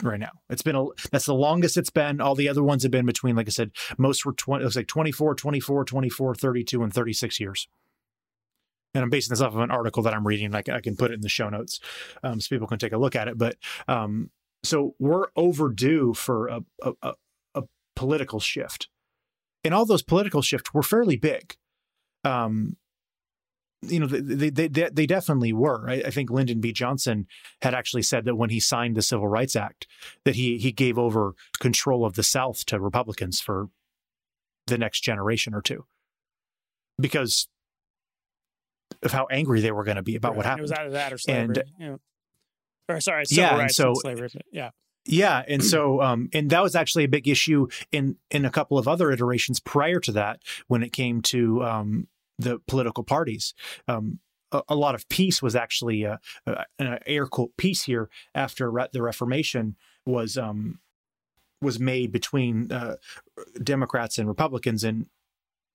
right 0.04 0.20
now. 0.20 0.32
It's 0.50 0.62
been 0.62 0.76
a 0.76 0.86
that's 1.12 1.26
the 1.26 1.34
longest 1.34 1.78
it's 1.78 1.90
been. 1.90 2.22
All 2.22 2.36
the 2.36 2.50
other 2.50 2.64
ones 2.64 2.84
have 2.84 2.92
been 2.92 3.06
between, 3.06 3.36
like 3.36 3.48
I 3.48 3.52
said, 3.52 3.72
most 3.98 4.26
were 4.26 4.34
20. 4.34 4.64
It 4.64 4.66
was 4.66 4.76
like 4.76 4.88
24, 4.88 5.36
24, 5.36 5.86
24, 5.86 6.36
32, 6.36 6.84
and 6.84 6.94
36 6.94 7.40
years. 7.40 7.68
And 8.94 9.04
I'm 9.04 9.10
basing 9.10 9.32
this 9.32 9.42
off 9.42 9.54
of 9.54 9.60
an 9.60 9.72
article 9.72 10.04
that 10.04 10.14
I'm 10.14 10.28
reading. 10.28 10.54
I 10.54 10.62
can, 10.62 10.74
I 10.74 10.82
can 10.82 10.98
put 10.98 11.12
it 11.12 11.16
in 11.16 11.22
the 11.22 11.30
show 11.30 11.50
notes 11.50 11.80
um, 12.24 12.42
so 12.42 12.48
people 12.50 12.68
can 12.68 12.80
take 12.80 12.92
a 12.92 12.98
look 12.98 13.16
at 13.16 13.28
it. 13.28 13.38
But 13.38 13.56
um, 13.88 14.32
so 14.64 14.96
we're 15.00 15.28
overdue 15.36 16.14
for 16.14 16.48
a, 16.48 16.62
a, 16.82 16.94
a, 17.02 17.14
political 17.96 18.40
shift 18.40 18.88
and 19.64 19.74
all 19.74 19.86
those 19.86 20.04
political 20.04 20.42
shifts 20.42 20.74
were 20.74 20.84
fairly 20.84 21.18
big. 21.18 21.56
Um, 22.24 22.78
you 23.84 24.00
know, 24.00 24.06
they 24.06 24.50
they 24.50 24.68
they, 24.68 24.90
they 24.92 25.06
definitely 25.06 25.54
were. 25.54 25.90
I, 25.90 26.04
I, 26.06 26.10
think 26.12 26.30
Lyndon 26.30 26.62
B. 26.62 26.72
Johnson 26.72 27.26
had 27.64 27.74
actually 27.74 28.04
said 28.04 28.26
that 28.26 28.36
when 28.36 28.52
he 28.52 28.60
signed 28.60 28.96
the 28.96 29.02
Civil 29.02 29.28
Rights 29.28 29.56
Act, 29.56 29.88
that 30.24 30.36
he 30.36 30.58
he 30.60 30.72
gave 30.72 31.00
over 31.00 31.34
control 31.60 32.06
of 32.06 32.14
the 32.14 32.24
South 32.24 32.64
to 32.68 32.80
Republicans 32.80 33.40
for 33.40 33.70
the 34.68 34.78
next 34.78 35.02
generation 35.02 35.56
or 35.56 35.62
two, 35.62 35.86
because 37.00 37.48
of 39.04 39.12
how 39.12 39.26
angry 39.32 39.62
they 39.62 39.72
were 39.72 39.84
going 39.84 39.98
to 39.98 40.04
be 40.04 40.16
about 40.16 40.30
Right. 40.32 40.38
what 40.38 40.46
happened. 40.46 40.60
It 40.62 40.64
was 40.64 40.72
either 40.74 40.90
that 40.92 41.14
or 41.14 41.18
slavery. 41.18 41.44
And- 41.44 41.64
yeah. 41.80 41.96
Or 42.90 43.00
sorry, 43.02 43.26
civil 43.26 43.44
Yeah, 43.44 43.60
and 43.62 43.72
so- 43.72 43.94
slavery. 43.96 44.30
but 44.34 44.42
yeah. 44.52 44.72
Yeah, 45.06 45.42
and 45.48 45.64
so 45.64 46.00
um, 46.02 46.30
and 46.32 46.52
that 46.52 46.62
was 46.62 46.76
actually 46.76 47.06
a 47.06 47.08
big 47.08 47.28
issue 47.28 47.68
in 47.92 48.18
in 48.30 48.46
a 48.46 48.52
couple 48.52 48.78
of 48.78 48.88
other 48.88 49.12
iterations 49.12 49.60
prior 49.60 50.00
to 50.00 50.12
that 50.12 50.42
when 50.68 50.84
it 50.84 50.94
came 50.94 51.22
to 51.24 51.64
um, 51.64 52.08
the 52.38 52.60
political 52.68 53.04
parties. 53.04 53.56
Um, 53.88 54.20
a, 54.52 54.62
a 54.70 54.76
lot 54.76 54.94
of 54.94 55.10
peace 55.10 55.42
was 55.42 55.56
actually 55.56 56.06
uh, 56.06 56.18
uh, 56.46 56.66
an 56.78 57.00
air 57.08 57.26
quote 57.26 57.58
peace 57.58 57.82
here 57.84 58.10
after 58.36 58.70
re- 58.70 58.90
the 58.94 59.02
Reformation 59.02 59.76
was 60.06 60.38
um, 60.38 60.80
was 61.64 61.80
made 61.80 62.12
between 62.12 62.72
uh, 62.72 62.98
Democrats 63.64 64.20
and 64.20 64.28
Republicans, 64.28 64.84
and 64.84 65.08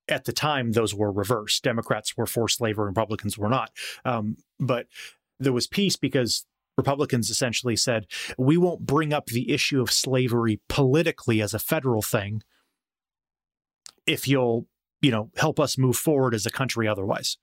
at 0.08 0.24
the 0.24 0.32
time 0.32 0.72
those 0.72 0.94
were 0.94 1.12
reversed. 1.12 1.62
Democrats 1.64 2.16
were 2.16 2.26
for 2.26 2.48
slavery, 2.48 2.86
Republicans 2.86 3.36
were 3.36 3.48
not. 3.48 3.70
Um, 4.04 4.36
but 4.60 4.86
there 5.38 5.52
was 5.52 5.66
peace 5.66 5.96
because 5.96 6.46
Republicans 6.76 7.30
essentially 7.30 7.76
said, 7.76 8.06
we 8.36 8.56
won't 8.56 8.84
bring 8.86 9.12
up 9.12 9.26
the 9.26 9.50
issue 9.50 9.80
of 9.80 9.90
slavery 9.90 10.60
politically 10.68 11.40
as 11.40 11.54
a 11.54 11.58
federal 11.58 12.02
thing 12.02 12.42
if 14.06 14.28
you'll, 14.28 14.66
you 15.00 15.10
know, 15.10 15.30
help 15.36 15.58
us 15.58 15.78
move 15.78 15.96
forward 15.96 16.34
as 16.34 16.46
a 16.46 16.50
country 16.50 16.86
otherwise. 16.86 17.38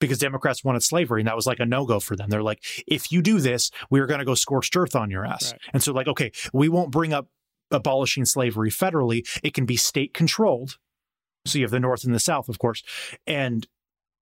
Because 0.00 0.18
Democrats 0.18 0.62
wanted 0.62 0.84
slavery, 0.84 1.20
and 1.20 1.26
that 1.26 1.34
was 1.34 1.46
like 1.46 1.58
a 1.58 1.66
no 1.66 1.84
go 1.84 1.98
for 1.98 2.14
them. 2.14 2.28
They're 2.30 2.42
like, 2.42 2.62
if 2.86 3.10
you 3.10 3.20
do 3.20 3.40
this, 3.40 3.72
we're 3.90 4.06
going 4.06 4.20
to 4.20 4.24
go 4.24 4.34
scorched 4.34 4.76
earth 4.76 4.94
on 4.94 5.10
your 5.10 5.26
ass. 5.26 5.52
Right. 5.52 5.60
And 5.72 5.82
so, 5.82 5.92
like, 5.92 6.06
okay, 6.06 6.30
we 6.52 6.68
won't 6.68 6.92
bring 6.92 7.12
up 7.12 7.26
abolishing 7.72 8.24
slavery 8.24 8.70
federally. 8.70 9.26
It 9.42 9.54
can 9.54 9.66
be 9.66 9.76
state 9.76 10.14
controlled. 10.14 10.78
You 11.44 11.62
have 11.62 11.70
the 11.70 11.80
North 11.80 12.04
and 12.04 12.14
the 12.14 12.20
South, 12.20 12.48
of 12.48 12.58
course. 12.58 12.82
And 13.26 13.66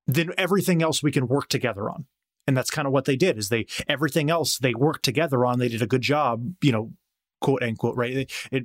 then 0.07 0.33
everything 0.39 0.83
else 0.83 1.03
we 1.03 1.13
can 1.13 1.27
work 1.27 1.49
together 1.49 1.91
on. 1.91 2.07
And 2.47 2.57
that's 2.57 2.71
kind 2.71 2.87
of 2.87 2.93
what 2.93 3.07
they 3.07 3.17
did 3.17 3.39
is 3.39 3.49
they 3.49 3.67
everything 3.89 4.31
else 4.31 4.59
they 4.59 4.75
worked 4.75 5.05
together 5.05 5.45
on 5.45 5.59
they 5.59 5.69
did 5.69 5.83
a 5.83 5.87
good 5.87 6.03
job 6.03 6.55
you 6.63 6.71
know 6.71 6.93
quote 7.41 7.63
unquote 7.63 7.97
right? 7.97 8.17
It, 8.17 8.33
it 8.53 8.65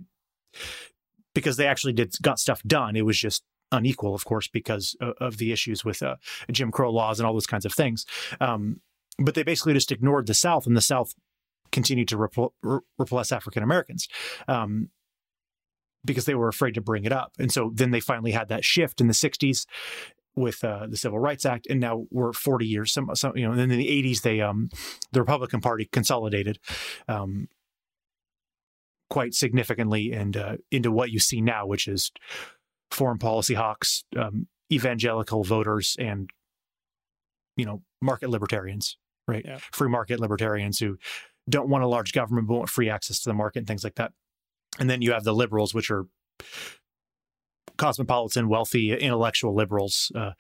because 1.33 1.57
they 1.57 1.65
actually 1.65 1.93
did 1.93 2.15
got 2.21 2.39
stuff 2.39 2.61
done. 2.63 2.95
It 2.95 3.05
was 3.05 3.17
just 3.17 3.43
unequal 3.71 4.13
of 4.13 4.25
course 4.25 4.47
because 4.47 4.95
of, 4.99 5.13
of 5.19 5.37
the 5.37 5.51
issues 5.51 5.85
with 5.85 6.03
uh, 6.03 6.17
jim 6.51 6.71
crow 6.71 6.91
laws 6.91 7.19
and 7.19 7.25
all 7.25 7.33
those 7.33 7.47
kinds 7.47 7.65
of 7.65 7.73
things. 7.73 8.05
Um, 8.39 8.81
but 9.17 9.33
they 9.33 9.43
basically 9.43 9.73
just 9.73 9.91
ignored 9.91 10.27
the 10.27 10.33
south 10.33 10.67
and 10.67 10.77
the 10.77 10.81
south 10.81 11.13
continued 11.71 12.09
to 12.09 12.17
repl- 12.17 12.51
re- 12.61 12.79
repress 12.99 13.31
african 13.31 13.63
americans 13.63 14.07
um, 14.47 14.89
because 16.03 16.25
they 16.25 16.35
were 16.35 16.47
afraid 16.47 16.73
to 16.73 16.81
bring 16.81 17.05
it 17.05 17.11
up 17.11 17.33
and 17.39 17.51
so 17.51 17.71
then 17.73 17.91
they 17.91 17.99
finally 17.99 18.31
had 18.31 18.49
that 18.49 18.65
shift 18.65 19.01
in 19.01 19.07
the 19.07 19.13
60s 19.13 19.65
with 20.35 20.63
uh, 20.63 20.87
the 20.87 20.97
Civil 20.97 21.19
Rights 21.19 21.45
Act, 21.45 21.67
and 21.69 21.79
now 21.79 22.05
we're 22.09 22.33
40 22.33 22.65
years. 22.65 22.91
Some, 22.91 23.09
some, 23.15 23.35
you 23.35 23.45
know, 23.45 23.51
and 23.51 23.59
then 23.59 23.71
in 23.71 23.77
the 23.77 23.87
80s, 23.87 24.21
they, 24.21 24.41
um, 24.41 24.69
the 25.11 25.19
Republican 25.19 25.61
Party 25.61 25.89
consolidated, 25.91 26.59
um, 27.07 27.47
quite 29.09 29.33
significantly, 29.33 30.13
and 30.13 30.37
uh, 30.37 30.57
into 30.71 30.91
what 30.91 31.11
you 31.11 31.19
see 31.19 31.41
now, 31.41 31.65
which 31.65 31.87
is 31.87 32.11
foreign 32.91 33.17
policy 33.17 33.55
hawks, 33.55 34.05
um, 34.17 34.47
evangelical 34.71 35.43
voters, 35.43 35.97
and 35.99 36.29
you 37.57 37.65
know, 37.65 37.81
market 38.01 38.29
libertarians, 38.29 38.97
right? 39.27 39.43
Yeah. 39.45 39.59
Free 39.73 39.89
market 39.89 40.19
libertarians 40.19 40.79
who 40.79 40.97
don't 41.49 41.69
want 41.69 41.83
a 41.83 41.87
large 41.87 42.13
government 42.13 42.47
but 42.47 42.55
want 42.55 42.69
free 42.69 42.89
access 42.89 43.19
to 43.19 43.29
the 43.29 43.33
market 43.33 43.59
and 43.59 43.67
things 43.67 43.83
like 43.83 43.95
that. 43.95 44.13
And 44.79 44.89
then 44.89 45.01
you 45.01 45.11
have 45.11 45.23
the 45.23 45.33
liberals, 45.33 45.73
which 45.73 45.91
are 45.91 46.05
cosmopolitan, 47.77 48.47
wealthy, 48.47 48.93
intellectual 48.93 49.55
liberals, 49.55 50.11
uh, 50.15 50.31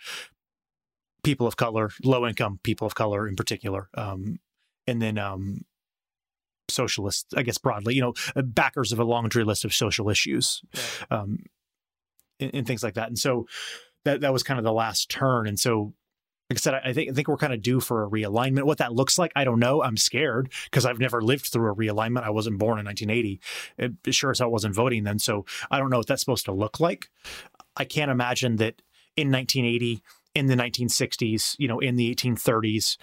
people 1.23 1.47
of 1.47 1.57
color, 1.57 1.89
low 2.03 2.27
income 2.27 2.59
people 2.63 2.87
of 2.87 2.95
color 2.95 3.27
in 3.27 3.35
particular, 3.35 3.89
um, 3.95 4.39
and 4.87 5.01
then 5.01 5.17
um, 5.17 5.61
socialists, 6.69 7.33
I 7.35 7.43
guess 7.43 7.57
broadly, 7.57 7.95
you 7.95 8.01
know, 8.01 8.13
uh, 8.35 8.41
backers 8.41 8.91
of 8.91 8.99
a 8.99 9.03
laundry 9.03 9.43
list 9.43 9.65
of 9.65 9.73
social 9.73 10.09
issues, 10.09 10.61
um, 11.09 11.39
and, 12.39 12.51
and, 12.53 12.67
things 12.67 12.83
like 12.83 12.95
that. 12.95 13.07
And 13.07 13.19
so 13.19 13.45
that 14.05 14.21
that 14.21 14.33
was 14.33 14.43
kind 14.43 14.57
of 14.57 14.63
the 14.63 14.73
last 14.73 15.09
turn. 15.09 15.47
And 15.47 15.59
so, 15.59 15.93
like 16.51 16.57
I 16.57 16.59
said, 16.59 16.73
I, 16.83 16.91
think 16.91 17.09
I 17.09 17.13
think 17.13 17.29
we're 17.29 17.37
kind 17.37 17.53
of 17.53 17.61
due 17.61 17.79
for 17.79 18.03
a 18.03 18.09
realignment. 18.09 18.63
What 18.63 18.79
that 18.79 18.91
looks 18.91 19.17
like, 19.17 19.31
I 19.37 19.45
don't 19.45 19.59
know. 19.59 19.81
I'm 19.81 19.95
scared 19.95 20.51
because 20.65 20.85
I've 20.85 20.99
never 20.99 21.21
lived 21.21 21.47
through 21.47 21.71
a 21.71 21.75
realignment. 21.75 22.23
I 22.23 22.29
wasn't 22.29 22.57
born 22.57 22.77
in 22.77 22.85
1980. 22.85 23.39
It, 23.77 24.13
sure 24.13 24.31
as 24.31 24.39
hell 24.39 24.51
wasn't 24.51 24.75
voting 24.75 25.05
then. 25.05 25.17
So 25.17 25.45
I 25.71 25.79
don't 25.79 25.89
know 25.89 25.99
what 25.99 26.07
that's 26.07 26.21
supposed 26.21 26.43
to 26.45 26.51
look 26.51 26.81
like. 26.81 27.09
I 27.77 27.85
can't 27.85 28.11
imagine 28.11 28.57
that 28.57 28.81
in 29.15 29.31
1980 29.31 30.01
in 30.35 30.47
the 30.47 30.55
1960s, 30.55 31.55
you 31.57 31.69
know, 31.69 31.79
in 31.79 31.95
the 31.95 32.13
1830s, 32.13 32.97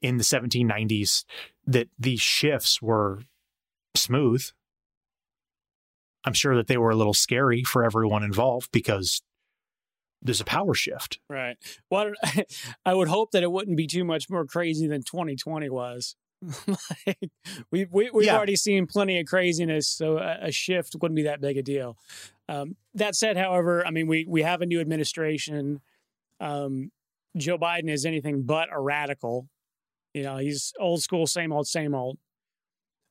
in 0.00 0.16
the 0.16 0.24
1790s, 0.24 1.26
that 1.66 1.88
these 1.98 2.22
shifts 2.22 2.80
were 2.80 3.20
smooth. 3.94 4.46
I'm 6.24 6.32
sure 6.32 6.56
that 6.56 6.68
they 6.68 6.78
were 6.78 6.90
a 6.90 6.96
little 6.96 7.12
scary 7.12 7.64
for 7.64 7.84
everyone 7.84 8.22
involved 8.22 8.72
because 8.72 9.20
there's 10.22 10.40
a 10.40 10.44
power 10.44 10.74
shift. 10.74 11.18
Right. 11.28 11.56
Well, 11.90 12.12
I 12.84 12.94
would 12.94 13.08
hope 13.08 13.32
that 13.32 13.42
it 13.42 13.50
wouldn't 13.50 13.76
be 13.76 13.86
too 13.86 14.04
much 14.04 14.28
more 14.28 14.44
crazy 14.44 14.86
than 14.86 15.02
2020 15.02 15.70
was. 15.70 16.16
like, 17.06 17.30
we, 17.70 17.86
we, 17.90 18.10
we've 18.10 18.26
yeah. 18.26 18.36
already 18.36 18.56
seen 18.56 18.86
plenty 18.86 19.20
of 19.20 19.26
craziness, 19.26 19.88
so 19.88 20.18
a, 20.18 20.38
a, 20.42 20.52
shift 20.52 20.96
wouldn't 21.00 21.16
be 21.16 21.24
that 21.24 21.40
big 21.40 21.58
a 21.58 21.62
deal. 21.62 21.98
Um, 22.48 22.76
that 22.94 23.14
said, 23.14 23.36
however, 23.36 23.86
I 23.86 23.90
mean, 23.90 24.06
we, 24.06 24.24
we 24.26 24.42
have 24.42 24.62
a 24.62 24.66
new 24.66 24.80
administration. 24.80 25.80
Um, 26.40 26.92
Joe 27.36 27.58
Biden 27.58 27.90
is 27.90 28.06
anything 28.06 28.42
but 28.42 28.68
a 28.72 28.80
radical. 28.80 29.48
You 30.14 30.22
know, 30.22 30.38
he's 30.38 30.72
old 30.80 31.02
school, 31.02 31.26
same 31.26 31.52
old, 31.52 31.66
same 31.66 31.94
old. 31.94 32.18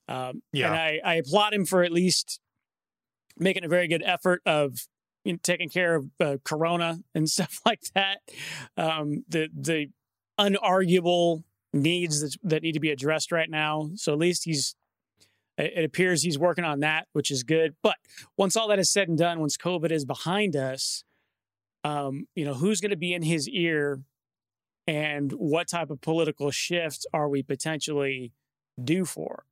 Um, 0.08 0.42
yeah. 0.52 0.68
And 0.68 0.76
I, 0.76 1.00
I 1.06 1.14
applaud 1.16 1.54
him 1.54 1.66
for 1.66 1.84
at 1.84 1.92
least 1.92 2.40
making 3.38 3.64
a 3.64 3.70
very 3.70 3.88
good 3.88 4.04
effort 4.04 4.42
of 4.46 4.88
you 5.30 5.34
know, 5.34 5.40
taking 5.44 5.70
care 5.70 5.96
of 5.96 6.10
uh, 6.20 6.38
Corona 6.44 7.00
and 7.14 7.30
stuff 7.36 7.62
like 7.66 7.82
that. 7.94 8.18
Um, 8.76 9.24
the 9.30 9.50
the 9.56 9.88
unarguable 10.40 11.44
needs 11.72 12.22
that, 12.22 12.36
that 12.44 12.64
need 12.64 12.72
to 12.72 12.80
be 12.80 12.90
addressed 12.90 13.32
right 13.32 13.50
now. 13.50 13.92
So 13.96 14.12
at 14.12 14.20
least 14.20 14.46
he's 14.46 14.76
it 15.58 15.84
appears 15.84 16.24
he's 16.24 16.40
working 16.40 16.64
on 16.64 16.80
that, 16.80 17.08
which 17.12 17.30
is 17.30 17.44
good. 17.44 17.76
But 17.84 17.98
once 18.38 18.56
all 18.56 18.70
that 18.70 18.80
is 18.80 18.90
said 18.90 19.10
and 19.10 19.18
done, 19.18 19.40
once 19.40 19.58
COVID 19.58 19.92
is 19.92 20.06
behind 20.06 20.56
us, 20.56 21.04
um, 21.84 22.28
you 22.34 22.46
know, 22.46 22.54
who's 22.54 22.80
going 22.80 22.92
to 22.92 22.98
be 22.98 23.14
in 23.14 23.24
his 23.24 23.48
ear 23.50 24.02
and 24.88 25.32
what 25.34 25.68
type 25.68 25.92
of 25.92 26.00
political 26.02 26.50
shift 26.50 27.06
are 27.14 27.28
we 27.28 27.44
potentially 27.44 28.32
due 28.82 29.04
for? 29.04 29.44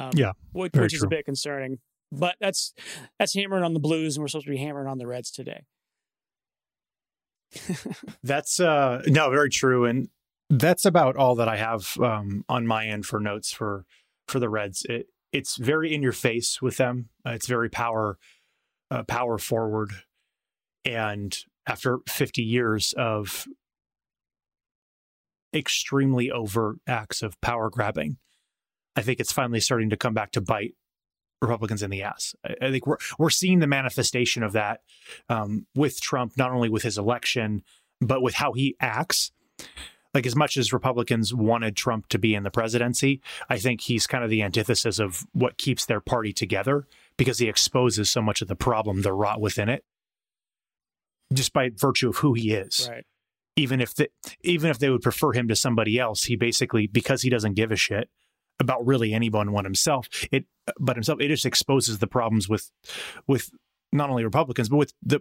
Um, 0.00 0.10
yeah, 0.14 0.32
which, 0.52 0.74
which 0.74 0.92
is 0.92 1.04
a 1.04 1.08
bit 1.08 1.24
concerning. 1.24 1.78
But 2.12 2.36
that's 2.40 2.72
that's 3.18 3.34
hammering 3.34 3.64
on 3.64 3.74
the 3.74 3.80
Blues, 3.80 4.16
and 4.16 4.22
we're 4.22 4.28
supposed 4.28 4.46
to 4.46 4.52
be 4.52 4.58
hammering 4.58 4.88
on 4.88 4.98
the 4.98 5.06
Reds 5.06 5.30
today. 5.30 5.64
that's 8.22 8.60
uh 8.60 9.02
no, 9.06 9.30
very 9.30 9.50
true, 9.50 9.84
and 9.84 10.08
that's 10.48 10.84
about 10.84 11.16
all 11.16 11.34
that 11.36 11.48
I 11.48 11.56
have 11.56 11.96
um, 11.98 12.44
on 12.48 12.66
my 12.66 12.86
end 12.86 13.06
for 13.06 13.18
notes 13.18 13.52
for 13.52 13.84
for 14.28 14.38
the 14.38 14.48
Reds. 14.48 14.86
It 14.88 15.06
it's 15.32 15.56
very 15.56 15.94
in 15.94 16.02
your 16.02 16.12
face 16.12 16.62
with 16.62 16.76
them. 16.76 17.08
Uh, 17.26 17.30
it's 17.30 17.46
very 17.46 17.68
power 17.68 18.18
uh, 18.90 19.02
power 19.02 19.38
forward 19.38 19.90
and 20.86 21.36
after 21.66 21.98
50 22.08 22.42
years 22.42 22.94
of 22.96 23.46
extremely 25.52 26.30
overt 26.30 26.76
acts 26.86 27.22
of 27.22 27.40
power 27.40 27.68
grabbing, 27.68 28.18
I 28.94 29.02
think 29.02 29.18
it's 29.18 29.32
finally 29.32 29.60
starting 29.60 29.90
to 29.90 29.96
come 29.96 30.14
back 30.14 30.30
to 30.32 30.40
bite 30.40 30.74
Republicans 31.46 31.82
in 31.82 31.90
the 31.90 32.02
ass. 32.02 32.34
I, 32.44 32.54
I 32.62 32.70
think 32.70 32.86
we're 32.86 32.98
we're 33.18 33.30
seeing 33.30 33.60
the 33.60 33.66
manifestation 33.66 34.42
of 34.42 34.52
that 34.52 34.82
um, 35.28 35.66
with 35.74 36.00
Trump, 36.00 36.36
not 36.36 36.50
only 36.50 36.68
with 36.68 36.82
his 36.82 36.98
election, 36.98 37.62
but 38.00 38.22
with 38.22 38.34
how 38.34 38.52
he 38.52 38.76
acts. 38.80 39.32
Like 40.14 40.26
as 40.26 40.36
much 40.36 40.56
as 40.56 40.72
Republicans 40.72 41.34
wanted 41.34 41.76
Trump 41.76 42.08
to 42.08 42.18
be 42.18 42.34
in 42.34 42.42
the 42.42 42.50
presidency, 42.50 43.20
I 43.50 43.58
think 43.58 43.82
he's 43.82 44.06
kind 44.06 44.24
of 44.24 44.30
the 44.30 44.42
antithesis 44.42 44.98
of 44.98 45.26
what 45.32 45.58
keeps 45.58 45.84
their 45.84 46.00
party 46.00 46.32
together 46.32 46.86
because 47.18 47.38
he 47.38 47.48
exposes 47.48 48.08
so 48.08 48.22
much 48.22 48.40
of 48.40 48.48
the 48.48 48.56
problem 48.56 49.02
they're 49.02 49.14
wrought 49.14 49.42
within 49.42 49.68
it 49.68 49.84
just 51.32 51.52
by 51.52 51.70
virtue 51.74 52.08
of 52.08 52.16
who 52.18 52.34
he 52.34 52.52
is. 52.52 52.88
Right. 52.90 53.04
Even 53.56 53.80
if 53.80 53.94
the, 53.94 54.08
even 54.42 54.70
if 54.70 54.78
they 54.78 54.90
would 54.90 55.02
prefer 55.02 55.32
him 55.32 55.48
to 55.48 55.56
somebody 55.56 55.98
else, 55.98 56.24
he 56.24 56.36
basically 56.36 56.86
because 56.86 57.22
he 57.22 57.30
doesn't 57.30 57.54
give 57.54 57.72
a 57.72 57.76
shit 57.76 58.10
about 58.60 58.86
really 58.86 59.12
anyone 59.12 59.52
but 59.52 59.64
himself. 59.64 60.08
It 60.30 60.46
but 60.78 60.96
himself 60.96 61.20
it 61.20 61.28
just 61.28 61.46
exposes 61.46 61.98
the 61.98 62.06
problems 62.06 62.48
with 62.48 62.70
with 63.26 63.50
not 63.92 64.10
only 64.10 64.24
Republicans 64.24 64.68
but 64.68 64.76
with 64.76 64.92
the 65.02 65.20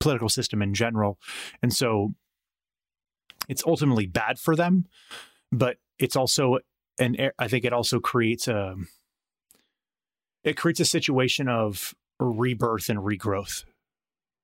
political 0.00 0.28
system 0.28 0.62
in 0.62 0.74
general. 0.74 1.18
And 1.62 1.72
so 1.72 2.14
it's 3.48 3.64
ultimately 3.66 4.06
bad 4.06 4.38
for 4.38 4.56
them, 4.56 4.86
but 5.52 5.78
it's 5.98 6.16
also 6.16 6.58
and 6.98 7.32
I 7.38 7.48
think 7.48 7.64
it 7.64 7.72
also 7.72 8.00
creates 8.00 8.48
a 8.48 8.76
it 10.44 10.56
creates 10.56 10.80
a 10.80 10.84
situation 10.84 11.48
of 11.48 11.94
rebirth 12.20 12.88
and 12.88 13.00
regrowth 13.00 13.64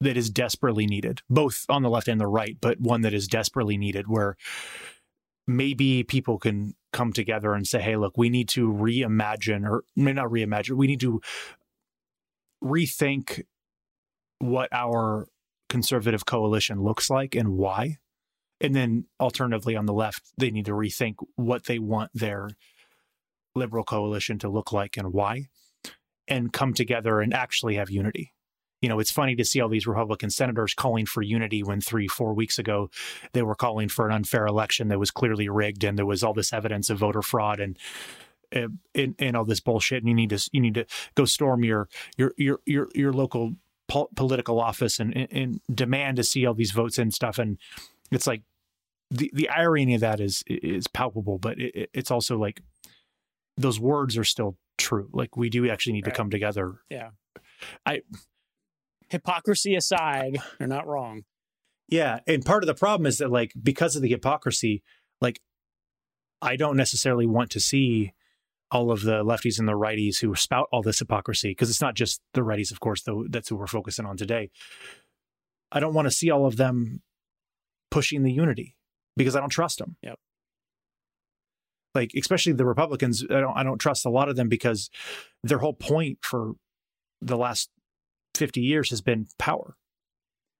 that 0.00 0.16
is 0.16 0.30
desperately 0.30 0.84
needed, 0.84 1.22
both 1.30 1.64
on 1.68 1.82
the 1.82 1.90
left 1.90 2.08
and 2.08 2.20
the 2.20 2.26
right, 2.26 2.56
but 2.60 2.80
one 2.80 3.02
that 3.02 3.14
is 3.14 3.28
desperately 3.28 3.76
needed 3.76 4.08
where 4.08 4.36
maybe 5.46 6.02
people 6.02 6.38
can 6.38 6.74
come 6.92 7.12
together 7.12 7.54
and 7.54 7.66
say, 7.66 7.80
hey, 7.80 7.96
look, 7.96 8.16
we 8.16 8.28
need 8.28 8.48
to 8.50 8.72
reimagine, 8.72 9.68
or 9.68 9.84
may 9.96 10.12
not 10.12 10.28
reimagine, 10.28 10.76
we 10.76 10.86
need 10.86 11.00
to 11.00 11.20
rethink 12.62 13.42
what 14.38 14.68
our 14.72 15.28
conservative 15.68 16.26
coalition 16.26 16.82
looks 16.82 17.08
like 17.08 17.34
and 17.34 17.50
why. 17.56 17.98
And 18.60 18.74
then 18.74 19.06
alternatively 19.18 19.74
on 19.74 19.86
the 19.86 19.92
left, 19.92 20.22
they 20.38 20.50
need 20.50 20.66
to 20.66 20.72
rethink 20.72 21.16
what 21.34 21.64
they 21.64 21.78
want 21.78 22.10
their 22.14 22.50
liberal 23.54 23.84
coalition 23.84 24.38
to 24.38 24.48
look 24.48 24.72
like 24.72 24.96
and 24.96 25.12
why, 25.12 25.46
and 26.28 26.52
come 26.52 26.72
together 26.72 27.20
and 27.20 27.34
actually 27.34 27.76
have 27.76 27.90
unity 27.90 28.32
you 28.82 28.88
know, 28.88 28.98
it's 28.98 29.10
funny 29.10 29.36
to 29.36 29.44
see 29.44 29.60
all 29.60 29.68
these 29.68 29.86
Republican 29.86 30.28
senators 30.28 30.74
calling 30.74 31.06
for 31.06 31.22
unity 31.22 31.62
when 31.62 31.80
three, 31.80 32.08
four 32.08 32.34
weeks 32.34 32.58
ago 32.58 32.90
they 33.32 33.42
were 33.42 33.54
calling 33.54 33.88
for 33.88 34.06
an 34.06 34.12
unfair 34.12 34.44
election 34.44 34.88
that 34.88 34.98
was 34.98 35.10
clearly 35.10 35.48
rigged 35.48 35.84
and 35.84 35.96
there 35.96 36.04
was 36.04 36.22
all 36.22 36.34
this 36.34 36.52
evidence 36.52 36.90
of 36.90 36.98
voter 36.98 37.22
fraud 37.22 37.60
and 37.60 37.78
and, 38.94 39.14
and 39.18 39.36
all 39.36 39.44
this 39.44 39.60
bullshit. 39.60 40.02
And 40.02 40.08
you 40.08 40.14
need 40.14 40.30
to 40.30 40.50
you 40.52 40.60
need 40.60 40.74
to 40.74 40.84
go 41.14 41.24
storm 41.24 41.64
your 41.64 41.88
your 42.18 42.34
your 42.36 42.60
your, 42.66 42.88
your 42.94 43.12
local 43.12 43.54
po- 43.88 44.10
political 44.16 44.60
office 44.60 44.98
and, 44.98 45.16
and, 45.16 45.28
and 45.32 45.60
demand 45.72 46.16
to 46.16 46.24
see 46.24 46.44
all 46.44 46.54
these 46.54 46.72
votes 46.72 46.98
and 46.98 47.14
stuff. 47.14 47.38
And 47.38 47.58
it's 48.10 48.26
like 48.26 48.42
the 49.10 49.30
the 49.32 49.48
irony 49.48 49.94
of 49.94 50.00
that 50.00 50.20
is 50.20 50.42
is 50.46 50.88
palpable, 50.88 51.38
but 51.38 51.58
it, 51.58 51.88
it's 51.94 52.10
also 52.10 52.36
like 52.36 52.62
those 53.56 53.78
words 53.78 54.18
are 54.18 54.24
still 54.24 54.56
true. 54.76 55.08
Like 55.12 55.36
we 55.36 55.50
do 55.50 55.70
actually 55.70 55.94
need 55.94 56.06
right. 56.06 56.12
to 56.12 56.16
come 56.16 56.30
together. 56.30 56.74
Yeah. 56.90 57.10
I 57.86 58.02
hypocrisy 59.12 59.76
aside, 59.76 60.38
they're 60.58 60.66
not 60.66 60.86
wrong. 60.86 61.22
Yeah, 61.88 62.20
and 62.26 62.44
part 62.44 62.62
of 62.62 62.66
the 62.66 62.74
problem 62.74 63.06
is 63.06 63.18
that 63.18 63.30
like 63.30 63.52
because 63.62 63.94
of 63.94 64.02
the 64.02 64.08
hypocrisy, 64.08 64.82
like 65.20 65.40
I 66.40 66.56
don't 66.56 66.76
necessarily 66.76 67.26
want 67.26 67.50
to 67.52 67.60
see 67.60 68.12
all 68.70 68.90
of 68.90 69.02
the 69.02 69.22
lefties 69.22 69.58
and 69.58 69.68
the 69.68 69.72
righties 69.72 70.20
who 70.20 70.34
spout 70.34 70.66
all 70.72 70.82
this 70.82 70.98
hypocrisy 70.98 71.50
because 71.50 71.68
it's 71.68 71.82
not 71.82 71.94
just 71.94 72.22
the 72.32 72.40
righties, 72.40 72.72
of 72.72 72.80
course, 72.80 73.02
though 73.02 73.26
that's 73.28 73.48
who 73.50 73.56
we're 73.56 73.66
focusing 73.66 74.06
on 74.06 74.16
today. 74.16 74.50
I 75.70 75.78
don't 75.78 75.94
want 75.94 76.06
to 76.06 76.10
see 76.10 76.30
all 76.30 76.46
of 76.46 76.56
them 76.56 77.02
pushing 77.90 78.22
the 78.22 78.32
unity 78.32 78.74
because 79.16 79.36
I 79.36 79.40
don't 79.40 79.50
trust 79.50 79.78
them. 79.78 79.96
Yep. 80.02 80.18
Like 81.94 82.12
especially 82.16 82.54
the 82.54 82.64
Republicans, 82.64 83.22
I 83.28 83.40
don't 83.40 83.56
I 83.56 83.62
don't 83.62 83.78
trust 83.78 84.06
a 84.06 84.10
lot 84.10 84.30
of 84.30 84.36
them 84.36 84.48
because 84.48 84.88
their 85.42 85.58
whole 85.58 85.74
point 85.74 86.18
for 86.22 86.54
the 87.20 87.36
last 87.36 87.68
50 88.34 88.60
years 88.60 88.90
has 88.90 89.00
been 89.00 89.26
power, 89.38 89.76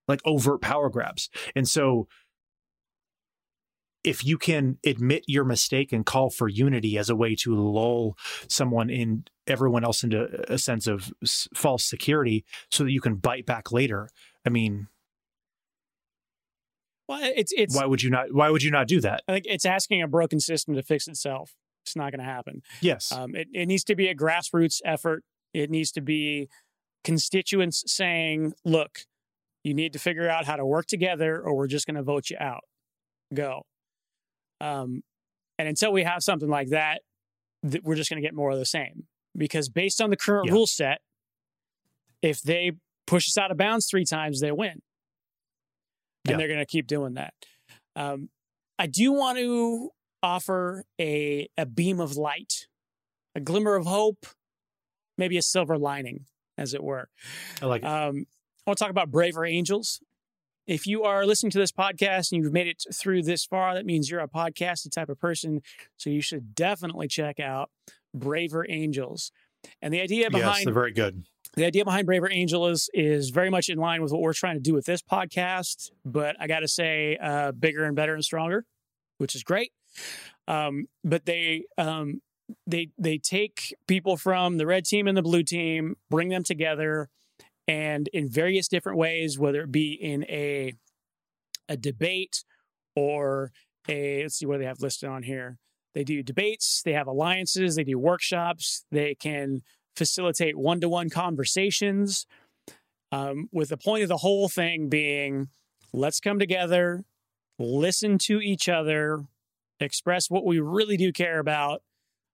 like 0.08 0.20
overt 0.24 0.60
power 0.60 0.90
grabs. 0.90 1.28
And 1.54 1.68
so 1.68 2.08
if 4.04 4.24
you 4.24 4.36
can 4.36 4.78
admit 4.84 5.22
your 5.28 5.44
mistake 5.44 5.92
and 5.92 6.04
call 6.04 6.28
for 6.28 6.48
unity 6.48 6.98
as 6.98 7.08
a 7.08 7.14
way 7.14 7.36
to 7.36 7.54
lull 7.54 8.16
someone 8.48 8.90
in 8.90 9.24
everyone 9.46 9.84
else 9.84 10.02
into 10.02 10.28
a 10.52 10.58
sense 10.58 10.86
of 10.86 11.12
false 11.54 11.84
security 11.84 12.44
so 12.70 12.84
that 12.84 12.90
you 12.90 13.00
can 13.00 13.16
bite 13.16 13.46
back 13.46 13.70
later 13.70 14.08
i 14.46 14.48
mean 14.48 14.88
well 17.08 17.20
it's 17.22 17.52
it's 17.56 17.76
why 17.76 17.84
would 17.84 18.02
you 18.02 18.10
not 18.10 18.32
why 18.32 18.50
would 18.50 18.62
you 18.62 18.70
not 18.70 18.86
do 18.86 19.00
that? 19.00 19.22
I 19.28 19.32
think 19.32 19.46
it's 19.48 19.64
asking 19.66 20.02
a 20.02 20.08
broken 20.08 20.40
system 20.40 20.74
to 20.74 20.82
fix 20.82 21.08
itself. 21.08 21.54
It's 21.84 21.96
not 21.96 22.12
going 22.12 22.20
to 22.20 22.24
happen. 22.24 22.62
Yes. 22.80 23.10
Um, 23.10 23.34
it, 23.34 23.48
it 23.52 23.66
needs 23.66 23.82
to 23.84 23.96
be 23.96 24.06
a 24.08 24.14
grassroots 24.14 24.80
effort. 24.84 25.24
It 25.52 25.68
needs 25.68 25.90
to 25.92 26.00
be 26.00 26.48
constituents 27.04 27.82
saying, 27.86 28.52
look, 28.64 29.00
You 29.64 29.74
need 29.74 29.92
to 29.92 30.00
figure 30.00 30.28
out 30.28 30.44
how 30.44 30.56
to 30.56 30.66
work 30.66 30.86
together, 30.86 31.40
or 31.40 31.54
we're 31.54 31.68
just 31.68 31.86
going 31.86 31.94
to 31.94 32.02
vote 32.02 32.30
you 32.30 32.36
out. 32.40 32.64
Go. 33.32 33.62
Um, 34.60 35.02
and 35.56 35.68
until 35.68 35.92
we 35.92 36.02
have 36.02 36.22
something 36.24 36.48
like 36.48 36.70
that, 36.70 37.02
th- 37.68 37.82
we're 37.84 37.94
just 37.94 38.10
going 38.10 38.20
to 38.20 38.26
get 38.26 38.34
more 38.34 38.50
of 38.50 38.58
the 38.58 38.66
same. 38.66 39.06
Because 39.36 39.68
based 39.68 40.00
on 40.00 40.10
the 40.10 40.16
current 40.16 40.46
Yeah. 40.46 40.52
rule 40.54 40.66
set, 40.66 41.00
if 42.22 42.42
they 42.42 42.72
push 43.06 43.28
us 43.28 43.38
out 43.38 43.52
of 43.52 43.56
bounds 43.56 43.86
three 43.88 44.04
times, 44.04 44.40
they 44.40 44.50
win. 44.50 44.82
And 46.24 46.30
Yeah. 46.32 46.36
they're 46.38 46.48
going 46.48 46.58
to 46.58 46.66
keep 46.66 46.86
doing 46.88 47.14
that. 47.14 47.34
Um, 47.94 48.30
I 48.80 48.86
do 48.88 49.12
want 49.12 49.38
to 49.38 49.90
offer 50.24 50.84
a 51.00 51.48
a 51.56 51.66
beam 51.66 52.00
of 52.00 52.16
light, 52.16 52.66
a 53.36 53.40
glimmer 53.40 53.76
of 53.76 53.86
hope, 53.86 54.26
maybe 55.16 55.36
a 55.36 55.42
silver 55.42 55.78
lining, 55.78 56.26
as 56.62 56.74
it 56.74 56.82
were. 56.82 57.08
I 57.60 57.66
like 57.66 57.82
it. 57.82 57.86
Um, 57.86 58.26
I 58.64 58.70
want 58.70 58.78
to 58.78 58.84
talk 58.84 58.90
about 58.90 59.10
Braver 59.10 59.44
Angels. 59.44 60.00
If 60.66 60.86
you 60.86 61.02
are 61.02 61.26
listening 61.26 61.50
to 61.50 61.58
this 61.58 61.72
podcast 61.72 62.30
and 62.30 62.42
you've 62.42 62.52
made 62.52 62.68
it 62.68 62.84
through 62.94 63.22
this 63.22 63.44
far, 63.44 63.74
that 63.74 63.84
means 63.84 64.08
you're 64.08 64.20
a 64.20 64.28
podcasty 64.28 64.90
type 64.90 65.08
of 65.08 65.18
person. 65.18 65.60
So 65.96 66.08
you 66.08 66.22
should 66.22 66.54
definitely 66.54 67.08
check 67.08 67.40
out 67.40 67.70
Braver 68.14 68.64
Angels. 68.68 69.32
And 69.80 69.92
the 69.92 70.00
idea 70.00 70.28
yes, 70.30 70.32
behind 70.32 70.66
they're 70.66 70.72
very 70.72 70.92
good. 70.92 71.24
the 71.54 71.64
idea 71.64 71.84
behind 71.84 72.06
Braver 72.06 72.30
Angel 72.30 72.68
is 72.68 72.88
is 72.94 73.30
very 73.30 73.50
much 73.50 73.68
in 73.68 73.78
line 73.78 74.02
with 74.02 74.12
what 74.12 74.20
we're 74.20 74.32
trying 74.32 74.54
to 74.54 74.60
do 74.60 74.72
with 74.72 74.86
this 74.86 75.02
podcast. 75.02 75.90
But 76.04 76.36
I 76.38 76.46
got 76.46 76.60
to 76.60 76.68
say, 76.68 77.16
uh, 77.20 77.50
bigger 77.52 77.84
and 77.84 77.96
better 77.96 78.14
and 78.14 78.24
stronger, 78.24 78.64
which 79.18 79.34
is 79.34 79.42
great. 79.42 79.72
Um, 80.46 80.86
but 81.04 81.26
they 81.26 81.64
um, 81.76 82.22
they 82.66 82.90
they 82.98 83.18
take 83.18 83.74
people 83.86 84.16
from 84.16 84.56
the 84.56 84.66
red 84.66 84.84
team 84.84 85.06
and 85.06 85.16
the 85.16 85.22
blue 85.22 85.42
team, 85.42 85.96
bring 86.10 86.28
them 86.28 86.42
together, 86.42 87.08
and 87.66 88.08
in 88.08 88.28
various 88.28 88.68
different 88.68 88.98
ways, 88.98 89.38
whether 89.38 89.62
it 89.62 89.72
be 89.72 89.92
in 89.92 90.24
a 90.24 90.74
a 91.68 91.76
debate 91.76 92.44
or 92.94 93.52
a 93.88 94.22
let's 94.22 94.36
see 94.36 94.46
what 94.46 94.58
they 94.58 94.66
have 94.66 94.80
listed 94.80 95.08
on 95.08 95.22
here. 95.22 95.58
They 95.94 96.04
do 96.04 96.22
debates, 96.22 96.82
they 96.84 96.94
have 96.94 97.06
alliances, 97.06 97.76
they 97.76 97.84
do 97.84 97.98
workshops, 97.98 98.84
they 98.90 99.14
can 99.14 99.62
facilitate 99.94 100.56
one 100.56 100.80
to 100.80 100.88
one 100.88 101.10
conversations. 101.10 102.26
Um, 103.10 103.50
with 103.52 103.68
the 103.68 103.76
point 103.76 104.02
of 104.02 104.08
the 104.08 104.18
whole 104.18 104.48
thing 104.48 104.88
being 104.88 105.48
let's 105.92 106.18
come 106.18 106.38
together, 106.38 107.04
listen 107.58 108.16
to 108.16 108.40
each 108.40 108.68
other, 108.70 109.24
express 109.80 110.30
what 110.30 110.46
we 110.46 110.60
really 110.60 110.96
do 110.96 111.12
care 111.12 111.38
about, 111.38 111.82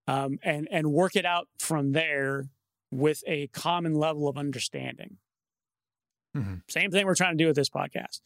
um, 0.08 0.38
and, 0.42 0.66
and 0.72 0.90
work 0.92 1.14
it 1.14 1.24
out 1.24 1.46
from 1.58 1.92
there 1.92 2.48
with 2.90 3.22
a 3.26 3.46
common 3.48 3.94
level 3.94 4.26
of 4.26 4.36
understanding. 4.36 5.18
Mhm. 6.36 6.62
Same 6.68 6.90
thing 6.90 7.06
we're 7.06 7.14
trying 7.14 7.36
to 7.36 7.42
do 7.44 7.46
with 7.46 7.56
this 7.56 7.70
podcast. 7.70 8.20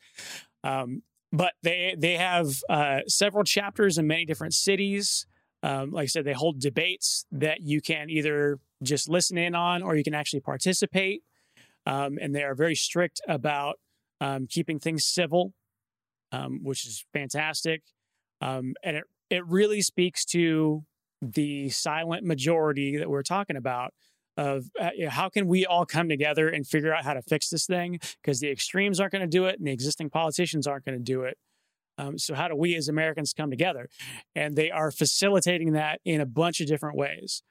Um, 0.64 1.02
but 1.32 1.54
they 1.62 1.94
they 1.98 2.16
have 2.16 2.48
uh, 2.68 3.00
several 3.06 3.44
chapters 3.44 3.98
in 3.98 4.06
many 4.06 4.24
different 4.24 4.54
cities. 4.54 5.26
Um, 5.62 5.90
like 5.92 6.04
I 6.04 6.06
said, 6.06 6.24
they 6.24 6.32
hold 6.32 6.60
debates 6.60 7.24
that 7.32 7.60
you 7.60 7.80
can 7.80 8.10
either 8.10 8.58
just 8.82 9.08
listen 9.08 9.38
in 9.38 9.54
on 9.54 9.82
or 9.82 9.94
you 9.96 10.02
can 10.04 10.14
actually 10.14 10.40
participate. 10.40 11.22
Um, 11.86 12.18
and 12.20 12.34
they 12.34 12.42
are 12.42 12.54
very 12.54 12.74
strict 12.74 13.20
about 13.28 13.78
um, 14.20 14.46
keeping 14.48 14.78
things 14.78 15.04
civil, 15.04 15.54
um, 16.32 16.60
which 16.62 16.86
is 16.86 17.04
fantastic. 17.12 17.82
Um, 18.40 18.74
and 18.82 18.96
it 18.96 19.04
it 19.30 19.46
really 19.46 19.82
speaks 19.82 20.24
to 20.26 20.84
the 21.22 21.70
silent 21.70 22.24
majority 22.24 22.96
that 22.96 23.08
we're 23.08 23.22
talking 23.22 23.56
about 23.56 23.94
of 24.36 24.70
uh, 24.80 24.90
how 25.08 25.28
can 25.28 25.46
we 25.46 25.64
all 25.64 25.86
come 25.86 26.08
together 26.08 26.48
and 26.48 26.66
figure 26.66 26.92
out 26.92 27.04
how 27.04 27.14
to 27.14 27.22
fix 27.22 27.48
this 27.48 27.66
thing? 27.66 28.00
Because 28.22 28.40
the 28.40 28.50
extremes 28.50 28.98
aren't 28.98 29.12
going 29.12 29.22
to 29.22 29.28
do 29.28 29.46
it 29.46 29.58
and 29.58 29.66
the 29.66 29.72
existing 29.72 30.10
politicians 30.10 30.66
aren't 30.66 30.84
going 30.84 30.98
to 30.98 31.04
do 31.04 31.22
it. 31.22 31.38
Um, 31.98 32.18
so 32.18 32.34
how 32.34 32.48
do 32.48 32.56
we 32.56 32.74
as 32.74 32.88
americans 32.88 33.32
come 33.34 33.50
together? 33.50 33.88
And 34.34 34.56
they 34.56 34.70
are 34.70 34.90
facilitating 34.90 35.72
that 35.72 36.00
in 36.04 36.20
a 36.20 36.26
bunch 36.26 36.60
of 36.60 36.66
different 36.66 36.96
ways. 36.96 37.42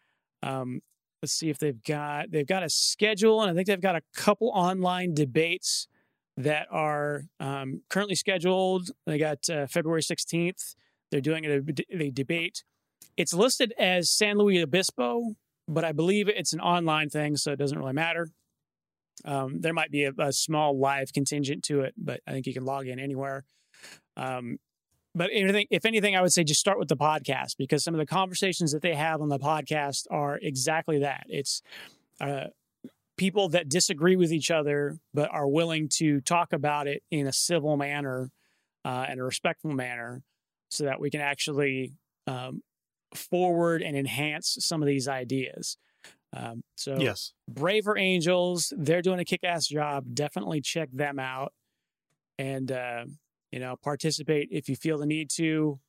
Um, 0.44 0.82
let's 1.22 1.34
see 1.34 1.50
if 1.50 1.60
they've 1.60 1.82
got 1.84 2.32
they've 2.32 2.48
got 2.48 2.64
a 2.64 2.70
schedule 2.70 3.44
and 3.44 3.52
i 3.52 3.54
think 3.54 3.68
they've 3.68 3.80
got 3.80 3.96
a 3.96 4.02
couple 4.16 4.50
online 4.56 5.14
debates 5.14 5.88
that 6.36 6.66
are 6.72 7.26
um, 7.40 7.82
currently 7.90 8.16
scheduled. 8.16 8.90
They 9.06 9.20
got 9.20 9.48
uh, 9.48 9.68
february 9.68 10.02
16th 10.02 10.74
they're 11.12 11.22
doing 11.22 11.46
a, 11.46 11.62
a 11.92 12.10
debate 12.10 12.64
it's 13.18 13.34
listed 13.34 13.74
as 13.78 14.10
san 14.10 14.38
luis 14.38 14.64
obispo 14.64 15.36
but 15.72 15.86
I 15.86 15.94
believe 15.94 16.28
it's 16.28 16.54
an 16.54 16.60
online 16.60 17.10
thing, 17.10 17.38
so 17.38 17.52
it 17.52 17.60
doesn't 17.60 17.78
really 17.78 17.94
matter. 17.94 18.30
Um, 19.24 19.62
there 19.62 19.74
might 19.74 19.92
be 19.92 20.04
a, 20.06 20.12
a, 20.18 20.34
small 20.34 20.78
live 20.78 21.14
contingent 21.14 21.64
to 21.66 21.82
it, 21.82 21.94
but 21.98 22.22
I 22.28 22.32
think 22.32 22.48
you 22.48 22.54
can 22.54 22.66
log 22.66 22.88
in 22.88 23.00
anywhere. 23.00 23.46
Um, 24.18 24.58
but 25.14 25.30
anything, 25.32 25.68
if 25.70 25.86
anything, 25.86 26.16
I 26.16 26.22
would 26.22 26.34
say 26.34 26.44
just 26.44 26.60
start 26.60 26.80
with 26.80 26.88
the 26.88 26.98
podcast 26.98 27.58
because 27.58 27.84
some 27.84 27.94
of 27.94 28.00
the 28.00 28.06
conversations 28.06 28.72
that 28.72 28.82
they 28.82 28.96
have 28.96 29.22
on 29.22 29.30
the 29.30 29.38
podcast 29.38 30.08
are 30.10 30.40
exactly 30.42 31.00
that. 31.00 31.26
It's 31.30 31.62
uh, 32.20 32.46
people 33.18 33.50
that 33.50 33.70
disagree 33.70 34.16
with 34.16 34.32
each 34.32 34.50
other, 34.50 34.98
but 35.14 35.30
are 35.32 35.48
willing 35.48 35.90
to 35.98 36.22
talk 36.22 36.52
about 36.54 36.88
it 36.88 37.04
in 37.12 37.28
a 37.28 37.34
civil 37.34 37.78
manner 37.78 38.32
uh, 38.84 39.06
and 39.08 39.20
a 39.20 39.24
respectful 39.24 39.72
manner 39.72 40.24
so 40.70 40.86
that 40.86 41.00
we 41.00 41.12
can 41.12 41.22
actually 41.22 41.94
um, 42.26 42.64
forward 43.16 43.82
and 43.82 43.96
enhance 43.98 44.58
some 44.60 44.82
of 44.82 44.88
these 44.88 45.08
ideas. 45.08 45.78
Um, 46.34 46.62
so, 46.76 46.96
Yes. 46.98 47.34
Braver 47.50 47.98
Angels, 47.98 48.74
they're 48.78 49.02
doing 49.02 49.20
a 49.20 49.26
kick 49.26 49.44
ass 49.44 49.68
job. 49.68 50.06
Definitely 50.14 50.62
check 50.62 50.90
them 50.92 51.20
out 51.20 51.54
and, 52.38 52.72
uh, 52.72 53.06
you 53.52 53.60
know, 53.60 53.76
participate 53.84 54.48
if 54.52 54.70
you 54.70 54.76
feel 54.76 54.98
the 54.98 55.06
need 55.06 55.30
to, 55.32 55.80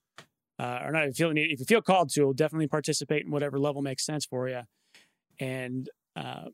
uh, 0.59 0.81
or 0.82 0.90
not 0.90 1.05
if 1.05 1.09
you 1.11 1.15
feel 1.15 1.28
the 1.28 1.35
need, 1.35 1.53
if 1.53 1.61
you 1.61 1.66
feel 1.66 1.81
called 1.81 2.11
to, 2.15 2.35
definitely 2.35 2.66
participate 2.66 3.24
in 3.24 3.31
whatever 3.31 3.59
level 3.59 3.82
makes 3.82 4.05
sense 4.05 4.27
for 4.27 4.49
you. 4.49 4.62
And, 5.39 5.89
uh, 6.16 6.47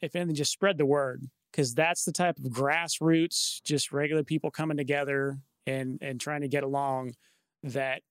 if 0.00 0.16
anything, 0.16 0.34
just 0.34 0.52
spread 0.52 0.78
the 0.78 0.86
word 0.86 1.22
because 1.50 1.74
that's 1.74 2.04
the 2.04 2.12
type 2.12 2.38
of 2.38 2.44
grassroots, 2.44 3.62
just 3.62 3.92
regular 3.92 4.24
people 4.24 4.50
coming 4.50 4.76
together 4.76 5.38
and, 5.66 5.98
and 6.02 6.20
trying 6.20 6.40
to 6.40 6.48
get 6.48 6.62
along 6.64 7.14
that 7.62 8.02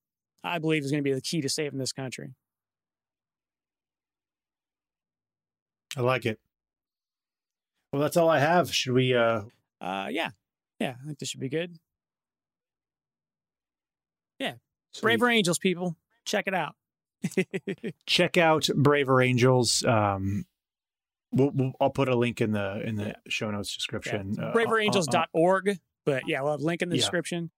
I 0.43 0.59
believe 0.59 0.83
is 0.83 0.91
going 0.91 1.03
to 1.03 1.07
be 1.09 1.13
the 1.13 1.21
key 1.21 1.41
to 1.41 1.49
saving 1.49 1.79
this 1.79 1.91
country. 1.93 2.35
I 5.95 6.01
like 6.01 6.25
it. 6.25 6.39
Well, 7.91 8.01
that's 8.01 8.17
all 8.17 8.29
I 8.29 8.39
have. 8.39 8.73
Should 8.73 8.93
we 8.93 9.13
uh 9.15 9.43
Uh, 9.79 10.07
yeah, 10.09 10.31
yeah, 10.79 10.95
I 11.01 11.05
think 11.05 11.19
this 11.19 11.29
should 11.29 11.39
be 11.39 11.49
good. 11.49 11.77
sweet. 14.95 15.01
Braver 15.01 15.29
Angels, 15.29 15.57
people, 15.57 15.95
check 16.23 16.45
it 16.45 16.53
out. 16.53 16.75
check 18.05 18.37
out 18.37 18.67
Braver 18.75 19.21
Angels. 19.21 19.83
Um 19.85 20.45
we'll, 21.31 21.51
we'll, 21.53 21.71
I'll 21.81 21.89
put 21.89 22.09
a 22.09 22.15
link 22.15 22.41
in 22.41 22.51
the 22.51 22.81
in 22.85 22.95
the 22.95 23.05
Yeah. 23.07 23.15
show 23.27 23.49
notes 23.51 23.73
description. 23.75 24.35
Uh, 24.39 24.53
braverangels.org. 24.53 25.79
But 26.05 26.27
yeah, 26.27 26.41
we'll 26.41 26.51
have 26.51 26.61
a 26.61 26.63
link 26.65 26.81
in 26.81 26.89
the 26.89 26.95
Yeah. 26.95 27.01
description. 27.01 27.49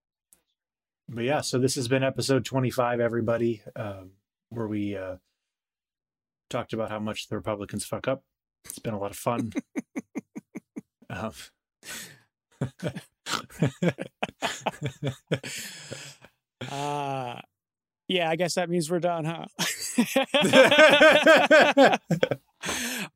But 1.09 1.23
yeah, 1.23 1.41
so 1.41 1.59
this 1.59 1.75
has 1.75 1.87
been 1.87 2.03
episode 2.03 2.45
25 2.45 2.99
everybody 2.99 3.61
um 3.75 4.11
where 4.49 4.67
we 4.67 4.95
uh 4.95 5.15
talked 6.49 6.73
about 6.73 6.89
how 6.89 6.99
much 6.99 7.27
the 7.27 7.35
Republicans 7.35 7.85
fuck 7.85 8.07
up. 8.07 8.23
It's 8.65 8.79
been 8.79 8.93
a 8.93 8.99
lot 8.99 9.11
of 9.11 9.17
fun. 9.17 9.51
um, 11.09 11.31
Uh, 16.71 17.39
yeah, 18.07 18.29
I 18.29 18.35
guess 18.35 18.55
that 18.55 18.69
means 18.69 18.89
we're 18.89 18.99
done, 18.99 19.25
huh? 19.25 19.45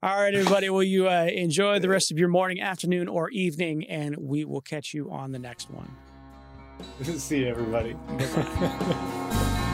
All 0.03 0.21
right, 0.21 0.33
everybody. 0.33 0.69
Will 0.69 0.83
you 0.83 1.09
uh, 1.09 1.27
enjoy 1.31 1.79
the 1.79 1.89
rest 1.89 2.11
of 2.11 2.19
your 2.19 2.27
morning, 2.27 2.61
afternoon, 2.61 3.07
or 3.07 3.29
evening? 3.29 3.85
And 3.85 4.17
we 4.17 4.45
will 4.45 4.61
catch 4.61 4.93
you 4.93 5.09
on 5.11 5.31
the 5.31 5.39
next 5.39 5.69
one. 5.69 5.95
See 7.03 7.39
you 7.39 7.47
everybody. 7.47 7.95